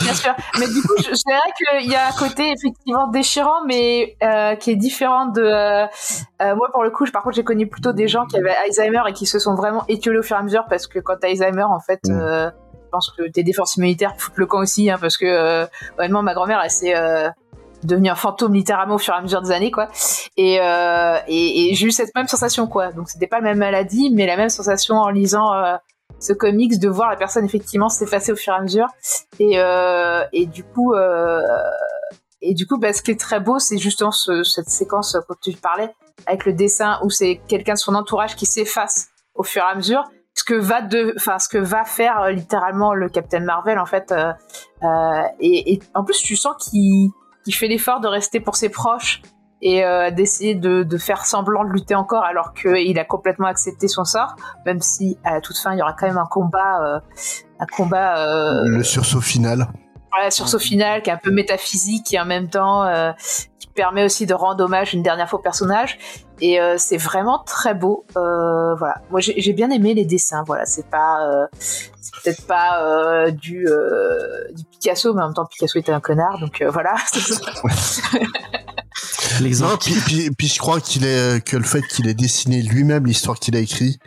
Bien 0.00 0.14
sûr. 0.14 0.34
Mais 0.58 0.66
du 0.66 0.82
coup, 0.82 0.94
je, 0.98 1.04
je 1.04 1.22
dirais 1.26 1.80
qu'il 1.80 1.90
y 1.90 1.94
a 1.96 2.08
un 2.08 2.12
côté 2.12 2.50
effectivement 2.52 3.08
déchirant, 3.08 3.64
mais 3.66 4.16
euh, 4.22 4.54
qui 4.56 4.70
est 4.70 4.76
différent 4.76 5.26
de. 5.26 5.42
euh, 5.42 5.86
euh, 6.42 6.54
moi, 6.56 6.68
pour 6.72 6.82
le 6.82 6.90
coup, 6.90 7.06
je- 7.06 7.12
par 7.12 7.22
contre, 7.22 7.36
j'ai 7.36 7.44
connu 7.44 7.66
plutôt 7.68 7.92
des 7.92 8.08
gens 8.08 8.24
qui 8.26 8.36
avaient 8.38 8.54
Alzheimer 8.66 9.02
et 9.08 9.12
qui 9.12 9.26
se 9.26 9.38
sont 9.38 9.54
vraiment 9.54 9.84
étiolés 9.88 10.18
au 10.18 10.22
fur 10.22 10.36
et 10.36 10.40
à 10.40 10.42
mesure 10.42 10.64
parce 10.68 10.86
que 10.86 10.98
quand 10.98 11.14
t'as 11.20 11.28
Alzheimer, 11.28 11.64
en 11.64 11.80
fait, 11.80 12.00
Mm. 12.06 12.18
je 12.18 12.88
pense 12.90 13.10
que 13.16 13.28
tes 13.30 13.42
défenses 13.42 13.76
immunitaires 13.76 14.14
foutent 14.18 14.36
le 14.38 14.46
camp 14.46 14.58
aussi, 14.60 14.90
hein, 14.90 14.96
parce 15.00 15.16
que 15.16 15.66
honnêtement, 15.98 16.22
ma 16.22 16.34
grand-mère, 16.34 16.60
elle 16.64 16.70
s'est 16.70 16.94
devenue 17.82 18.10
un 18.10 18.14
fantôme 18.14 18.52
littéralement 18.54 18.96
au 18.96 18.98
fur 18.98 19.14
et 19.14 19.16
à 19.16 19.20
mesure 19.22 19.40
des 19.42 19.52
années, 19.52 19.70
quoi. 19.70 19.88
Et, 20.36 20.58
euh, 20.60 21.16
et, 21.28 21.70
et 21.70 21.74
j'ai 21.74 21.86
eu 21.86 21.90
cette 21.92 22.14
même 22.14 22.28
sensation, 22.28 22.66
quoi. 22.66 22.92
Donc, 22.92 23.08
c'était 23.08 23.26
pas 23.26 23.36
la 23.36 23.42
même 23.42 23.58
maladie, 23.58 24.10
mais 24.14 24.26
la 24.26 24.36
même 24.36 24.50
sensation 24.50 24.96
en 24.96 25.08
lisant. 25.08 25.54
euh, 25.54 25.76
ce 26.18 26.32
comics 26.32 26.78
de 26.78 26.88
voir 26.88 27.08
la 27.10 27.16
personne 27.16 27.44
effectivement 27.44 27.88
s'effacer 27.88 28.32
au 28.32 28.36
fur 28.36 28.52
et 28.52 28.56
à 28.56 28.60
mesure 28.62 28.86
et, 29.38 29.58
euh, 29.58 30.22
et 30.32 30.46
du 30.46 30.64
coup, 30.64 30.92
euh, 30.94 31.40
et 32.42 32.54
du 32.54 32.66
coup, 32.66 32.78
bah, 32.78 32.92
ce 32.92 33.02
qui 33.02 33.10
est 33.10 33.20
très 33.20 33.40
beau, 33.40 33.58
c'est 33.58 33.78
justement 33.78 34.10
ce- 34.10 34.42
cette 34.42 34.68
séquence 34.70 35.16
quand 35.28 35.34
tu 35.42 35.52
parlais 35.52 35.94
avec 36.26 36.46
le 36.46 36.52
dessin 36.52 36.98
où 37.04 37.10
c'est 37.10 37.40
quelqu'un 37.48 37.74
de 37.74 37.78
son 37.78 37.94
entourage 37.94 38.34
qui 38.36 38.46
s'efface 38.46 39.08
au 39.34 39.42
fur 39.42 39.62
et 39.62 39.70
à 39.70 39.74
mesure. 39.74 40.04
Ce 40.34 40.44
que 40.44 40.54
va 40.54 40.80
de, 40.80 41.12
enfin, 41.16 41.38
ce 41.38 41.48
que 41.48 41.58
va 41.58 41.84
faire 41.84 42.20
euh, 42.22 42.30
littéralement 42.30 42.94
le 42.94 43.08
Captain 43.08 43.40
Marvel 43.40 43.78
en 43.78 43.84
fait. 43.86 44.10
euh, 44.12 44.32
euh, 44.82 45.22
et, 45.40 45.74
et 45.74 45.80
en 45.94 46.04
plus, 46.04 46.18
tu 46.22 46.36
sens 46.36 46.54
qu'il 46.70 47.10
fait 47.54 47.66
l'effort 47.68 48.00
de 48.00 48.08
rester 48.08 48.40
pour 48.40 48.56
ses 48.56 48.68
proches 48.70 49.20
et 49.62 49.84
euh, 49.84 50.10
d'essayer 50.10 50.54
de, 50.54 50.82
de 50.82 50.98
faire 50.98 51.26
semblant 51.26 51.64
de 51.64 51.70
lutter 51.70 51.94
encore 51.94 52.24
alors 52.24 52.54
qu'il 52.54 52.98
a 52.98 53.04
complètement 53.04 53.46
accepté 53.46 53.88
son 53.88 54.04
sort, 54.04 54.36
même 54.64 54.80
si 54.80 55.18
à 55.24 55.34
la 55.34 55.40
toute 55.40 55.58
fin 55.58 55.72
il 55.72 55.78
y 55.78 55.82
aura 55.82 55.92
quand 55.92 56.06
même 56.06 56.18
un 56.18 56.26
combat, 56.26 56.82
euh, 56.82 57.00
un 57.58 57.66
combat 57.66 58.18
euh, 58.18 58.62
le 58.64 58.82
sursaut 58.82 59.20
final. 59.20 59.68
voilà, 60.12 60.30
sur 60.30 60.48
ce 60.48 60.58
final 60.58 61.02
qui 61.02 61.10
est 61.10 61.12
un 61.12 61.18
peu 61.18 61.30
métaphysique 61.30 62.12
et 62.14 62.20
en 62.20 62.24
même 62.24 62.48
temps 62.48 62.90
qui 63.58 63.68
permet 63.68 64.04
aussi 64.04 64.26
de 64.26 64.34
rendre 64.34 64.64
hommage 64.64 64.94
une 64.94 65.02
dernière 65.02 65.28
fois 65.28 65.38
au 65.38 65.42
personnage. 65.42 65.98
Et 66.42 66.58
c'est 66.78 66.96
vraiment 66.96 67.38
très 67.44 67.74
beau. 67.74 68.06
Voilà, 68.14 69.02
moi 69.10 69.20
j'ai 69.20 69.52
bien 69.52 69.70
aimé 69.70 69.92
les 69.92 70.06
dessins. 70.06 70.42
Voilà, 70.46 70.64
c'est 70.64 70.88
pas, 70.88 71.48
c'est 71.58 71.90
peut-être 72.24 72.46
pas 72.46 73.30
du, 73.30 73.68
du 74.54 74.64
Picasso, 74.64 75.12
mais 75.12 75.22
en 75.22 75.26
même 75.26 75.34
temps 75.34 75.44
Picasso 75.44 75.78
était 75.78 75.92
un 75.92 76.00
connard, 76.00 76.38
donc 76.38 76.62
voilà. 76.62 76.94
Non, 79.38 79.44
L'exemple. 79.44 79.76
puis, 79.84 79.94
puis, 80.06 80.30
puis 80.30 80.48
je 80.48 80.58
crois 80.58 80.80
qu'il 80.80 81.04
est 81.04 81.44
que 81.44 81.56
le 81.56 81.64
fait 81.64 81.82
qu'il 81.82 82.08
ait 82.08 82.14
dessiné 82.14 82.62
lui-même 82.62 83.06
l'histoire 83.06 83.38
qu'il 83.38 83.56
a 83.56 83.60
écrit, 83.60 83.98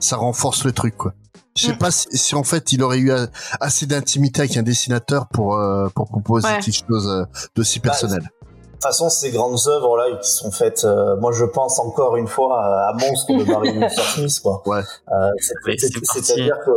ça 0.00 0.16
renforce 0.16 0.64
le 0.64 0.72
truc 0.72 0.96
quoi. 0.96 1.12
Je 1.56 1.66
sais 1.66 1.72
Mm. 1.72 1.78
pas 1.78 1.90
si, 1.90 2.06
si 2.12 2.34
en 2.34 2.42
fait 2.44 2.72
il 2.72 2.82
aurait 2.82 2.98
eu 2.98 3.10
a- 3.12 3.28
assez 3.60 3.86
d'intimité 3.86 4.40
avec 4.42 4.56
un 4.58 4.62
dessinateur 4.62 5.26
pour 5.28 5.56
euh, 5.56 5.88
pour 5.94 6.06
proposer 6.08 6.46
Ouais. 6.48 6.58
quelque 6.60 6.84
chose 6.86 7.08
euh, 7.08 7.24
d'aussi 7.54 7.78
Bah, 7.80 7.90
personnel. 7.90 8.20
De 8.20 8.72
toute 8.72 8.82
façon, 8.82 9.08
ces 9.08 9.30
grandes 9.30 9.58
œuvres 9.68 9.96
là 9.96 10.18
qui 10.22 10.30
sont 10.30 10.50
faites, 10.50 10.84
euh, 10.84 11.16
moi 11.16 11.32
je 11.32 11.44
pense 11.46 11.78
encore 11.78 12.16
une 12.16 12.28
fois 12.28 12.60
à, 12.62 12.90
à 12.90 12.92
Monstre 12.92 13.34
de 13.38 13.44
Barry 13.44 13.70
Windsor 13.70 14.04
Smith, 14.14 14.38
quoi. 14.42 14.62
Ouais. 14.66 14.80
Euh, 14.80 15.30
c'est- 15.38 15.54
Ouais, 15.66 15.76
c'est- 15.78 15.86
c'est 15.88 16.00
parti. 16.04 16.22
C'est-à-dire 16.22 16.58
que 16.64 16.70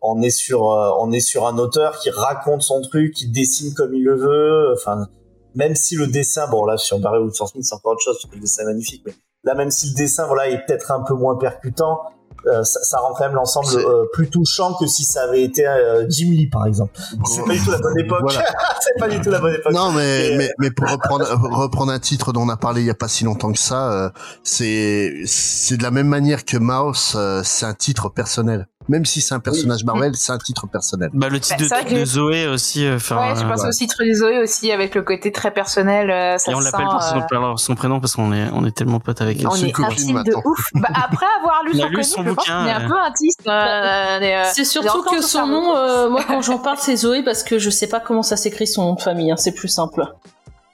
on 0.00 0.22
est 0.22 0.30
sur 0.30 0.70
euh, 0.70 0.90
on 1.00 1.12
est 1.12 1.20
sur 1.20 1.46
un 1.46 1.58
auteur 1.58 1.98
qui 1.98 2.08
raconte 2.08 2.62
son 2.62 2.80
truc, 2.80 3.12
qui 3.12 3.28
dessine 3.28 3.74
comme 3.74 3.92
il 3.94 4.02
le 4.04 4.16
veut. 4.16 4.74
Enfin, 4.74 5.06
même 5.54 5.74
si 5.74 5.96
le 5.96 6.06
dessin, 6.06 6.46
bon 6.48 6.64
là 6.64 6.76
sur 6.76 6.98
Barry 6.98 7.18
Windsor 7.20 7.48
Smith 7.48 7.64
c'est 7.64 7.74
encore 7.74 7.92
autre 7.92 8.02
chose 8.02 8.18
parce 8.20 8.30
que 8.30 8.36
le 8.36 8.40
dessin 8.42 8.62
est 8.62 8.66
magnifique, 8.66 9.02
mais 9.06 9.14
là 9.44 9.54
même 9.54 9.70
si 9.70 9.88
le 9.90 9.94
dessin 9.94 10.26
voilà 10.26 10.48
est 10.48 10.64
peut-être 10.66 10.90
un 10.92 11.02
peu 11.02 11.14
moins 11.14 11.36
percutant. 11.36 12.00
euh, 12.46 12.62
ça, 12.62 12.78
ça 12.82 12.98
rend 12.98 13.14
quand 13.14 13.24
même 13.24 13.34
l'ensemble 13.34 13.68
euh, 13.74 14.04
plus 14.12 14.28
touchant 14.28 14.74
que 14.74 14.86
si 14.86 15.02
ça 15.04 15.22
avait 15.22 15.42
été 15.42 15.66
euh, 15.66 16.04
Jim 16.10 16.30
Lee 16.30 16.48
par 16.50 16.66
exemple. 16.66 16.92
C'est 17.24 17.42
pas 17.42 17.52
du 17.54 17.58
tout 17.64 17.70
la 17.70 17.78
bonne 17.78 17.98
époque. 17.98 18.20
Voilà. 18.22 18.44
c'est 18.82 19.00
pas 19.00 19.08
du 19.08 19.18
tout 19.20 19.30
la 19.30 19.40
bonne 19.40 19.54
époque. 19.54 19.72
Non, 19.72 19.92
mais, 19.92 20.32
Et- 20.32 20.36
mais, 20.36 20.50
mais 20.58 20.70
pour 20.70 20.90
reprendre, 20.90 21.24
reprendre 21.56 21.90
un 21.90 21.98
titre 21.98 22.34
dont 22.34 22.42
on 22.42 22.50
a 22.50 22.58
parlé 22.58 22.82
il 22.82 22.86
y 22.86 22.90
a 22.90 22.94
pas 22.94 23.08
si 23.08 23.24
longtemps 23.24 23.50
que 23.52 23.58
ça, 23.58 23.90
euh, 23.92 24.10
c'est, 24.42 25.22
c'est 25.26 25.76
de 25.78 25.82
la 25.82 25.90
même 25.90 26.08
manière 26.08 26.44
que 26.44 26.58
Mouse, 26.58 27.14
euh, 27.16 27.40
c'est 27.44 27.64
un 27.66 27.72
titre 27.74 28.10
personnel. 28.10 28.68
Même 28.88 29.04
si 29.06 29.20
c'est 29.22 29.34
un 29.34 29.40
personnage 29.40 29.82
Marvel, 29.84 30.14
c'est 30.14 30.32
un 30.32 30.38
titre 30.38 30.66
personnel. 30.66 31.08
Bah, 31.14 31.28
le 31.30 31.40
titre 31.40 31.64
Bah, 31.70 31.82
de, 31.84 32.00
de 32.00 32.04
Zoé 32.04 32.46
aussi. 32.48 32.84
euh, 32.84 32.96
Enfin, 32.96 33.16
ouais, 33.16 33.34
je 33.36 33.42
pense 33.46 33.62
ouais. 33.62 33.68
aussi 33.68 33.86
titre 33.86 34.04
des 34.04 34.14
Zoé 34.14 34.38
aussi 34.42 34.70
avec 34.72 34.94
le 34.94 35.02
côté 35.02 35.32
très 35.32 35.50
personnel. 35.52 36.10
euh, 36.10 36.36
ça 36.38 36.52
et 36.52 36.54
on 36.54 36.60
l'appelle 36.60 36.86
son, 37.00 37.34
euh, 37.42 37.56
son 37.56 37.74
prénom 37.76 37.98
parce 38.00 38.14
qu'on 38.14 38.32
est, 38.32 38.48
on 38.52 38.64
est 38.66 38.72
tellement 38.76 39.00
potes 39.00 39.22
avec 39.22 39.40
elle. 39.40 39.48
on 39.48 39.54
est 39.54 39.80
intime 39.80 40.22
de 40.22 40.34
ouf. 40.44 40.68
Bah, 40.74 40.88
après 40.94 41.26
avoir 41.40 41.62
lu 41.64 41.72
On 41.74 41.78
a 41.78 41.82
son 41.82 41.88
lu 41.88 42.04
son 42.04 42.22
bouquin, 42.24 42.62
qu'on 42.64 42.68
est 42.68 42.72
un 42.72 42.88
peu 42.88 42.98
intime. 42.98 43.30
euh, 43.46 44.20
des, 44.20 44.26
euh, 44.32 44.50
C'est 44.52 44.64
surtout 44.64 45.02
que 45.02 45.22
son 45.22 45.46
nom, 45.46 45.74
euh, 45.76 46.10
moi 46.10 46.22
quand 46.26 46.42
j'en 46.42 46.58
parle 46.58 46.76
c'est 46.78 46.96
Zoé 46.96 47.22
parce 47.24 47.42
que 47.42 47.58
je 47.58 47.70
sais 47.70 47.86
pas 47.88 48.00
comment 48.00 48.22
ça 48.22 48.36
s'écrit 48.36 48.66
son 48.66 48.82
nom 48.84 48.94
de 48.94 49.00
famille, 49.00 49.30
hein, 49.32 49.36
c'est 49.36 49.52
plus 49.52 49.68
simple. 49.68 50.04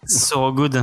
Sorogood. 0.07 0.75
Ouais, 0.75 0.83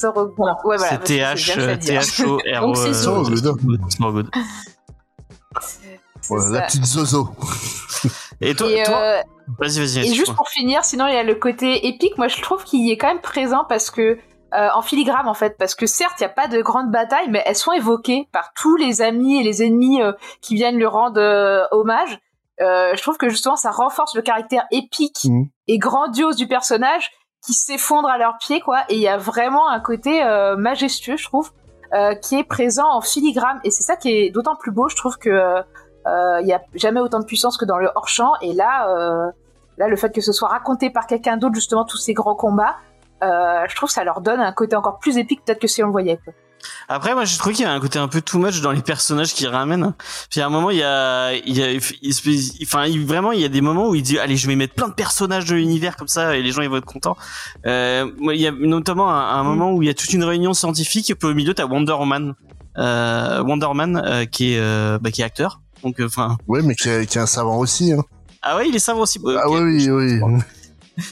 voilà, 0.00 0.84
c'est 0.88 0.96
parce 0.96 0.98
que 1.00 1.04
T-H, 1.06 1.36
c'est 1.36 1.56
bien 1.56 1.66
de 1.66 1.70
le 1.72 1.76
dire. 1.76 2.00
T-H-O-R-O. 2.00 2.66
Donc, 2.66 2.76
c'est 2.78 2.94
Sorogood. 2.94 4.30
Voilà, 6.28 6.60
la 6.60 6.66
petite 6.66 6.84
Zozo. 6.84 7.28
Et 8.40 8.54
toi, 8.54 8.70
Et, 8.70 8.82
toi 8.84 8.96
euh, 8.96 9.22
vas-y, 9.58 9.78
vas-y. 9.80 9.98
Et 10.10 10.14
juste 10.14 10.34
pour 10.34 10.48
finir, 10.48 10.84
sinon 10.84 11.06
il 11.06 11.14
y 11.14 11.18
a 11.18 11.22
le 11.22 11.34
côté 11.34 11.86
épique. 11.88 12.16
Moi, 12.18 12.28
je 12.28 12.40
trouve 12.40 12.64
qu'il 12.64 12.80
y 12.86 12.90
est 12.90 12.96
quand 12.96 13.08
même 13.08 13.20
présent 13.20 13.64
parce 13.68 13.90
que 13.90 14.18
euh, 14.52 14.68
en 14.74 14.82
filigrane 14.82 15.28
en 15.28 15.34
fait, 15.34 15.56
parce 15.58 15.74
que 15.74 15.86
certes, 15.86 16.14
il 16.18 16.22
n'y 16.22 16.26
a 16.26 16.30
pas 16.34 16.48
de 16.48 16.60
grande 16.60 16.90
bataille, 16.90 17.28
mais 17.30 17.42
elles 17.46 17.56
sont 17.56 17.72
évoquées 17.72 18.28
par 18.32 18.52
tous 18.54 18.76
les 18.76 19.00
amis 19.02 19.40
et 19.40 19.42
les 19.42 19.62
ennemis 19.62 20.02
euh, 20.02 20.12
qui 20.40 20.54
viennent 20.54 20.76
lui 20.76 20.86
rendre 20.86 21.20
euh, 21.20 21.64
hommage. 21.70 22.18
Euh, 22.60 22.92
je 22.94 23.00
trouve 23.02 23.16
que 23.16 23.28
justement, 23.28 23.56
ça 23.56 23.70
renforce 23.70 24.14
le 24.14 24.22
caractère 24.22 24.64
épique 24.70 25.20
Mhm. 25.24 25.48
et 25.68 25.78
grandiose 25.78 26.36
du 26.36 26.46
personnage 26.48 27.10
qui 27.46 27.54
s'effondre 27.54 28.08
à 28.08 28.18
leurs 28.18 28.36
pieds, 28.38 28.60
quoi. 28.60 28.82
Et 28.88 28.96
il 28.96 29.00
y 29.00 29.08
a 29.08 29.16
vraiment 29.16 29.68
un 29.68 29.80
côté 29.80 30.22
euh, 30.22 30.56
majestueux, 30.56 31.16
je 31.16 31.24
trouve, 31.24 31.52
euh, 31.94 32.14
qui 32.14 32.36
est 32.38 32.44
présent 32.44 32.86
en 32.90 33.00
filigrane. 33.00 33.60
Et 33.64 33.70
c'est 33.70 33.82
ça 33.82 33.96
qui 33.96 34.10
est 34.10 34.30
d'autant 34.30 34.56
plus 34.56 34.72
beau, 34.72 34.88
je 34.88 34.96
trouve 34.96 35.16
que 35.16 35.30
euh, 35.30 35.62
il 36.06 36.46
y 36.46 36.52
a 36.52 36.60
jamais 36.74 37.00
autant 37.00 37.20
de 37.20 37.24
puissance 37.24 37.56
que 37.56 37.64
dans 37.64 37.78
le 37.78 37.90
hors 37.94 38.08
champ. 38.08 38.32
Et 38.42 38.52
là. 38.52 38.88
Euh, 38.88 39.30
Là, 39.80 39.88
le 39.88 39.96
fait 39.96 40.14
que 40.14 40.20
ce 40.20 40.30
soit 40.30 40.48
raconté 40.48 40.90
par 40.90 41.06
quelqu'un 41.06 41.38
d'autre, 41.38 41.54
justement, 41.54 41.86
tous 41.86 41.96
ces 41.96 42.12
grands 42.12 42.34
combats, 42.34 42.76
euh, 43.24 43.64
je 43.66 43.74
trouve 43.74 43.88
que 43.88 43.94
ça 43.94 44.04
leur 44.04 44.20
donne 44.20 44.38
un 44.38 44.52
côté 44.52 44.76
encore 44.76 44.98
plus 44.98 45.16
épique, 45.16 45.40
peut-être 45.42 45.58
que 45.58 45.68
si 45.68 45.82
on 45.82 45.86
le 45.86 45.92
voyait. 45.92 46.20
Après, 46.90 47.14
moi, 47.14 47.24
je 47.24 47.38
trouve 47.38 47.54
qu'il 47.54 47.64
y 47.64 47.68
a 47.68 47.72
un 47.72 47.80
côté 47.80 47.98
un 47.98 48.06
peu 48.08 48.20
too 48.20 48.38
much 48.38 48.60
dans 48.60 48.72
les 48.72 48.82
personnages 48.82 49.32
qu'il 49.32 49.48
ramène. 49.48 49.94
Puis 50.30 50.42
à 50.42 50.46
un 50.46 50.50
moment, 50.50 50.68
il 50.68 50.76
y 50.76 50.82
a, 50.82 51.32
il 51.32 51.56
y 51.56 51.62
a, 51.62 51.80
enfin, 52.62 52.86
vraiment, 53.06 53.32
il 53.32 53.40
y 53.40 53.44
a 53.46 53.48
des 53.48 53.62
moments 53.62 53.88
où 53.88 53.94
il 53.94 54.02
dit, 54.02 54.18
allez, 54.18 54.36
je 54.36 54.46
vais 54.46 54.54
mettre 54.54 54.74
plein 54.74 54.88
de 54.88 54.92
personnages 54.92 55.46
de 55.46 55.54
l'univers 55.54 55.96
comme 55.96 56.08
ça, 56.08 56.36
et 56.36 56.42
les 56.42 56.50
gens 56.52 56.60
ils 56.60 56.68
vont 56.68 56.76
être 56.76 56.84
contents. 56.84 57.16
Euh, 57.64 58.10
il 58.20 58.40
y 58.40 58.46
a 58.46 58.50
notamment 58.50 59.10
un, 59.10 59.42
moment 59.42 59.72
où 59.72 59.80
il 59.80 59.86
y 59.86 59.90
a 59.90 59.94
toute 59.94 60.12
une 60.12 60.24
réunion 60.24 60.52
scientifique, 60.52 61.08
et 61.08 61.14
puis 61.14 61.26
au 61.26 61.34
milieu, 61.34 61.54
t'as 61.54 61.64
Wonder 61.64 61.94
Woman, 61.94 62.34
euh, 62.76 63.42
Wonder 63.42 63.68
Man, 63.74 64.02
euh, 64.04 64.26
qui 64.26 64.52
est, 64.52 64.58
euh, 64.60 64.98
bah, 65.00 65.10
qui 65.10 65.22
est 65.22 65.24
acteur. 65.24 65.62
Donc, 65.82 66.00
enfin, 66.00 66.36
Ouais, 66.46 66.62
mais 66.62 66.74
qui 66.74 66.88
est, 66.88 67.06
qui 67.06 67.18
est 67.18 67.20
un 67.20 67.26
savant 67.26 67.58
aussi. 67.58 67.92
Hein. 67.92 68.02
ah 68.42 68.56
ouais, 68.56 68.68
il 68.68 68.76
est 68.76 68.80
savant 68.80 69.00
aussi. 69.00 69.18
Ah 69.26 69.48
oui, 69.50 69.88
oui, 69.88 69.90
oui. 69.90 70.20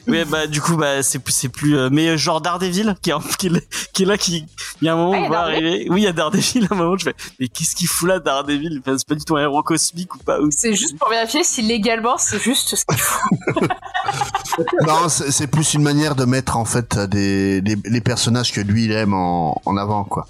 Ouais, 0.07 0.27
bah 0.27 0.47
du 0.47 0.61
coup, 0.61 0.77
bah 0.77 1.03
c'est 1.03 1.19
plus, 1.19 1.33
c'est 1.33 1.49
plus, 1.49 1.75
euh, 1.79 1.89
mais 1.91 2.09
euh, 2.09 2.17
genre 2.19 2.43
Daredevil 2.43 2.95
qui 3.01 3.09
est, 3.09 3.13
en- 3.15 3.21
qui 3.21 3.47
est, 3.47 3.69
qui 3.95 4.03
est 4.03 4.07
là, 4.07 4.19
qui, 4.19 4.45
il 4.83 4.85
y 4.85 4.89
a 4.89 4.93
un 4.93 4.97
moment 4.97 5.13
Ah, 5.17 5.25
on 5.25 5.29
va 5.31 5.41
arriver. 5.45 5.87
Oui, 5.89 6.03
il 6.03 6.05
y 6.05 6.07
a 6.07 6.13
Daredevil. 6.13 6.67
À 6.71 6.75
un 6.75 6.77
moment, 6.77 6.95
je 6.99 7.05
fais, 7.05 7.15
mais 7.41 7.49
qu'est-ce 7.49 7.75
qu'il 7.75 7.87
fout 7.87 8.07
là, 8.07 8.19
Daredevil? 8.19 8.81
Enfin, 8.81 8.99
C'est 8.99 9.09
pas 9.09 9.15
du 9.15 9.25
tout 9.25 9.37
un 9.37 9.43
héros 9.43 9.63
cosmique 9.63 10.15
ou 10.15 10.19
pas 10.19 10.37
C'est 10.51 10.75
juste 10.75 10.99
pour 10.99 11.09
vérifier 11.09 11.43
si 11.43 11.63
légalement 11.63 12.19
c'est 12.19 12.39
juste 12.43 12.75
ce 12.77 12.85
qu'il 12.85 12.99
faut. 12.99 13.61
non, 14.87 15.09
c'est 15.09 15.47
plus 15.47 15.73
une 15.75 15.83
manière 15.83 16.15
de 16.17 16.25
mettre 16.27 16.59
en 16.59 16.67
fait 16.67 16.99
des 16.99 17.63
les, 17.63 17.77
les 17.83 18.01
personnages 18.03 18.53
que 18.53 18.61
lui 18.61 18.85
il 18.87 18.93
aime 18.93 19.15
en, 19.15 19.61
en 19.65 19.77
avant 19.79 20.05
quoi. 20.05 20.27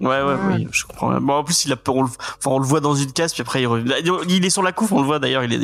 Ouais, 0.00 0.22
ouais, 0.22 0.34
oui, 0.50 0.68
je 0.70 0.84
comprends. 0.84 1.20
Bon, 1.20 1.34
en 1.34 1.44
plus, 1.44 1.64
il 1.64 1.72
a 1.72 1.76
peur, 1.76 1.96
on 1.96 2.02
le, 2.02 2.08
enfin, 2.08 2.50
on 2.50 2.58
le 2.58 2.64
voit 2.66 2.80
dans 2.80 2.94
une 2.94 3.12
case, 3.12 3.32
puis 3.32 3.42
après, 3.42 3.62
il 3.62 3.66
revient. 3.66 3.92
Il 4.28 4.44
est 4.44 4.50
sur 4.50 4.62
la 4.62 4.72
couve, 4.72 4.92
on 4.92 5.00
le 5.00 5.06
voit 5.06 5.18
d'ailleurs, 5.18 5.42
il 5.44 5.52
est, 5.52 5.56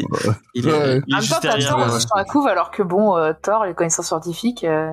il 0.55 0.68
est, 0.68 0.72
Ouais. 0.72 1.01
il 1.07 1.16
est 1.16 1.20
juste 1.20 1.41
derrière. 1.43 2.01
Sur 2.01 2.16
la 2.16 2.24
couve, 2.24 2.47
alors 2.49 2.70
que 2.70 2.82
bon, 2.82 3.16
euh, 3.16 3.32
Thor, 3.41 3.64
les 3.64 3.74
connaissances 3.74 4.07
scientifiques. 4.07 4.64
euh, 4.64 4.91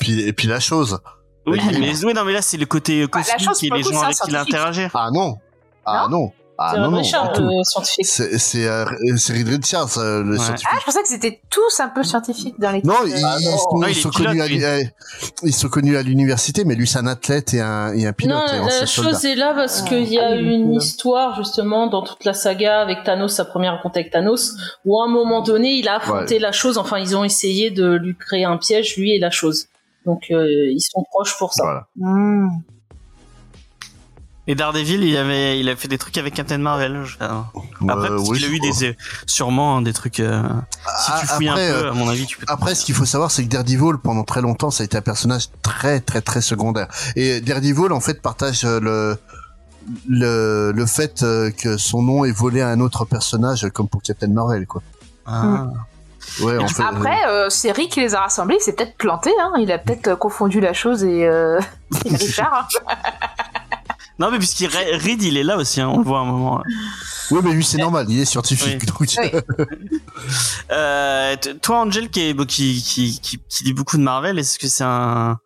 Puis, 0.00 0.20
et 0.22 0.32
puis 0.32 0.46
la 0.48 0.60
chose. 0.60 0.98
Oui, 1.46 1.60
mais, 1.78 1.92
oui, 2.04 2.14
non, 2.14 2.24
mais 2.24 2.32
là, 2.32 2.40
c'est 2.40 2.56
le 2.56 2.66
côté 2.66 3.06
Bah, 3.06 3.20
cosmique 3.22 3.64
et 3.64 3.76
les 3.76 3.82
gens 3.82 4.00
avec 4.02 4.16
qui 4.16 4.30
il 4.30 4.36
a 4.36 4.40
interagi. 4.42 4.86
Ah 4.94 5.10
non. 5.12 5.36
Ah 5.84 6.06
non. 6.10 6.32
Ah 6.56 6.70
c'est 6.74 6.80
non, 6.80 6.90
non. 6.92 6.98
Richard, 6.98 7.32
euh, 7.40 7.62
scientifique. 7.64 8.06
C'est 8.06 8.38
c'est 8.38 8.68
euh, 8.68 8.84
c'est 9.16 9.32
Reed 9.32 9.48
Richards, 9.48 9.98
euh, 9.98 10.22
le 10.22 10.32
Ouais. 10.32 10.38
scientifique. 10.38 10.68
Ah, 10.72 10.76
je 10.80 10.84
pensais 10.84 11.02
que 11.02 11.08
c'était 11.08 11.40
tous 11.50 11.80
un 11.80 11.88
peu 11.88 12.02
scientifiques 12.04 12.58
dans 12.60 12.70
l'équipe. 12.70 12.86
Non, 12.86 12.94
ils, 13.06 13.14
Ah, 13.24 13.36
non. 13.42 13.56
sont, 13.58 13.78
Non, 13.78 13.86
ils 13.88 13.94
sont 13.96 14.10
pilote, 14.10 14.38
à, 14.40 14.46
lui. 14.46 14.64
euh, 14.64 14.82
ils 15.42 15.52
sont 15.54 15.68
connus 15.68 15.96
à 15.96 16.02
l'université, 16.02 16.64
mais 16.64 16.74
lui 16.76 16.86
c'est 16.86 16.98
un 16.98 17.06
athlète 17.08 17.54
et 17.54 17.60
un, 17.60 17.92
et 17.92 18.06
un 18.06 18.12
pilote. 18.12 18.36
non, 18.38 18.46
et 18.46 18.58
la 18.80 18.86
soldat. 18.86 19.10
chose 19.12 19.24
est 19.24 19.34
là 19.34 19.52
parce 19.54 19.82
Ah. 19.84 19.88
qu'il 19.88 20.04
y 20.12 20.18
a 20.20 20.28
Ah 20.28 20.34
une 20.36 20.74
histoire 20.74 21.34
justement 21.36 21.88
dans 21.88 22.02
toute 22.02 22.24
la 22.24 22.34
saga 22.34 22.80
avec 22.80 23.02
Thanos, 23.04 23.32
sa 23.34 23.44
première 23.44 23.72
rencontre 23.72 23.98
avec 23.98 24.12
Thanos, 24.12 24.54
où 24.84 25.00
à 25.00 25.06
un 25.06 25.08
moment 25.10 25.42
donné 25.42 25.72
il 25.74 25.88
a 25.88 25.96
affronté 25.96 26.38
la 26.38 26.52
chose. 26.52 26.78
Enfin, 26.78 26.98
ils 26.98 27.16
ont 27.16 27.24
essayé 27.24 27.70
de 27.72 27.94
lui 27.96 28.14
créer 28.16 28.44
un 28.44 28.58
piège, 28.58 28.96
lui 28.96 29.10
et 29.16 29.18
la 29.18 29.30
chose. 29.30 29.66
Donc 30.06 30.24
euh, 30.30 30.46
ils 30.70 30.80
sont 30.82 31.02
proches 31.10 31.36
pour 31.38 31.52
ça. 31.52 31.64
Voilà. 31.64 31.86
hmm. 31.96 32.48
Et 34.46 34.54
Daredevil, 34.54 35.02
il 35.02 35.16
avait, 35.16 35.58
il 35.58 35.68
a 35.70 35.76
fait 35.76 35.88
des 35.88 35.96
trucs 35.96 36.18
avec 36.18 36.34
Captain 36.34 36.58
Marvel. 36.58 37.02
je- 37.04 37.16
Après, 37.16 37.30
Euh, 38.10 38.16
parce 38.16 38.28
oui, 38.28 38.38
qu'il 38.38 38.46
a 38.46 38.48
eu 38.50 38.58
des, 38.60 38.96
sûrement 39.26 39.78
hein, 39.78 39.82
des 39.82 39.94
trucs. 39.94 40.20
euh, 40.20 40.42
si 40.98 41.10
Ah, 41.12 41.18
tu 41.20 41.26
fouilles 41.26 41.48
après, 41.48 41.70
un 41.70 41.72
peu, 41.80 41.86
euh, 41.86 41.90
à 41.90 41.94
mon 41.94 42.08
avis, 42.10 42.26
tu 42.26 42.36
peux. 42.36 42.44
Après, 42.48 42.74
ce 42.74 42.84
qu'il 42.84 42.94
faut 42.94 43.06
savoir, 43.06 43.30
c'est 43.30 43.42
que 43.44 43.48
Daredevil, 43.48 43.96
pendant 44.02 44.22
très 44.24 44.42
longtemps, 44.42 44.70
ça 44.70 44.82
a 44.82 44.84
été 44.84 44.98
un 44.98 45.02
personnage 45.02 45.48
très, 45.62 46.00
très, 46.00 46.20
très 46.20 46.42
secondaire. 46.42 46.88
Et 47.16 47.40
Daredevil, 47.40 47.90
en 47.92 48.00
fait, 48.00 48.20
partage 48.20 48.64
euh, 48.66 48.80
le 48.80 49.18
le, 50.08 50.72
le 50.74 50.86
fait 50.86 51.22
euh, 51.22 51.50
que 51.50 51.76
son 51.76 52.02
nom 52.02 52.24
est 52.24 52.32
volé 52.32 52.62
à 52.62 52.68
un 52.68 52.80
autre 52.80 53.04
personnage, 53.04 53.68
comme 53.74 53.86
pour 53.88 54.02
Captain 54.02 54.28
Marvel, 54.28 54.66
quoi. 54.66 54.82
Ah. 55.26 55.66
Ouais, 56.40 56.56
en 56.56 56.68
fait. 56.68 56.82
Après, 56.82 57.18
euh, 57.28 57.50
c'est 57.50 57.70
Rick 57.70 57.92
qui 57.92 58.00
les 58.00 58.14
a 58.14 58.20
rassemblés, 58.20 58.56
il 58.58 58.62
s'est 58.62 58.72
peut-être 58.72 58.96
planté, 58.96 59.30
hein. 59.38 59.52
il 59.58 59.70
a 59.70 59.76
peut-être 59.78 60.14
confondu 60.18 60.58
la 60.60 60.72
chose 60.72 61.04
et, 61.04 61.26
euh, 61.26 61.60
et 62.06 62.08
Richard. 62.16 62.66
hein. 62.88 62.94
Non, 64.18 64.30
mais 64.30 64.38
puisqu'il 64.38 64.68
Reed, 64.68 65.22
il 65.22 65.36
est 65.36 65.42
là 65.42 65.56
aussi, 65.56 65.80
hein, 65.80 65.88
on 65.92 65.98
le 65.98 66.04
voit 66.04 66.18
à 66.20 66.22
un 66.22 66.26
moment. 66.26 66.62
Oui, 67.30 67.40
mais 67.42 67.52
lui, 67.52 67.64
c'est 67.64 67.78
normal, 67.78 68.06
il 68.08 68.20
est 68.20 68.24
scientifique. 68.24 68.82
Oui. 68.82 68.86
Donc, 68.86 69.32
Oui. 69.58 69.66
Euh, 70.72 71.36
toi, 71.62 71.80
Angel, 71.80 72.08
qui, 72.08 72.30
est, 72.30 72.46
qui, 72.46 72.82
qui, 72.82 73.20
qui, 73.20 73.38
qui 73.48 73.64
lit 73.64 73.72
beaucoup 73.74 73.96
de 73.96 74.02
Marvel, 74.02 74.38
est-ce 74.38 74.58
que 74.58 74.66
c'est 74.68 74.84
un, 74.84 75.38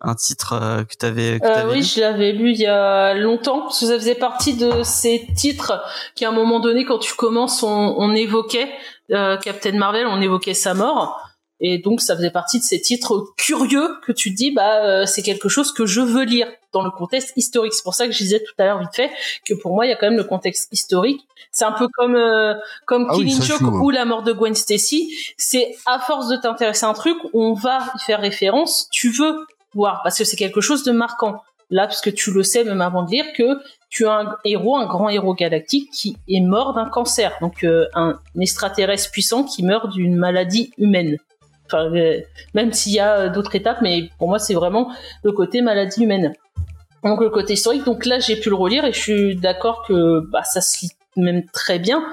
un 0.00 0.14
titre 0.14 0.54
euh, 0.60 0.84
que 0.84 0.94
t'avais 0.98 1.38
que 1.38 1.46
Euh, 1.46 1.54
t'avais 1.54 1.72
oui, 1.72 1.78
lu? 1.78 1.84
je 1.84 2.00
l'avais 2.00 2.32
lu 2.32 2.50
il 2.50 2.58
y 2.58 2.66
a 2.66 3.14
longtemps, 3.14 3.60
parce 3.62 3.80
que 3.80 3.86
ça 3.86 3.94
faisait 3.94 4.14
partie 4.16 4.54
de 4.54 4.82
ces 4.82 5.26
titres 5.36 5.80
qui, 6.16 6.24
à 6.24 6.30
un 6.30 6.32
moment 6.32 6.60
donné, 6.60 6.84
quand 6.84 6.98
tu 6.98 7.14
commences, 7.14 7.62
on, 7.62 7.68
on 7.98 8.14
évoquait 8.14 8.70
euh, 9.12 9.36
Captain 9.38 9.72
Marvel, 9.78 10.06
on 10.06 10.20
évoquait 10.20 10.54
sa 10.54 10.74
mort. 10.74 11.20
Et 11.60 11.78
donc, 11.78 12.00
ça 12.00 12.16
faisait 12.16 12.30
partie 12.30 12.58
de 12.58 12.64
ces 12.64 12.80
titres 12.80 13.32
curieux 13.36 13.88
que 14.04 14.12
tu 14.12 14.30
te 14.30 14.36
dis, 14.36 14.50
bah, 14.50 14.84
euh, 14.84 15.06
c'est 15.06 15.22
quelque 15.22 15.48
chose 15.48 15.72
que 15.72 15.86
je 15.86 16.00
veux 16.00 16.24
lire 16.24 16.48
dans 16.72 16.82
le 16.82 16.90
contexte 16.90 17.32
historique. 17.36 17.72
C'est 17.72 17.84
pour 17.84 17.94
ça 17.94 18.06
que 18.06 18.12
je 18.12 18.18
disais 18.18 18.40
tout 18.40 18.54
à 18.58 18.64
l'heure 18.64 18.80
vite 18.80 18.94
fait 18.94 19.10
que 19.46 19.54
pour 19.54 19.74
moi, 19.74 19.86
il 19.86 19.90
y 19.90 19.92
a 19.92 19.96
quand 19.96 20.08
même 20.08 20.18
le 20.18 20.24
contexte 20.24 20.68
historique. 20.72 21.20
C'est 21.52 21.64
un 21.64 21.72
peu 21.72 21.86
comme 21.92 22.16
euh, 22.16 22.54
comme 22.86 23.06
Ah 23.08 23.16
oui, 23.16 23.26
Killing 23.26 23.42
Joke 23.42 23.60
ouais. 23.60 23.68
ou 23.68 23.90
la 23.90 24.04
mort 24.04 24.24
de 24.24 24.32
Gwen 24.32 24.54
Stacy. 24.54 25.16
C'est 25.38 25.76
à 25.86 26.00
force 26.00 26.28
de 26.28 26.36
t'intéresser 26.36 26.84
à 26.84 26.88
un 26.88 26.94
truc, 26.94 27.16
on 27.32 27.54
va 27.54 27.78
y 27.94 28.02
faire 28.02 28.20
référence. 28.20 28.88
Tu 28.90 29.10
veux 29.10 29.46
voir 29.74 30.00
parce 30.02 30.18
que 30.18 30.24
c'est 30.24 30.36
quelque 30.36 30.60
chose 30.60 30.82
de 30.82 30.92
marquant. 30.92 31.42
Là, 31.70 31.86
parce 31.86 32.00
que 32.00 32.10
tu 32.10 32.30
le 32.30 32.42
sais 32.42 32.62
même 32.64 32.80
avant 32.80 33.04
de 33.04 33.10
lire 33.10 33.24
que 33.34 33.58
tu 33.88 34.06
as 34.06 34.18
un 34.18 34.36
héros, 34.44 34.76
un 34.76 34.86
grand 34.86 35.08
héros 35.08 35.34
galactique 35.34 35.90
qui 35.92 36.16
est 36.28 36.40
mort 36.40 36.74
d'un 36.74 36.88
cancer, 36.88 37.36
donc 37.40 37.64
euh, 37.64 37.86
un 37.94 38.18
extraterrestre 38.38 39.10
puissant 39.10 39.44
qui 39.44 39.62
meurt 39.62 39.90
d'une 39.90 40.16
maladie 40.16 40.72
humaine. 40.78 41.16
Euh, 41.74 42.20
même 42.54 42.72
s'il 42.72 42.92
y 42.92 43.00
a 43.00 43.18
euh, 43.18 43.28
d'autres 43.28 43.54
étapes, 43.54 43.78
mais 43.82 44.10
pour 44.18 44.28
moi 44.28 44.38
c'est 44.38 44.54
vraiment 44.54 44.92
le 45.22 45.32
côté 45.32 45.60
maladie 45.60 46.02
humaine. 46.02 46.32
Donc 47.02 47.20
le 47.20 47.30
côté 47.30 47.54
historique. 47.54 47.84
Donc 47.84 48.06
là 48.06 48.18
j'ai 48.18 48.36
pu 48.36 48.48
le 48.48 48.54
relire 48.56 48.84
et 48.84 48.92
je 48.92 48.98
suis 48.98 49.36
d'accord 49.36 49.84
que 49.86 50.20
bah, 50.30 50.42
ça 50.44 50.60
se 50.60 50.82
lit 50.82 50.92
même 51.16 51.44
très 51.52 51.78
bien. 51.78 52.04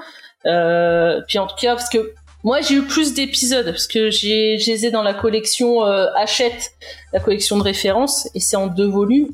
Euh, 0.46 1.20
puis 1.28 1.38
en 1.38 1.46
tout 1.46 1.56
cas 1.56 1.74
parce 1.74 1.88
que 1.88 2.12
moi 2.44 2.60
j'ai 2.60 2.74
eu 2.74 2.82
plus 2.82 3.14
d'épisodes 3.14 3.66
parce 3.66 3.86
que 3.86 4.10
j'ai 4.10 4.58
je 4.58 4.70
les 4.70 4.86
ai 4.86 4.90
dans 4.90 5.02
la 5.02 5.14
collection 5.14 5.82
Hachette, 5.82 6.72
la 7.12 7.20
collection 7.20 7.56
de 7.56 7.62
référence 7.62 8.28
et 8.34 8.40
c'est 8.40 8.56
en 8.56 8.66
deux 8.66 8.88
volumes. 8.88 9.28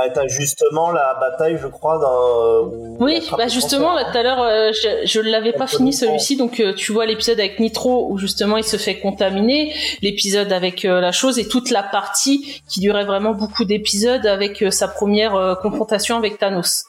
Ah, 0.00 0.08
t'as 0.10 0.28
justement 0.28 0.92
la 0.92 1.16
bataille, 1.18 1.58
je 1.60 1.66
crois, 1.66 1.98
dans. 1.98 2.70
Oui, 3.00 3.20
bah 3.36 3.48
justement, 3.48 3.94
là 3.94 4.04
tout 4.04 4.16
à 4.16 4.22
l'heure, 4.22 4.40
euh, 4.40 4.70
je, 4.72 5.06
je 5.06 5.20
l'avais 5.20 5.52
pas 5.52 5.66
fini 5.66 5.92
celui-ci, 5.92 6.36
donc 6.36 6.60
euh, 6.60 6.72
tu 6.72 6.92
vois 6.92 7.04
l'épisode 7.04 7.40
avec 7.40 7.58
Nitro 7.58 8.08
où 8.08 8.16
justement 8.16 8.56
il 8.56 8.62
se 8.62 8.76
fait 8.76 9.00
contaminer, 9.00 9.74
l'épisode 10.00 10.52
avec 10.52 10.84
euh, 10.84 11.00
la 11.00 11.10
chose 11.10 11.40
et 11.40 11.48
toute 11.48 11.70
la 11.70 11.82
partie 11.82 12.62
qui 12.68 12.78
durait 12.78 13.06
vraiment 13.06 13.32
beaucoup 13.32 13.64
d'épisodes 13.64 14.24
avec 14.24 14.64
sa 14.70 14.86
première 14.86 15.58
confrontation 15.62 16.16
avec 16.16 16.38
Thanos. 16.38 16.84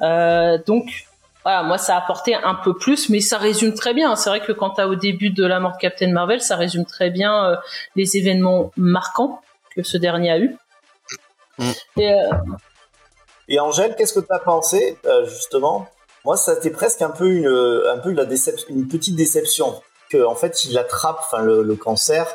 Donc 0.00 0.84
voilà, 1.44 1.62
moi 1.62 1.78
ça 1.78 1.94
a 1.94 1.98
apporté 1.98 2.34
un 2.34 2.54
peu 2.56 2.76
plus, 2.76 3.08
mais 3.08 3.20
ça 3.20 3.38
résume 3.38 3.74
très 3.74 3.94
bien. 3.94 4.16
C'est 4.16 4.30
vrai 4.30 4.40
que 4.40 4.50
quand 4.50 4.70
t'as 4.70 4.86
au 4.86 4.96
début 4.96 5.30
de 5.30 5.46
la 5.46 5.60
mort 5.60 5.72
de 5.72 5.78
Captain 5.78 6.10
Marvel, 6.10 6.40
ça 6.40 6.56
résume 6.56 6.86
très 6.86 7.10
bien 7.10 7.56
les 7.94 8.16
événements 8.16 8.72
marquants 8.76 9.40
que 9.76 9.84
ce 9.84 9.96
dernier 9.96 10.32
a 10.32 10.38
eu. 10.38 10.56
Mm. 11.58 11.70
Et, 11.98 12.12
euh, 12.12 12.16
Et 13.48 13.58
Angèle, 13.60 13.94
qu'est-ce 13.96 14.12
que 14.12 14.20
tu 14.20 14.32
as 14.32 14.38
pensé, 14.38 14.98
euh, 15.06 15.26
justement? 15.26 15.88
Moi, 16.24 16.36
ça 16.36 16.52
a 16.52 16.54
été 16.56 16.70
presque 16.70 17.00
un 17.02 17.10
peu 17.10 17.28
une, 17.28 17.46
un 17.48 17.98
peu 17.98 18.12
la 18.12 18.24
déception, 18.26 18.66
une 18.70 18.88
petite 18.88 19.16
déception. 19.16 19.80
Que, 20.10 20.24
en 20.24 20.34
fait, 20.34 20.64
il 20.64 20.76
attrape 20.78 21.18
enfin, 21.20 21.42
le, 21.42 21.62
le 21.62 21.76
cancer, 21.76 22.26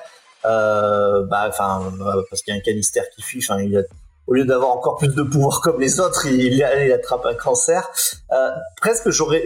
euh, 0.45 1.24
bah, 1.24 1.45
enfin, 1.47 1.91
euh, 2.01 2.21
parce 2.30 2.41
qu'il 2.43 2.53
y 2.53 2.57
a 2.57 2.59
un 2.59 2.63
canister 2.63 3.01
qui 3.15 3.21
fuit, 3.21 3.39
enfin, 3.43 3.61
il 3.61 3.78
a- 3.78 3.82
au 4.28 4.34
lieu 4.34 4.45
d'avoir 4.45 4.71
encore 4.71 4.97
plus 4.97 5.09
de 5.13 5.24
pouvoir 5.24 5.59
comme 5.61 5.80
les 5.82 5.99
autres, 5.99 6.26
il, 6.28 6.53
il 6.53 6.63
attrape 6.93 7.26
un 7.26 7.34
cancer. 7.34 7.89
Euh, 8.32 8.51
presque, 8.80 9.09
j'aurais, 9.09 9.43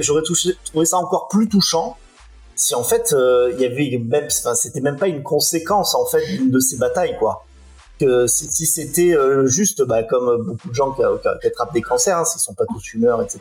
trouvé 0.65 0.85
ça 0.85 0.97
encore 0.97 1.27
plus 1.29 1.49
touchant 1.49 1.97
si 2.55 2.73
en 2.75 2.83
fait 2.83 3.13
euh, 3.13 3.51
il 3.53 3.61
y 3.61 3.65
avait 3.65 3.97
même, 4.03 4.25
enfin, 4.25 4.55
c'était 4.55 4.81
même 4.81 4.97
pas 4.97 5.07
une 5.07 5.23
conséquence 5.23 5.95
en 5.95 6.05
fait 6.05 6.25
d'une 6.25 6.51
de 6.51 6.59
ces 6.59 6.77
batailles, 6.77 7.15
quoi 7.17 7.45
que 7.99 8.27
si, 8.27 8.45
si 8.51 8.65
c'était 8.65 9.15
euh, 9.15 9.47
juste 9.47 9.83
bah, 9.83 10.03
comme 10.03 10.43
beaucoup 10.45 10.69
de 10.69 10.73
gens 10.73 10.91
qui, 10.91 11.01
qui- 11.41 11.47
attrapent 11.47 11.73
des 11.73 11.81
cancers, 11.81 12.17
hein, 12.17 12.25
s'ils 12.25 12.41
sont 12.41 12.53
pas 12.53 12.65
tous 12.65 12.79
fumeurs, 12.81 13.21
etc. 13.21 13.39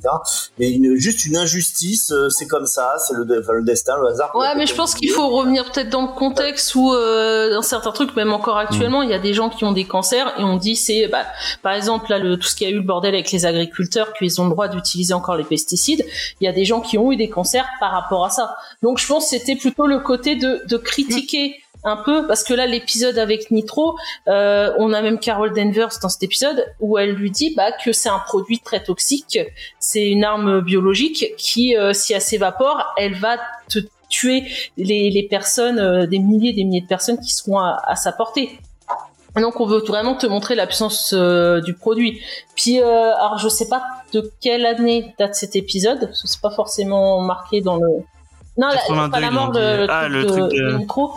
Mais 0.59 0.71
une, 0.71 0.97
juste 0.97 1.27
une 1.27 1.37
injustice, 1.37 2.13
euh, 2.13 2.29
c'est 2.29 2.47
comme 2.47 2.67
ça, 2.67 2.95
c'est 3.07 3.15
le, 3.15 3.27
enfin, 3.41 3.53
le 3.53 3.63
destin, 3.65 3.95
le 4.01 4.09
hasard. 4.09 4.31
Ouais, 4.35 4.55
mais 4.57 4.67
je 4.67 4.75
pense 4.75 4.95
qu'il 4.95 5.11
faut 5.11 5.29
revenir 5.29 5.65
peut-être 5.71 5.91
dans 5.91 6.03
le 6.03 6.13
contexte 6.17 6.75
où 6.75 6.93
euh, 6.93 7.51
dans 7.55 7.63
certains 7.63 7.93
trucs, 7.93 8.15
même 8.17 8.33
encore 8.33 8.57
actuellement, 8.59 9.03
il 9.03 9.11
y 9.11 9.15
a 9.15 9.19
des 9.19 9.35
gens 9.35 9.49
qui 9.51 9.65
ont 9.65 9.73
des 9.73 9.85
cancers 9.85 10.33
et 10.39 10.45
on 10.45 10.57
dit 10.57 10.77
c'est, 10.77 11.09
bah, 11.09 11.25
par 11.63 11.73
exemple 11.73 12.11
là, 12.11 12.19
le, 12.19 12.37
tout 12.37 12.49
ce 12.49 12.55
qu'il 12.55 12.69
y 12.69 12.71
a 12.71 12.75
eu 12.75 12.79
le 12.79 12.85
bordel 12.87 13.15
avec 13.15 13.31
les 13.33 13.47
agriculteurs, 13.47 14.13
qu'ils 14.13 14.41
ont 14.41 14.45
le 14.45 14.51
droit 14.51 14.69
d'utiliser 14.69 15.15
encore 15.15 15.37
les 15.37 15.45
pesticides. 15.45 16.05
Il 16.41 16.45
y 16.45 16.49
a 16.49 16.53
des 16.53 16.65
gens 16.65 16.81
qui 16.81 16.99
ont 16.99 17.13
eu 17.13 17.17
des 17.17 17.29
cancers 17.29 17.67
par 17.81 17.93
rapport 17.93 18.25
à 18.25 18.31
ça. 18.31 18.57
Donc 18.83 18.99
je 18.99 19.07
pense 19.07 19.25
que 19.25 19.31
c'était 19.31 19.57
plutôt 19.57 19.87
le 19.87 20.01
côté 20.01 20.37
de, 20.37 20.63
de 20.67 20.77
critiquer 20.77 21.57
un 21.87 21.97
peu 21.97 22.27
parce 22.27 22.45
que 22.45 22.53
là 22.53 22.67
l'épisode 22.67 23.19
avec 23.19 23.51
Nitro 23.51 23.97
euh, 24.29 24.73
on 24.79 24.93
a 24.93 25.01
même 25.01 25.19
Carol 25.19 25.53
Danvers 25.55 25.99
dans 26.03 26.09
cet 26.09 26.23
épisode 26.23 26.67
où 26.81 26.99
elle 26.99 27.13
lui 27.13 27.31
dit 27.31 27.55
bah, 27.57 27.73
que 27.73 27.93
c'est 27.93 28.09
un 28.09 28.19
produit 28.19 28.59
très 28.59 28.83
toxique 28.83 29.39
c'est 29.79 30.07
une 30.07 30.25
arme 30.25 30.61
biologique 30.61 31.35
qui 31.39 31.77
euh, 31.77 31.93
si 31.93 32.13
elle 32.13 32.21
s'évapore 32.21 32.85
elle 32.99 33.15
va 33.15 33.39
te 33.69 33.79
tuer 34.09 34.45
les, 34.77 35.11
les 35.11 35.23
personnes 35.23 35.79
euh, 35.79 36.07
des 36.07 36.19
milliers 36.19 36.53
des 36.53 36.65
milliers 36.65 36.83
de 36.83 36.87
personnes 36.87 37.19
qui 37.19 37.33
seront 37.33 37.59
à, 37.59 37.81
à 37.87 37.97
sa 37.97 38.13
portée 38.13 38.59
donc 39.41 39.61
on 39.61 39.67
veut 39.67 39.81
vraiment 39.81 40.15
te 40.15 40.27
montrer 40.27 40.55
la 40.55 40.67
puissance 40.67 41.15
euh, 41.17 41.61
du 41.61 41.75
produit. 41.75 42.21
Puis 42.55 42.81
euh, 42.81 43.15
alors 43.17 43.39
je 43.39 43.49
sais 43.49 43.69
pas 43.69 43.83
de 44.13 44.31
quelle 44.41 44.65
année 44.67 45.15
date 45.19 45.35
cet 45.35 45.57
épisode, 45.57 46.01
parce 46.01 46.23
que 46.23 46.29
c'est 46.29 46.41
pas 46.41 46.51
forcément 46.51 47.21
marqué 47.21 47.61
dans 47.61 47.77
le. 47.77 48.03
Non, 48.59 48.69
la, 48.69 48.77
82, 48.77 49.11
pas 49.11 49.21
la 49.21 49.31
mort, 49.31 49.53
le 49.53 49.87
Ah, 49.91 50.09
le 50.09 50.23
de, 50.23 50.29
truc 50.29 50.39
de- 50.45 50.49
de. 50.49 50.71
De 50.73 50.77
Nitro, 50.79 51.13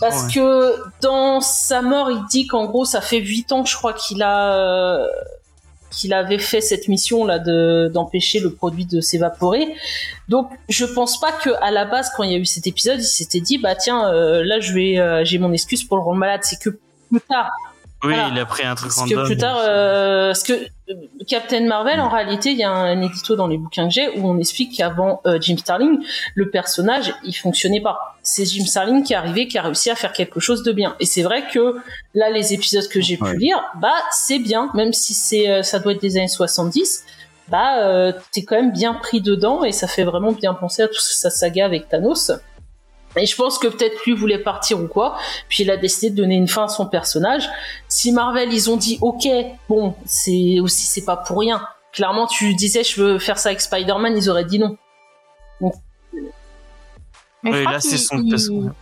Parce 0.00 0.26
ouais. 0.26 0.32
que 0.34 0.74
dans 1.02 1.40
sa 1.40 1.82
mort, 1.82 2.10
il 2.10 2.22
dit 2.30 2.46
qu'en 2.46 2.66
gros, 2.66 2.84
ça 2.84 3.00
fait 3.00 3.18
huit 3.18 3.50
ans, 3.52 3.64
je 3.64 3.76
crois, 3.76 3.92
qu'il 3.94 4.22
a 4.22 4.54
euh, 4.54 5.06
qu'il 5.90 6.12
avait 6.12 6.38
fait 6.38 6.60
cette 6.60 6.88
mission 6.88 7.24
là 7.24 7.38
de 7.38 7.88
d'empêcher 7.92 8.40
le 8.40 8.52
produit 8.52 8.84
de 8.84 9.00
s'évaporer. 9.00 9.74
Donc, 10.28 10.50
je 10.68 10.84
pense 10.84 11.20
pas 11.20 11.30
que 11.32 11.50
à 11.62 11.70
la 11.70 11.84
base, 11.84 12.10
quand 12.16 12.22
il 12.24 12.32
y 12.32 12.34
a 12.34 12.38
eu 12.38 12.44
cet 12.44 12.66
épisode, 12.66 12.98
il 13.00 13.04
s'était 13.04 13.40
dit 13.40 13.58
bah 13.58 13.74
tiens, 13.76 14.08
euh, 14.12 14.42
là, 14.44 14.58
je 14.60 14.72
vais 14.72 14.98
euh, 14.98 15.24
j'ai 15.24 15.38
mon 15.38 15.52
excuse 15.52 15.84
pour 15.84 15.96
le 15.96 16.02
rendre 16.02 16.18
malade. 16.18 16.40
C'est 16.42 16.58
que 16.60 16.70
plus 17.10 17.20
tard, 17.28 17.50
Oui, 18.02 18.12
voilà. 18.14 18.28
il 18.32 18.38
a 18.38 18.44
pris 18.44 18.64
un 18.64 18.74
truc 18.74 18.92
parce 18.94 19.08
que 19.08 19.14
random. 19.14 19.26
plus 19.26 19.36
tard, 19.36 19.56
euh, 19.60 20.28
parce 20.30 20.42
que 20.42 20.52
Captain 21.26 21.66
Marvel, 21.66 21.98
en 21.98 22.10
réalité, 22.10 22.50
il 22.50 22.58
y 22.58 22.62
a 22.62 22.70
un, 22.70 23.00
édito 23.00 23.36
dans 23.36 23.46
les 23.46 23.56
bouquins 23.56 23.88
que 23.88 23.94
j'ai 23.94 24.08
où 24.18 24.28
on 24.28 24.38
explique 24.38 24.76
qu'avant 24.76 25.22
euh, 25.24 25.38
Jim 25.40 25.56
Starlin, 25.56 25.98
le 26.34 26.50
personnage, 26.50 27.14
il 27.24 27.32
fonctionnait 27.32 27.80
pas. 27.80 28.16
C'est 28.22 28.44
Jim 28.44 28.66
Starlin 28.66 29.02
qui 29.02 29.14
est 29.14 29.16
arrivé, 29.16 29.48
qui 29.48 29.56
a 29.56 29.62
réussi 29.62 29.90
à 29.90 29.94
faire 29.94 30.12
quelque 30.12 30.40
chose 30.40 30.62
de 30.62 30.72
bien. 30.72 30.94
Et 31.00 31.06
c'est 31.06 31.22
vrai 31.22 31.44
que 31.50 31.76
là, 32.14 32.28
les 32.28 32.52
épisodes 32.52 32.86
que 32.88 33.00
j'ai 33.00 33.16
pu 33.16 33.36
lire, 33.38 33.62
bah 33.80 33.94
c'est 34.12 34.38
bien, 34.38 34.70
même 34.74 34.92
si 34.92 35.14
c'est 35.14 35.48
euh, 35.48 35.62
ça 35.62 35.78
doit 35.78 35.92
être 35.92 36.02
des 36.02 36.18
années 36.18 36.28
70. 36.28 37.04
Bah, 37.48 37.78
euh, 37.78 38.12
t'es 38.32 38.42
quand 38.42 38.56
même 38.56 38.72
bien 38.72 38.94
pris 38.94 39.20
dedans 39.20 39.64
et 39.64 39.72
ça 39.72 39.86
fait 39.86 40.04
vraiment 40.04 40.32
bien 40.32 40.54
penser 40.54 40.82
à 40.82 40.88
toute 40.88 41.00
sa 41.00 41.30
saga 41.30 41.64
avec 41.64 41.88
Thanos. 41.88 42.30
Et 43.16 43.26
je 43.26 43.36
pense 43.36 43.58
que 43.58 43.68
peut-être 43.68 44.04
lui 44.06 44.14
voulait 44.14 44.38
partir 44.38 44.80
ou 44.80 44.86
quoi, 44.88 45.16
puis 45.48 45.62
il 45.64 45.70
a 45.70 45.76
décidé 45.76 46.10
de 46.10 46.16
donner 46.16 46.34
une 46.34 46.48
fin 46.48 46.64
à 46.64 46.68
son 46.68 46.86
personnage. 46.86 47.48
Si 47.88 48.10
Marvel 48.12 48.52
ils 48.52 48.70
ont 48.70 48.76
dit 48.76 48.98
ok, 49.00 49.26
bon, 49.68 49.94
c'est 50.04 50.58
aussi 50.60 50.86
c'est 50.86 51.04
pas 51.04 51.16
pour 51.16 51.38
rien. 51.38 51.62
Clairement, 51.92 52.26
tu 52.26 52.54
disais 52.54 52.82
je 52.82 53.00
veux 53.00 53.18
faire 53.20 53.38
ça 53.38 53.50
avec 53.50 53.60
Spider-Man, 53.60 54.16
ils 54.16 54.28
auraient 54.28 54.44
dit 54.44 54.58
non. 54.58 54.76
Mais 57.42 57.52
je 57.52 57.56
Oui, 57.58 57.64
là, 57.64 57.80
c'est 57.80 57.98
son 57.98 58.18
il- 58.18 58.30
personnage. 58.30 58.72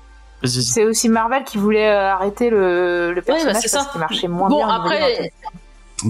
C'est 0.44 0.84
aussi 0.84 1.08
Marvel 1.08 1.44
qui 1.44 1.56
voulait 1.56 1.88
euh, 1.88 2.12
arrêter 2.12 2.50
le, 2.50 3.12
le 3.12 3.22
personnage 3.22 3.54
bah, 3.54 3.60
c'est 3.62 3.70
parce 3.76 3.88
qu'il 3.92 4.00
marchait 4.00 4.26
moins 4.28 4.48
Bon 4.48 4.56
bien. 4.66 4.66
des 4.66 4.72
après, 4.74 5.32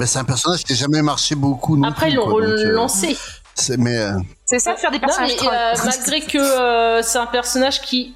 c'est 0.07 0.19
un 0.21 0.25
personnage 0.25 0.65
qui 0.65 0.73
n'a 0.73 0.79
jamais 0.79 1.03
marché 1.03 1.35
beaucoup 1.35 1.77
non 1.77 1.89
après 1.89 2.07
plus, 2.07 2.13
ils 2.13 2.17
l'ont 2.17 2.31
quoi, 2.31 2.41
donc, 2.41 2.51
euh, 2.51 2.69
relancé. 2.69 3.15
C'est- 3.55 3.77
mais 3.77 3.99
euh, 3.99 4.13
C'est 4.45 4.59
ça 4.59 4.75
de 4.75 4.79
faire 4.79 4.91
des 4.91 4.99
Non, 4.99 5.07
personnages 5.07 5.37
mais 5.41 5.49
euh, 5.49 5.73
malgré 5.85 6.21
que 6.21 6.39
euh, 6.39 7.03
c'est 7.03 7.19
un 7.19 7.27
personnage 7.27 7.81
qui 7.83 8.15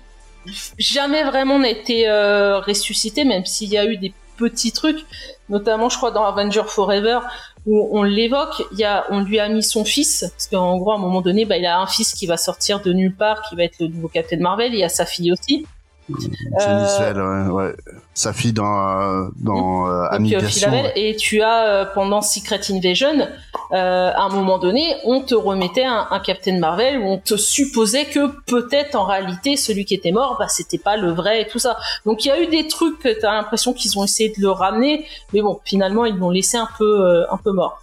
jamais 0.78 1.24
vraiment 1.24 1.58
n'a 1.58 1.70
été 1.70 2.08
euh, 2.08 2.60
ressuscité, 2.60 3.24
même 3.24 3.44
s'il 3.44 3.68
y 3.68 3.78
a 3.78 3.84
eu 3.84 3.96
des 3.96 4.12
petits 4.36 4.72
trucs, 4.72 5.04
notamment 5.48 5.88
je 5.88 5.96
crois 5.96 6.10
dans 6.10 6.24
Avenger 6.24 6.62
Forever 6.66 7.20
où 7.64 7.88
on 7.98 8.04
l'évoque, 8.04 8.62
il 8.72 8.78
y 8.78 8.84
a, 8.84 9.06
on 9.10 9.20
lui 9.20 9.40
a 9.40 9.48
mis 9.48 9.62
son 9.62 9.84
fils, 9.84 10.24
parce 10.30 10.46
qu'en 10.46 10.76
gros 10.78 10.92
à 10.92 10.94
un 10.94 10.98
moment 10.98 11.20
donné, 11.20 11.44
bah, 11.46 11.56
il 11.56 11.66
a 11.66 11.80
un 11.80 11.86
fils 11.88 12.14
qui 12.14 12.26
va 12.26 12.36
sortir 12.36 12.80
de 12.80 12.92
nulle 12.92 13.16
part, 13.16 13.42
qui 13.48 13.56
va 13.56 13.64
être 13.64 13.80
le 13.80 13.88
nouveau 13.88 14.06
Captain 14.06 14.36
Marvel, 14.38 14.72
il 14.72 14.78
y 14.78 14.84
a 14.84 14.88
sa 14.88 15.04
fille 15.04 15.32
aussi. 15.32 15.66
Euh, 16.08 16.84
visuel, 16.84 17.20
ouais, 17.20 17.48
ouais. 17.50 17.76
Sa 18.14 18.32
fille 18.32 18.52
dans, 18.52 19.00
euh, 19.00 19.28
dans 19.36 19.88
euh, 19.88 20.08
Donc, 20.18 20.32
euh, 20.32 20.70
ouais. 20.70 20.92
et 20.94 21.16
tu 21.16 21.42
as 21.42 21.64
euh, 21.66 21.84
pendant 21.84 22.22
Secret 22.22 22.60
Invasion, 22.70 23.26
euh, 23.72 24.10
à 24.14 24.22
un 24.22 24.28
moment 24.28 24.58
donné, 24.58 24.94
on 25.04 25.20
te 25.20 25.34
remettait 25.34 25.84
un, 25.84 26.06
un 26.10 26.20
Captain 26.20 26.58
Marvel 26.58 26.98
où 26.98 27.06
on 27.06 27.18
te 27.18 27.36
supposait 27.36 28.04
que 28.04 28.28
peut-être 28.46 28.94
en 28.94 29.04
réalité 29.04 29.56
celui 29.56 29.84
qui 29.84 29.94
était 29.94 30.12
mort, 30.12 30.36
bah 30.38 30.48
c'était 30.48 30.78
pas 30.78 30.96
le 30.96 31.10
vrai 31.12 31.42
et 31.42 31.48
tout 31.48 31.58
ça. 31.58 31.76
Donc 32.04 32.24
il 32.24 32.28
y 32.28 32.30
a 32.30 32.40
eu 32.40 32.46
des 32.46 32.68
trucs 32.68 33.00
que 33.00 33.20
t'as 33.20 33.32
l'impression 33.32 33.72
qu'ils 33.72 33.98
ont 33.98 34.04
essayé 34.04 34.28
de 34.28 34.40
le 34.40 34.50
ramener, 34.50 35.04
mais 35.32 35.42
bon 35.42 35.60
finalement 35.64 36.04
ils 36.04 36.16
l'ont 36.16 36.30
laissé 36.30 36.56
un 36.56 36.68
peu 36.78 37.04
euh, 37.04 37.24
un 37.32 37.36
peu 37.36 37.50
mort. 37.50 37.82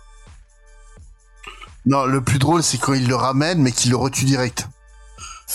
Non, 1.86 2.06
le 2.06 2.22
plus 2.22 2.40
drôle, 2.40 2.64
c'est 2.64 2.78
quand 2.78 2.94
il 2.94 3.10
le 3.10 3.16
ramène, 3.16 3.60
mais 3.62 3.74
qu'il 3.74 3.92
le 3.92 3.98
retue 3.98 4.24
direct. 4.24 4.70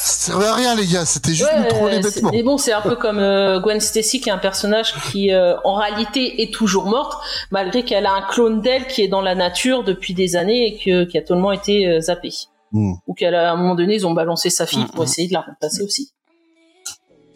Ça 0.01 0.33
servait 0.33 0.47
à 0.47 0.55
rien, 0.55 0.75
les 0.77 0.87
gars, 0.87 1.05
c'était 1.05 1.33
juste 1.33 1.51
nous 1.59 1.65
troller 1.67 1.97
Ouais, 1.97 2.03
bêtement. 2.03 2.31
et 2.33 2.43
bon, 2.45 2.57
c'est 2.57 2.73
un 2.73 2.81
peu 2.81 2.95
comme 2.95 3.19
euh, 3.19 3.59
Gwen 3.61 3.81
Stacy, 3.81 4.21
qui 4.21 4.29
est 4.29 4.33
un 4.33 4.39
personnage 4.39 4.95
qui, 5.11 5.33
euh, 5.33 5.57
en 5.65 5.75
réalité, 5.75 6.41
est 6.43 6.55
toujours 6.55 6.87
morte, 6.87 7.21
malgré 7.51 7.83
qu'elle 7.83 8.07
a 8.07 8.13
un 8.13 8.23
clone 8.23 8.61
d'elle 8.61 8.87
qui 8.87 9.03
est 9.03 9.09
dans 9.09 9.21
la 9.23 9.35
nature 9.35 9.83
depuis 9.83 10.15
des 10.15 10.37
années 10.37 10.67
et 10.69 10.79
que, 10.79 11.05
qui 11.05 11.19
a 11.19 11.23
totalement 11.23 11.51
été 11.51 11.89
euh, 11.89 12.01
zappé. 12.01 12.31
Hmm. 12.71 12.93
Ou 13.09 13.15
qu'à 13.15 13.51
un 13.51 13.57
moment 13.57 13.75
donné, 13.75 13.97
ils 13.97 14.07
ont 14.07 14.13
balancé 14.13 14.51
sa 14.51 14.67
fille 14.67 14.85
Mm, 14.85 14.91
pour 14.91 15.01
mm. 15.01 15.05
essayer 15.05 15.29
de 15.29 15.33
la 15.33 15.41
remplacer 15.41 15.83
aussi. 15.83 16.13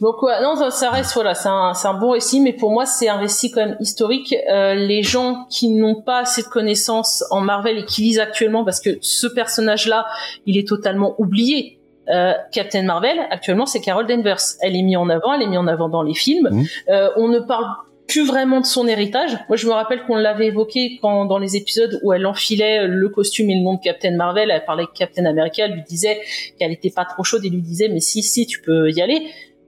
Donc 0.01 0.23
ouais, 0.23 0.41
non, 0.43 0.57
ça- 0.57 0.71
ça 0.71 0.91
reste 0.91 1.15
voilà, 1.15 1.35
c'est 1.35 1.49
un, 1.49 1.75
c'est 1.75 1.89
un 1.89 1.95
bon 1.95 2.11
récit, 2.11 2.41
mais 2.41 2.53
pour 2.53 2.71
moi 2.73 2.87
c'est 2.87 3.09
un 3.09 3.17
récit 3.17 3.51
quand 3.53 3.65
même 3.65 3.77
historique. 3.81 4.35
Euh, 4.53 4.75
les 4.75 5.03
gens 5.03 5.47
qui 5.49 5.69
n'ont 5.71 6.03
pas 6.03 6.19
assez 6.19 6.43
de 6.43 6.49
connaissances 6.49 7.25
en 7.31 7.41
Marvel 7.41 7.79
et 7.79 7.85
qui 7.85 8.03
lisent 8.03 8.19
actuellement, 8.19 8.65
parce 8.65 8.81
que 8.81 8.99
ce 9.01 9.27
personnage-là, 9.27 10.07
il 10.47 10.59
est 10.59 10.67
totalement 10.69 11.15
oublié. 11.19 11.79
Euh, 12.09 12.33
Captain 12.53 12.83
Marvel, 12.83 13.19
actuellement, 13.31 13.67
c'est 13.67 13.81
Carol 13.81 14.07
Danvers. 14.07 14.41
Elle 14.61 14.75
est 14.77 14.83
mise 14.83 14.97
en 14.97 15.09
avant, 15.09 15.35
elle 15.35 15.43
est 15.43 15.47
mise 15.47 15.59
en 15.59 15.67
avant 15.69 15.89
dans 15.89 16.03
les 16.03 16.15
films. 16.15 16.49
Mhm. 16.51 16.65
Euh, 16.89 17.11
on 17.17 17.29
ne 17.29 17.39
parle 17.39 17.67
plus 18.09 18.27
vraiment 18.27 18.61
de 18.61 18.67
son 18.67 18.89
héritage. 18.89 19.31
Moi, 19.49 19.57
je 19.57 19.67
me 19.67 19.73
rappelle 19.73 20.03
qu'on 20.07 20.17
l'avait 20.17 20.49
évoqué 20.49 20.99
quand 21.01 21.25
dans 21.25 21.39
les 21.39 21.57
épisodes 21.57 22.01
où 22.03 22.13
elle 22.13 22.27
enfilait 22.27 22.87
le 22.89 23.09
costume 23.09 23.49
et 23.51 23.55
le 23.55 23.63
nom 23.63 23.75
de 23.75 23.81
Captain 23.81 24.15
Marvel, 24.17 24.51
elle 24.51 24.65
parlait 24.65 24.85
de 24.85 24.91
Captain 24.99 25.25
America, 25.25 25.65
elle 25.65 25.75
lui 25.75 25.83
disait 25.89 26.21
qu'elle 26.59 26.73
était 26.73 26.91
pas 26.91 27.05
trop 27.05 27.23
chaude 27.25 27.45
et 27.45 27.49
lui 27.49 27.63
disait 27.63 27.89
mais 27.89 28.01
si 28.01 28.23
si 28.23 28.47
tu 28.47 28.61
peux 28.61 28.91
y 28.91 29.01
aller. 29.01 29.23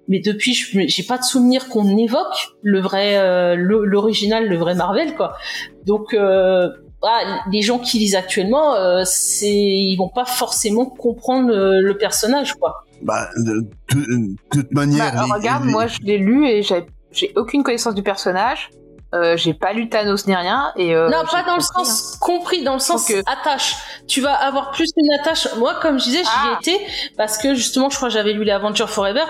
Mais 0.09 0.19
depuis, 0.19 0.53
je- 0.53 0.81
j'ai 0.87 1.03
pas 1.05 1.17
de 1.17 1.23
souvenir 1.23 1.69
qu'on 1.71 1.97
évoque 1.97 2.51
le 2.61 2.81
vrai, 2.81 3.17
euh, 3.17 3.55
l'original, 3.57 4.47
le 4.47 4.57
vrai 4.57 4.75
Marvel 4.75 5.15
quoi. 5.15 5.35
Donc 5.87 6.13
euh, 7.05 7.09
ah, 7.09 7.41
les 7.51 7.63
gens 7.63 7.79
qui 7.79 7.99
lisent 7.99 8.15
actuellement, 8.17 8.75
euh, 8.75 9.03
c'est 9.05 9.51
ils 9.53 9.97
vont 9.97 10.09
pas 10.09 10.25
forcément 10.25 10.87
comprendre 10.87 11.49
le, 11.49 11.81
le 11.81 11.97
personnage 11.99 12.55
quoi. 12.55 12.85
Bah, 13.03 13.29
de, 13.37 13.67
de- 13.93 14.01
de 14.07 14.37
toute 14.51 14.73
manière. 14.73 15.13
Bah, 15.15 15.23
les- 15.27 15.33
regarde, 15.33 15.65
les- 15.67 15.71
moi 15.73 15.87
je 15.87 15.99
l'ai 16.03 16.19
lu 16.19 16.47
et 16.49 16.63
j'ai 16.63 16.87
j'ai 17.13 17.33
aucune 17.37 17.63
connaissance 17.63 17.95
du 17.95 18.03
personnage. 18.03 18.71
Euh, 19.15 19.37
j'ai 19.37 19.55
pas 19.55 19.73
lu 19.73 19.89
Thanos 19.89 20.27
ni 20.27 20.35
rien 20.35 20.73
et 20.77 20.95
euh, 20.95 21.09
non, 21.09 21.23
pas 21.31 21.45
dans 21.45 21.55
le 21.57 21.61
compris, 21.63 21.69
hein. 21.77 21.85
sens 21.85 22.17
compris, 22.21 22.65
dans 22.65 22.73
le 22.75 22.79
sens 22.81 23.09
euh, 23.11 23.23
attache. 23.27 23.77
Tu 24.09 24.21
vas 24.21 24.35
avoir 24.35 24.73
plus 24.73 24.91
une 24.97 25.13
attache. 25.21 25.47
Moi, 25.57 25.75
comme 25.81 25.99
je 26.01 26.05
disais, 26.05 26.23
j'y 26.25 26.29
Ah. 26.35 26.59
étais 26.61 26.81
parce 27.17 27.39
que 27.39 27.55
justement, 27.55 27.91
je 27.91 27.97
crois 27.97 28.09
que 28.09 28.15
j'avais 28.15 28.33
lu 28.33 28.43
les 28.43 28.51
Avengers 28.51 28.89
Forever. 28.89 29.23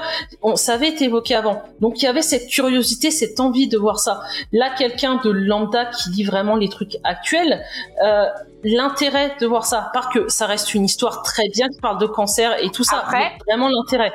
On 0.42 0.56
savait 0.56 0.88
être 0.88 1.02
évoqué 1.02 1.34
avant, 1.34 1.62
donc 1.80 2.00
il 2.00 2.06
y 2.06 2.08
avait 2.08 2.22
cette 2.22 2.48
curiosité, 2.48 3.10
cette 3.10 3.38
envie 3.40 3.68
de 3.68 3.76
voir 3.76 3.98
ça. 3.98 4.22
Là, 4.52 4.70
quelqu'un 4.76 5.20
de 5.22 5.30
lambda 5.30 5.84
qui 5.86 6.08
lit 6.10 6.24
vraiment 6.24 6.56
les 6.56 6.68
trucs 6.70 6.96
actuels, 7.04 7.62
euh, 8.02 8.24
l'intérêt 8.62 9.34
de 9.40 9.46
voir 9.46 9.66
ça, 9.66 9.90
parce 9.92 10.06
que 10.14 10.28
ça 10.28 10.46
reste 10.46 10.74
une 10.74 10.84
histoire 10.86 11.22
très 11.22 11.48
bien 11.50 11.68
qui 11.68 11.80
parle 11.80 11.98
de 11.98 12.06
cancer 12.06 12.56
et 12.64 12.70
tout 12.70 12.84
ça. 12.84 13.00
Après- 13.04 13.32
mais 13.46 13.52
vraiment 13.52 13.68
l'intérêt. 13.68 14.14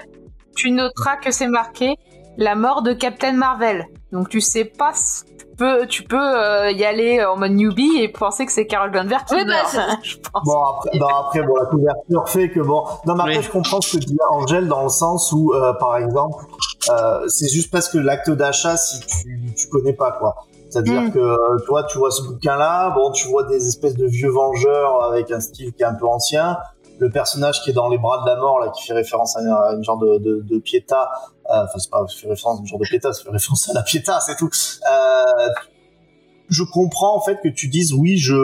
Tu 0.56 0.72
noteras 0.72 1.18
que 1.18 1.30
c'est 1.32 1.48
marqué 1.48 1.96
la 2.38 2.56
mort 2.56 2.82
de 2.82 2.94
Captain 2.94 3.34
Marvel. 3.34 3.86
Donc 4.12 4.30
tu 4.30 4.42
sais 4.42 4.66
pas, 4.66 4.92
tu 5.38 5.46
peux, 5.56 5.86
tu 5.88 6.04
peux 6.04 6.18
euh, 6.18 6.72
y 6.72 6.84
aller 6.84 7.24
en 7.24 7.38
mode 7.38 7.52
newbie 7.52 8.00
et 8.02 8.08
penser 8.10 8.46
que 8.46 8.52
c'est 8.52 8.66
Carol 8.66 8.92
Danvers 8.92 9.24
qui 9.26 9.36
Oui, 9.36 9.46
bah, 9.46 9.52
meurt. 9.74 10.00
je 10.04 10.18
pense. 10.18 10.44
Bon 10.46 10.64
après, 10.64 10.98
non, 10.98 11.08
après 11.08 11.42
bon 11.44 11.56
la 11.56 11.66
couverture 11.66 12.28
fait 12.30 12.50
que 12.50 12.60
bon 12.62 12.84
non 13.06 13.14
mais 13.16 13.22
après 13.22 13.38
Oui. 13.38 13.44
je 13.44 13.52
comprends 13.52 13.82
ce 13.82 13.98
que 13.98 14.04
dit 14.04 14.18
Angèle 14.32 14.68
dans 14.68 14.84
le 14.84 14.90
sens 14.90 15.32
où 15.32 15.54
euh, 15.54 15.74
par 15.74 15.98
exemple 15.98 16.44
euh, 16.90 17.28
c'est 17.28 17.50
juste 17.50 17.72
parce 17.72 17.88
que 17.90 17.98
l'acte 18.00 18.32
d'achat 18.32 18.78
si 18.78 19.00
tu 19.02 19.54
tu 19.56 19.68
connais 19.68 19.94
pas 19.94 20.12
quoi 20.14 20.36
c'est-à-dire 20.70 21.02
Mm. 21.02 21.12
que 21.12 21.20
euh, 21.20 21.38
toi 21.68 21.84
tu 21.84 21.98
vois 22.00 22.10
ce 22.12 22.24
bouquin 22.24 22.56
là 22.56 22.90
bon 22.92 23.12
tu 23.12 23.28
vois 23.28 23.44
des 23.44 23.68
espèces 23.68 23.96
de 23.96 24.06
vieux 24.08 24.30
vengeurs 24.30 25.04
avec 25.04 25.30
un 25.30 25.40
style 25.40 25.72
qui 25.74 25.84
est 25.84 25.86
un 25.86 25.94
peu 25.94 26.08
ancien 26.08 26.58
le 27.00 27.10
personnage 27.10 27.62
qui 27.64 27.70
est 27.70 27.74
dans 27.74 27.90
les 27.90 27.98
bras 27.98 28.22
de 28.24 28.30
la 28.30 28.36
mort 28.38 28.60
là 28.60 28.70
qui 28.70 28.84
fait 28.86 28.94
référence 28.94 29.38
à 29.38 29.42
une, 29.42 29.50
à 29.50 29.74
une 29.76 29.84
genre 29.84 29.98
de, 30.00 30.18
de, 30.18 30.42
de 30.42 30.58
Pietà 30.60 31.10
enfin 31.50 31.78
c'est 31.80 31.90
pas 31.90 32.06
ça 32.08 32.16
fait 32.22 32.28
référence 32.30 32.58
à 32.60 32.62
une 32.62 32.68
genre 32.68 32.80
de 32.80 32.86
Pietà 32.86 33.12
ça 33.14 33.24
fait 33.24 33.30
référence 33.32 33.70
à 33.70 33.74
la 33.74 33.82
Pietà 33.84 34.20
c'est 34.20 34.36
tout 34.38 34.50
euh, 34.92 35.48
je 36.50 36.64
comprends 36.64 37.16
en 37.16 37.22
fait 37.22 37.38
que 37.44 37.48
tu 37.50 37.68
dises 37.68 37.94
oui 37.94 38.18
je 38.18 38.36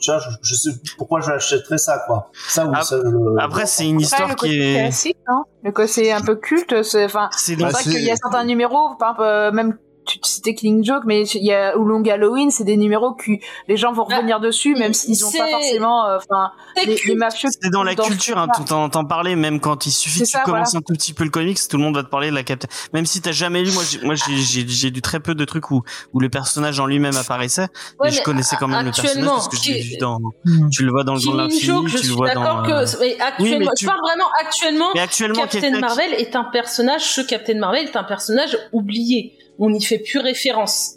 tiens 0.00 0.18
je, 0.18 0.28
je 0.42 0.54
sais 0.54 0.70
pourquoi 0.98 1.20
je 1.20 1.30
l'achèterais 1.30 1.78
ça 1.78 2.02
quoi 2.06 2.30
ça 2.48 2.66
ou 2.66 2.74
Ap- 2.74 2.82
ça 2.82 2.96
je- 3.02 3.40
Après, 3.40 3.66
c'est 3.66 3.84
une 3.88 3.94
Après, 3.96 4.04
histoire 4.04 4.36
qui 4.36 4.60
est. 4.60 4.74
classique, 4.74 5.16
non 5.28 5.44
Le 5.62 5.72
côté 5.72 6.12
un 6.12 6.20
peu 6.20 6.36
culte, 6.36 6.82
c'est 6.82 7.04
enfin. 7.06 7.28
C'est 7.36 7.56
Bah, 7.56 7.70
c'est- 7.72 7.90
qu'il 7.90 8.02
y 8.02 8.10
a 8.10 8.16
certains 8.16 8.44
numéros, 8.44 8.94
par 8.98 9.12
exemple, 9.14 9.56
même 9.56 9.78
tu 10.06 10.18
tu 10.20 10.30
citais 10.30 10.54
Killing 10.54 10.84
Joke, 10.84 11.02
mais 11.04 11.22
il 11.28 11.44
y 11.44 11.52
a 11.52 11.76
Oolong 11.76 12.08
Halloween, 12.08 12.50
c'est 12.50 12.64
des 12.64 12.76
numéros 12.76 13.12
que 13.14 13.32
les 13.68 13.76
gens 13.76 13.92
vont 13.92 14.06
Bah, 14.08 14.16
revenir 14.16 14.40
dessus, 14.40 14.74
même 14.76 14.94
s'ils 14.94 15.24
ont 15.24 15.30
pas 15.32 15.48
forcément, 15.50 16.06
euh, 16.06 16.16
enfin, 16.18 16.52
les, 16.86 17.14
mafieux. 17.14 17.48
C'est 17.60 17.70
dans 17.70 17.82
la 17.82 17.94
dans- 17.94 18.04
culture, 18.04 18.38
hein, 18.38 18.48
tout 18.54 18.72
en 18.72 18.88
t'en 18.88 19.04
parler, 19.04 19.36
même 19.36 19.60
quand 19.60 19.86
il 19.86 19.90
suffit 19.90 20.20
que 20.20 20.24
tu 20.24 20.30
ça, 20.30 20.40
commences 20.40 20.74
un 20.74 20.80
tout 20.80 20.92
petit 20.94 21.12
peu 21.12 21.24
le 21.24 21.30
comics, 21.30 21.58
tout 21.68 21.76
le 21.76 21.82
monde 21.82 21.96
va 21.96 22.02
te 22.04 22.08
parler 22.08 22.30
de 22.30 22.34
la 22.34 22.42
Captain. 22.44 22.68
Même 22.92 23.04
si 23.06 23.20
t'as 23.20 23.32
jamais 23.32 23.62
lu, 23.62 23.72
moi, 23.72 23.82
j'ai, 23.88 24.00
moi, 24.00 24.14
j'ai, 24.14 24.36
j'ai, 24.36 24.66
j'ai 24.66 24.90
lu 24.90 25.02
très 25.02 25.20
peu 25.20 25.34
de 25.34 25.44
trucs 25.44 25.70
où, 25.70 25.82
où 26.12 26.20
le 26.20 26.28
personnage 26.28 26.78
en 26.80 26.86
lui-même 26.86 27.16
apparaissait, 27.16 27.62
Ouais, 27.62 27.68
mais 28.04 28.10
je 28.12 28.16
mais 28.18 28.22
connaissais 28.22 28.56
quand 28.58 28.68
même 28.68 28.84
le 28.86 28.92
personnage 28.92 29.26
parce 29.28 29.48
que 29.48 29.56
je 29.56 29.72
l'ai 29.72 29.80
vu 29.82 29.96
dans, 29.98 30.18
Hmm. 30.44 30.70
tu 30.70 30.84
le 30.84 30.90
vois 30.92 31.02
dans 31.04 31.14
le 31.14 31.20
Killing 31.20 31.40
Infini, 31.40 31.60
Joke, 31.60 31.88
je 31.88 31.92
tu 31.92 31.96
le 31.96 32.02
suis 32.04 32.12
vois 32.14 32.28
d'accord 32.28 32.56
dans, 32.58 32.62
que 32.62 32.70
euh, 32.72 32.86
mais 33.00 33.16
actuellement, 33.20 33.70
tu- 33.76 33.84
je 33.84 33.90
parle 33.90 34.00
vraiment 34.00 34.28
actuellement. 34.40 34.86
mais 34.94 35.00
actuellement, 35.00 35.42
Captain 35.46 35.80
Marvel 35.80 36.12
est 36.14 36.36
un 36.36 36.44
personnage, 36.44 37.02
ce 37.02 37.20
Captain 37.20 37.58
Marvel 37.58 37.84
est 37.88 37.96
un 37.96 38.04
personnage 38.04 38.56
oublié. 38.72 39.32
On 39.58 39.70
n'y 39.70 39.82
fait 39.82 39.98
plus 39.98 40.18
référence. 40.18 40.94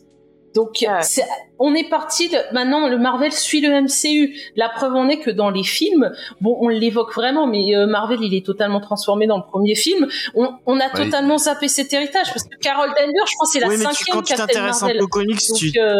Donc, 0.56 0.78
Ouais. 0.82 1.24
on 1.60 1.76
est 1.76 1.88
parti 1.90 2.28
de, 2.28 2.38
maintenant, 2.54 2.88
le 2.90 2.98
Marvel 2.98 3.32
suit 3.32 3.62
le 3.62 3.70
MCU. 3.84 4.36
La 4.56 4.68
preuve 4.68 4.96
en 4.96 5.08
est 5.08 5.20
que 5.20 5.30
dans 5.30 5.52
les 5.52 5.64
films, 5.64 6.12
bon, 6.42 6.58
on 6.60 6.70
l'évoque 6.70 7.14
vraiment, 7.14 7.46
mais 7.46 7.76
euh, 7.76 7.86
Marvel, 7.86 8.18
il 8.24 8.34
est 8.34 8.44
totalement 8.44 8.80
transformé 8.80 9.28
dans 9.28 9.38
le 9.38 9.44
premier 9.44 9.76
film. 9.76 10.08
On, 10.34 10.50
on 10.66 10.80
a 10.80 10.90
totalement 10.90 11.38
zappé 11.38 11.68
cet 11.68 11.94
héritage, 11.94 12.28
parce 12.34 12.44
que 12.44 12.58
Carol 12.62 12.90
Danvers, 12.90 13.28
je 13.28 13.34
pense, 13.38 13.52
c'est 13.54 13.60
la 13.60 13.68
oui, 13.68 13.76
mais 13.78 13.86
tu, 13.86 13.94
cinquième 13.94 14.16
quand 14.16 14.24
tu 14.24 14.34
t'intéresses 14.34 14.78
un 14.82 14.88
Marvel. 14.88 14.98
peu 14.98 15.04
aux 15.04 15.08
comics, 15.08 15.48
Donc, 15.50 15.58
tu, 15.58 15.72
euh, 15.80 15.94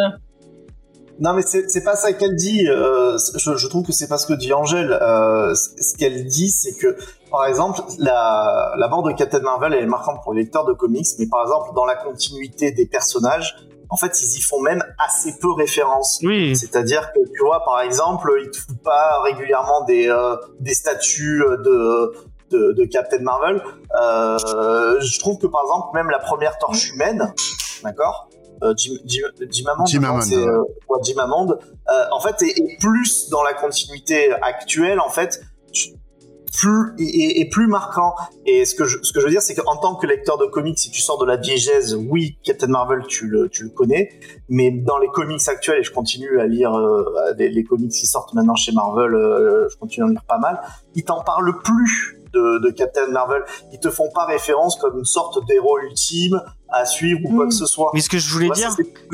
Non, 1.20 1.34
mais 1.34 1.42
c'est 1.42 1.84
pas 1.84 1.96
ça 1.96 2.14
qu'elle 2.14 2.36
dit. 2.36 2.68
euh, 2.70 3.18
je, 3.36 3.56
je 3.56 3.68
trouve 3.68 3.86
que 3.86 3.92
c'est 3.92 4.08
pas 4.08 4.18
ce 4.18 4.26
que 4.26 4.34
dit 4.34 4.54
Angèle. 4.54 4.98
Euh, 5.02 5.54
ce 5.54 5.98
qu'elle 5.98 6.26
dit, 6.26 6.50
c'est 6.50 6.76
que, 6.76 6.96
par 7.30 7.46
exemple, 7.46 7.82
la, 7.98 8.74
la 8.78 8.88
mort 8.88 9.04
de 9.04 9.12
Captain 9.12 9.42
Marvel, 9.42 9.74
elle 9.74 9.84
est 9.84 9.88
marquante 9.88 10.22
pour 10.24 10.34
les 10.34 10.44
lecteurs 10.44 10.66
de 10.66 10.74
comics, 10.74 11.08
mais 11.20 11.28
par 11.28 11.42
exemple, 11.44 11.72
dans 11.76 11.86
la 11.86 11.96
continuité 11.96 12.72
des 12.72 12.86
personnages, 12.86 13.58
en 13.90 13.98
fait, 13.98 14.22
ils 14.22 14.38
y 14.38 14.42
font 14.42 14.62
même 14.62 14.84
assez 15.04 15.38
peu 15.40 15.52
référence. 15.52 16.20
Oui. 16.24 16.56
C'est-à-dire 16.56 17.12
que 17.12 17.20
tu 17.20 17.44
vois, 17.44 17.64
par 17.66 17.82
exemple, 17.82 18.32
ils 18.42 18.52
te 18.52 18.58
foutent 18.58 18.84
pas 18.84 19.22
régulièrement 19.24 19.84
des 19.86 20.08
euh, 20.08 20.36
des 20.60 20.74
statues 20.74 21.44
de 21.66 22.14
de, 22.52 22.74
de 22.74 22.86
Captain 22.86 23.20
Marvel. 23.20 23.62
Euh, 24.02 24.38
je 25.02 25.20
trouve 25.20 25.38
que 25.38 25.48
par 25.48 25.62
exemple, 25.64 25.88
même 25.96 26.10
la 26.10 26.20
première 26.20 26.58
torche 26.60 26.92
humaine, 26.92 27.34
d'accord, 27.84 28.30
Jim, 28.76 28.94
Jim, 29.06 29.28
Jim 29.50 29.66
Jim 29.86 30.02
que 30.02 30.06
Hammond, 30.06 30.22
c'est, 30.22 30.38
ouais. 30.38 30.48
euh, 30.48 30.62
ouais, 30.90 31.00
Jim 31.04 31.18
Hammond, 31.18 31.52
euh, 31.52 32.04
en 32.12 32.20
fait, 32.20 32.42
est, 32.42 32.58
est 32.60 32.78
plus 32.80 33.30
dans 33.30 33.44
la 33.44 33.54
continuité 33.54 34.32
actuelle, 34.42 35.00
en 35.00 35.10
fait, 35.10 35.42
plus 36.52 36.94
et, 36.98 37.42
et 37.42 37.50
plus 37.50 37.68
marquant. 37.68 38.16
Et 38.46 38.66
ce 38.66 38.74
que 38.76 38.84
je, 38.86 38.98
ce 39.04 39.14
que 39.14 39.20
je 39.20 39.26
veux 39.26 39.32
dire, 39.32 39.42
c'est 39.42 39.56
qu'en 39.56 39.78
tant 39.78 39.96
que 39.96 40.08
lecteur 40.08 40.38
de 40.38 40.46
comics, 40.46 40.78
si 40.80 40.90
tu 40.90 41.00
sors 41.00 41.18
de 41.20 41.26
la 41.26 41.38
diégèse, 41.38 41.96
oui, 41.96 42.38
Captain 42.44 42.68
Marvel, 42.68 43.04
tu 43.08 43.28
le, 43.28 43.50
tu 43.50 43.64
le 43.64 43.70
connais, 43.70 44.10
mais 44.50 44.72
dans 44.72 44.98
les 44.98 45.08
comics 45.08 45.48
actuels, 45.48 45.80
et 45.80 45.84
je 45.84 45.94
continue 45.94 46.40
à 46.40 46.48
lire 46.48 46.74
euh, 46.74 47.06
les, 47.38 47.50
les 47.50 47.64
comics 47.64 47.92
qui 47.92 48.08
sortent 48.08 48.34
maintenant 48.34 48.56
chez 48.56 48.72
Marvel, 48.72 49.14
euh, 49.14 49.68
je 49.70 49.78
continue 49.78 50.06
à 50.06 50.08
en 50.08 50.10
lire 50.10 50.26
pas 50.28 50.40
mal, 50.40 50.60
ils 50.96 51.04
t'en 51.04 51.22
parlent 51.24 51.60
plus 51.64 52.18
de, 52.34 52.60
de 52.60 52.70
Captain 52.72 53.08
Marvel. 53.08 53.44
Ils 53.72 53.80
te 53.80 53.90
font 53.90 54.10
pas 54.14 54.26
référence 54.26 54.76
comme 54.76 54.98
une 55.00 55.06
sorte 55.06 55.46
d'héros 55.48 55.80
ultime 55.80 56.42
à 56.72 56.86
suivre 56.86 57.20
ou 57.24 57.36
quoi 57.36 57.48
que 57.48 57.54
ce 57.54 57.66
soit. 57.66 57.92
Mais 57.94 58.02
ce 58.02 58.10
que 58.10 58.18
je 58.18 58.30
voulais 58.30 58.50
dire, 58.52 58.70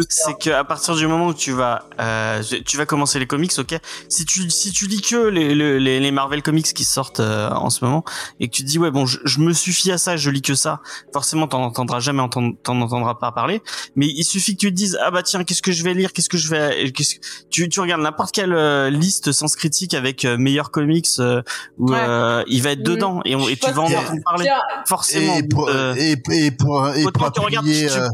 c'est 0.10 0.38
qu'à 0.38 0.64
partir 0.64 0.95
du 0.95 1.08
moment 1.08 1.28
où 1.28 1.34
tu 1.34 1.51
vas, 1.51 1.84
euh, 1.99 2.43
tu 2.66 2.78
vas 2.78 2.86
commencer 2.86 3.20
les 3.20 3.28
comics, 3.28 3.51
ok. 3.58 3.76
Si 4.10 4.26
tu 4.26 4.49
si 4.49 4.72
tu 4.72 4.88
lis 4.88 5.01
que 5.01 5.28
les 5.28 5.56
les, 5.56 5.80
les- 5.99 6.12
Marvel 6.12 6.41
comics 6.41 6.66
qui 6.74 6.84
sortent 6.86 7.20
euh, 7.20 7.49
en 7.49 7.70
ce 7.70 7.84
moment 7.84 8.03
et 8.39 8.47
que 8.47 8.53
tu 8.56 8.64
te 8.64 8.68
dis 8.68 8.80
ouais 8.80 8.89
bon 8.91 9.06
je, 9.06 9.20
je 9.26 9.39
me 9.39 9.51
suffis 9.53 9.91
à 9.91 9.97
ça, 9.97 10.16
je 10.18 10.30
lis 10.30 10.41
que 10.41 10.56
ça, 10.56 10.82
forcément 11.14 11.47
t'en 11.47 11.62
entendras 11.64 11.99
jamais 11.99 12.22
entendre 12.22 12.56
t'en 12.64 12.80
entendras 12.82 13.16
pas 13.16 13.32
parler. 13.32 13.62
Mais 13.95 14.08
il 14.08 14.24
suffit 14.24 14.56
que 14.56 14.62
tu 14.62 14.70
te 14.72 14.76
dises 14.76 14.97
ah 15.03 15.12
bah 15.12 15.24
tiens 15.24 15.43
qu'est-ce 15.43 15.62
que 15.62 15.72
je 15.72 15.84
vais 15.84 15.93
lire, 15.93 16.14
qu'est-ce 16.14 16.30
que 16.30 16.38
je 16.38 16.49
vais, 16.49 16.91
qu'est-ce 16.91 17.16
que- 17.16 17.26
tu 17.49 17.68
tu 17.70 17.80
regardes 17.82 18.01
n'importe 18.01 18.34
quelle 18.34 18.53
euh, 18.53 18.89
liste 18.89 19.32
sans 19.32 19.53
critique 19.56 19.93
avec 19.93 20.24
euh, 20.26 20.38
meilleurs 20.38 20.72
comics 20.72 21.08
euh, 21.20 21.41
où 21.78 21.91
Ouais. 21.91 21.97
euh, 21.99 22.43
il 22.47 22.62
va 22.62 22.72
être 22.72 22.80
Mm. 22.80 22.84
dedans 22.84 23.22
et, 23.26 23.36
on, 23.36 23.47
et 23.49 23.56
tu 23.58 23.70
vas 23.72 23.82
en 23.82 23.86
entendre 23.86 24.22
parler 24.26 24.45
Tiens, 24.45 24.60
forcément. 24.86 25.36
Et 25.38 25.43
pour, 25.43 25.70
euh, 25.70 25.93
et, 25.97 26.16
et 26.32 26.51
pour, 26.51 26.89
et 26.93 27.03
pour 27.03 27.32
appuyer, 27.53 27.87
tu- 27.87 27.93
euh, 27.99 28.07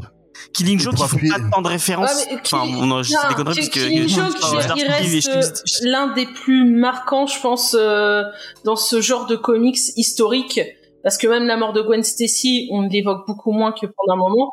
Killing 0.54 0.80
Et 0.80 0.84
Joke, 0.84 0.96
ils 0.98 1.08
font 1.08 1.18
pas 1.40 1.50
tant 1.52 1.62
de 1.62 1.68
références. 1.68 2.14
Ouais, 2.26 2.28
mais 2.32 2.40
enfin, 2.44 2.64
on 2.68 2.84
a 2.84 2.86
Non, 2.88 3.02
des 3.02 3.36
conneries 3.36 3.56
parce 3.56 3.70
que 3.70 3.74
Killing 3.80 4.08
Joke, 4.10 4.34
il 4.52 4.58
reste 4.58 5.28
euh, 5.30 5.42
l'un 5.84 6.08
des 6.14 6.26
plus 6.26 6.66
marquants, 6.78 7.28
je 7.28 7.40
pense, 7.40 7.76
euh, 7.80 8.24
dans 8.66 8.76
ce 8.76 9.02
genre 9.02 9.28
de 9.28 9.36
comics 9.36 9.80
historiques. 9.96 10.60
Parce 11.04 11.18
que 11.18 11.28
même 11.28 11.46
la 11.46 11.58
mort 11.58 11.74
de 11.74 11.82
Gwen 11.82 12.04
Stacy, 12.04 12.68
on 12.72 12.82
l'évoque 12.82 13.26
beaucoup 13.28 13.52
moins 13.52 13.72
que 13.72 13.86
pendant 13.88 14.14
un 14.14 14.18
moment. 14.30 14.52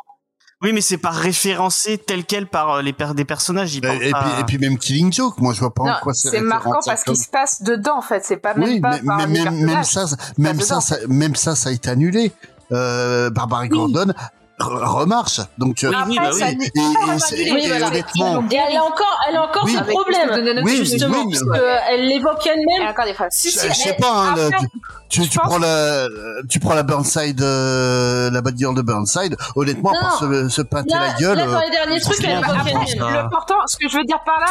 Oui, 0.62 0.72
mais 0.72 0.80
c'est 0.80 0.98
pas 0.98 1.10
référencé 1.10 1.98
tel 1.98 2.24
quel 2.24 2.46
par 2.48 2.74
euh, 2.76 2.82
les 2.82 2.92
per- 2.92 3.12
des 3.14 3.24
personnages. 3.24 3.74
Ils 3.74 3.78
et, 3.78 3.80
parlent 3.88 4.02
et 4.02 4.10
pas- 4.10 4.20
puis, 4.22 4.40
et 4.40 4.44
puis 4.44 4.58
même 4.58 4.76
Killing 4.78 5.12
Joke, 5.12 5.38
moi 5.38 5.52
je 5.54 5.60
vois 5.60 5.72
pas 5.72 5.84
Non, 5.84 5.92
en 5.92 6.00
quoi 6.00 6.14
c'est 6.14 6.30
c'est 6.30 6.40
marquant 6.40 6.72
parce 6.84 7.04
comme- 7.04 7.14
qu'il 7.14 7.22
se 7.22 7.30
passe 7.30 7.62
dedans 7.62 7.98
en 7.98 8.02
fait. 8.02 8.24
C'est 8.24 8.38
pas 8.38 8.54
même 8.54 8.68
oui, 8.68 8.80
pas 8.80 8.98
mais, 9.00 9.06
par 9.06 9.18
même, 9.28 9.30
même 9.64 9.84
ça, 9.84 10.06
même 10.36 10.60
ça, 10.60 10.80
ça, 10.80 10.96
même 11.06 11.36
ça, 11.36 11.54
ça 11.54 11.68
a 11.68 11.72
été 11.72 11.88
annulé. 11.90 12.32
Euh, 12.72 13.30
Barbara 13.30 13.68
Gordon 13.68 14.12
remarche. 14.60 15.40
Donc, 15.58 15.84
euh, 15.84 15.90
Oui, 15.90 15.94
oui, 16.08 16.16
Après, 16.18 16.30
bah 16.30 16.36
ça 16.38 16.46
oui. 16.46 16.58
et, 16.64 16.70
pas 16.70 17.36
et. 17.36 17.52
Oui, 17.52 17.60
et 17.64 17.68
voilà. 17.68 17.86
honnêtement, 17.88 18.44
Et 18.50 18.56
elle 18.56 18.76
a 18.76 18.82
encore, 18.84 19.20
elle 19.28 19.36
a 19.36 19.42
encore 19.44 19.64
Oui. 19.64 19.76
ce 19.78 19.84
problème, 19.84 20.60
Oui, 20.64 20.76
justement, 20.76 21.22
oui, 21.26 21.32
parce 21.32 21.44
mais- 21.44 21.58
qu'elle 21.88 22.06
l'évoque 22.08 22.38
Il 22.44 22.46
y 22.46 22.50
a 22.50 22.54
elle-même. 22.54 22.88
encore 22.90 23.04
des 23.04 23.14
phrases. 23.14 23.32
Si, 23.32 23.50
je 23.50 23.58
si, 23.58 23.68
je 23.68 23.72
sais 23.74 23.88
elle- 23.90 23.96
pas, 23.96 24.10
hein, 24.12 24.34
le- 24.36 24.46
après, 24.46 24.66
tu, 25.08 25.22
tu, 25.22 25.28
tu 25.28 25.38
prends 25.38 25.58
la, 25.58 26.06
tu 26.50 26.60
prends 26.60 26.74
la 26.74 26.82
Burnside, 26.82 27.40
euh, 27.40 28.30
la 28.30 28.40
bad 28.40 28.58
girl 28.58 28.74
de 28.74 28.82
Burnside. 28.82 29.36
Honnêtement, 29.56 29.92
Non, 29.92 30.00
pour 30.00 30.18
se, 30.18 30.48
se 30.48 30.62
peinter 30.62 30.94
Là, 30.94 31.08
la 31.08 31.12
gueule. 31.14 31.36
là, 31.38 31.46
dans 31.46 31.56
euh, 31.56 31.60
les 31.64 31.70
derniers 31.70 32.00
trucs, 32.00 32.22
elle 32.24 32.30
évoque 32.38 32.56
elle-même. 32.66 33.02
Ah. 33.08 33.12
l'important, 33.22 33.54
ce 33.66 33.76
que 33.76 33.88
je 33.88 33.96
veux 33.96 34.04
dire 34.04 34.20
par 34.24 34.38
là, 34.40 34.46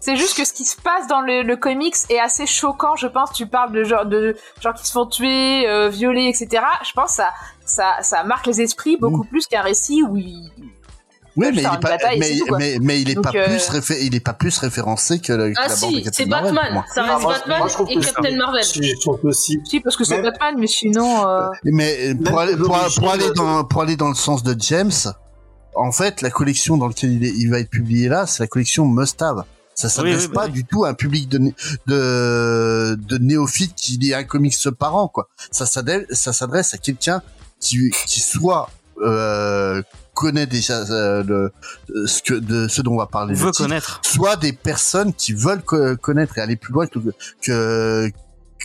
c'est 0.00 0.16
juste 0.16 0.36
que 0.36 0.44
ce 0.44 0.52
qui 0.52 0.64
se 0.64 0.76
passe 0.80 1.06
dans 1.08 1.20
le, 1.20 1.42
le 1.42 1.56
comics 1.56 1.94
est 2.08 2.18
assez 2.18 2.46
choquant, 2.46 2.96
je 2.96 3.06
pense. 3.06 3.32
Tu 3.32 3.46
parles 3.46 3.72
de 3.72 3.84
genre 3.84 4.06
de 4.06 4.34
gens 4.60 4.72
qui 4.72 4.86
se 4.86 4.92
font 4.92 5.06
tuer, 5.06 5.68
euh, 5.68 5.88
violer, 5.88 6.26
etc. 6.28 6.62
Je 6.86 6.92
pense 6.92 7.10
que 7.10 7.16
ça, 7.16 7.28
ça, 7.64 7.96
ça 8.02 8.24
marque 8.24 8.46
les 8.46 8.60
esprits 8.62 8.96
beaucoup 8.96 9.24
plus 9.24 9.46
qu'un 9.46 9.62
récit 9.62 10.02
où 10.02 10.16
il... 10.16 10.50
oui, 11.36 11.46
mais 11.46 11.48
il 11.52 11.58
est 11.58 11.62
une 11.64 11.70
pas, 11.80 11.90
bataille, 11.90 12.18
mais, 12.18 12.32
c'est 12.32 12.38
tout, 12.46 12.54
mais, 12.56 12.78
mais 12.80 13.00
il 13.00 13.10
est 13.10 13.14
Donc, 13.14 13.24
pas 13.24 13.32
euh, 13.38 13.44
plus 13.46 13.68
réfé- 13.68 13.98
il 14.02 14.14
est 14.14 14.20
pas 14.24 14.32
plus 14.32 14.58
référencé 14.58 15.20
que, 15.20 15.26
que 15.32 15.52
Ah 15.56 15.68
la 15.68 15.76
bande 15.76 15.90
de 15.92 15.96
si, 15.98 16.02
Captain 16.02 16.22
c'est 16.24 16.28
Batman. 16.28 16.72
moi. 16.72 16.84
Ça 16.94 17.02
reste 17.02 17.26
Batman 17.26 17.58
moi, 17.58 17.86
et 17.90 17.94
que 17.94 18.00
Captain 18.04 18.36
Marvel. 18.36 18.64
Je 18.64 19.00
trouve 19.00 19.20
aussi. 19.24 19.60
Si, 19.64 19.80
parce 19.80 19.96
que 19.96 20.04
c'est 20.04 20.20
Batman, 20.22 20.54
mais 20.58 20.66
sinon... 20.66 21.28
euh, 21.28 21.48
Mais 21.64 22.14
pour 22.14 22.40
aller, 22.40 22.56
pour, 22.56 22.68
l'origine 22.74 23.00
pour 23.02 23.10
aller 23.12 23.30
dans 23.36 23.64
pour 23.64 23.82
aller 23.82 23.96
dans 23.96 24.08
le 24.08 24.14
sens 24.14 24.42
de 24.42 24.56
James, 24.60 24.90
en 25.76 25.92
fait, 25.92 26.20
la 26.22 26.30
collection 26.30 26.76
dans 26.76 26.88
laquelle 26.88 27.12
il, 27.12 27.24
est- 27.24 27.34
il 27.36 27.48
va 27.50 27.60
être 27.60 27.70
publié 27.70 28.08
là, 28.08 28.26
c'est 28.26 28.42
la 28.42 28.46
collection 28.48 28.86
Must 28.86 29.20
Have. 29.22 29.44
Ça 29.80 29.88
s'adresse 29.88 30.26
oui, 30.26 30.32
pas 30.34 30.46
oui. 30.46 30.52
du 30.52 30.64
tout 30.64 30.84
à 30.84 30.88
un 30.90 30.94
public 30.94 31.28
de 31.28 31.38
de, 31.86 32.98
de 33.00 33.18
néophytes 33.18 33.74
qui 33.74 33.92
lit 33.98 34.14
un 34.14 34.24
comics 34.24 34.56
par 34.78 34.94
an, 34.96 35.08
quoi. 35.08 35.28
Ça 35.50 35.66
s'adresse 35.66 36.06
ça 36.12 36.32
s'adresse 36.32 36.74
à 36.74 36.78
quelqu'un 36.78 37.22
qui 37.60 37.90
qui 38.06 38.20
soit 38.20 38.68
euh, 39.02 39.82
connaît 40.14 40.46
déjà 40.46 40.78
euh, 40.90 41.22
le, 41.24 42.06
ce 42.06 42.20
que 42.22 42.34
de 42.34 42.68
ce 42.68 42.82
dont 42.82 42.94
on 42.94 42.98
va 42.98 43.06
parler. 43.06 43.34
Veut 43.34 43.50
titre, 43.50 43.64
connaître. 43.64 44.00
soit 44.04 44.36
des 44.36 44.52
personnes 44.52 45.14
qui 45.14 45.32
veulent 45.32 45.62
co- 45.62 45.96
connaître 45.96 46.36
et 46.38 46.42
aller 46.42 46.56
plus 46.56 46.72
loin 46.74 46.86
que 46.86 46.98
que, 47.42 48.10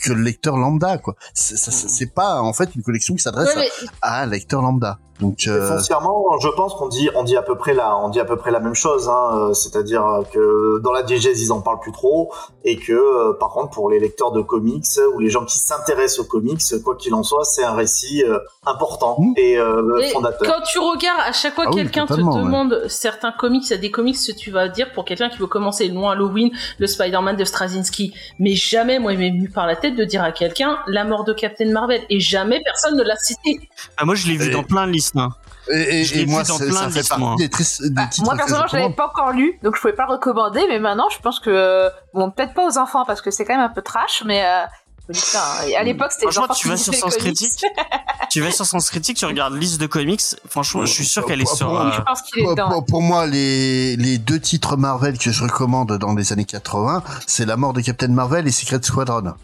que 0.02 0.12
le 0.12 0.22
lecteur 0.22 0.56
lambda 0.58 0.98
quoi. 0.98 1.16
C'est 1.34 1.56
ça- 1.56 1.70
c'est- 1.72 2.12
pas 2.14 2.42
en 2.42 2.52
fait 2.52 2.74
une 2.74 2.82
collection 2.82 3.14
qui 3.14 3.22
s'adresse 3.22 3.48
Ouais, 3.56 3.62
à- 3.66 3.82
mais 3.82 3.88
à 4.02 4.22
un 4.22 4.26
lecteur 4.26 4.60
lambda. 4.60 4.98
Donc 5.20 5.44
euh, 5.46 5.68
Foncièrement, 5.76 6.38
je 6.40 6.48
pense 6.48 6.74
qu'on 6.74 6.88
dit, 6.88 7.08
on 7.14 7.22
dit 7.24 7.36
à 7.36 7.42
peu 7.42 7.56
près 7.56 7.72
la, 7.74 7.96
on 7.98 8.08
dit 8.10 8.20
à 8.20 8.24
peu 8.24 8.36
près 8.36 8.50
la 8.50 8.60
même 8.60 8.74
chose. 8.74 9.08
Hein, 9.08 9.28
euh, 9.34 9.52
C'est-à-dire 9.54 10.04
que 10.32 10.78
dans 10.82 10.92
la 10.92 11.02
diégèse, 11.02 11.40
ils 11.42 11.52
en 11.52 11.60
parlent 11.62 11.80
plus 11.80 11.92
trop, 11.92 12.32
et 12.64 12.76
que 12.76 12.92
euh, 12.92 13.32
par 13.38 13.50
contre, 13.50 13.70
pour 13.70 13.90
les 13.90 13.98
lecteurs 13.98 14.32
de 14.32 14.42
comics 14.42 14.84
ou 15.14 15.18
les 15.18 15.30
gens 15.30 15.44
qui 15.44 15.58
s'intéressent 15.58 16.20
aux 16.20 16.28
comics, 16.28 16.60
quoi 16.84 16.96
qu'il 16.96 17.14
en 17.14 17.22
soit, 17.22 17.44
c'est 17.44 17.64
un 17.64 17.72
récit 17.74 18.22
euh, 18.24 18.38
important 18.66 19.16
Mmh. 19.18 19.32
et 19.36 19.56
euh, 19.58 19.98
Et 20.02 20.10
fondateur. 20.10 20.46
quand 20.52 20.62
tu 20.64 20.78
regardes, 20.78 21.20
à 21.26 21.32
chaque 21.32 21.54
fois 21.54 21.64
Ah 21.66 21.70
oui, 21.70 21.76
quelqu'un 21.76 22.06
te 22.06 22.12
ouais. 22.14 22.18
demande 22.22 22.82
certains 22.88 23.32
comics, 23.32 23.64
il 23.66 23.70
y 23.70 23.74
a 23.74 23.78
des 23.78 23.90
comics 23.90 24.16
que 24.16 24.32
tu 24.32 24.50
vas 24.50 24.68
dire 24.68 24.92
pour 24.92 25.04
quelqu'un 25.04 25.28
qui 25.30 25.38
veut 25.38 25.46
commencer 25.46 25.88
loin 25.88 26.12
Halloween, 26.12 26.50
le 26.78 26.86
Spider-Man 26.86 27.36
de 27.36 27.44
Straczynski. 27.44 28.12
Mais 28.38 28.54
jamais, 28.54 28.98
moi, 28.98 29.12
il 29.12 29.18
m'est 29.18 29.30
venu 29.30 29.48
par 29.48 29.66
la 29.66 29.76
tête 29.76 29.94
de 29.96 30.04
dire 30.04 30.22
à 30.22 30.32
quelqu'un 30.32 30.78
la 30.88 31.04
mort 31.04 31.24
de 31.24 31.32
Captain 31.32 31.70
Marvel. 31.70 32.02
Et 32.10 32.20
jamais 32.20 32.60
personne 32.62 32.96
ne 32.96 33.02
l'a 33.02 33.16
cité. 33.16 33.60
Ah, 33.96 34.04
moi, 34.04 34.14
je 34.14 34.26
l'ai 34.28 34.36
vu 34.36 34.48
Et- 34.50 34.52
dans 34.52 34.62
plein 34.64 34.86
de 34.86 34.92
hein. 35.16 35.28
et, 35.72 36.26
moi 36.26 36.44
ça 36.44 36.54
fait 36.58 36.68
partie 37.08 37.18
moi. 37.18 37.34
des, 37.38 37.48
tris- 37.48 37.66
des 37.80 37.90
Bah, 37.90 38.06
titres 38.06 38.24
moi 38.26 38.36
personnellement, 38.36 38.66
je 38.70 38.76
l'avais 38.76 38.94
pas 38.94 39.06
encore 39.06 39.32
lu, 39.32 39.58
donc 39.62 39.76
je 39.76 39.80
pouvais 39.80 39.92
pas 39.94 40.06
le 40.08 40.12
recommander. 40.14 40.64
Mais 40.68 40.78
maintenant, 40.78 41.08
je 41.10 41.18
pense 41.20 41.40
que 41.40 41.88
bon, 42.14 42.30
peut-être 42.30 42.54
pas 42.54 42.66
aux 42.66 42.78
enfants 42.78 43.04
parce 43.06 43.20
que 43.20 43.30
c'est 43.30 43.44
quand 43.44 43.54
même 43.56 43.64
un 43.64 43.72
peu 43.72 43.82
trash, 43.82 44.22
mais 44.26 44.44
euh, 44.44 44.64
putain, 45.12 45.38
à 45.78 45.82
l'époque 45.82 46.12
c'était 46.12 46.30
Franchement, 46.30 46.54
tu 46.54 46.68
vas 46.68 46.76
sur 46.76 46.94
Sens. 46.94 47.16
Critique, 47.16 47.64
tu 48.30 48.40
vas 48.40 48.50
sur 48.50 48.66
Sens 48.66 48.90
Critique, 48.90 49.16
tu 49.16 49.24
regardes 49.26 49.54
liste 49.54 49.80
de 49.80 49.86
comics. 49.86 50.22
Franchement, 50.48 50.84
je 50.84 50.92
suis 50.92 51.04
sûr 51.06 51.24
qu'elle 51.26 51.40
est 51.42 51.46
sur. 51.56 51.68
pour- 51.68 51.80
euh, 51.80 51.90
Je 51.92 52.00
pense 52.02 52.22
qu'il 52.22 52.40
est 52.40 52.42
Pour, 52.44 52.54
dedans. 52.54 52.68
pour- 52.70 52.84
pour 52.86 53.02
moi, 53.02 53.26
les, 53.26 53.96
les 53.96 54.18
deux 54.18 54.40
titres 54.40 54.76
Marvel 54.76 55.18
que 55.18 55.30
je 55.30 55.42
recommande 55.42 55.96
dans 55.98 56.14
les 56.14 56.32
années 56.32 56.44
80, 56.44 57.02
c'est 57.26 57.44
La 57.46 57.56
mort 57.56 57.72
de 57.72 57.80
Captain 57.80 58.08
Marvel 58.08 58.46
et 58.46 58.52
Secret 58.52 58.80
Squadron. 58.82 59.34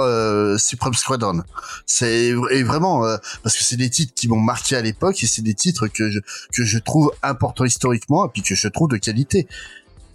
Euh, 0.00 0.58
Supreme 0.58 0.94
Squadron. 0.94 1.42
C'est 1.86 2.32
et 2.50 2.62
vraiment 2.62 3.04
euh, 3.06 3.16
parce 3.42 3.56
que 3.56 3.64
c'est 3.64 3.76
des 3.76 3.90
titres 3.90 4.12
qui 4.14 4.28
m'ont 4.28 4.40
marqué 4.40 4.76
à 4.76 4.82
l'époque 4.82 5.22
et 5.22 5.26
c'est 5.26 5.42
des 5.42 5.54
titres 5.54 5.88
que 5.88 6.10
je 6.10 6.20
que 6.52 6.64
je 6.64 6.78
trouve 6.78 7.12
importants 7.22 7.64
historiquement 7.64 8.26
et 8.26 8.28
puis 8.28 8.42
que 8.42 8.54
je 8.54 8.68
trouve 8.68 8.88
de 8.88 8.96
qualité. 8.96 9.46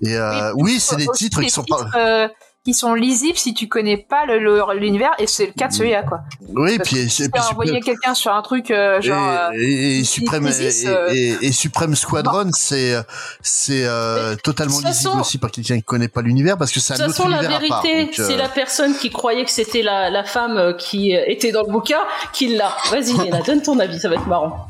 Et 0.02 0.16
euh, 0.16 0.52
Oui, 0.56 0.74
oui, 0.74 0.80
c'est 0.80 0.98
des 0.98 1.08
titres 1.08 1.42
qui 1.42 1.50
sont 1.50 1.64
pas. 1.64 1.90
titres, 1.94 2.30
qui 2.66 2.74
sont 2.74 2.96
lisibles 2.96 3.38
si 3.38 3.54
tu 3.54 3.68
connais 3.68 3.96
pas 3.96 4.26
l'univers 4.74 5.12
et 5.20 5.28
c'est 5.28 5.46
le 5.46 5.52
cas 5.54 5.68
de 5.68 5.74
celui-là 5.74 6.02
quoi. 6.02 6.22
Oui, 6.50 6.78
Parce 6.78 6.90
puis, 6.90 7.00
et, 7.00 7.08
Tu 7.08 7.22
puis 7.22 7.32
peux 7.32 7.40
envoyer 7.40 7.80
quelqu'un 7.80 8.16
sur 8.16 8.34
un 8.34 8.42
truc 8.42 8.72
euh, 8.72 9.00
genre 9.02 9.30
euh, 9.30 9.50
et, 9.54 9.64
et, 9.64 10.00
et 10.00 10.04
Supreme 10.04 10.48
et, 10.48 10.88
euh, 10.88 11.10
et- 11.14 11.38
et 11.46 11.52
Supreme 11.52 11.96
Squadron, 11.96 12.50
c'est 12.54 12.96
c'est 13.42 13.86
euh, 13.86 14.36
totalement 14.38 14.80
lisible 14.80 14.94
façon- 15.12 15.20
aussi 15.20 15.38
par 15.38 15.52
quelqu'un 15.52 15.78
qui 15.78 15.84
connaît 15.84 16.08
pas 16.08 16.24
l'univers 16.24 16.58
parce 16.58 16.72
que 16.72 16.80
c'est 16.80 16.98
De 16.98 17.04
un 17.04 17.06
toute 17.06 17.20
autre 17.20 17.30
façon, 17.30 17.30
la 17.30 17.44
univers 17.44 17.64
à 17.64 17.68
part. 17.70 17.82
vérité, 17.84 18.22
euh, 18.22 18.26
c'est 18.28 18.36
la 18.38 18.50
personne 18.50 18.96
qui 18.98 19.12
croyait 19.12 19.46
que 19.46 19.52
c'était 19.52 19.84
la, 19.84 20.10
la 20.10 20.24
femme 20.24 20.76
qui 20.80 21.12
était 21.14 21.52
dans 21.52 21.62
le 21.62 21.72
bouquin 21.72 22.00
qui 22.34 22.56
l'a. 22.56 22.76
Vas-y, 22.90 23.14
Léna, 23.24 23.42
donne 23.42 23.62
ton 23.62 23.78
avis, 23.80 24.00
ça 24.00 24.10
va 24.10 24.16
être 24.16 24.28
marrant. 24.28 24.68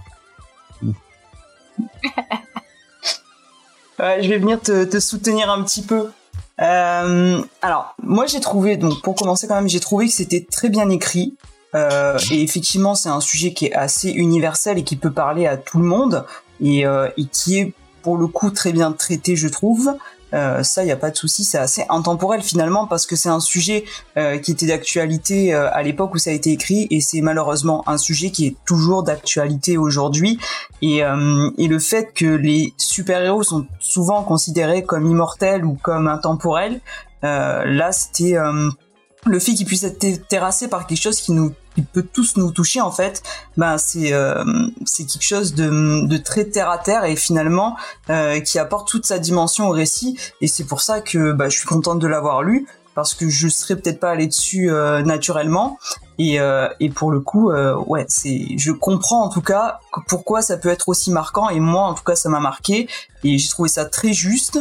Ouais, 3.99 4.21
je 4.21 4.27
vais 4.29 4.37
venir 4.37 4.59
te, 4.59 4.83
te 4.83 4.99
soutenir 4.99 5.49
un 5.49 5.63
petit 5.63 5.81
peu. 5.81 6.09
Euh, 6.61 7.41
alors, 7.61 7.95
moi 8.01 8.25
j'ai 8.27 8.39
trouvé, 8.39 8.77
donc 8.77 9.01
pour 9.01 9.15
commencer 9.15 9.47
quand 9.47 9.55
même, 9.55 9.69
j'ai 9.69 9.79
trouvé 9.79 10.07
que 10.07 10.13
c'était 10.13 10.45
très 10.49 10.69
bien 10.69 10.89
écrit. 10.89 11.35
Euh, 11.73 12.17
et 12.31 12.41
effectivement, 12.41 12.95
c'est 12.95 13.09
un 13.09 13.19
sujet 13.19 13.53
qui 13.53 13.65
est 13.65 13.73
assez 13.73 14.09
universel 14.09 14.77
et 14.77 14.83
qui 14.83 14.95
peut 14.95 15.11
parler 15.11 15.45
à 15.45 15.57
tout 15.57 15.79
le 15.79 15.85
monde 15.85 16.25
et, 16.61 16.85
euh, 16.85 17.09
et 17.17 17.25
qui 17.25 17.59
est 17.59 17.73
pour 18.01 18.17
le 18.17 18.27
coup 18.27 18.49
très 18.51 18.71
bien 18.71 18.91
traité, 18.93 19.35
je 19.35 19.47
trouve. 19.49 19.93
Euh, 20.35 20.63
ça, 20.63 20.83
il 20.83 20.87
y 20.87 20.91
a 20.91 20.97
pas 20.97 21.11
de 21.11 21.15
souci, 21.15 21.43
c'est 21.43 21.57
assez 21.57 21.85
intemporel 21.89 22.41
finalement 22.41 22.87
parce 22.87 23.05
que 23.05 23.15
c'est 23.15 23.29
un 23.29 23.39
sujet 23.39 23.85
euh, 24.17 24.37
qui 24.37 24.51
était 24.51 24.65
d'actualité 24.65 25.53
euh, 25.53 25.69
à 25.71 25.81
l'époque 25.81 26.13
où 26.13 26.17
ça 26.17 26.31
a 26.31 26.33
été 26.33 26.51
écrit 26.51 26.87
et 26.91 26.99
c'est 26.99 27.21
malheureusement 27.21 27.87
un 27.87 27.97
sujet 27.97 28.31
qui 28.31 28.47
est 28.47 28.55
toujours 28.65 29.03
d'actualité 29.03 29.77
aujourd'hui. 29.77 30.39
Et, 30.81 31.01
le 31.67 31.79
fait 31.79 32.13
que 32.13 32.25
les 32.25 32.73
super-héros 32.77 33.43
sont 33.43 33.65
souvent 33.79 34.23
considérés 34.23 34.83
comme 34.83 35.07
immortels 35.07 35.65
ou 35.65 35.77
comme 35.81 36.07
intemporels, 36.07 36.79
là 37.23 37.91
c'était 37.91 38.35
le 39.25 39.39
fait 39.39 39.53
qu'ils 39.53 39.65
puissent 39.65 39.83
être 39.83 39.97
ter- 39.97 40.21
terrassés 40.27 40.67
par 40.67 40.85
quelque 40.85 41.01
chose 41.01 41.19
qui 41.19 41.31
nous 41.31 41.53
qui 41.75 41.81
peut 41.81 42.03
tous 42.03 42.37
nous 42.37 42.51
toucher 42.51 42.81
en 42.81 42.91
fait, 42.91 43.21
ben 43.57 43.77
c'est 43.77 44.13
euh, 44.13 44.43
c'est 44.85 45.05
quelque 45.05 45.23
chose 45.23 45.53
de, 45.53 46.07
de 46.07 46.17
très 46.17 46.45
terre 46.45 46.69
à 46.69 46.77
terre 46.77 47.03
et 47.03 47.15
finalement 47.15 47.75
euh, 48.09 48.39
qui 48.39 48.57
apporte 48.59 48.87
toute 48.87 49.05
sa 49.05 49.19
dimension 49.19 49.69
au 49.69 49.71
récit. 49.71 50.17
Et 50.41 50.47
c'est 50.47 50.63
pour 50.63 50.81
ça 50.81 51.01
que 51.01 51.33
bah, 51.33 51.49
je 51.49 51.57
suis 51.57 51.67
contente 51.67 51.99
de 51.99 52.07
l'avoir 52.07 52.43
lu 52.43 52.67
parce 52.95 53.13
que 53.13 53.29
je 53.29 53.49
serais 53.49 53.75
peut-être 53.75 53.99
pas 53.99 54.11
allé 54.11 54.27
dessus 54.27 54.71
euh, 54.71 55.03
naturellement. 55.03 55.77
Et, 56.17 56.39
euh, 56.39 56.69
et 56.79 56.89
pour 56.89 57.11
le 57.11 57.19
coup 57.19 57.51
euh, 57.51 57.75
ouais 57.75 58.05
c'est 58.07 58.57
je 58.57 58.71
comprends 58.71 59.25
en 59.25 59.29
tout 59.29 59.41
cas 59.41 59.79
pourquoi 60.07 60.41
ça 60.41 60.55
peut 60.55 60.69
être 60.69 60.87
aussi 60.87 61.11
marquant. 61.11 61.49
Et 61.49 61.59
moi 61.59 61.83
en 61.83 61.93
tout 61.93 62.03
cas 62.03 62.15
ça 62.15 62.29
m'a 62.29 62.39
marqué. 62.39 62.87
Et 63.23 63.37
j'ai 63.37 63.49
trouvé 63.49 63.69
ça 63.69 63.85
très 63.85 64.13
juste. 64.13 64.59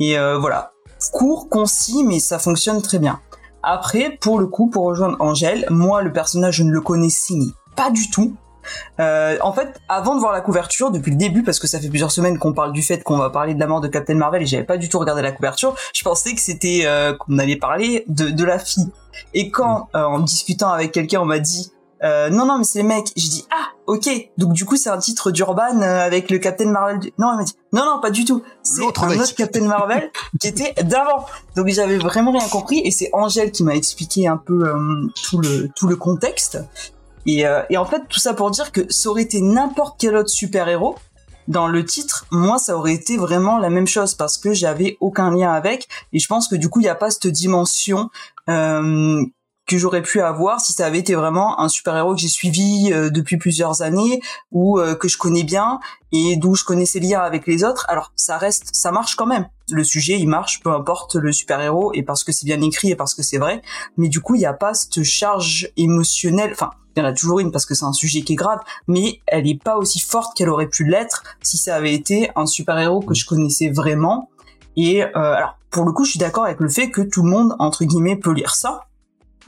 Et 0.00 0.16
euh, 0.16 0.38
voilà. 0.38 0.70
Court 1.12 1.48
concis 1.50 2.04
mais 2.04 2.20
ça 2.20 2.38
fonctionne 2.38 2.80
très 2.80 2.98
bien 2.98 3.20
après, 3.64 4.16
pour 4.20 4.38
le 4.38 4.46
coup, 4.46 4.68
pour 4.68 4.84
rejoindre 4.84 5.16
Angèle, 5.20 5.66
moi, 5.70 6.02
le 6.02 6.12
personnage, 6.12 6.56
je 6.56 6.62
ne 6.62 6.70
le 6.70 6.80
connaissais 6.80 7.34
pas 7.76 7.90
du 7.90 8.10
tout. 8.10 8.36
Euh, 9.00 9.36
en 9.42 9.52
fait, 9.52 9.80
avant 9.88 10.14
de 10.14 10.20
voir 10.20 10.32
la 10.32 10.40
couverture, 10.40 10.90
depuis 10.90 11.10
le 11.10 11.16
début, 11.16 11.42
parce 11.42 11.58
que 11.58 11.66
ça 11.66 11.80
fait 11.80 11.88
plusieurs 11.88 12.10
semaines 12.10 12.38
qu'on 12.38 12.52
parle 12.52 12.72
du 12.72 12.82
fait 12.82 13.02
qu'on 13.02 13.18
va 13.18 13.30
parler 13.30 13.54
de 13.54 13.60
la 13.60 13.66
mort 13.66 13.80
de 13.80 13.88
Captain 13.88 14.14
Marvel 14.14 14.42
et 14.42 14.46
j'avais 14.46 14.64
pas 14.64 14.78
du 14.78 14.88
tout 14.88 14.98
regardé 14.98 15.22
la 15.22 15.32
couverture, 15.32 15.74
je 15.94 16.02
pensais 16.02 16.34
que 16.34 16.40
c'était 16.40 16.82
euh, 16.84 17.14
qu'on 17.14 17.38
allait 17.38 17.56
parler 17.56 18.04
de, 18.08 18.30
de 18.30 18.44
la 18.44 18.58
fille. 18.58 18.88
Et 19.34 19.50
quand, 19.50 19.88
euh, 19.94 20.02
en 20.02 20.20
discutant 20.20 20.70
avec 20.70 20.92
quelqu'un, 20.92 21.20
on 21.20 21.26
m'a 21.26 21.38
dit 21.38 21.72
euh, 22.04 22.28
non 22.30 22.44
non 22.46 22.58
mais 22.58 22.64
c'est 22.64 22.82
le 22.82 22.88
mec, 22.88 23.06
j'ai 23.16 23.28
dit 23.28 23.46
ah 23.50 23.68
ok, 23.86 24.08
donc 24.36 24.52
du 24.52 24.64
coup 24.64 24.76
c'est 24.76 24.90
un 24.90 24.98
titre 24.98 25.30
d'Urban 25.30 25.80
euh, 25.82 26.00
avec 26.04 26.30
le 26.30 26.38
Captain 26.38 26.70
Marvel. 26.70 26.98
du- 26.98 27.12
Non, 27.18 27.32
il 27.32 27.36
m'a 27.38 27.44
dit 27.44 27.54
non 27.72 27.84
non 27.84 28.00
pas 28.00 28.10
du 28.10 28.24
tout, 28.24 28.42
c'est 28.62 28.82
un 28.82 29.06
mec. 29.08 29.20
autre 29.20 29.34
Captain 29.34 29.66
Marvel 29.66 30.10
qui 30.40 30.48
était 30.48 30.74
d'avant. 30.82 31.24
Donc 31.56 31.68
j'avais 31.68 31.98
vraiment 31.98 32.32
rien 32.32 32.46
compris 32.48 32.80
et 32.84 32.90
c'est 32.90 33.10
Angèle 33.12 33.50
qui 33.52 33.64
m'a 33.64 33.74
expliqué 33.74 34.26
un 34.28 34.36
peu 34.36 34.64
euh, 34.68 35.06
tout 35.24 35.38
le 35.38 35.68
tout 35.74 35.86
le 35.86 35.96
contexte. 35.96 36.58
Et, 37.26 37.46
euh, 37.46 37.62
et 37.70 37.78
en 37.78 37.86
fait 37.86 38.02
tout 38.08 38.20
ça 38.20 38.34
pour 38.34 38.50
dire 38.50 38.70
que 38.70 38.82
ça 38.92 39.08
aurait 39.08 39.22
été 39.22 39.40
n'importe 39.40 39.96
quel 39.98 40.14
autre 40.16 40.28
super 40.28 40.68
héros 40.68 40.96
dans 41.48 41.68
le 41.68 41.84
titre, 41.84 42.26
moi 42.30 42.56
ça 42.58 42.76
aurait 42.76 42.94
été 42.94 43.16
vraiment 43.18 43.58
la 43.58 43.68
même 43.70 43.86
chose 43.86 44.14
parce 44.14 44.36
que 44.38 44.52
j'avais 44.54 44.96
aucun 45.00 45.30
lien 45.30 45.52
avec 45.52 45.88
et 46.14 46.18
je 46.18 46.26
pense 46.26 46.48
que 46.48 46.54
du 46.56 46.68
coup 46.70 46.80
il 46.80 46.84
n'y 46.84 46.88
a 46.88 46.94
pas 46.94 47.10
cette 47.10 47.26
dimension 47.26 48.08
euh, 48.48 49.22
que 49.66 49.78
j'aurais 49.78 50.02
pu 50.02 50.20
avoir 50.20 50.60
si 50.60 50.72
ça 50.72 50.86
avait 50.86 50.98
été 50.98 51.14
vraiment 51.14 51.60
un 51.60 51.68
super 51.68 51.96
héros 51.96 52.14
que 52.14 52.20
j'ai 52.20 52.28
suivi 52.28 52.92
euh, 52.92 53.10
depuis 53.10 53.36
plusieurs 53.36 53.82
années 53.82 54.20
ou 54.52 54.78
euh, 54.78 54.94
que 54.94 55.08
je 55.08 55.16
connais 55.16 55.44
bien 55.44 55.80
et 56.12 56.36
d'où 56.36 56.54
je 56.54 56.64
connaissais 56.64 57.00
liens 57.00 57.20
avec 57.20 57.46
les 57.46 57.64
autres. 57.64 57.86
Alors 57.88 58.12
ça 58.16 58.36
reste, 58.36 58.68
ça 58.72 58.92
marche 58.92 59.16
quand 59.16 59.26
même. 59.26 59.46
Le 59.70 59.82
sujet 59.82 60.18
il 60.18 60.28
marche, 60.28 60.60
peu 60.62 60.70
importe 60.70 61.14
le 61.14 61.32
super 61.32 61.60
héros 61.60 61.92
et 61.94 62.02
parce 62.02 62.24
que 62.24 62.32
c'est 62.32 62.44
bien 62.44 62.60
écrit 62.60 62.90
et 62.90 62.96
parce 62.96 63.14
que 63.14 63.22
c'est 63.22 63.38
vrai. 63.38 63.62
Mais 63.96 64.08
du 64.08 64.20
coup 64.20 64.34
il 64.34 64.38
n'y 64.38 64.46
a 64.46 64.52
pas 64.52 64.74
cette 64.74 65.02
charge 65.02 65.70
émotionnelle. 65.76 66.50
Enfin 66.52 66.70
il 66.96 67.00
y 67.00 67.02
en 67.02 67.08
a 67.08 67.12
toujours 67.12 67.40
une 67.40 67.50
parce 67.50 67.66
que 67.66 67.74
c'est 67.74 67.84
un 67.84 67.92
sujet 67.92 68.22
qui 68.22 68.34
est 68.34 68.36
grave, 68.36 68.60
mais 68.86 69.20
elle 69.26 69.48
est 69.48 69.60
pas 69.60 69.76
aussi 69.76 69.98
forte 69.98 70.36
qu'elle 70.36 70.48
aurait 70.48 70.68
pu 70.68 70.84
l'être 70.84 71.24
si 71.42 71.56
ça 71.56 71.74
avait 71.74 71.94
été 71.94 72.30
un 72.36 72.46
super 72.46 72.78
héros 72.78 73.00
que 73.00 73.14
je 73.14 73.26
connaissais 73.26 73.70
vraiment. 73.70 74.30
Et 74.76 75.02
euh, 75.02 75.08
alors 75.14 75.56
pour 75.70 75.84
le 75.84 75.92
coup 75.92 76.04
je 76.04 76.10
suis 76.10 76.20
d'accord 76.20 76.44
avec 76.44 76.60
le 76.60 76.68
fait 76.68 76.90
que 76.90 77.00
tout 77.00 77.22
le 77.22 77.30
monde 77.30 77.56
entre 77.58 77.84
guillemets 77.84 78.16
peut 78.16 78.32
lire 78.32 78.54
ça 78.54 78.86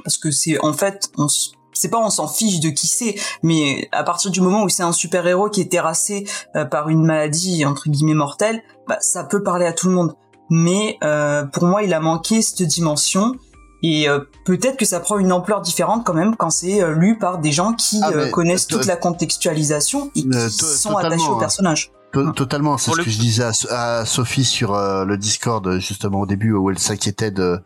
parce 0.06 0.18
que 0.18 0.30
c'est 0.30 0.56
en 0.60 0.72
fait 0.72 1.10
on 1.18 1.26
c'est 1.72 1.88
pas 1.90 1.98
on 1.98 2.10
s'en 2.10 2.28
fiche 2.28 2.60
de 2.60 2.70
qui 2.70 2.86
c'est, 2.86 3.16
mais 3.42 3.88
à 3.90 4.04
partir 4.04 4.30
du 4.30 4.40
moment 4.40 4.62
où 4.62 4.68
c'est 4.68 4.84
un 4.84 4.92
super 4.92 5.26
héros 5.26 5.50
qui 5.50 5.60
est 5.60 5.70
terrassé 5.70 6.26
euh, 6.54 6.64
par 6.64 6.88
une 6.88 7.04
maladie 7.04 7.66
entre 7.66 7.90
guillemets 7.90 8.14
mortelle, 8.14 8.62
bah, 8.88 8.98
ça 9.00 9.24
peut 9.24 9.42
parler 9.42 9.66
à 9.66 9.72
tout 9.72 9.88
le 9.88 9.94
monde. 9.94 10.14
Mais 10.48 10.96
euh, 11.02 11.44
pour 11.44 11.64
moi, 11.64 11.82
il 11.82 11.92
a 11.92 11.98
manqué 11.98 12.40
cette 12.40 12.62
dimension. 12.62 13.34
Et 13.82 14.08
euh, 14.08 14.20
peut-être 14.46 14.78
que 14.78 14.86
ça 14.86 15.00
prend 15.00 15.18
une 15.18 15.32
ampleur 15.32 15.60
différente 15.60 16.06
quand 16.06 16.14
même 16.14 16.34
quand 16.36 16.50
c'est 16.50 16.80
lu 16.94 17.18
par 17.18 17.38
des 17.38 17.52
gens 17.52 17.74
qui 17.74 18.00
Ah, 18.02 18.30
connaissent 18.30 18.66
toute 18.66 18.86
la 18.86 18.96
contextualisation 18.96 20.10
et 20.14 20.22
qui 20.22 20.50
sont 20.50 20.96
attachés 20.96 21.28
au 21.28 21.34
hein. 21.34 21.38
personnage. 21.40 21.92
To- 22.12 22.32
Totalement, 22.32 22.78
c'est 22.78 22.92
ce 22.92 22.96
le 22.98 23.04
que 23.04 23.10
je 23.10 23.18
disais 23.18 23.42
à, 23.44 23.52
So- 23.52 23.68
à 23.70 24.04
Sophie 24.06 24.44
sur 24.44 24.74
euh, 24.74 25.04
le 25.04 25.18
Discord 25.18 25.78
justement 25.80 26.20
au 26.20 26.26
début 26.26 26.52
où 26.52 26.70
elle 26.70 26.78
s'inquiétait 26.78 27.30
de 27.30 27.58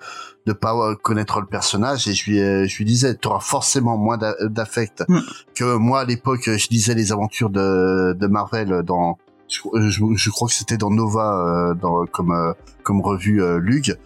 de 0.46 0.52
pas 0.54 0.74
euh, 0.74 0.94
connaître 0.96 1.40
le 1.40 1.46
personnage 1.46 2.08
et 2.08 2.14
je 2.14 2.30
lui 2.30 2.40
euh, 2.40 2.66
je 2.66 2.76
lui 2.78 2.84
disais 2.84 3.14
tu 3.14 3.28
auras 3.28 3.40
forcément 3.40 3.96
moins 3.96 4.16
d'a- 4.18 4.34
d'affect 4.48 5.04
Mm. 5.08 5.18
que 5.54 5.76
moi 5.76 6.00
à 6.00 6.04
l'époque 6.04 6.44
je 6.46 6.68
lisais 6.70 6.94
les 6.94 7.12
aventures 7.12 7.50
de 7.50 8.16
de 8.18 8.26
Marvel 8.26 8.82
dans 8.84 9.18
je, 9.48 9.60
je, 9.88 10.04
je 10.14 10.30
crois 10.30 10.48
que 10.48 10.54
c'était 10.54 10.78
dans 10.78 10.90
Nova 10.90 11.46
euh, 11.70 11.74
dans 11.74 12.06
comme 12.06 12.54
comme 12.82 13.00
revue 13.02 13.42
Lug. 13.60 13.96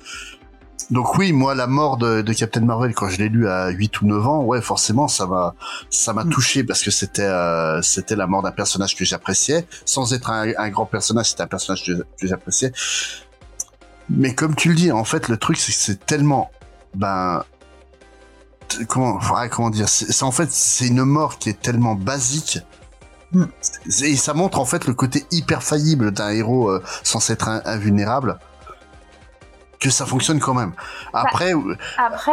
Donc 0.90 1.16
oui, 1.16 1.32
moi 1.32 1.54
la 1.54 1.66
mort 1.66 1.96
de, 1.96 2.20
de 2.20 2.32
Captain 2.32 2.60
Marvel 2.60 2.94
quand 2.94 3.08
je 3.08 3.18
l'ai 3.18 3.28
lu 3.28 3.48
à 3.48 3.68
8 3.70 4.02
ou 4.02 4.06
9 4.06 4.26
ans, 4.28 4.42
ouais, 4.44 4.60
forcément 4.60 5.08
ça 5.08 5.26
m'a 5.26 5.54
ça 5.88 6.12
m'a 6.12 6.24
Mm. 6.24 6.30
touché 6.30 6.64
parce 6.64 6.82
que 6.82 6.90
c'était 6.90 7.22
euh, 7.22 7.80
c'était 7.80 8.16
la 8.16 8.26
mort 8.26 8.42
d'un 8.42 8.50
personnage 8.50 8.94
que 8.96 9.04
j'appréciais 9.04 9.66
sans 9.86 10.12
être 10.12 10.30
un, 10.30 10.52
un 10.58 10.68
grand 10.68 10.84
personnage, 10.86 11.30
c'était 11.30 11.42
un 11.42 11.46
personnage 11.46 11.84
que, 11.86 11.92
que 12.20 12.26
j'appréciais. 12.26 12.72
Mais 14.10 14.34
comme 14.34 14.54
tu 14.54 14.68
le 14.68 14.74
dis, 14.74 14.92
en 14.92 15.04
fait, 15.04 15.28
le 15.28 15.36
truc 15.38 15.56
c'est 15.56 15.72
que 15.72 15.78
c'est 15.78 16.04
tellement 16.04 16.50
ben 16.94 17.44
comment 18.88 19.16
ouais, 19.18 19.48
comment 19.48 19.70
dire, 19.70 19.88
c'est 19.88 20.12
c'est- 20.12 20.24
en 20.24 20.32
fait 20.32 20.50
c'est 20.50 20.86
une 20.88 21.04
mort 21.04 21.38
qui 21.38 21.48
est 21.50 21.60
tellement 21.60 21.94
basique. 21.94 22.58
Mm. 23.32 23.44
Et 24.02 24.16
ça 24.16 24.34
montre 24.34 24.58
en 24.58 24.64
fait 24.64 24.86
le 24.86 24.94
côté 24.94 25.24
hyper 25.30 25.62
faillible 25.62 26.10
d'un 26.12 26.30
héros 26.30 26.68
euh, 26.70 26.82
censé 27.02 27.32
être 27.32 27.48
un- 27.48 27.62
invulnérable 27.64 28.38
que 29.84 29.90
ça 29.90 30.06
fonctionne 30.06 30.40
quand 30.40 30.54
même. 30.54 30.72
Après, 31.12 31.52
Après, 31.98 32.32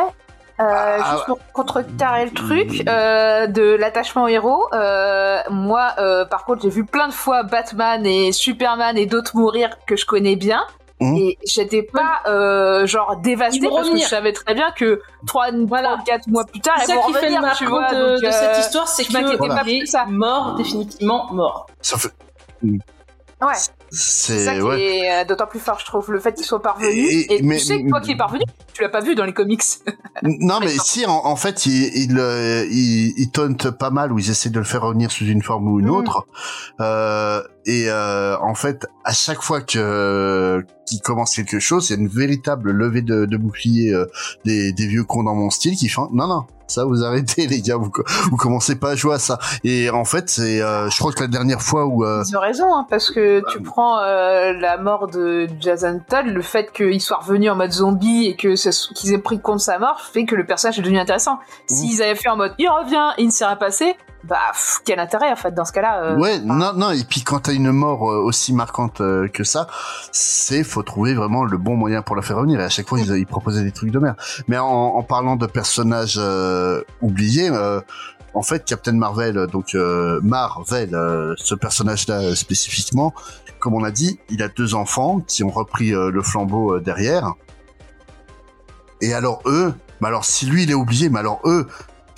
euh, 0.60 0.98
Ah, 1.04 1.12
juste 1.14 1.26
pour 1.26 1.40
contrecarrer 1.54 2.26
le 2.26 2.32
truc 2.32 2.84
euh, 2.88 3.48
de 3.48 3.76
l'attachement 3.76 4.24
au 4.24 4.28
héros, 4.28 4.68
euh, 4.74 5.40
moi, 5.50 5.94
euh, 6.00 6.26
par 6.26 6.46
contre, 6.46 6.62
j'ai 6.64 6.70
vu 6.70 6.86
plein 6.86 7.08
de 7.08 7.14
fois 7.14 7.44
Batman 7.44 8.06
et 8.06 8.32
Superman 8.32 8.98
et 8.98 9.06
d'autres 9.06 9.36
mourir 9.36 9.70
que 9.86 9.96
je 9.96 10.06
connais 10.06 10.36
bien. 10.36 10.64
Mhm. 11.02 11.16
Et 11.18 11.38
j'étais 11.48 11.82
pas 11.82 12.20
euh, 12.28 12.86
genre 12.86 13.16
dévastée 13.18 13.68
parce 13.68 13.90
que 13.90 13.98
je 13.98 14.04
savais 14.06 14.34
très 14.34 14.54
bien 14.54 14.70
que 14.72 15.02
3 15.26 15.48
Voilà. 15.68 15.98
4 16.06 16.28
mois 16.28 16.46
plus 16.46 16.62
tard, 16.62 16.76
C'est 16.80 16.94
ça 16.94 17.02
qui 17.08 17.14
fait 17.14 17.30
le 17.32 17.42
marquant 17.42 17.66
vois. 17.68 17.92
de, 17.92 18.14
donc, 18.14 18.22
de 18.22 18.28
euh, 18.28 18.32
cette 18.32 18.58
histoire, 18.60 18.88
c'est 18.88 19.04
je 19.06 19.12
m'inquiétais 19.14 19.48
que 19.48 19.54
pas 19.56 19.64
il 19.66 19.80
plus 19.80 19.88
ça. 19.88 20.06
mort, 20.08 20.54
définitivement 20.56 21.34
mort. 21.34 21.66
ça 21.82 21.98
fait 21.98 22.12
Ouais, 22.64 23.54
c'est 23.92 24.46
ça 24.46 24.54
qui 24.56 24.62
ouais. 24.62 24.82
est 24.82 25.12
euh, 25.12 25.26
d'autant 25.26 25.48
plus 25.48 25.60
fort, 25.60 25.78
je 25.80 25.86
trouve, 25.86 26.12
le 26.12 26.20
fait 26.20 26.34
qu'il 26.34 26.46
soit 26.46 26.62
parvenu. 26.62 26.88
Et- 26.88 27.34
Et, 27.40 27.42
mais- 27.42 27.58
tu 27.58 27.66
sais 27.66 27.84
que 27.84 27.90
toi 27.90 28.00
qui 28.02 28.12
es 28.12 28.16
parvenu, 28.18 28.44
tu 28.74 28.82
l'as 28.82 28.90
pas 28.90 29.02
vu 29.02 29.16
dans 29.16 29.26
les 29.26 29.34
comics. 29.34 29.62
Non, 30.24 30.60
mais 30.62 30.70
si, 30.84 31.06
en, 31.06 31.26
en 31.26 31.36
fait, 31.36 31.66
il, 31.66 31.92
il, 31.96 32.18
euh, 32.18 32.66
il, 32.72 33.14
il 33.18 33.32
taunte 33.32 33.70
pas 33.72 33.90
mal, 33.90 34.12
ou 34.14 34.20
ils 34.20 34.30
essaient 34.30 34.50
de 34.50 34.60
le 34.60 34.66
faire 34.66 34.82
revenir 34.84 35.12
sous 35.12 35.26
une 35.26 35.42
forme 35.42 35.68
ou 35.68 35.80
une 35.80 35.88
Mhm. 35.88 35.92
autre. 35.96 36.26
Euh, 36.80 37.42
et 37.66 37.86
euh, 37.90 38.38
en 38.40 38.56
fait, 38.56 38.88
à 39.04 39.14
chaque 39.14 39.42
fois 39.42 39.62
que 39.62 40.64
qu'il 40.88 41.00
commence 41.02 41.36
quelque 41.36 41.60
chose, 41.60 41.90
il 41.90 41.94
y 41.94 41.96
a 41.98 42.02
une 42.02 42.08
véritable 42.08 42.72
levée 42.72 43.02
de, 43.02 43.26
de 43.26 43.38
bouclier 43.38 43.94
euh, 43.94 44.06
des, 44.46 44.72
des 44.74 44.88
vieux 44.88 45.04
cons 45.04 45.24
dans 45.24 45.36
mon 45.36 45.50
style 45.50 45.76
qui 45.76 45.88
font 45.90 46.10
non, 46.12 46.28
non. 46.28 46.46
Ça, 46.72 46.86
vous 46.86 47.04
arrêtez, 47.04 47.48
les 47.48 47.62
gars. 47.62 47.76
Vous, 47.76 47.92
vous 48.30 48.38
commencez 48.38 48.76
pas 48.76 48.92
à 48.92 48.96
jouer 48.96 49.16
à 49.16 49.20
ça. 49.20 49.40
Et 49.66 49.90
en 49.90 50.06
fait, 50.06 50.30
c'est, 50.30 50.62
euh, 50.62 50.90
je 50.90 50.98
crois 50.98 51.12
que 51.12 51.20
la 51.20 51.28
dernière 51.28 51.62
fois 51.62 51.86
où, 51.86 52.06
euh, 52.06 52.24
Ils 52.28 52.38
ont 52.38 52.42
raison, 52.42 52.74
hein, 52.74 52.88
parce 52.90 53.12
que 53.12 53.44
tu 53.52 53.62
prends 53.62 54.00
euh, 54.00 54.54
la 54.54 54.78
mort 54.78 55.08
de 55.08 55.48
Jason 55.60 56.00
Todd, 56.08 56.28
le 56.28 56.42
fait 56.42 56.72
qu'il 56.72 57.02
soit 57.02 57.18
revenu 57.18 57.50
en 57.50 57.56
mode 57.56 57.72
zombie 57.72 58.28
et 58.28 58.36
que 58.36 58.56
qu'ils 58.94 59.14
aient 59.14 59.18
pris 59.18 59.42
compte 59.42 59.58
de 59.58 59.62
sa 59.62 59.80
mort 59.80 60.00
fait 60.00 60.26
que 60.26 60.36
le 60.36 60.46
personnage 60.46 60.80
est 60.80 60.82
devenu 60.82 61.00
intéressant. 61.00 61.40
S'ils 61.68 62.02
avaient 62.02 62.16
fait 62.16 62.30
en 62.30 62.38
mode 62.38 62.54
il 62.58 62.70
revient 62.70 63.12
il 63.18 63.28
ne 63.28 63.32
s'est 63.32 63.46
rien 63.46 63.56
passé, 63.56 63.96
bah 64.24 64.38
pff, 64.52 64.82
quel 64.86 65.00
intérêt 65.00 65.32
en 65.32 65.36
fait 65.36 65.52
dans 65.52 65.66
ce 65.66 65.72
cas-là 65.72 66.04
euh, 66.04 66.18
ouais, 66.18 66.40
enfin, 66.44 66.56
non, 66.56 66.74
non. 66.74 66.92
Et 66.92 67.04
puis 67.04 67.22
quand 67.22 67.40
t'as 67.40 67.54
une 67.54 67.72
mort 67.72 68.12
euh, 68.12 68.20
aussi 68.20 68.54
marquante 68.54 69.02
euh, 69.02 69.28
que 69.28 69.44
ça, 69.44 69.68
c'est 70.12 70.64
faut 70.64 70.84
trouver 70.84 71.14
vraiment 71.14 71.44
le 71.44 71.58
bon 71.58 71.76
moyen 71.76 72.02
pour 72.02 72.16
la 72.16 72.22
faire 72.22 72.38
revenir. 72.38 72.60
Et 72.60 72.64
à 72.64 72.70
chaque 72.70 72.88
fois, 72.88 73.00
ils, 73.00 73.10
ils 73.18 73.26
proposaient 73.26 73.64
des 73.64 73.72
trucs 73.72 73.92
de 73.92 74.00
merde. 74.00 74.18
Mais 74.48 74.58
en, 74.58 74.68
en 74.68 75.04
parlant 75.04 75.36
de 75.36 75.48
personnages 75.48 76.20
euh, 76.20 76.82
oubliés, 77.02 77.50
euh, 77.52 77.82
en 78.34 78.44
fait, 78.44 78.64
Captain 78.64 78.94
Marvel, 78.94 79.48
donc 79.48 79.74
Marvel, 79.74 80.92
ce 81.36 81.54
personnage-là 81.54 82.34
spécifiquement, 82.34 83.14
comme 83.60 83.74
on 83.74 83.84
a 83.84 83.92
dit, 83.92 84.22
il 84.30 84.42
a 84.42 84.48
deux 84.48 84.74
enfants 84.74 85.20
qui 85.20 85.44
ont 85.44 85.50
repris 85.50 85.90
le 85.90 86.22
flambeau 86.22 86.80
derrière. 86.80 87.34
Et 89.02 89.14
alors 89.14 89.42
eux, 89.48 89.74
bah 90.00 90.08
alors 90.08 90.24
si 90.24 90.46
lui 90.46 90.64
il 90.64 90.72
est 90.72 90.76
oublié, 90.76 91.10
mais 91.10 91.20
alors 91.20 91.42
eux, 91.44 91.68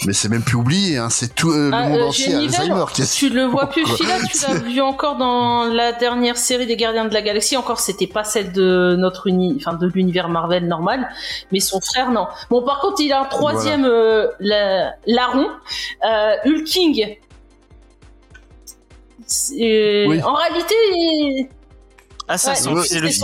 Mais 0.05 0.11
c'est 0.13 0.27
même 0.27 0.41
plus 0.43 0.55
oublié, 0.55 0.97
hein. 0.97 1.09
c'est 1.09 1.33
tout 1.33 1.51
euh, 1.51 1.69
le 1.69 1.73
Ah, 1.73 1.87
monde 1.87 1.99
euh, 1.99 2.07
entier 2.07 2.33
Alzheimer 2.33 2.83
qui 2.93 3.03
est 3.03 3.13
Tu 3.13 3.29
le 3.29 3.45
vois 3.45 3.67
plus, 3.69 3.85
Phila, 3.85 4.17
tu 4.19 4.37
l'as 4.41 4.55
vu 4.59 4.81
encore 4.81 5.15
dans 5.17 5.65
la 5.65 5.93
dernière 5.93 6.35
série 6.35 6.65
des 6.67 6.75
Gardiens 6.75 7.05
de 7.05 7.13
la 7.13 7.21
Galaxie. 7.21 7.55
Encore, 7.55 7.79
c'était 7.79 8.07
pas 8.07 8.23
celle 8.25 8.51
de 8.51 8.95
notre 8.97 9.27
uni, 9.27 9.55
enfin 9.57 9.73
de 9.77 9.87
l'univers 9.87 10.27
Marvel 10.29 10.67
normal, 10.67 11.07
mais 11.53 11.59
son 11.61 11.79
frère 11.79 12.11
non. 12.11 12.27
Bon, 12.49 12.63
par 12.63 12.81
contre, 12.81 13.01
il 13.01 13.13
a 13.13 13.21
un 13.21 13.25
troisième 13.25 13.85
euh, 13.85 14.27
la- 14.39 14.93
larron, 15.07 15.47
euh, 16.05 16.35
Hulking. 16.45 17.17
Oui. 19.51 20.21
En 20.23 20.33
réalité, 20.33 20.75
il- 20.91 21.47
Ah, 22.27 22.37
ça, 22.37 22.51
ouais, 22.71 22.83
c'est 22.85 22.99
le 22.99 23.07
fils. 23.07 23.23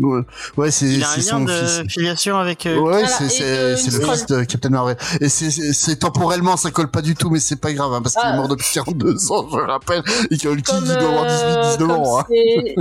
Ouais, 0.00 0.20
ouais, 0.56 0.70
c'est 0.72 0.86
Il 0.86 1.04
a 1.04 1.08
un 1.08 1.10
c'est 1.12 1.20
lien 1.20 1.38
son 1.38 1.44
de 1.44 1.52
fils. 1.52 1.82
filiation 1.88 2.36
avec. 2.38 2.66
euh, 2.66 2.74
Ouais, 2.78 2.90
Voilà, 2.90 3.06
c'est 3.06 3.68
le 3.70 3.76
fils 3.76 4.26
de 4.26 4.42
Captain 4.44 4.70
Marvel. 4.70 4.96
Et 5.20 5.28
c'est 5.28 5.96
temporellement, 5.96 6.56
ça 6.56 6.70
colle 6.72 6.90
pas 6.90 7.00
du 7.02 7.14
tout, 7.14 7.30
mais 7.30 7.38
c'est 7.38 7.60
pas 7.60 7.72
grave, 7.72 7.92
hein, 7.92 8.00
parce 8.02 8.14
qu'il 8.14 8.24
Ah. 8.26 8.34
est 8.34 8.36
mort 8.36 8.48
depuis 8.48 8.66
42 8.74 9.30
ans, 9.32 9.46
je 9.52 9.56
le 9.56 9.64
rappelle, 9.64 10.02
et 10.30 10.36
que 10.38 10.48
Hulk, 10.48 10.64
doit 10.64 11.08
avoir 11.08 11.26
18, 11.26 11.44
euh, 11.44 11.62
19 11.76 11.78
comme 11.78 11.90
ans. 11.90 12.18
Hein. 12.18 12.24
c'est- 12.28 12.74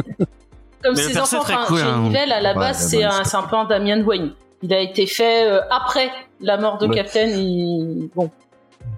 Comme 0.84 0.96
ses 0.96 1.18
enfants, 1.18 1.38
enfin, 1.42 1.64
cool, 1.68 1.80
hein. 1.82 2.12
À 2.14 2.26
la 2.42 2.50
Ouais, 2.54 2.56
base, 2.56 2.82
ouais, 2.84 2.90
c'est 2.90 3.04
un, 3.04 3.22
un 3.22 3.44
peu 3.44 3.56
un 3.56 3.66
Damien 3.66 4.02
Wayne. 4.04 4.34
Il 4.64 4.74
a 4.74 4.80
été 4.80 5.06
fait 5.08 5.48
euh, 5.48 5.62
après 5.72 6.10
la 6.42 6.58
mort 6.58 6.78
de 6.78 6.88
Ouais. 6.88 6.96
Captain. 6.96 7.28
il- 7.28 8.10
Bon, 8.16 8.32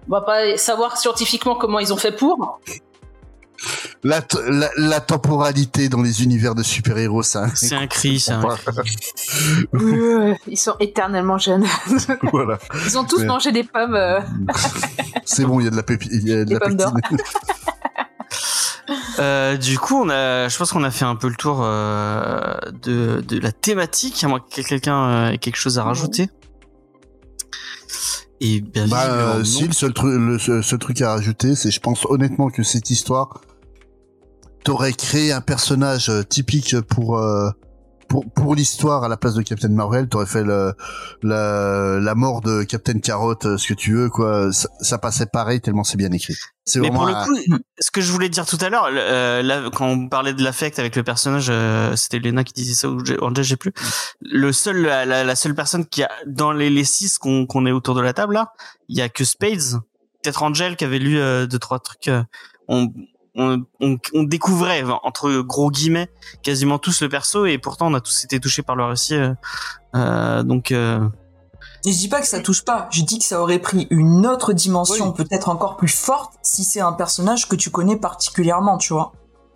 on 0.07 0.11
va 0.11 0.21
pas 0.21 0.57
savoir 0.57 0.97
scientifiquement 0.97 1.55
comment 1.55 1.79
ils 1.79 1.91
ont 1.93 1.97
fait 1.97 2.11
pour. 2.15 2.59
La, 4.07 4.21
la, 4.49 4.69
la 4.77 4.99
temporalité 5.01 5.89
dans 5.89 6.03
les 6.03 6.21
univers 6.21 6.53
de 6.53 6.61
super-héros, 6.61 7.23
ça. 7.23 7.47
C'est 7.55 7.73
un 7.73 7.87
cri, 7.87 8.19
c'est 8.19 8.33
un 8.33 8.43
cri. 8.55 8.95
Euh, 9.73 10.35
Ils 10.47 10.57
sont 10.57 10.75
éternellement 10.79 11.39
jeunes. 11.39 11.65
voilà. 12.31 12.59
Ils 12.85 12.99
ont 12.99 13.03
tous 13.03 13.23
mangé 13.23 13.51
des 13.51 13.63
pommes. 13.63 13.95
euh, 13.95 14.19
C'est 15.25 15.43
bon, 15.43 15.59
il 15.59 15.63
y 15.63 15.67
a 15.67 15.71
de 15.71 15.75
la 15.75 15.81
pépi- 15.81 16.09
il 16.11 16.27
y 16.27 16.33
a 16.33 16.45
de 16.45 16.53
la 16.53 16.59
pommes. 16.59 16.77
Euh, 19.17 19.57
du 19.57 19.79
coup, 19.79 19.95
on 20.03 20.09
a, 20.09 20.47
je 20.47 20.55
pense 20.57 20.71
qu'on 20.71 20.83
a 20.83 20.91
fait 20.91 21.05
un 21.05 21.15
peu 21.15 21.27
le 21.27 21.33
tour 21.35 21.61
euh, 21.63 22.53
de, 22.83 23.23
de 23.27 23.39
la 23.39 23.51
thématique. 23.51 24.23
À 24.23 24.27
moins 24.27 24.39
que 24.39 24.61
quelqu'un 24.61 25.31
ait 25.31 25.37
quelque 25.39 25.55
chose 25.55 25.79
à 25.79 25.83
rajouter. 25.83 26.29
Et 28.41 28.61
bien 28.61 28.85
Bah, 28.87 29.05
euh, 29.07 29.43
si, 29.43 29.65
le 29.65 29.73
seul, 29.73 29.91
tru- 29.91 30.15
le 30.17 30.37
seul- 30.37 30.63
seul 30.63 30.77
truc 30.77 31.01
à 31.01 31.13
rajouter, 31.13 31.55
c'est 31.55 31.71
je 31.71 31.79
pense 31.79 32.05
honnêtement 32.07 32.49
que 32.51 32.61
cette 32.61 32.91
histoire 32.91 33.41
t'aurait 34.65 34.91
créé 34.93 35.31
un 35.31 35.41
personnage 35.41 36.09
euh, 36.09 36.23
typique 36.23 36.75
pour 36.81 37.17
euh, 37.17 37.49
pour, 38.07 38.23
pour 38.35 38.53
l'histoire 38.53 39.03
à 39.03 39.07
la 39.07 39.17
place 39.17 39.33
de 39.33 39.41
Captain 39.41 39.69
Marvel, 39.69 40.07
t'aurais 40.07 40.27
fait 40.27 40.43
le, 40.43 40.73
la, 41.23 41.97
la 41.99 42.13
mort 42.15 42.41
de 42.41 42.61
Captain 42.63 42.99
Carotte, 42.99 43.45
euh, 43.47 43.57
ce 43.57 43.69
que 43.69 43.73
tu 43.73 43.93
veux, 43.95 44.09
quoi. 44.09 44.51
Ça, 44.53 44.69
ça 44.79 44.97
passait 44.99 45.25
pareil 45.25 45.59
tellement 45.59 45.83
c'est 45.83 45.97
bien 45.97 46.11
écrit. 46.11 46.35
C'est 46.65 46.79
Mais 46.81 46.91
pour 46.91 47.05
le 47.07 47.15
un- 47.15 47.25
coup, 47.25 47.35
ce 47.79 47.89
que 47.89 48.01
je 48.01 48.11
voulais 48.11 48.29
dire 48.29 48.45
tout 48.45 48.59
à 48.61 48.69
l'heure, 48.69 48.89
euh, 48.91 49.41
là, 49.41 49.69
quand 49.73 49.87
on 49.87 50.07
parlait 50.07 50.33
de 50.33 50.43
l'affect 50.43 50.77
avec 50.77 50.95
le 50.95 51.01
personnage, 51.03 51.47
euh, 51.49 51.95
c'était 51.95 52.19
Lena 52.19 52.43
qui 52.43 52.53
disait 52.53 52.75
ça 52.75 52.89
ou 52.89 53.01
Angel, 53.21 53.43
j'ai 53.43 53.55
plus. 53.55 53.73
Le 54.21 54.51
seul, 54.51 54.83
la, 54.83 55.05
la- 55.05 55.23
la 55.23 55.35
seule 55.35 55.55
personne 55.55 55.85
qui 55.85 56.03
a 56.03 56.11
dans 56.27 56.51
les, 56.51 56.69
les 56.69 56.83
six 56.85 57.17
qu'on 57.17 57.47
qu'on 57.47 57.65
est 57.65 57.71
autour 57.71 57.95
de 57.95 58.01
la 58.01 58.13
table 58.13 58.35
là, 58.35 58.53
il 58.87 58.97
y 58.97 59.01
a 59.01 59.09
que 59.09 59.23
Spades, 59.23 59.79
peut-être 60.23 60.43
Angel 60.43 60.75
qui 60.75 60.85
avait 60.85 60.99
lu 60.99 61.17
euh, 61.19 61.47
deux 61.47 61.59
trois 61.59 61.79
trucs. 61.79 62.11
on, 62.67 62.91
on, 63.35 63.63
on, 63.81 63.97
on 64.13 64.23
découvrait 64.23 64.83
entre 65.03 65.41
gros 65.41 65.69
guillemets 65.71 66.09
quasiment 66.43 66.77
tous 66.79 67.01
le 67.01 67.09
perso 67.09 67.45
et 67.45 67.57
pourtant 67.57 67.87
on 67.91 67.93
a 67.93 68.01
tous 68.01 68.23
été 68.23 68.39
touchés 68.39 68.61
par 68.63 68.75
le 68.75 68.85
récit. 68.85 69.15
euh, 69.15 69.33
euh, 69.95 70.43
donc 70.43 70.71
euh, 70.71 70.99
Et 71.85 71.91
je 71.91 71.97
dis 71.97 72.07
pas 72.07 72.21
que 72.21 72.27
ça 72.27 72.39
touche 72.39 72.63
pas, 72.63 72.87
je 72.91 73.01
dis 73.03 73.19
que 73.19 73.25
ça 73.25 73.41
aurait 73.41 73.59
pris 73.59 73.87
une 73.89 74.25
autre 74.25 74.53
dimension 74.53 75.11
peut-être 75.11 75.49
encore 75.49 75.75
plus 75.77 75.87
forte 75.93 76.33
si 76.41 76.63
c'est 76.63 76.81
un 76.81 76.93
personnage 76.93 77.47
que 77.47 77.55
tu 77.55 77.69
connais 77.69 77.97
particulièrement, 77.97 78.77
tu 78.77 78.93
vois. 78.93 79.11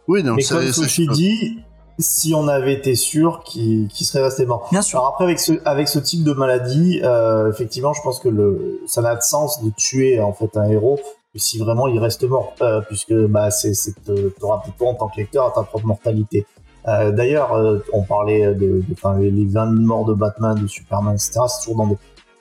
Oui, 0.07 0.23
donc 0.23 0.37
Mais 0.37 0.43
ça- 0.43 0.55
comme 0.55 0.65
ça- 0.67 0.73
Sophie 0.73 1.07
dit, 1.07 1.59
si 1.99 2.33
on 2.33 2.47
avait 2.47 2.73
été 2.73 2.95
sûr 2.95 3.43
qu'il 3.45 3.89
serait 3.91 4.23
resté 4.23 4.45
mort. 4.45 4.67
Bien 4.71 4.81
sûr. 4.81 4.99
Alors 4.99 5.09
après, 5.13 5.25
avec 5.25 5.39
ce, 5.39 5.51
avec 5.65 5.87
ce 5.89 5.99
type 5.99 6.23
de 6.23 6.31
maladie, 6.33 7.01
euh, 7.03 7.51
effectivement, 7.51 7.93
je 7.93 8.01
pense 8.01 8.19
que 8.19 8.29
le, 8.29 8.81
ça 8.87 9.01
n'a 9.01 9.15
de 9.15 9.21
sens 9.21 9.61
de 9.63 9.69
tuer 9.75 10.21
en 10.21 10.31
fait 10.33 10.55
un 10.55 10.63
héros 10.69 10.97
si 11.39 11.57
vraiment 11.57 11.87
il 11.87 11.99
reste 11.99 12.23
mort, 12.23 12.53
euh, 12.61 12.81
puisque 12.81 13.13
bah 13.13 13.49
c'est 13.51 13.73
c'est 13.73 13.93
te- 14.03 14.29
t'auras 14.39 14.59
plutôt 14.59 14.87
en 14.87 14.93
tant 14.93 15.07
que 15.07 15.17
lecteur 15.17 15.45
à 15.47 15.51
ta 15.51 15.63
propre 15.63 15.85
mortalité. 15.87 16.45
Euh, 16.87 17.11
D'ailleurs, 17.11 17.53
euh, 17.53 17.79
on 17.93 18.03
parlait 18.03 18.53
de, 18.53 18.81
les, 19.17 19.31
les 19.31 19.45
20 19.45 19.71
000 19.71 19.81
morts 19.85 20.05
de 20.05 20.13
Batman, 20.13 20.57
de 20.59 20.67
Superman, 20.67 21.13
etc. 21.15 21.39
C'est 21.47 21.65
toujours 21.65 21.77
dans 21.77 21.87
des 21.87 21.97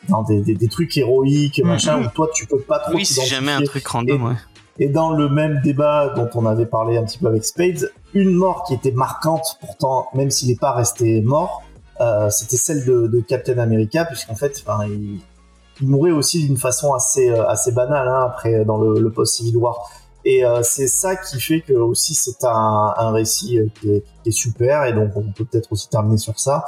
dans 0.08 0.22
des, 0.22 0.40
des, 0.40 0.54
des 0.54 0.68
trucs 0.68 0.96
héroïques, 0.96 1.60
machin, 1.64 2.00
où 2.00 2.06
toi 2.14 2.28
tu 2.32 2.46
peux 2.46 2.60
pas 2.60 2.78
trop 2.78 2.94
oui, 2.94 3.04
c'est 3.04 3.26
jamais 3.26 3.52
un 3.52 3.62
truc 3.62 3.86
random. 3.86 4.22
Ouais. 4.28 4.34
Et 4.78 4.88
dans 4.88 5.10
le 5.10 5.28
même 5.28 5.60
débat 5.64 6.10
dont 6.14 6.28
on 6.34 6.46
avait 6.46 6.66
parlé 6.66 6.96
un 6.96 7.02
petit 7.04 7.18
peu 7.18 7.26
avec 7.26 7.44
Spades, 7.44 7.90
une 8.14 8.30
mort 8.32 8.62
qui 8.62 8.74
était 8.74 8.92
marquante, 8.92 9.56
pourtant, 9.60 10.06
même 10.14 10.30
s'il 10.30 10.48
n'est 10.50 10.56
pas 10.56 10.70
resté 10.72 11.20
mort, 11.20 11.62
euh, 12.00 12.30
c'était 12.30 12.56
celle 12.56 12.84
de, 12.84 13.08
de 13.08 13.20
Captain 13.20 13.58
America, 13.58 14.04
puisqu'en 14.04 14.36
fait, 14.36 14.62
enfin, 14.64 14.86
il, 14.86 15.18
il 15.80 15.88
mourait 15.88 16.10
aussi 16.10 16.46
d'une 16.46 16.56
façon 16.56 16.92
assez, 16.94 17.30
euh, 17.30 17.46
assez 17.48 17.72
banale 17.72 18.08
hein, 18.08 18.24
après 18.26 18.64
dans 18.64 18.78
le, 18.78 19.00
le 19.00 19.10
post-Civil 19.10 19.56
War. 19.56 19.90
Et 20.24 20.44
euh, 20.44 20.62
c'est 20.62 20.88
ça 20.88 21.16
qui 21.16 21.40
fait 21.40 21.60
que 21.60 21.72
aussi 21.72 22.14
c'est 22.14 22.44
un, 22.44 22.94
un 22.96 23.12
récit 23.12 23.58
euh, 23.58 23.66
qui 23.80 23.90
est, 23.90 24.04
qui 24.22 24.28
est 24.28 24.32
super, 24.32 24.84
et 24.84 24.92
donc 24.92 25.12
on 25.16 25.22
peut 25.32 25.44
peut-être 25.44 25.72
aussi 25.72 25.88
terminer 25.88 26.18
sur 26.18 26.38
ça. 26.38 26.64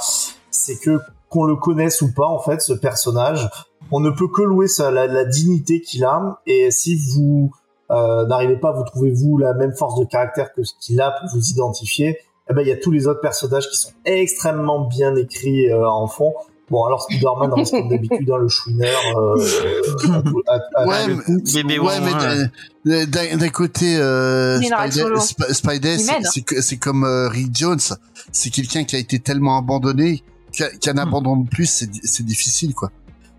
C'est 0.51 0.77
que 0.77 0.99
qu'on 1.29 1.45
le 1.45 1.57
connaisse 1.57 2.03
ou 2.03 2.13
pas, 2.13 2.27
en 2.27 2.41
fait, 2.41 2.61
ce 2.61 2.73
personnage, 2.73 3.49
on 3.93 4.01
ne 4.01 4.11
peut 4.11 4.29
que 4.29 4.43
louer 4.43 4.67
sa, 4.67 4.91
la, 4.91 5.07
la 5.07 5.25
dignité 5.25 5.81
qu'il 5.81 6.05
a. 6.05 6.41
Et 6.47 6.71
si 6.71 6.97
vous 6.97 7.53
euh, 7.91 8.27
n'arrivez 8.27 8.57
pas 8.57 8.73
vous 8.73 8.85
trouver 8.85 9.13
vous 9.13 9.39
la 9.39 9.55
même 9.55 9.75
force 9.75 9.99
de 9.99 10.05
caractère 10.05 10.53
que 10.53 10.65
ce 10.65 10.75
qu'il 10.81 11.01
a 11.01 11.13
pour 11.13 11.29
vous 11.33 11.51
identifier, 11.51 12.19
eh 12.51 12.55
ben 12.55 12.63
il 12.63 12.69
y 12.69 12.73
a 12.73 12.77
tous 12.77 12.91
les 12.91 13.07
autres 13.07 13.21
personnages 13.21 13.69
qui 13.69 13.77
sont 13.77 13.93
extrêmement 14.05 14.81
bien 14.81 15.15
écrits 15.15 15.71
euh, 15.71 15.89
en 15.89 16.09
fond. 16.09 16.35
Bon 16.71 16.85
alors 16.85 17.03
Spider-Man 17.03 17.53
reste 17.53 17.73
comme 17.73 17.89
d'habitude 17.89 18.27
dans 18.27 18.37
le 18.39 18.49
chouineur. 18.49 18.99
Euh, 19.17 19.37
à- 20.49 20.55
à- 20.55 20.83
à- 20.83 20.87
Ouais, 20.87 21.07
mais- 21.09 21.79
Ouais, 21.79 22.01
mais 22.01 22.13
ouais. 22.95 23.07
d'un- 23.07 23.49
côté, 23.51 23.97
euh, 23.97 24.59
Spider, 25.53 25.97
Il 25.99 26.01
c'est- 26.01 26.77
comme 26.77 27.05
euh, 27.05 27.29
Rick 27.29 27.55
Jones, 27.57 27.79
c'est 28.33 28.51
quelqu'un 28.51 28.85
qui 28.85 28.97
a 28.97 28.99
été 28.99 29.19
tellement 29.19 29.59
abandonné 29.59 30.23
qu'un 30.53 30.69
qu'un 30.81 30.97
abandon 30.99 31.37
de 31.37 31.49
plus, 31.49 31.67
c'est 31.67 31.87
di- 31.91 32.01
c'est 32.05 32.25
difficile, 32.25 32.75
quoi. 32.75 32.91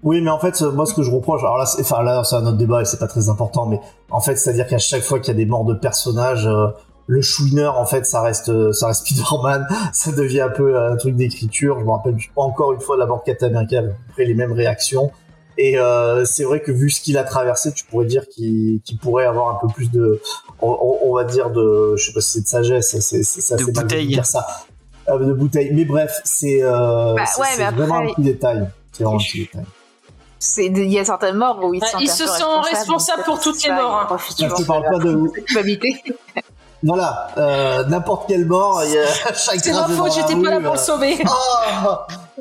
Oui, 0.03 0.19
mais 0.21 0.29
en 0.31 0.39
fait, 0.39 0.61
euh, 0.61 0.71
moi, 0.71 0.85
ce 0.85 0.93
que 0.93 1.03
je 1.03 1.11
reproche, 1.11 1.41
alors 1.41 1.57
là, 1.57 1.65
c'est, 1.65 1.81
enfin 1.81 2.01
là, 2.03 2.23
c'est 2.23 2.35
un 2.35 2.45
autre 2.45 2.57
débat 2.57 2.81
et 2.81 2.85
c'est 2.85 2.97
pas 2.99 3.07
très 3.07 3.29
important, 3.29 3.65
mais 3.67 3.79
en 4.09 4.19
fait, 4.19 4.35
c'est-à-dire 4.35 4.67
qu'à 4.67 4.79
chaque 4.79 5.03
fois 5.03 5.19
qu'il 5.19 5.27
y 5.29 5.31
a 5.31 5.37
des 5.37 5.45
morts 5.45 5.65
de 5.65 5.73
personnages, 5.75 6.47
euh, 6.47 6.67
le 7.11 7.21
chouineur, 7.21 7.77
en 7.77 7.85
fait, 7.85 8.05
ça 8.05 8.21
reste, 8.21 8.47
euh, 8.47 8.71
ça 8.71 8.87
reste 8.87 9.05
Spider-Man, 9.05 9.67
ça 9.93 10.13
devient 10.13 10.41
un 10.41 10.49
peu 10.49 10.73
euh, 10.77 10.93
un 10.93 10.95
truc 10.95 11.17
d'écriture. 11.17 11.77
Je 11.77 11.83
me 11.83 11.91
rappelle 11.91 12.15
encore 12.37 12.71
une 12.71 12.79
fois 12.79 12.95
la 12.95 13.05
mort 13.05 13.19
de 13.19 13.23
Captain 13.25 13.47
America, 13.47 13.79
avec 13.79 13.91
à 13.91 13.93
peu 13.93 14.13
près 14.13 14.23
les 14.23 14.33
mêmes 14.33 14.53
réactions. 14.53 15.11
Et 15.57 15.77
euh, 15.77 16.23
c'est 16.23 16.45
vrai 16.45 16.61
que 16.61 16.71
vu 16.71 16.89
ce 16.89 17.01
qu'il 17.01 17.17
a 17.17 17.25
traversé, 17.25 17.73
tu 17.73 17.83
pourrais 17.83 18.05
dire 18.05 18.29
qu'il, 18.29 18.79
pourrait 19.01 19.25
avoir 19.25 19.53
un 19.53 19.59
peu 19.59 19.67
plus 19.73 19.91
de, 19.91 20.21
on, 20.61 21.13
va 21.13 21.25
dire 21.25 21.49
de, 21.49 21.95
je 21.97 22.05
sais 22.05 22.13
pas 22.13 22.21
si 22.21 22.31
c'est 22.31 22.41
de 22.43 22.47
sagesse, 22.47 22.91
c'est, 22.91 23.01
c'est, 23.01 23.23
c'est 23.23 23.57
De 23.57 23.65
bouteille. 23.65 24.07
dire 24.07 24.25
ça, 24.25 24.47
Euh, 25.09 25.19
de 25.19 25.33
bouteille. 25.33 25.71
Mais 25.73 25.83
bref, 25.83 26.21
c'est, 26.23 26.63
euh, 26.63 27.13
Bah, 27.13 27.25
ouais, 27.39 27.61
après- 27.61 27.71
vraiment 27.71 27.99
un 27.99 28.13
petit 28.13 28.21
détail. 28.21 28.69
C'est 28.93 29.03
vraiment 29.03 29.19
un 29.19 29.21
petit 29.21 29.39
détail. 29.39 29.65
C'est- 30.39 30.67
Il 30.67 30.91
y 30.91 30.97
a 30.97 31.03
certaines 31.03 31.35
morts 31.35 31.59
où 31.61 31.73
ils 31.73 31.83
se 31.83 31.97
ils 32.01 32.07
sentent 32.07 32.65
responsables, 32.65 33.23
pour 33.23 33.41
toutes 33.41 33.61
les 33.61 33.69
ça, 33.69 33.75
morts, 33.75 34.07
hein. 34.09 34.17
je 34.39 34.45
te 34.45 34.63
parle 34.63 34.83
pas 34.83 34.97
de. 34.99 35.29
Voilà, 36.83 37.27
euh, 37.37 37.83
n'importe 37.85 38.27
quelle 38.27 38.45
mort, 38.45 38.83
il 38.85 38.93
y 38.93 38.97
a 38.97 39.05
chaque 39.33 39.59
C'est 39.63 39.71
ma 39.73 39.87
faute, 39.87 40.13
j'étais 40.13 40.35
pas 40.35 40.49
là 40.49 40.59
pour 40.59 40.73
le 40.73 40.79
euh, 40.79 40.81
sauver. 40.81 41.17
Oh, 41.27 41.95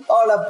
oh 0.09 0.15
la. 0.29 0.49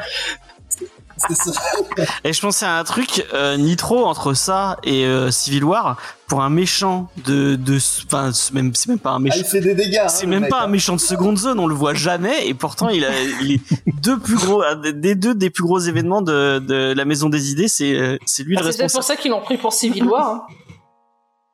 C'est 1.28 1.34
ça. 1.34 1.52
Et 2.24 2.32
je 2.32 2.40
pensais 2.40 2.64
à 2.64 2.78
un 2.78 2.84
truc 2.84 3.26
euh, 3.34 3.58
Nitro 3.58 4.06
entre 4.06 4.32
ça 4.32 4.78
et 4.84 5.04
euh, 5.04 5.30
Civil 5.30 5.64
War 5.64 5.98
pour 6.28 6.40
un 6.40 6.48
méchant 6.48 7.10
de 7.26 7.56
de 7.56 7.76
enfin 8.06 8.30
c'est 8.32 8.54
même 8.54 8.74
c'est 8.74 8.88
même 8.88 8.98
pas 8.98 9.10
un 9.10 9.16
Ah, 9.16 9.18
méchant 9.18 9.36
il 9.40 9.44
fait 9.44 9.60
des 9.60 9.74
dégâts. 9.74 9.98
hein, 10.04 10.08
c'est 10.08 10.24
le 10.24 10.30
même 10.30 10.42
mec, 10.42 10.50
pas 10.50 10.60
hein. 10.60 10.64
un 10.64 10.68
méchant 10.68 10.94
de 10.94 11.00
seconde 11.00 11.36
zone 11.36 11.58
on 11.58 11.66
le 11.66 11.74
voit 11.74 11.92
jamais 11.92 12.46
et 12.48 12.54
pourtant 12.54 12.88
il 12.88 13.04
a 13.04 13.10
il 13.42 13.52
est 13.52 13.60
deux 14.02 14.18
plus 14.18 14.36
gros 14.36 14.62
des 14.94 15.14
deux 15.14 15.34
des 15.34 15.50
plus 15.50 15.64
gros 15.64 15.78
événements 15.80 16.22
de 16.22 16.58
de 16.58 16.94
la 16.96 17.04
maison 17.04 17.28
des 17.28 17.50
idées 17.50 17.68
c'est 17.68 18.18
c'est 18.24 18.42
lui 18.42 18.54
le 18.56 18.60
Ah, 18.60 18.62
C'est 18.62 18.78
peut-être 18.78 18.82
responsable 18.84 18.92
pour 18.92 19.04
ça 19.04 19.16
qu'ils 19.16 19.30
l'ont 19.32 19.42
pris 19.42 19.58
pour 19.58 19.74
Civil 19.74 20.04
War. 20.04 20.46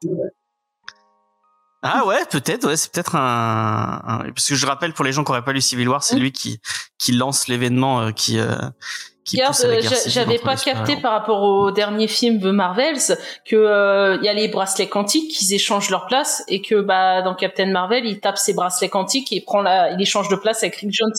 hein. 0.05 0.09
Ah 1.95 2.05
ouais 2.07 2.25
peut-être 2.31 2.67
ouais 2.67 2.77
c'est 2.77 2.91
peut-être 2.93 3.15
un, 3.17 4.01
un- 4.07 4.31
parce 4.33 4.49
que 4.49 4.55
je 4.55 4.67
rappelle 4.67 4.93
pour 4.93 5.05
les 5.05 5.13
gens 5.13 5.25
qui 5.25 5.31
auraient 5.31 5.45
pas 5.45 5.53
lu 5.53 5.61
Civil 5.61 5.89
War 5.89 6.03
c'est 6.03 6.17
Mm. 6.17 6.21
lui 6.21 6.33
qui 6.33 6.61
qui 6.99 7.13
lance 7.13 7.49
l'événement 7.49 8.01
euh, 8.01 8.11
qui 8.13 8.39
euh, 8.39 8.55
qui 9.25 9.39
la 9.39 9.51
euh, 9.65 9.81
j'avais 10.07 10.39
pas 10.39 10.55
capté 10.57 10.97
par 10.97 11.13
rapport 11.13 11.43
au 11.43 11.71
dernier 11.73 12.07
film 12.07 12.39
de 12.39 12.51
Marvels 12.53 13.19
que 13.45 13.57
euh, 13.57 14.17
il 14.21 14.25
y 14.25 14.29
a 14.29 14.33
les 14.33 14.47
bracelets 14.49 14.89
quantiques 14.89 15.31
qu'ils 15.33 15.53
échangent 15.53 15.91
leur 15.91 16.07
place 16.07 16.45
et 16.47 16.63
que 16.63 16.81
bah 16.81 17.23
dans 17.23 17.35
Captain 17.35 17.67
Marvel 17.67 18.05
il 18.07 18.21
tape 18.21 18.39
ses 18.39 18.55
bracelets 18.55 18.89
quantiques 18.89 19.33
et 19.33 19.37
il 19.37 19.45
prend 19.45 19.63
la 19.63 19.91
il 19.91 20.01
échange 20.01 20.29
de 20.29 20.37
place 20.37 20.63
avec 20.63 20.77
Rick 20.77 20.93
Jones. 20.93 21.13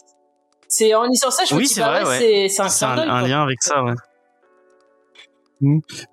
C'est 0.70 0.94
en 0.96 1.04
lisant 1.04 1.32
ça 1.32 1.44
je 1.48 1.54
me 1.54 1.60
Oui, 1.60 1.66
dis 1.68 1.74
c'est 1.74 1.82
bah 1.82 2.04
ouais, 2.04 2.08
ouais. 2.08 2.48
c'est 2.50 2.62
un 2.62 2.98
un, 2.98 3.10
un 3.10 3.22
lien 3.28 3.44
avec 3.44 3.62
ça 3.62 3.84
ouais 3.84 3.94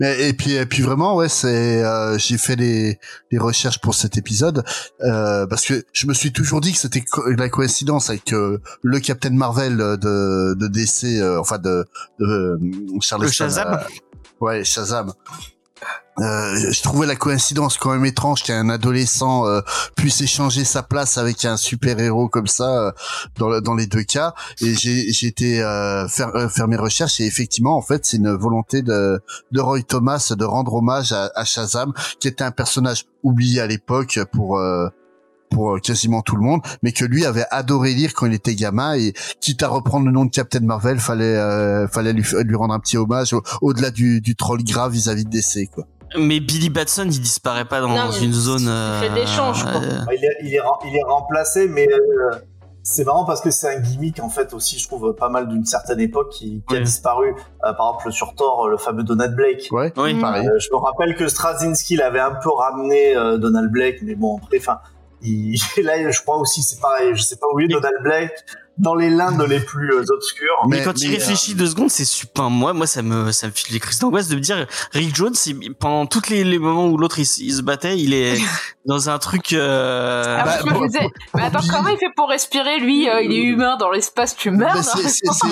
Mais, 0.01 0.29
et 0.29 0.33
puis 0.33 0.53
et 0.55 0.65
puis 0.67 0.83
vraiment 0.83 1.17
ouais 1.17 1.29
c'est 1.29 1.85
euh, 1.85 2.17
j'ai 2.19 2.39
fait 2.39 2.57
les 2.57 2.99
les 3.31 3.39
recherches 3.39 3.79
pour 3.81 3.95
cet 3.95 4.17
épisode 4.17 4.65
euh, 5.03 5.47
parce 5.47 5.67
que 5.67 5.85
je 5.93 6.07
me 6.07 6.15
suis 6.15 6.33
toujours 6.33 6.61
dit 6.63 6.73
que 6.73 6.79
c'était 6.79 7.03
co- 7.03 7.31
la 7.31 7.49
coïncidence 7.51 8.09
avec 8.09 8.33
euh, 8.33 8.59
le 8.83 9.01
Captain 9.01 9.31
Marvel 9.31 9.77
de 9.77 10.55
de 10.55 10.67
DC 10.69 11.21
euh, 11.21 11.39
enfin 11.39 11.59
de 11.59 11.85
de 12.21 12.25
euh, 12.25 12.59
Charles 13.01 13.23
Le 13.25 13.31
Shazam. 13.31 13.81
Ouais 14.41 14.65
Shazam 14.65 15.13
euh, 16.21 16.71
je 16.71 16.83
trouvais 16.83 17.07
la 17.07 17.17
coïncidence 17.17 17.77
quand 17.77 17.91
même 17.93 18.05
étrange 18.05 18.43
qu'un 18.45 18.69
adolescent 18.69 19.47
euh, 19.47 19.61
puisse 19.97 20.21
échanger 20.21 20.65
sa 20.65 20.83
place 20.85 21.19
avec 21.19 21.45
un 21.45 21.57
super 21.57 21.99
héros 21.99 22.29
comme 22.29 22.47
ça 22.47 22.69
euh, 22.87 22.93
dans, 23.37 23.61
dans 23.61 23.75
les 23.75 23.87
deux 23.87 24.05
cas 24.05 24.33
et 24.61 24.75
j'ai 24.75 25.27
été 25.27 25.61
euh, 25.63 26.07
faire 26.07 26.35
euh, 26.37 26.49
faire 26.49 26.69
mes 26.69 26.77
recherches 26.77 27.21
et 27.21 27.27
effectivement 27.27 27.77
en 27.77 27.83
fait 27.83 28.05
c'est 28.07 28.19
une 28.19 28.31
volonté 28.33 28.83
de 28.83 29.21
de 29.51 29.61
Roy 29.61 29.83
Thomas 29.83 30.33
de 30.39 30.45
rendre 30.45 30.75
hommage 30.75 31.11
à, 31.13 31.33
à 31.35 31.45
Shazam 31.45 31.93
qui 32.21 32.29
était 32.29 32.45
un 32.45 32.53
personnage 32.53 33.07
oublié 33.25 33.61
à 33.61 33.67
l'époque 33.67 34.21
pour 34.33 34.61
pour 35.51 35.81
quasiment 35.81 36.21
tout 36.23 36.35
le 36.35 36.43
monde, 36.43 36.63
mais 36.83 36.91
que 36.91 37.05
lui 37.05 37.25
avait 37.25 37.45
adoré 37.53 37.93
lire 37.95 38.13
quand 38.15 38.27
il 38.27 38.35
était 38.35 38.57
gamin 38.57 38.95
et 38.95 39.13
quitte 39.41 39.63
à 39.63 39.69
reprendre 39.69 40.05
le 40.07 40.11
nom 40.11 40.25
de 40.25 40.31
Captain 40.31 40.59
Marvel, 40.61 40.99
fallait 40.99 41.37
euh, 41.37 41.87
fallait 41.87 42.13
lui, 42.13 42.25
lui 42.45 42.57
rendre 42.57 42.75
un 42.75 42.81
petit 42.81 42.97
hommage 42.97 43.33
au- 43.35 43.43
au-delà 43.61 43.91
du, 43.93 44.21
du 44.21 44.35
troll 44.35 44.65
grave 44.65 44.93
vis-à-vis 44.93 45.25
de 45.25 45.31
DC 45.31 45.71
quoi. 45.73 45.87
Mais 46.17 46.41
Billy 46.41 46.71
Batson, 46.71 47.05
il 47.11 47.21
disparaît 47.21 47.65
pas 47.65 47.81
dans 47.81 47.89
Non, 47.89 48.11
une 48.11 48.33
zone. 48.33 48.61
il 48.63 49.01
fait 49.01 49.11
euh, 49.11 49.15
d'échange, 49.15 49.65
euh, 49.67 49.81
Il 50.13 50.25
est, 50.25 50.37
il 50.43 50.55
est, 50.55 50.61
il 50.87 50.97
est 50.97 51.03
remplacé, 51.03 51.67
mais 51.69 51.89
euh, 51.93 52.37
c'est 52.83 53.05
marrant 53.05 53.25
parce 53.25 53.41
que 53.41 53.51
c'est 53.51 53.75
un 53.75 53.81
gimmick 53.81 54.21
en 54.21 54.29
fait 54.29 54.53
aussi, 54.55 54.79
je 54.79 54.87
trouve 54.87 55.15
pas 55.15 55.29
mal 55.29 55.49
d'une 55.49 55.65
certaine 55.65 56.01
époque 56.01 56.31
qui, 56.31 56.63
qui 56.69 56.77
a 56.77 56.81
disparu. 56.81 57.35
Euh, 57.65 57.73
par 57.73 57.95
exemple 57.95 58.13
sur 58.13 58.35
Thor, 58.35 58.69
le 58.69 58.77
fameux 58.77 59.03
Donald 59.03 59.35
Blake. 59.35 59.69
Ouais, 59.73 59.93
Oui. 59.97 60.21
pareil. 60.21 60.47
Euh, 60.47 60.59
je 60.59 60.69
me 60.71 60.77
rappelle 60.77 61.17
que 61.17 61.27
Straczynski 61.29 61.97
l'avait 61.97 62.21
un 62.21 62.35
peu 62.35 62.51
ramené 62.51 63.17
euh, 63.17 63.39
Donald 63.39 63.71
Blake, 63.73 64.01
mais 64.03 64.15
bon 64.15 64.37
après, 64.37 64.59
enfin, 64.59 64.81
il... 65.23 65.57
là 65.83 66.11
je 66.11 66.21
crois 66.21 66.37
aussi 66.37 66.63
c'est 66.63 66.81
pareil. 66.81 67.13
Je 67.15 67.23
sais 67.23 67.37
pas 67.37 67.47
où 67.53 67.59
il 67.61 67.65
est 67.71 67.75
Donald 67.75 67.97
Blake 68.03 68.33
dans 68.79 68.95
les 68.95 69.09
lindes 69.11 69.41
les 69.49 69.61
plus 69.61 69.93
euh, 69.93 70.05
obscures. 70.09 70.47
Mais, 70.69 70.79
Mais- 70.79 70.83
quand 70.85 71.01
il 71.01 71.11
réfléchit 71.11 71.55
deux 71.55 71.67
secondes, 71.69 71.91
c'est 71.91 72.05
super. 72.05 72.51
Moi, 72.51 72.73
moi, 72.73 72.87
ça 72.87 73.03
me, 73.03 73.31
ça 73.33 73.47
me 73.47 73.53
file 73.53 73.73
les 73.75 73.81
crises 73.81 73.99
d'angoisse 74.01 74.29
de 74.29 74.35
me 74.35 74.41
dire, 74.41 74.67
Rick 74.93 75.15
Jones, 75.15 75.35
il- 75.47 75.75
pendant 75.75 76.07
tous 76.07 76.29
les, 76.29 76.43
les 76.45 76.59
moments 76.59 76.87
où 76.89 76.97
l'autre 76.97 77.19
il, 77.19 77.25
se 77.27 77.63
battait, 77.63 77.99
il 77.99 78.13
est 78.15 78.37
dans 78.87 79.09
un 79.11 79.19
truc. 79.19 79.53
Euh... 79.53 80.37
Ah, 80.41 80.45
bah, 80.45 80.59
je 80.65 80.71
me 80.71 80.87
disais, 80.89 81.09
mais 81.35 81.43
attends, 81.43 81.61
comment 81.71 81.89
il 81.89 81.99
fait 81.99 82.11
pour 82.17 82.29
respirer 82.29 82.81
lui 82.81 83.09
euh, 83.09 83.23
Il 83.23 83.33
est 83.33 83.43
humain 83.45 83.77
dans 83.79 83.91
l'espace, 83.91 84.35
tu 84.37 84.51
meurs 84.51 84.71
Mais 84.75 84.81
non 84.81 85.09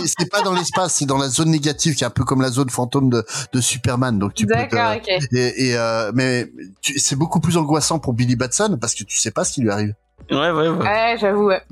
c'est- 0.07 0.31
pas 0.31 0.43
dans 0.43 0.55
l'espace, 0.55 0.95
c'est 0.95 1.07
dans 1.07 1.19
la 1.19 1.29
zone 1.29 1.51
négative, 1.51 1.95
qui 1.95 2.05
est 2.05 2.07
un 2.07 2.11
peu 2.11 2.25
comme 2.25 2.41
la 2.43 2.51
zone 2.51 2.71
fantôme 2.71 3.11
de, 3.11 3.25
de 3.53 3.61
Superman. 3.61 4.19
Donc 4.19 4.35
tu 4.35 4.47
peux 4.47 4.55
te- 4.55 4.59
D'accord, 4.59 4.97
ok. 4.97 5.09
et, 5.33 5.69
et 5.69 5.77
euh, 5.77 6.11
mais 6.15 6.51
tu- 6.81 6.99
c'est 6.99 7.17
beaucoup 7.17 7.41
plus 7.41 7.57
angoissant 7.57 7.99
pour 7.99 8.15
Billy 8.15 8.37
Batson 8.37 8.79
parce 8.81 8.95
que 8.95 9.05
tu 9.05 9.19
sais 9.19 9.31
pas 9.31 9.45
ce 9.45 9.53
qui 9.53 9.61
lui 9.61 9.71
arrive. 9.71 9.95
Ouais, 10.31 10.51
ouais, 10.51 10.69
ouais. 10.69 10.79
Ouais, 10.79 11.17
j'avoue, 11.19 11.47
ouais. 11.47 11.63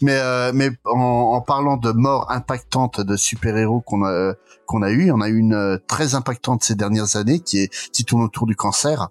Mais 0.00 0.16
euh, 0.18 0.50
mais 0.54 0.70
en, 0.84 0.98
en 0.98 1.40
parlant 1.40 1.76
de 1.76 1.92
mort 1.92 2.30
impactante 2.30 3.00
de 3.00 3.16
super-héros 3.16 3.80
qu'on 3.80 4.04
a 4.04 4.34
qu'on 4.66 4.82
a 4.82 4.90
eu, 4.90 5.10
on 5.12 5.20
a 5.20 5.28
eu 5.28 5.36
une 5.38 5.54
euh, 5.54 5.78
très 5.86 6.14
impactante 6.14 6.62
ces 6.62 6.74
dernières 6.74 7.16
années 7.16 7.40
qui 7.40 7.58
est 7.58 7.90
qui 7.92 8.04
tourne 8.04 8.22
autour 8.22 8.46
du 8.46 8.56
cancer. 8.56 9.08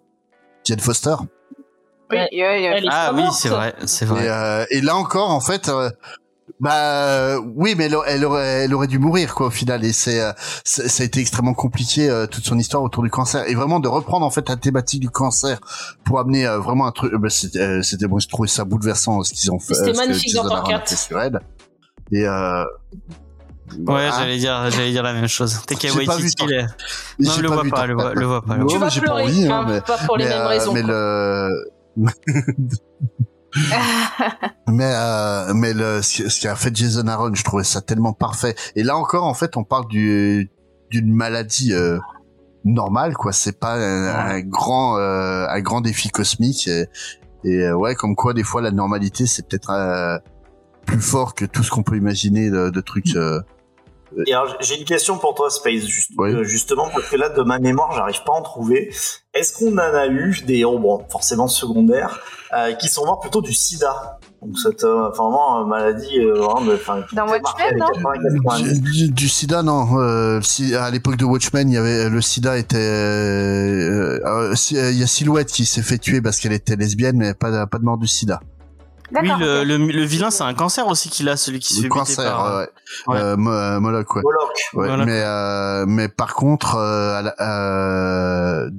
Jane 0.64 0.80
Foster. 0.80 1.15
Oui, 2.10 2.18
ouais. 2.18 2.28
Elle 2.32 2.86
est 2.86 2.90
Ah 2.91 3.11
oui, 3.14 3.24
c'est 3.34 3.49
vrai, 3.49 3.76
c'est 3.86 4.06
Et, 4.06 4.07
vrai. 4.07 4.28
euh, 4.30 4.65
et 4.72 4.82
là 4.82 4.95
encore, 4.95 5.30
en 5.30 5.41
fait, 5.41 5.69
euh, 5.69 5.90
bah 6.60 7.38
oui, 7.56 7.76
mais 7.78 7.86
elle, 7.86 7.98
elle 8.08 8.26
aurait, 8.26 8.64
elle 8.66 8.74
aurait 8.74 8.88
dû 8.88 8.98
mourir 9.00 9.36
quoi 9.36 9.48
au 9.48 9.50
final. 9.52 9.84
Et 9.86 9.94
c'est, 9.94 10.22
euh, 10.22 10.32
c'est- 10.64 10.88
ça 10.88 11.04
a 11.04 11.06
été 11.06 11.20
extrêmement 11.20 11.54
compliqué 11.54 12.10
euh, 12.10 12.26
toute 12.26 12.46
son 12.46 12.58
histoire 12.58 12.82
autour 12.84 13.04
du 13.04 13.10
cancer. 13.10 13.48
Et 13.48 13.54
vraiment 13.56 13.80
de 13.80 13.88
reprendre 13.88 14.26
en 14.26 14.30
fait 14.32 14.48
la 14.50 14.56
thématique 14.56 15.02
du 15.02 15.10
cancer 15.10 15.60
pour 16.04 16.20
amener 16.20 16.48
euh, 16.48 16.60
vraiment 16.60 16.88
un 16.88 16.92
truc. 16.92 17.14
euh, 17.14 17.18
bah, 17.20 17.30
c'était, 17.30 17.60
euh, 17.60 17.82
c'était 17.84 18.08
bon, 18.08 18.18
je 18.20 18.28
trouvais 18.28 18.48
ça 18.48 18.64
bouleversant 18.66 19.22
ce 19.24 19.34
qu'ils 19.34 19.52
ont 19.52 19.60
fait. 19.60 19.76
C'était 19.76 19.94
magnifique 19.94 20.34
dans 20.34 20.64
4. 20.64 20.98
sur 20.98 21.20
elle. 21.22 21.40
Et 22.12 22.26
euh, 22.28 22.64
Ouais, 23.86 24.08
j'allais 24.18 24.38
dire, 24.38 24.72
j'allais 24.72 24.92
dire 24.92 25.04
la 25.04 25.12
même 25.14 25.28
chose. 25.28 25.60
Pas 25.68 25.76
vu 25.76 26.08
Waititi, 26.08 26.36
il 26.46 26.54
est- 26.54 26.66
Non, 27.20 27.32
le 27.38 27.48
pas 27.50 27.54
vois 27.56 27.64
vu 27.64 27.70
pas, 27.70 27.86
le 27.86 27.94
vois, 27.96 28.04
4. 28.06 28.16
le 28.20 28.26
vois 28.26 28.42
pas. 28.42 28.56
Tu 28.56 28.60
mais 28.64 28.74
vas 28.78 28.80
pas 28.90 29.00
pleurer, 29.02 29.24
envie, 29.24 29.46
hein, 29.48 29.66
mais- 29.68 29.82
pas 29.82 29.98
pour 30.06 30.16
les 30.18 30.24
mais, 30.24 30.30
mêmes 30.32 30.40
euh, 30.42 30.48
raisons. 30.48 30.74
mais 30.74 30.84
le 30.84 31.50
mais 34.68 34.92
euh, 34.94 35.54
mais 35.54 35.74
le 35.74 36.02
ce 36.02 36.42
qu'a 36.42 36.56
fait 36.56 36.76
Jason 36.76 37.08
Aaron, 37.08 37.34
je 37.34 37.44
trouvais 37.44 37.64
ça 37.64 37.82
tellement 37.82 38.14
parfait. 38.14 38.56
Et 38.76 38.84
là 38.84 38.98
encore, 38.98 39.24
en 39.26 39.34
fait, 39.34 39.58
on 39.58 39.64
parle 39.64 39.88
du 39.88 40.50
d'une 40.92 41.14
maladie 41.14 41.74
euh, 41.74 42.00
normale, 42.66 43.14
quoi. 43.16 43.32
C'est 43.34 43.60
pas 43.60 43.76
un, 43.76 44.30
un 44.30 44.42
grand 44.42 44.98
euh, 44.98 45.46
un 45.50 45.62
grand 45.62 45.82
défi 45.82 46.10
cosmique. 46.10 46.68
Et, 46.68 46.88
et, 47.44 47.64
euh, 47.64 47.76
ouais, 47.76 47.96
comme 47.96 48.16
quoi, 48.16 48.34
des 48.34 48.44
fois, 48.44 48.62
la 48.62 48.72
normalité, 48.72 49.26
c'est 49.26 49.48
peut-être 49.48 49.70
euh, 49.72 50.18
plus 50.86 51.02
fort 51.02 51.34
que 51.36 51.46
tout 51.46 51.64
ce 51.64 51.72
qu'on 51.72 51.84
peut 51.84 51.98
imaginer 51.98 52.50
de, 52.50 52.70
de 52.70 52.82
trucs. 52.82 53.16
euh, 53.16 53.42
Et 54.26 54.34
alors, 54.34 54.56
j'ai 54.61 54.80
une 54.80 54.85
question 54.85 55.18
pour 55.18 55.35
toi, 55.35 55.49
Space, 55.49 55.85
juste- 55.85 56.11
Oui. 56.18 56.31
euh, 56.34 56.44
justement, 56.44 56.89
parce 56.94 57.07
que 57.10 57.15
là, 57.18 57.30
de 57.30 57.44
ma 57.44 57.60
mémoire, 57.60 57.91
j'arrive 57.91 58.23
pas 58.26 58.34
à 58.34 58.38
en 58.38 58.41
trouver. 58.41 58.91
Est-ce 59.34 59.53
qu'on 59.53 59.73
en 59.73 59.77
a 59.80 60.07
eu 60.07 60.41
des 60.45 60.57
héros, 60.60 60.80
bon, 60.80 61.06
forcément 61.10 61.48
secondaires, 61.48 62.19
euh, 62.57 62.73
qui 62.73 62.88
sont 62.88 63.06
morts 63.06 63.19
plutôt 63.19 63.41
du 63.41 63.53
sida? 63.53 64.18
Donc, 64.41 64.57
cette 64.60 64.84
euh, 64.84 65.10
enfin, 65.10 65.23
vraiment, 65.23 65.61
euh, 65.61 65.65
maladie, 65.65 66.19
euh, 66.19 66.34
vraiment, 66.34 66.72
enfin, 66.73 67.02
Dans 67.14 67.27
Watchmen, 67.27 67.77
non? 67.77 67.88
80, 67.88 68.11
90. 68.45 69.11
du, 69.11 69.27
sida, 69.30 69.64
non. 69.64 69.99
Euh, 69.99 70.39
si, 70.41 70.76
à 70.76 70.89
l'époque 70.91 71.18
de 71.18 71.26
Watchmen, 71.26 71.68
il 71.69 71.73
y 71.73 71.77
avait 71.77 72.07
le 72.10 72.22
sida 72.22 72.57
était. 72.57 72.77
euh, 72.77 74.19
euh, 74.26 74.56
si- 74.56 74.77
euh, 74.77 74.91
Il 74.91 74.98
y 74.99 75.03
a 75.03 75.07
Silhouette 75.07 75.48
qui 75.52 75.65
s'est 75.65 75.81
fait 75.81 75.98
tuer 75.98 76.22
parce 76.22 76.39
qu'elle 76.39 76.53
était 76.53 76.76
lesbienne, 76.76 77.18
mais 77.18 77.34
pas 77.34 77.65
pas 77.68 77.77
de 77.80 77.84
mort 77.84 77.98
du 77.98 78.07
sida. 78.07 78.39
Oui, 79.10 79.22
D'accord. 79.28 79.40
le, 79.40 79.64
le, 79.64 79.78
le 79.78 80.04
vilain, 80.04 80.30
c'est 80.32 80.44
un 80.44 80.54
cancer 80.54 80.86
aussi 80.88 81.10
qu'il 81.10 81.30
a, 81.30 81.38
celui 81.38 81.60
qui 81.60 81.74
se 81.74 81.80
Le 81.80 81.84
fait 81.84 81.88
buter 81.88 82.00
cancer, 82.00 82.26
par. 82.36 82.58
ouais. 82.58 82.70
Ouais. 83.08 83.18
Euh, 83.20 83.38
Mo- 83.38 83.52
euh, 83.52 83.80
Moloch, 83.80 84.16
ouais. 84.16 84.22
Moloch. 84.22 84.50
Ouais, 84.74 85.06
mais 85.06 85.22
euh, 85.24 85.86
mais 85.88 86.10
par 86.10 86.34
contre, 86.34 86.76
euh, 86.76 87.24
euh, 87.40 88.70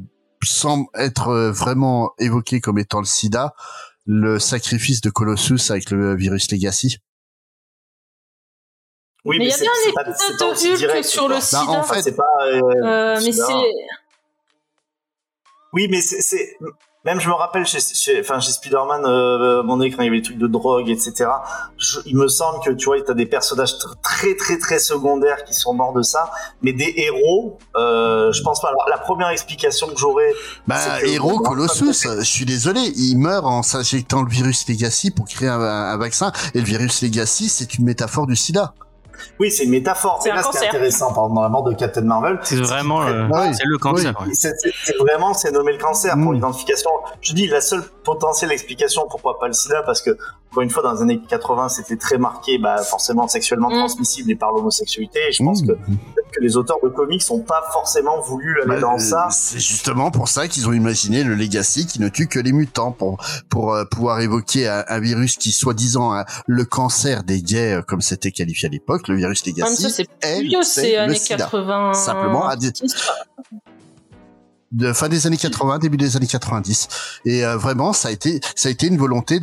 semble 0.45 0.87
être 0.95 1.29
euh, 1.29 1.51
vraiment 1.51 2.13
évoqué 2.19 2.61
comme 2.61 2.79
étant 2.79 2.99
le 3.01 3.07
SIDA, 3.07 3.55
le 4.07 4.39
sacrifice 4.39 5.01
de 5.01 5.09
Colossus 5.11 5.71
avec 5.71 5.91
le 5.91 6.15
virus 6.15 6.51
Legacy. 6.51 6.99
Oui, 9.25 9.39
Mais 9.39 9.47
il 9.47 9.51
y 9.51 9.53
a 9.55 9.57
bien 9.59 9.71
un 9.97 10.11
épisode 10.11 10.77
direct, 10.79 11.05
sur 11.07 11.29
le 11.29 11.35
Bah, 11.37 11.41
sida. 11.41 11.63
en 11.69 11.83
fait, 11.83 12.03
C'est 12.03 12.17
pas. 12.17 12.23
euh, 12.47 12.61
Euh, 12.85 13.21
mais 13.23 13.33
c'est. 13.33 13.43
Oui, 15.73 15.89
mais 15.91 16.01
c'est, 16.01 16.21
c'est- 16.23 16.57
même 17.05 17.21
je 17.21 17.29
me 17.29 17.35
rappelle 17.35 17.65
chez, 17.67 17.79
chez, 17.81 18.21
enfin 18.21 18.41
chez 18.41 18.53
Spider-Man, 18.53 19.03
euh, 19.07 19.61
à 19.61 19.63
mon 19.63 19.81
écran, 19.81 20.03
il 20.03 20.07
y 20.07 20.09
avait 20.09 20.19
des 20.19 20.23
trucs 20.25 20.39
de 20.39 20.47
drogue, 20.47 20.89
etc. 20.91 21.31
Je- 21.79 22.01
il 22.07 22.17
me 22.17 22.29
semble 22.29 22.63
que 22.65 22.71
tu 22.73 22.87
vois, 22.87 23.01
t'as 23.03 23.15
des 23.15 23.27
personnages 23.27 23.73
tr- 23.75 23.95
très 24.03 24.35
très 24.35 24.59
très 24.59 24.79
secondaires 24.79 25.45
qui 25.45 25.55
sont 25.55 25.73
morts 25.75 25.93
de 25.93 26.03
ça, 26.03 26.31
mais 26.61 26.73
des 26.73 26.93
héros, 26.97 27.59
euh, 27.77 28.33
je 28.33 28.43
pense 28.43 28.61
pas. 28.61 28.69
Alors 28.69 28.87
la 28.91 28.99
première 28.99 29.29
explication 29.29 29.87
que 29.87 29.97
j'aurais, 29.97 30.33
Bah, 30.67 30.77
héros 31.05 31.39
Colossus, 31.39 32.07
je 32.19 32.25
suis 32.25 32.45
désolé, 32.45 32.81
il 32.97 33.17
meurt 33.17 33.45
en 33.47 33.63
s'injectant 33.63 34.23
le 34.23 34.29
virus 34.31 34.69
Legacy 34.69 35.11
pour 35.11 35.27
créer 35.27 35.49
un, 35.49 35.61
un 35.61 35.97
vaccin, 35.97 36.33
et 36.55 36.59
le 36.59 36.65
virus 36.65 37.03
Legacy, 37.03 37.49
c'est 37.49 37.75
une 37.79 37.85
métaphore 37.85 38.27
du 38.27 38.37
SIDA. 38.37 38.75
Oui, 39.41 39.51
c'est 39.51 39.65
une 39.65 39.71
métaphore. 39.71 40.21
C'est 40.23 40.31
là, 40.31 40.43
ce 40.43 40.51
qui 40.59 40.65
est 40.65 40.69
intéressant, 40.69 41.13
par 41.13 41.25
exemple, 41.25 41.35
dans 41.37 41.43
la 41.43 41.49
mort 41.49 41.65
de 41.65 41.75
Captain 41.75 42.03
Marvel, 42.03 42.39
C'est 42.43 42.57
vraiment 42.57 43.03
c'est 43.53 43.65
le 43.65 43.79
cancer. 43.79 44.15
ouais. 44.21 44.33
C'est 44.35 44.97
vraiment, 44.99 45.35
c'est 45.35 45.51
nommé 45.53 45.73
le 45.73 45.79
cancer 45.79 46.15
pour 46.15 46.33
Mm. 46.33 46.35
l'identification. 46.35 46.91
Je 47.21 47.33
dis 47.35 47.47
la 47.49 47.61
seule 47.61 47.83
potentielle 48.05 48.53
explication 48.53 49.03
pourquoi 49.11 49.39
pas 49.39 49.47
le 49.49 49.53
sida, 49.53 49.83
parce 49.85 50.01
que, 50.03 50.17
encore 50.51 50.63
une 50.63 50.71
fois, 50.71 50.83
dans 50.83 50.93
les 50.95 51.03
années 51.03 51.21
80, 51.29 51.69
c'était 51.69 51.97
très 51.97 52.17
marqué, 52.19 52.59
bah, 52.59 52.79
forcément 52.79 53.29
sexuellement 53.29 53.69
Mm. 53.71 53.79
transmissible 53.79 54.31
et 54.31 54.37
par 54.37 54.53
l'homosexualité. 54.53 55.21
Et 55.29 55.33
je 55.33 55.43
pense 55.43 55.63
Mmh. 55.63 55.67
que, 55.67 55.73
les 56.41 56.57
auteurs 56.57 56.77
de 56.85 56.89
comics 56.89 57.23
n'ont 57.31 57.41
pas 57.41 57.65
forcément 57.73 58.21
voulu 58.21 58.61
aller 58.63 58.75
Bah, 58.77 58.81
dans 58.81 58.95
euh, 58.95 58.99
ça. 58.99 59.27
C'est 59.31 59.59
justement 59.59 60.11
pour 60.13 60.29
ça 60.29 60.47
qu'ils 60.47 60.69
ont 60.69 60.73
imaginé 60.73 61.25
le 61.25 61.35
Legacy 61.35 61.85
qui 61.87 62.01
ne 62.01 62.09
tue 62.09 62.29
que 62.29 62.39
les 62.39 62.53
mutants 62.53 62.93
pour 62.93 63.17
pour 63.49 63.75
euh, 63.75 63.85
pouvoir 63.85 64.21
évoquer 64.21 64.69
un, 64.69 64.85
un 64.89 65.01
virus 65.01 65.37
qui 65.37 65.51
soi-disant 65.51 66.23
le 66.47 66.65
cancer 66.65 67.25
des 67.25 67.43
gays 67.43 67.75
euh, 67.75 67.83
comme 67.83 68.01
c'était 68.03 68.31
qualifié 68.31 68.69
à 68.69 68.71
l'époque, 68.71 69.08
le 69.09 69.17
virus 69.17 69.45
Même 69.47 69.55
Legacy. 69.57 69.83
ça, 69.83 69.89
c'est 69.91 70.07
c'est 70.63 70.97
années 70.97 71.15
sida. 71.17 71.37
80. 71.39 71.95
Simplement, 71.95 72.47
à 72.49 72.57
des- 72.57 72.73
de 74.71 74.93
fin 74.93 75.09
des 75.09 75.27
années 75.27 75.39
80, 75.39 75.79
début 75.79 75.97
des 75.97 76.15
années 76.19 76.27
90. 76.27 76.89
Et 77.25 77.43
euh, 77.43 77.57
vraiment, 77.57 77.95
ça 77.95 78.09
a 78.09 78.11
été, 78.11 78.39
ça 78.55 78.69
a 78.69 78.73
été 78.73 78.87
une 78.89 78.99
volonté 78.99 79.41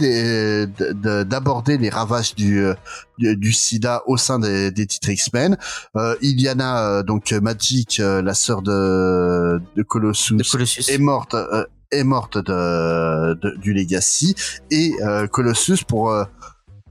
d'aborder 1.23 1.79
les 1.79 1.89
ravages 1.89 2.35
du, 2.35 2.59
euh, 2.63 2.75
du, 3.17 3.35
du 3.35 3.51
SIDA 3.51 4.03
au 4.05 4.17
sein 4.17 4.37
des, 4.37 4.69
des 4.69 4.85
titres 4.85 5.09
X-Men. 5.09 5.57
Euh, 5.95 6.15
Iliana, 6.21 6.87
euh, 6.99 7.03
donc 7.03 7.31
Magic, 7.31 7.97
la 7.99 8.33
sœur 8.35 8.61
de, 8.61 9.59
de 9.75 9.81
Colossus, 9.81 10.35
De 10.35 10.43
Colossus. 10.43 10.89
est 10.91 10.99
morte, 10.99 11.33
euh, 11.33 11.65
est 11.91 12.03
morte 12.03 12.37
de, 12.37 13.33
de- 13.41 13.55
du 13.57 13.73
Legacy 13.73 14.35
et 14.69 14.93
euh, 15.01 15.25
Colossus 15.25 15.83
pour 15.87 16.11
euh, 16.11 16.25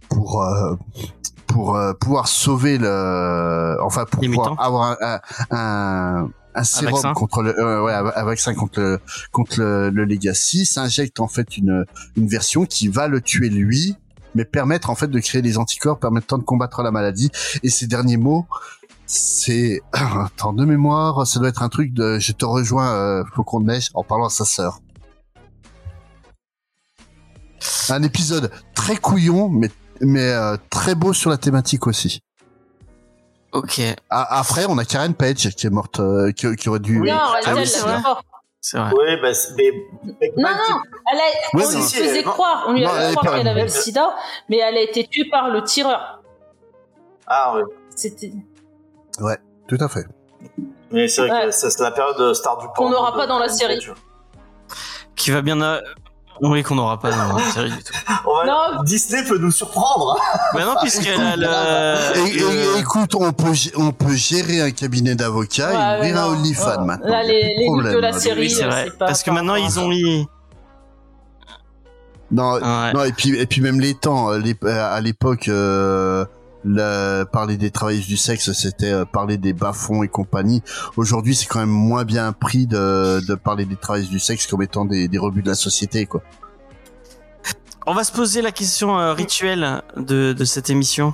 pour 0.09 0.43
euh, 0.43 0.75
pour 1.47 1.77
euh, 1.77 1.93
pouvoir 1.95 2.29
sauver 2.29 2.79
le, 2.79 3.77
enfin 3.83 4.05
pour 4.05 4.23
Les 4.23 4.29
pouvoir 4.29 4.51
mutants. 4.53 4.63
avoir 4.63 4.97
un, 5.01 5.21
un, 5.51 5.57
un- 5.57 6.31
un 6.57 6.63
sérum 6.65 6.93
vaccin. 6.95 7.13
contre 7.15 7.43
le, 7.43 7.59
euh, 7.59 7.83
ouais, 7.83 7.93
un 7.93 8.25
vaccin 8.25 8.55
contre 8.55 8.79
le, 8.81 9.01
contre 9.33 9.59
le, 9.61 9.91
le 9.91 10.05
Legacy, 10.05 10.65
s'injecte 10.67 11.19
en 11.19 11.27
fait 11.27 11.57
une, 11.57 11.85
une 12.17 12.29
version 12.29 12.65
qui 12.65 12.87
va 12.89 13.09
le 13.09 13.21
tuer 13.21 13.49
lui, 13.49 13.97
mais 14.37 14.45
permettre 14.45 14.89
en 14.91 14.95
fait 14.95 15.09
de 15.09 15.19
créer 15.19 15.43
des 15.43 15.59
anticorps 15.59 15.99
permettant 15.99 16.39
de 16.39 16.45
combattre 16.45 16.83
la 16.83 16.93
maladie. 16.93 17.31
Et 17.65 17.71
ces 17.71 17.89
derniers 17.89 18.17
mots, 18.19 18.47
c'est, 19.07 19.81
attends, 19.93 20.53
de 20.53 20.65
mémoire, 20.65 21.27
ça 21.27 21.41
doit 21.41 21.49
être 21.49 21.63
un 21.65 21.69
truc 21.69 21.93
de, 21.93 22.19
je 22.21 22.31
te 22.33 22.45
rejoins, 22.45 22.89
euh, 22.93 23.25
Flocon 23.35 23.59
de 23.61 23.67
neige, 23.67 23.91
en 23.95 24.05
parlant 24.05 24.27
à 24.27 24.31
sa 24.31 24.45
sœur. 24.45 24.79
Un 27.89 28.03
épisode 28.03 28.51
très 28.75 28.97
couillon, 28.97 29.49
mais, 29.49 29.71
mais 30.05 30.33
euh, 30.33 30.57
très 30.71 30.95
beau 30.95 31.13
sur 31.13 31.31
la 31.31 31.37
thématique 31.37 31.87
aussi. 31.87 32.21
Ok, 33.53 33.81
Ah, 34.11 34.39
après, 34.41 34.67
on 34.69 34.79
a 34.79 34.85
Karen 34.85 35.15
Page 35.15 35.51
qui 35.55 35.67
est 35.67 35.71
morte, 35.71 36.01
euh, 36.01 36.33
qui, 36.33 36.55
qui 36.57 36.69
aurait 36.69 36.81
dû. 36.81 36.99
Non, 36.99 37.05
elle, 37.47 37.59
elle, 37.59 37.67
c'est 37.67 37.79
elle 37.79 37.85
est 37.85 37.93
vrai. 37.93 38.01
morte. 38.03 38.27
c'est 38.61 38.79
vrai. 38.79 38.91
Oui, 38.97 39.17
bah, 39.23 39.31
mais. 39.57 40.31
Non, 40.37 40.49
non, 40.51 40.81
elle 41.13 41.19
a, 41.21 41.57
Ouais, 41.57 41.65
on 41.67 41.71
lui 41.79 41.83
faisait 41.83 42.23
non. 42.25 42.31
croire, 42.33 42.65
on 42.67 42.73
lui 42.73 42.85
a 42.85 42.89
Non, 42.89 42.95
elle 42.97 43.01
fait 43.03 43.11
est 43.13 43.15
croire 43.15 43.33
pas- 43.33 43.39
qu'elle 43.39 43.49
avait 43.49 43.63
le 43.63 43.69
sida, 43.69 44.17
mais 44.49 44.57
elle 44.59 44.77
a 44.77 44.81
été 44.83 45.07
tuée 45.07 45.29
par 45.31 45.51
le 45.51 45.63
tireur. 45.63 46.21
Ah, 47.29 47.55
ouais. 47.55 47.63
C'était 47.95 48.33
Tout 49.69 49.79
à 49.81 49.89
fait. 49.89 50.05
Mais 50.91 51.07
c'est 51.09 51.23
vrai 51.27 51.31
Ouais. 51.31 51.47
que 51.47 51.51
c'est 51.53 51.79
la 51.81 51.91
période 51.93 52.19
de 52.19 52.33
Star 52.35 52.59
du 52.59 52.67
Qu'on 52.67 52.73
porno 52.75 52.97
n'aura 52.97 53.13
de- 53.13 53.17
pas 53.17 53.27
dans 53.29 53.39
la 53.39 53.49
série. 53.49 53.79
Qui 55.15 55.31
va 55.31 55.43
bien. 55.43 55.61
euh, 55.63 55.81
Oui, 56.41 56.63
qu'on 56.65 56.75
n'aura 56.75 56.99
pas 56.99 57.11
dans 57.13 57.37
la 57.37 57.45
série 57.53 57.71
du 57.71 57.83
tout. 57.83 57.93
Va- 58.09 58.45
Non. 58.47 58.83
Disney 58.83 59.23
peut 59.25 59.39
nous 59.39 59.53
surprendre. 59.53 60.19
hein. 60.19 60.39
Bah 60.55 60.65
non, 60.65 60.75
puisqu'elle 60.83 61.21
a 61.21 61.37
le. 61.37 61.47
Et, 62.27 62.31
et- 62.37 62.39
le- 62.41 62.79
écoute, 62.81 63.15
on 63.15 63.33
peut, 63.33 63.53
on 63.77 63.93
peut 63.93 64.15
gérer 64.15 64.61
un 64.61 64.71
cabinet 64.73 65.15
d'avocats 65.15 65.71
Ouais, 65.71 66.09
et 66.09 66.11
ouvrir 66.13 66.23
un. 66.25 66.27
OnlyFans 66.35 66.81
Ouais. 66.81 66.85
maintenant. 66.87 67.09
Là, 67.09 67.23
les, 67.23 67.55
les 67.57 67.67
problème, 67.67 67.95
de 67.95 67.99
la 68.01 68.13
série, 68.13 68.41
Oui, 68.41 68.51
c'est 68.51 68.65
euh, 68.65 68.69
vrai. 68.69 68.91
pas 68.99 69.07
Parce 69.07 69.23
que 69.23 69.31
maintenant, 69.31 69.55
ils 69.55 69.79
ont 69.79 69.89
mis. 69.89 70.27
Non, 72.31 72.55
Ouais. 72.55 72.93
non, 72.93 73.05
et 73.05 73.13
puis, 73.13 73.39
et 73.39 73.47
puis 73.47 73.61
même 73.61 73.81
les 73.81 73.95
temps, 73.95 74.31
euh, 74.33 74.39
les- 74.39 74.57
euh, 74.65 74.95
à 74.97 75.01
l'époque, 75.01 75.47
euh, 75.49 76.25
le- 76.65 77.25
parler 77.25 77.57
des 77.57 77.71
travailleuses 77.71 78.07
du 78.07 78.17
sexe, 78.17 78.53
c'était 78.53 78.91
euh, 78.93 79.05
parler 79.05 79.37
des 79.37 79.53
bas-fonds 79.53 80.03
et 80.03 80.09
compagnie. 80.09 80.63
Aujourd'hui, 80.97 81.35
c'est 81.35 81.47
quand 81.47 81.61
même 81.61 81.69
moins 81.69 82.05
bien 82.05 82.33
pris 82.33 82.67
de, 82.67 83.21
de 83.27 83.35
parler 83.35 83.65
des 83.67 83.77
travailleuses 83.77 84.09
du 84.11 84.19
sexe 84.19 84.47
comme 84.47 84.63
étant 84.63 84.85
des, 84.85 85.09
des 85.09 85.19
rebuts 85.19 85.43
de 85.43 85.49
la 85.49 85.55
société, 85.55 86.07
quoi. 86.07 86.23
On 87.87 87.93
va 87.93 88.03
se 88.05 88.13
poser 88.13 88.41
la 88.41 88.51
question 88.51 88.99
euh, 88.99 89.13
rituelle 89.13 89.83
de, 89.97 90.33
de 90.33 90.45
cette 90.45 90.71
émission. 90.71 91.13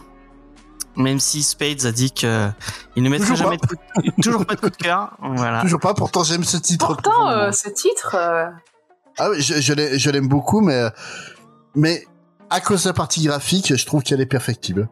Même 0.97 1.19
si 1.21 1.43
Spades 1.43 1.85
a 1.87 1.93
dit 1.93 2.13
que 2.13 2.49
il 2.97 3.03
ne 3.03 3.09
mettrait 3.09 3.29
Toujours 3.29 3.51
jamais 3.51 3.57
de 3.57 3.67
coup 3.67 3.75
de- 3.77 4.11
toujours 4.23 4.45
pas 4.47 4.55
de 4.55 4.61
coup 4.61 4.71
de 4.71 4.77
cœur. 4.77 5.17
Voilà. 5.21 5.63
Toujours 5.63 5.81
pas, 5.81 5.95
pourtant 5.95 6.23
j'aime 6.25 6.45
ce 6.45 6.57
titre. 6.57 6.87
Pourtant, 6.87 7.29
euh, 7.29 7.51
ce 7.53 7.69
titre. 7.71 8.15
euh, 8.17 8.47
Ah 9.19 9.31
oui, 9.31 9.41
je, 9.41 9.61
je 9.61 10.11
l'aime 10.11 10.29
beaucoup, 10.29 10.61
mais, 10.61 10.85
mais 11.75 12.05
à 12.51 12.61
cause 12.61 12.85
de 12.85 12.89
la 12.89 12.93
partie 12.93 13.23
graphique, 13.25 13.75
je 13.75 13.87
trouve 13.87 14.03
qu'elle 14.03 14.21
est 14.21 14.27
perfectible. 14.27 14.89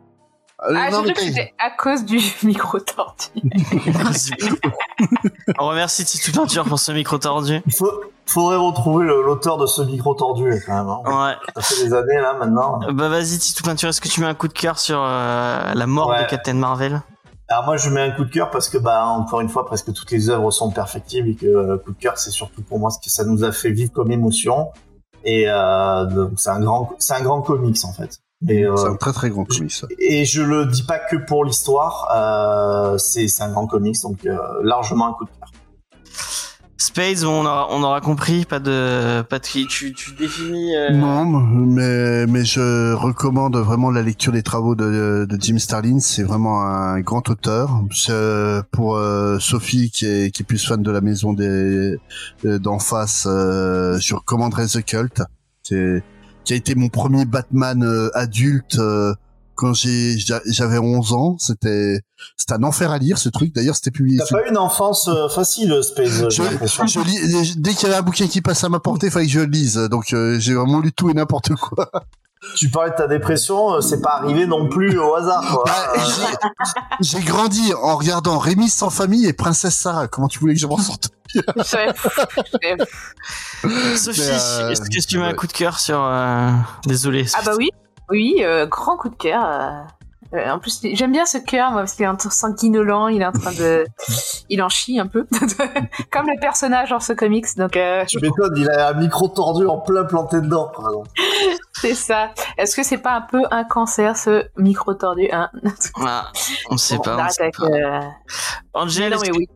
Euh, 0.64 0.74
Ah, 0.76 0.90
non, 0.90 1.02
j'ai 1.02 1.08
mais 1.08 1.12
cru 1.14 1.26
que 1.26 1.32
c'était 1.32 1.54
à 1.58 1.70
cause 1.70 2.04
du 2.04 2.18
micro 2.42 2.78
tordu. 2.80 3.26
On 5.58 5.68
remercie 5.68 6.04
Titou 6.04 6.32
Peinture 6.32 6.64
pour 6.64 6.78
ce 6.78 6.92
micro 6.92 7.18
tordu. 7.18 7.60
Il 7.66 7.74
faut, 7.74 7.90
faudrait 8.26 8.56
retrouver 8.56 9.06
l'auteur 9.06 9.56
de 9.56 9.66
ce 9.66 9.82
micro 9.82 10.14
tordu, 10.14 10.62
quand 10.66 10.74
même. 10.74 10.88
hein. 10.88 11.00
Ouais. 11.54 11.62
Ça 11.62 11.76
fait 11.76 11.84
des 11.84 11.94
années, 11.94 12.20
là, 12.20 12.34
maintenant. 12.34 12.80
Bah 12.92 13.08
vas-y 13.08 13.38
Titou 13.38 13.62
Peinture, 13.64 13.88
est-ce 13.88 14.00
que 14.00 14.08
tu 14.08 14.20
mets 14.20 14.26
un 14.26 14.34
coup 14.34 14.48
de 14.48 14.52
cœur 14.52 14.78
sur 14.78 14.98
euh, 15.00 15.74
la 15.74 15.86
mort 15.86 16.08
Ouais. 16.08 16.24
de 16.24 16.28
Captain 16.28 16.54
Marvel? 16.54 17.00
Alors 17.50 17.64
moi 17.64 17.78
je 17.78 17.88
mets 17.88 18.02
un 18.02 18.10
coup 18.10 18.26
de 18.26 18.30
cœur 18.30 18.50
parce 18.50 18.68
que 18.68 18.76
bah 18.76 19.06
encore 19.06 19.40
une 19.40 19.48
fois 19.48 19.64
presque 19.64 19.90
toutes 19.94 20.10
les 20.10 20.28
œuvres 20.28 20.50
sont 20.50 20.70
perfectibles 20.70 21.30
et 21.30 21.34
que 21.34 21.46
euh, 21.46 21.78
coup 21.78 21.92
de 21.92 21.98
cœur 21.98 22.18
c'est 22.18 22.30
surtout 22.30 22.60
pour 22.60 22.78
moi 22.78 22.90
ce 22.90 22.98
que 22.98 23.08
ça 23.08 23.24
nous 23.24 23.42
a 23.42 23.52
fait 23.52 23.70
vivre 23.70 23.90
comme 23.90 24.12
émotion 24.12 24.68
et 25.24 25.44
euh, 25.48 26.04
donc 26.04 26.32
c'est 26.36 26.50
un 26.50 26.60
grand 26.60 26.90
c'est 26.98 27.14
un 27.14 27.22
grand 27.22 27.40
comics 27.40 27.78
en 27.86 27.92
fait. 27.94 28.18
Et, 28.48 28.64
euh, 28.64 28.76
C'est 28.76 28.86
un 28.88 28.96
très 28.96 29.12
très 29.12 29.30
grand 29.30 29.44
comics. 29.44 29.72
ça. 29.72 29.86
et 29.98 30.24
je 30.24 30.42
le 30.42 30.66
dis 30.66 30.84
pas 30.84 30.98
que 31.00 31.16
pour 31.16 31.44
l'histoire, 31.44 32.06
euh, 32.14 32.98
c'est 32.98 33.26
c'est 33.26 33.42
un 33.42 33.50
grand 33.50 33.66
comics 33.66 33.96
donc 34.02 34.24
euh, 34.26 34.36
largement 34.62 35.08
un 35.08 35.12
coup 35.14 35.24
de 35.24 35.30
cœur. 35.30 35.50
Spades, 36.80 37.24
on 37.24 37.44
aura, 37.44 37.66
on 37.72 37.82
aura 37.82 38.00
compris, 38.00 38.44
pas 38.44 38.60
de, 38.60 39.22
pas 39.22 39.40
de, 39.40 39.44
tu, 39.44 39.92
tu 39.92 40.12
définis. 40.12 40.76
euh, 40.76 40.90
Non, 40.92 41.24
mais, 41.24 42.24
mais 42.28 42.44
je 42.44 42.92
recommande 42.94 43.56
vraiment 43.56 43.90
la 43.90 44.00
lecture 44.02 44.30
des 44.32 44.44
travaux 44.44 44.76
de, 44.76 45.26
de 45.28 45.38
Jim 45.40 45.58
Starlin. 45.58 45.98
C'est 45.98 46.22
vraiment 46.22 46.62
un 46.62 47.00
grand 47.00 47.28
auteur. 47.30 47.82
C'est, 47.92 48.60
Pour 48.70 48.96
euh, 48.96 49.40
Sophie, 49.40 49.90
qui 49.90 50.06
est, 50.06 50.30
qui 50.30 50.42
est 50.42 50.46
plus 50.46 50.64
fan 50.64 50.80
de 50.80 50.90
la 50.92 51.00
maison 51.00 51.32
des 51.32 51.96
d'en 52.44 52.78
face, 52.78 53.26
euh, 53.28 53.98
je 53.98 54.14
recommanderais 54.14 54.66
The 54.68 54.84
Cult, 54.84 55.22
qui, 55.64 55.74
est- 55.74 56.02
qui 56.48 56.54
a 56.54 56.56
été 56.56 56.74
mon 56.74 56.88
premier 56.88 57.26
Batman 57.26 57.82
euh, 57.84 58.08
adulte 58.14 58.78
euh, 58.78 59.12
quand 59.54 59.74
j'ai 59.74 60.16
j'avais 60.46 60.78
11 60.78 61.12
ans. 61.12 61.36
C'était 61.38 62.00
c'était 62.38 62.54
un 62.54 62.62
enfer 62.62 62.90
à 62.90 62.96
lire 62.96 63.18
ce 63.18 63.28
truc. 63.28 63.54
D'ailleurs, 63.54 63.76
c'était 63.76 63.90
publié. 63.90 64.16
T'as 64.18 64.38
pas 64.38 64.46
eu 64.46 64.48
une 64.50 64.56
enfance 64.56 65.08
euh, 65.08 65.28
facile 65.28 65.78
Space, 65.82 66.26
j'ai 66.30 66.42
l'impression. 66.44 66.86
Je 66.86 67.00
lis, 67.00 67.54
dès 67.58 67.74
qu'il 67.74 67.82
y 67.86 67.90
avait 67.90 67.98
un 68.00 68.02
bouquin 68.02 68.26
qui 68.28 68.40
passe 68.40 68.64
à 68.64 68.70
ma 68.70 68.80
portée, 68.80 69.08
il 69.08 69.12
fallait 69.12 69.26
que 69.26 69.32
je 69.32 69.40
le 69.40 69.44
lise. 69.50 69.74
Donc 69.90 70.14
euh, 70.14 70.38
j'ai 70.40 70.54
vraiment 70.54 70.80
lu 70.80 70.90
tout 70.90 71.10
et 71.10 71.14
n'importe 71.14 71.54
quoi. 71.54 71.90
Tu 72.56 72.70
parlais 72.70 72.92
de 72.92 72.96
ta 72.96 73.08
dépression, 73.08 73.74
euh, 73.74 73.80
c'est 73.80 74.00
pas 74.00 74.20
arrivé 74.22 74.46
non 74.46 74.68
plus 74.68 74.96
au 74.96 75.12
hasard. 75.16 75.60
Bah, 75.66 75.92
j'ai- 77.00 77.18
grandi 77.20 77.74
en 77.82 77.96
regardant 77.96 78.38
Rémi 78.38 78.68
sans 78.70 78.90
famille 78.90 79.26
et 79.26 79.32
Princesse 79.32 79.74
Sarah. 79.74 80.06
Comment 80.06 80.28
tu 80.28 80.38
voulais 80.38 80.54
que 80.54 80.60
je 80.60 80.68
m'en 80.68 80.78
sorte? 80.78 81.10
Sophie, 83.96 84.20
euh, 84.22 84.70
est-ce 84.70 84.80
que 84.82 85.06
tu 85.08 85.18
mets 85.18 85.26
un 85.26 85.34
coup 85.34 85.46
de 85.46 85.52
cœur 85.52 85.78
sur, 85.78 86.02
euh, 86.02 86.50
désolé. 86.86 87.26
Ah 87.34 87.40
bah 87.44 87.52
oui, 87.56 87.70
oui, 88.10 88.36
euh, 88.40 88.66
grand 88.66 88.96
coup 88.96 89.08
de 89.08 89.16
cœur. 89.16 89.44
euh. 89.44 89.70
Euh, 90.34 90.50
en 90.50 90.58
plus, 90.58 90.80
j'aime 90.92 91.12
bien 91.12 91.24
ce 91.24 91.38
cœur, 91.38 91.70
moi, 91.70 91.80
parce 91.80 91.94
qu'il 91.94 92.02
est 92.04 92.06
un 92.08 92.14
peu 92.14 92.28
sanguinolent, 92.28 93.08
il 93.08 93.22
est 93.22 93.26
en 93.26 93.32
train 93.32 93.52
de, 93.52 93.86
il 94.50 94.60
en 94.62 94.68
chie 94.68 95.00
un 95.00 95.06
peu, 95.06 95.26
comme 96.12 96.26
le 96.26 96.38
personnage 96.38 96.90
dans 96.90 97.00
ce 97.00 97.14
comics. 97.14 97.46
Donc, 97.56 97.78
euh, 97.78 98.04
Tu 98.04 98.18
m'étonnes, 98.20 98.52
il 98.58 98.68
a 98.68 98.88
un 98.90 98.92
micro 98.92 99.28
tordu 99.28 99.66
en 99.66 99.78
plein 99.78 100.04
planté 100.04 100.42
dedans. 100.42 100.70
par 100.76 100.84
exemple. 100.90 101.08
c'est 101.72 101.94
ça. 101.94 102.28
Est-ce 102.58 102.76
que 102.76 102.82
c'est 102.82 102.98
pas 102.98 103.14
un 103.14 103.22
peu 103.22 103.40
un 103.50 103.64
cancer, 103.64 104.18
ce 104.18 104.44
micro 104.58 104.92
tordu, 104.92 105.30
hein? 105.32 105.48
Voilà. 105.96 106.26
On 106.68 106.76
sait 106.76 106.96
Bon, 106.96 107.02
pas. 107.04 107.24
on 107.24 107.28
sait 107.30 107.42
avec, 107.44 107.56
pas. 107.56 107.64
euh, 107.64 108.00
Angel, 108.74 109.10
non, 109.10 109.18
mais 109.22 109.30
oui. 109.32 109.48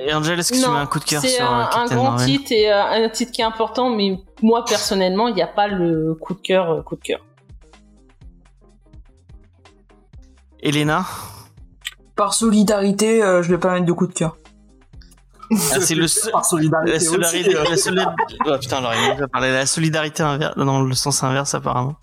Et 0.00 0.12
Angel, 0.14 0.38
est-ce 0.38 0.52
que 0.52 0.58
tu 0.62 0.68
mets 0.70 0.76
un 0.76 0.86
coup 0.86 0.98
de 0.98 1.04
cœur 1.04 1.20
c'est 1.20 1.28
sur 1.28 1.44
un, 1.50 1.60
euh, 1.60 1.64
un 1.64 1.68
Captain 1.68 1.94
grand 1.96 2.10
Marvel 2.12 2.26
titre 2.26 2.52
et 2.52 2.72
euh, 2.72 2.82
un 2.84 3.08
titre 3.08 3.32
qui 3.32 3.40
est 3.40 3.44
important, 3.44 3.90
mais 3.90 4.18
moi 4.42 4.64
personnellement, 4.64 5.28
il 5.28 5.34
n'y 5.34 5.42
a 5.42 5.46
pas 5.46 5.68
le 5.68 6.14
coup 6.14 6.34
de 6.34 6.40
cœur, 6.40 6.70
euh, 6.70 6.82
coup 6.82 6.96
de 6.96 7.00
cœur. 7.02 7.20
Elena 10.62 11.04
Par 12.16 12.34
solidarité, 12.34 13.22
euh, 13.22 13.42
je 13.42 13.50
vais 13.50 13.58
pas 13.58 13.72
mettre 13.72 13.86
de 13.86 13.92
coup 13.92 14.06
de 14.06 14.12
cœur. 14.12 14.36
Ah, 15.50 15.80
C'est 15.80 15.94
le 15.94 16.08
seul. 16.08 16.32
Par 16.32 16.46
solidarité 16.46 16.92
La 16.92 17.00
solidarité, 17.00 17.52
la 17.52 17.76
solid- 17.76 18.08
Oh, 18.46 18.52
putain, 18.58 18.78
alors, 18.78 18.94
il 18.94 19.20
va 19.20 19.28
parler 19.28 19.48
de 19.48 19.54
la 19.54 19.66
solidarité 19.66 20.22
inverse, 20.22 20.56
dans 20.56 20.80
le 20.80 20.94
sens 20.94 21.22
inverse 21.22 21.54
apparemment. 21.54 21.96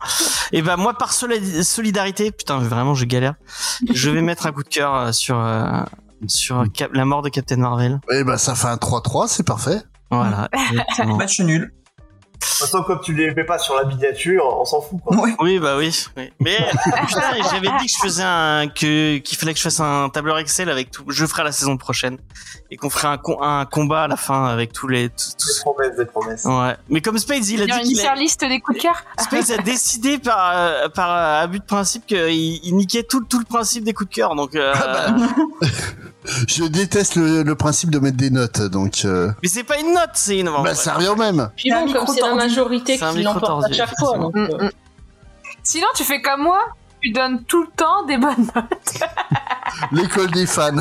Et 0.52 0.62
bah 0.62 0.78
moi 0.78 0.94
par 0.94 1.14
soli- 1.14 1.64
solidarité, 1.64 2.32
putain 2.32 2.60
vraiment 2.60 2.94
je 2.94 3.06
galère. 3.06 3.36
Je 3.92 4.10
vais 4.12 4.22
mettre 4.22 4.46
un 4.46 4.52
coup 4.52 4.64
de 4.64 4.70
cœur 4.70 5.14
sur 5.16 5.40
euh, 5.40 5.64
sur 6.28 6.64
Cap- 6.74 6.92
la 6.94 7.06
mort 7.06 7.22
de 7.22 7.30
Captain 7.30 7.58
Marvel. 7.58 8.00
Eh 8.12 8.24
ben 8.24 8.38
ça 8.38 8.56
fait 8.56 8.68
un 8.68 8.76
3-3, 8.76 9.28
c'est 9.28 9.46
parfait. 9.46 9.82
Voilà. 10.12 10.50
exactement. 10.72 11.18
Match 11.18 11.40
nul. 11.40 11.72
De 12.42 12.46
toute 12.46 12.54
façon, 12.70 12.84
comme 12.84 13.02
tu 13.02 13.14
les 13.14 13.34
mets 13.34 13.44
pas 13.44 13.60
sur 13.60 13.76
la 13.76 13.84
miniature, 13.84 14.46
on 14.62 14.64
s'en 14.64 14.80
fout 14.80 14.98
quoi. 15.04 15.18
Ouais. 15.18 15.36
Oui 15.42 15.60
bah 15.60 15.76
oui. 15.78 15.94
oui. 16.16 16.30
Mais 16.40 16.56
putain, 17.08 17.22
j'avais 17.52 17.68
dit 17.80 17.86
que 17.86 17.92
je 17.92 17.98
faisais 18.02 18.24
un 18.24 18.68
que 18.70 19.18
qu'il 19.18 19.38
fallait 19.38 19.52
que 19.52 19.58
je 19.60 19.64
fasse 19.64 19.82
un 19.82 20.08
tableur 20.08 20.38
Excel 20.38 20.70
avec 20.70 20.90
tout. 20.90 21.04
Je 21.10 21.26
ferai 21.26 21.44
la 21.44 21.52
saison 21.52 21.76
prochaine 21.76 22.18
et 22.72 22.78
qu'on 22.78 22.90
ferait 22.90 23.10
un 23.10 23.20
un 23.42 23.66
combat 23.66 24.04
à 24.04 24.08
la 24.08 24.16
fin 24.16 24.46
avec 24.46 24.72
tous 24.72 24.88
les 24.88 25.10
tous- 25.10 25.36
Des 25.36 25.62
promesses, 25.62 25.98
des 25.98 26.06
promesses. 26.06 26.46
Ouais. 26.46 26.78
Mais 26.88 27.02
comme 27.02 27.18
Spades 27.18 27.46
il 27.46 27.62
a 27.62 27.66
Il 27.66 27.70
y 27.70 27.72
a 27.74 27.80
dit 27.84 27.90
une 27.92 27.98
qu'il 27.98 28.08
a... 28.08 28.16
liste 28.16 28.40
des 28.46 28.62
coups 28.62 28.78
de 28.78 28.84
cœur. 28.84 29.04
Space 29.20 29.52
a 29.52 29.58
décidé 29.62 30.18
par 30.18 30.52
euh, 30.56 30.88
par 30.88 31.12
euh, 31.12 31.44
abus 31.44 31.60
de 31.60 31.66
principe 31.66 32.06
qu'il 32.06 32.20
il 32.30 32.74
niquait 32.76 33.04
tout, 33.04 33.22
tout 33.26 33.40
le 33.40 33.46
principe 33.46 33.84
des 33.84 33.92
coups 33.94 34.10
de 34.12 34.16
cœur 34.16 34.36
donc 34.36 34.56
euh, 34.56 34.74
Je 36.48 36.64
déteste 36.66 37.16
le, 37.16 37.44
le 37.44 37.56
principe 37.56 37.90
de 37.92 38.00
mettre 38.00 38.18
des 38.18 38.30
notes, 38.30 38.62
donc 38.62 39.02
euh, 39.06 39.32
mais 39.42 39.50
c'est 39.50 39.64
pas 39.64 39.80
une 39.80 39.94
note 39.94 40.12
c'est 40.14 40.40
une 40.40 40.50
bah, 40.64 40.76
ça 40.76 40.94
revient 40.94 41.10
au 41.10 41.16
même. 41.16 41.50
Puis 41.56 41.72
bon, 41.72 41.92
comme 41.92 42.08
c'est 42.08 42.22
la 42.22 42.36
majorité 42.36 42.98
qui 42.98 43.24
l'emporte 43.24 43.66
à 43.66 43.72
chaque 43.74 43.98
fois. 44.00 44.18
Donc, 44.18 44.36
Mm, 44.36 44.48
euh, 44.52 44.66
mm. 44.66 44.72
Sinon, 45.64 45.88
tu 45.96 46.04
fais 46.04 46.22
comme 46.22 46.44
moi, 46.44 46.60
tu 47.02 47.12
donnes 47.12 47.44
tout 47.44 47.62
le 47.64 47.70
temps 47.76 48.04
des 48.06 48.18
bonnes 48.18 48.48
notes. 48.56 49.04
L'école 49.92 50.32
des 50.32 50.46
fans. 50.46 50.72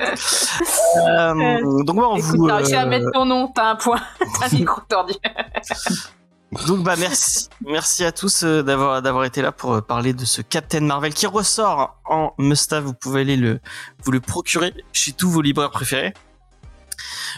Euh, 0.00 1.82
donc 1.82 1.96
ouais, 1.96 2.04
on 2.04 2.16
Écoute, 2.16 2.36
vous 2.36 2.46
t'as 2.48 2.56
réussi 2.56 2.74
à 2.74 2.82
euh, 2.82 2.86
mettre 2.86 3.10
ton 3.12 3.24
nom, 3.24 3.48
t'as 3.48 3.70
un 3.70 3.76
point, 3.76 4.00
t'as 4.40 4.46
un 4.46 4.58
micro 4.58 4.80
tordu. 4.88 5.14
Donc 6.66 6.82
bah 6.82 6.96
merci, 6.96 7.48
merci 7.66 8.04
à 8.04 8.12
tous 8.12 8.42
euh, 8.42 8.62
d'avoir 8.62 9.02
d'avoir 9.02 9.24
été 9.24 9.42
là 9.42 9.52
pour 9.52 9.74
euh, 9.74 9.80
parler 9.82 10.14
de 10.14 10.24
ce 10.24 10.40
Captain 10.40 10.80
Marvel 10.80 11.12
qui 11.12 11.26
ressort 11.26 11.98
en 12.06 12.32
must-have. 12.38 12.84
Vous 12.84 12.94
pouvez 12.94 13.20
aller 13.20 13.36
le 13.36 13.60
vous 14.02 14.12
le 14.12 14.20
procurer 14.20 14.72
chez 14.92 15.12
tous 15.12 15.30
vos 15.30 15.42
libraires 15.42 15.70
préférés. 15.70 16.14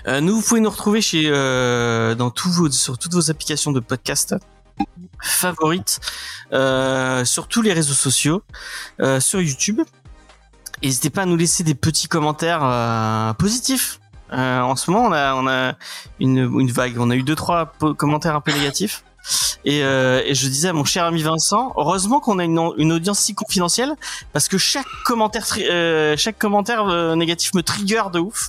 Euh, 0.07 0.21
nous 0.21 0.37
vous 0.37 0.43
pouvez 0.43 0.61
nous 0.61 0.71
retrouver 0.71 1.01
chez 1.01 1.25
euh, 1.27 2.15
dans 2.15 2.31
tous 2.31 2.51
vos 2.51 2.71
sur 2.71 2.99
toutes 2.99 3.13
vos 3.13 3.31
applications 3.31 3.73
de 3.73 3.81
podcast 3.81 4.37
favorites, 5.23 6.01
euh, 6.53 7.25
sur 7.25 7.49
tous 7.49 7.63
les 7.63 7.73
réseaux 7.73 7.95
sociaux, 7.95 8.43
euh, 9.01 9.21
sur 9.21 9.41
YouTube. 9.41 9.81
N'hésitez 10.83 11.11
pas 11.11 11.23
à 11.23 11.27
nous 11.27 11.37
laisser 11.37 11.63
des 11.63 11.75
petits 11.75 12.09
commentaires 12.09 13.35
positifs. 13.37 14.00
Euh, 14.33 14.61
en 14.61 14.77
ce 14.77 14.91
moment, 14.91 15.07
on 15.09 15.13
a, 15.13 15.35
on 15.35 15.47
a 15.47 15.73
une, 16.21 16.39
une 16.61 16.71
vague. 16.71 16.95
On 16.99 17.11
a 17.11 17.17
eu 17.17 17.23
deux 17.23 17.35
trois 17.35 17.73
commentaires 17.97 18.35
un 18.35 18.41
peu 18.41 18.53
négatifs. 18.53 19.05
Et, 19.65 19.85
euh, 19.85 20.23
et 20.25 20.35
je 20.35 20.49
disais 20.49 20.69
à 20.69 20.73
mon 20.73 20.85
cher 20.85 21.05
ami 21.05 21.23
Vincent, 21.23 21.73
heureusement 21.77 22.21
qu'on 22.21 22.39
a 22.39 22.45
une, 22.45 22.59
une 22.79 22.93
audience 22.93 23.19
si 23.19 23.35
confidentielle, 23.35 23.95
parce 24.33 24.49
que 24.49 24.57
chaque 24.57 24.87
commentaire, 25.05 25.45
euh, 25.71 26.17
chaque 26.17 26.39
commentaire 26.39 26.87
euh, 26.89 27.15
négatif 27.15 27.53
me 27.55 27.63
trigger 27.63 28.05
de 28.13 28.21
ouf. 28.21 28.49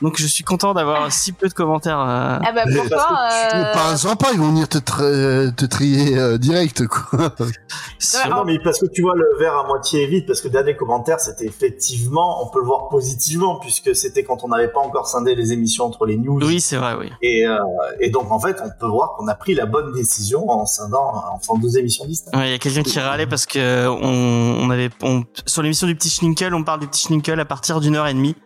Donc 0.00 0.16
je 0.16 0.26
suis 0.26 0.44
content 0.44 0.72
d'avoir 0.72 1.10
si 1.10 1.32
peu 1.32 1.48
de 1.48 1.52
commentaires. 1.54 1.98
euh. 1.98 2.38
Ah 2.44 2.52
bah 2.52 2.62
euh, 2.66 3.72
Pas 3.72 3.96
sympa, 3.96 4.28
ils 4.32 4.38
vont 4.38 4.48
venir 4.50 4.68
te, 4.68 4.78
tri- 4.78 5.52
te 5.56 5.64
trier 5.64 6.16
euh, 6.16 6.38
direct, 6.38 6.86
quoi. 6.86 7.32
Non, 8.30 8.44
mais 8.44 8.58
parce 8.62 8.78
que 8.80 8.86
tu 8.86 9.02
vois 9.02 9.14
le 9.16 9.38
verre 9.38 9.56
à 9.56 9.66
moitié 9.66 10.06
vide, 10.06 10.26
parce 10.26 10.40
que 10.40 10.48
dernier 10.48 10.76
commentaire, 10.76 11.18
c'était 11.20 11.46
effectivement, 11.46 12.44
on 12.44 12.50
peut 12.50 12.60
le 12.60 12.66
voir 12.66 12.88
positivement, 12.88 13.58
puisque 13.58 13.94
c'était 13.96 14.22
quand 14.24 14.44
on 14.44 14.48
n'avait 14.48 14.68
pas 14.68 14.80
encore 14.80 15.06
scindé 15.08 15.34
les 15.34 15.52
émissions 15.52 15.84
entre 15.86 16.06
les 16.06 16.16
news. 16.16 16.38
Oui, 16.42 16.60
c'est 16.60 16.76
vrai, 16.76 16.94
oui. 16.98 17.10
Et, 17.22 17.46
euh, 17.46 17.56
et 18.00 18.10
donc, 18.10 18.30
en 18.30 18.38
fait, 18.38 18.58
on 18.64 18.70
peut 18.78 18.86
voir 18.86 19.14
qu'on 19.16 19.26
a 19.28 19.34
pris 19.34 19.54
la 19.54 19.66
bonne 19.66 19.92
décision 19.92 20.03
en 20.48 20.66
scindant, 20.66 21.12
en 21.32 21.38
faisant 21.38 21.58
deux 21.58 21.78
émissions 21.78 22.06
distinctes. 22.06 22.36
Ouais, 22.36 22.48
Il 22.48 22.52
y 22.52 22.54
a 22.54 22.58
quelqu'un 22.58 22.82
qui 22.82 22.98
râlait 22.98 23.26
parce 23.26 23.46
que 23.46 23.86
on, 23.88 24.64
on 24.66 24.70
avait 24.70 24.90
on, 25.02 25.24
sur 25.46 25.62
l'émission 25.62 25.86
du 25.86 25.94
petit 25.94 26.10
Schninkel, 26.10 26.54
on 26.54 26.64
parle 26.64 26.80
du 26.80 26.88
petit 26.88 27.06
Schninkel 27.06 27.38
à 27.40 27.44
partir 27.44 27.80
d'une 27.80 27.96
heure 27.96 28.06
et 28.06 28.14
demie. 28.14 28.36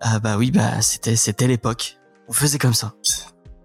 Ah 0.00 0.18
bah 0.18 0.36
oui, 0.36 0.50
bah 0.50 0.80
c'était 0.80 1.16
c'était 1.16 1.46
l'époque. 1.46 1.98
On 2.28 2.32
faisait 2.32 2.58
comme 2.58 2.74
ça. 2.74 2.94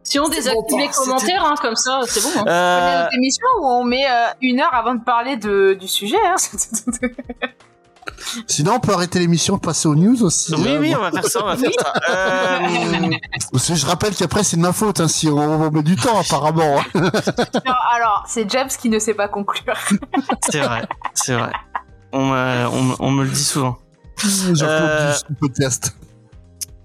Si 0.04 0.20
on 0.20 0.30
désactive 0.30 0.78
les 0.78 0.88
commentaires, 0.88 1.44
hein, 1.44 1.56
comme 1.62 1.76
ça, 1.76 2.00
c'est 2.08 2.22
bon. 2.22 2.30
Hein. 2.38 2.44
on 2.46 2.48
a 2.48 2.52
Euh, 2.52 3.04
notre 3.04 3.16
émission 3.16 3.46
où 3.60 3.66
on 3.66 3.84
met 3.84 4.06
euh, 4.06 4.28
une 4.42 4.62
heure 4.62 4.74
avant 4.74 4.96
de 4.96 5.04
parler 5.04 5.36
de, 5.36 5.76
du 5.78 5.88
sujet. 5.88 6.16
Hein. 6.26 6.36
Sinon, 8.48 8.74
on 8.76 8.80
peut 8.80 8.94
arrêter 8.94 9.20
l'émission, 9.20 9.58
passer 9.58 9.88
aux 9.88 9.96
news 9.96 10.24
aussi. 10.24 10.54
oui, 10.56 10.68
hein. 10.70 10.78
oui, 10.80 10.96
on 10.96 11.02
va 11.02 11.12
faire 11.12 11.26
ça, 11.26 11.40
on 11.44 11.48
va 11.48 11.58
faire 11.58 11.72
ça. 11.80 11.94
Euh, 12.10 13.10
Parce 13.52 13.68
que 13.68 13.76
je 13.76 13.86
rappelle 13.86 14.16
qu'après, 14.16 14.44
c'est 14.44 14.58
de 14.58 14.62
ma 14.62 14.74
faute, 14.74 15.00
hein, 15.00 15.08
si 15.08 15.28
on, 15.30 15.38
on 15.38 15.72
met 15.72 15.84
du 15.84 15.96
temps, 15.96 16.20
apparemment. 16.20 16.78
Non, 16.96 17.74
alors, 17.94 18.24
c'est 18.28 18.50
James 18.50 18.70
qui 18.70 18.90
ne 18.90 19.00
sait 19.00 19.14
pas 19.14 19.28
conclure. 19.28 19.76
c'est 20.50 20.60
vrai, 20.62 20.88
c'est 21.14 21.36
vrai. 21.36 21.52
On 22.14 22.26
me, 22.28 22.68
on, 22.68 22.84
me- 22.84 22.96
on 23.00 23.12
me 23.12 23.24
le 23.24 23.30
dit 23.30 23.44
souvent. 23.44 23.78
Jean-Claude 24.24 24.62
Euh, 24.64 25.14
du 25.30 25.36
podcast. 25.36 25.96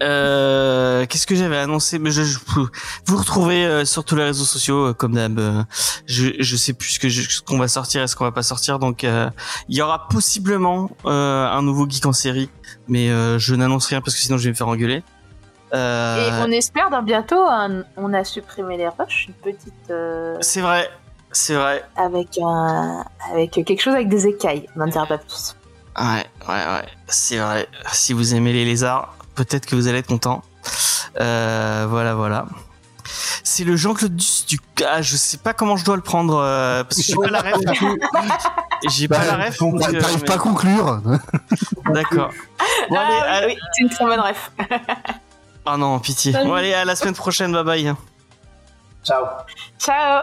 Euh, 0.03 1.07
Qu'est-ce 1.07 1.27
que 1.27 1.35
j'avais 1.35 1.57
annoncé? 1.59 1.99
Mais 1.99 2.11
je, 2.11 2.23
je- 2.23 2.39
vous 3.07 3.17
retrouvez 3.17 3.65
euh, 3.65 3.85
sur 3.85 4.05
tous 4.05 4.17
les 4.17 4.25
réseaux 4.25 4.45
sociaux 4.45 4.89
euh, 4.89 4.93
comme 4.95 5.15
d'hab. 5.15 5.41
je, 6.07 6.29
je 6.39 6.57
sais 6.57 6.73
plus 6.73 6.91
ce 6.91 6.99
que 7.01 7.09
je- 7.09 7.29
ce 7.31 7.41
qu'on 7.41 7.59
va 7.59 7.69
sortir 7.69 8.03
et 8.03 8.07
ce 8.09 8.17
qu'on 8.17 8.25
va 8.25 8.33
pas 8.33 8.43
sortir. 8.43 8.79
Donc 8.79 9.05
euh, 9.05 9.31
il 9.69 9.77
y 9.77 9.83
aura 9.83 10.09
possiblement 10.09 10.91
euh, 11.07 11.47
un 11.47 11.63
nouveau 11.63 11.89
geek 11.89 12.05
en 12.07 12.13
série, 12.13 12.51
mais 12.89 13.09
je 13.39 13.55
n'annonce 13.55 13.87
rien 13.87 14.01
parce 14.01 14.15
que 14.17 14.21
sinon 14.21 14.39
je 14.39 14.45
vais 14.45 14.51
me 14.51 14.55
faire 14.57 14.69
engueuler. 14.69 15.03
Et 15.75 15.77
on 16.43 16.51
espère 16.51 16.91
dans 16.91 17.03
bientôt, 17.03 17.41
un- 17.49 17.85
on 17.97 18.13
a 18.13 18.25
supprimé 18.25 18.77
les 18.77 18.89
rushs, 18.89 19.29
une 19.29 19.35
petite. 19.53 19.93
C'est 20.43 20.61
vrai, 20.61 20.91
c'est 21.31 21.55
vrai. 21.55 21.83
avec, 21.97 22.39
un, 22.43 23.05
avec 23.33 23.53
quelque 23.53 23.81
chose 23.81 23.95
avec 23.95 24.09
des 24.11 24.27
écailles. 24.27 24.67
On 24.77 24.81
n'en 24.81 24.87
dira 24.87 25.07
pas 25.07 25.17
plus. 25.19 25.55
Ouais, 25.99 26.25
ouais, 26.49 26.55
ouais, 26.55 26.89
c'est 27.07 27.39
vrai. 27.39 27.69
Si 27.93 28.13
vous 28.13 28.35
aimez 28.35 28.53
les 28.53 28.65
lézards, 28.67 29.15
peut-être 29.35 29.67
que 29.67 29.75
vous 29.77 29.89
allez 29.89 29.99
être 29.99 30.07
content. 30.09 30.43
Euh, 31.21 31.87
voilà, 31.89 32.15
voilà. 32.15 32.47
C'est 33.45 33.65
le 33.65 33.77
Jean-Claude 33.77 34.17
du. 34.17 34.59
Ah, 34.89 35.03
je 35.03 35.17
sais 35.17 35.37
pas 35.37 35.53
comment 35.53 35.77
je 35.77 35.85
dois 35.85 35.97
le 35.97 36.03
prendre 36.03 36.37
euh, 36.39 36.85
parce 36.85 36.97
que 36.97 37.03
j'ai 37.03 37.15
pas 37.17 37.29
la 37.31 37.41
ref. 37.41 37.55
J'ai 38.89 39.07
pas 39.09 39.25
la 39.25 39.37
ref. 39.37 39.63
euh, 39.63 39.79
T'arrives 39.79 40.19
mais- 40.21 40.25
pas 40.27 40.35
à 40.35 40.39
conclure. 40.39 41.01
D'accord. 41.93 42.31
Bon, 42.91 42.97
allez, 42.97 43.19
Ah, 43.27 43.41
oui, 43.47 43.57
c'est 43.77 43.83
une 43.83 43.91
très 43.91 44.05
bonne 44.05 44.19
ref. 44.21 44.51
Ah 45.67 45.77
non, 45.77 45.99
pitié. 46.01 46.33
Bon, 46.33 46.55
allez, 46.55 46.75
à 46.75 46.85
la 46.85 46.97
semaine 46.97 47.15
prochaine. 47.15 47.53
Bye 47.53 47.65
bye. 47.65 47.95
Ciao. 49.05 49.25
Ciao 49.79 50.23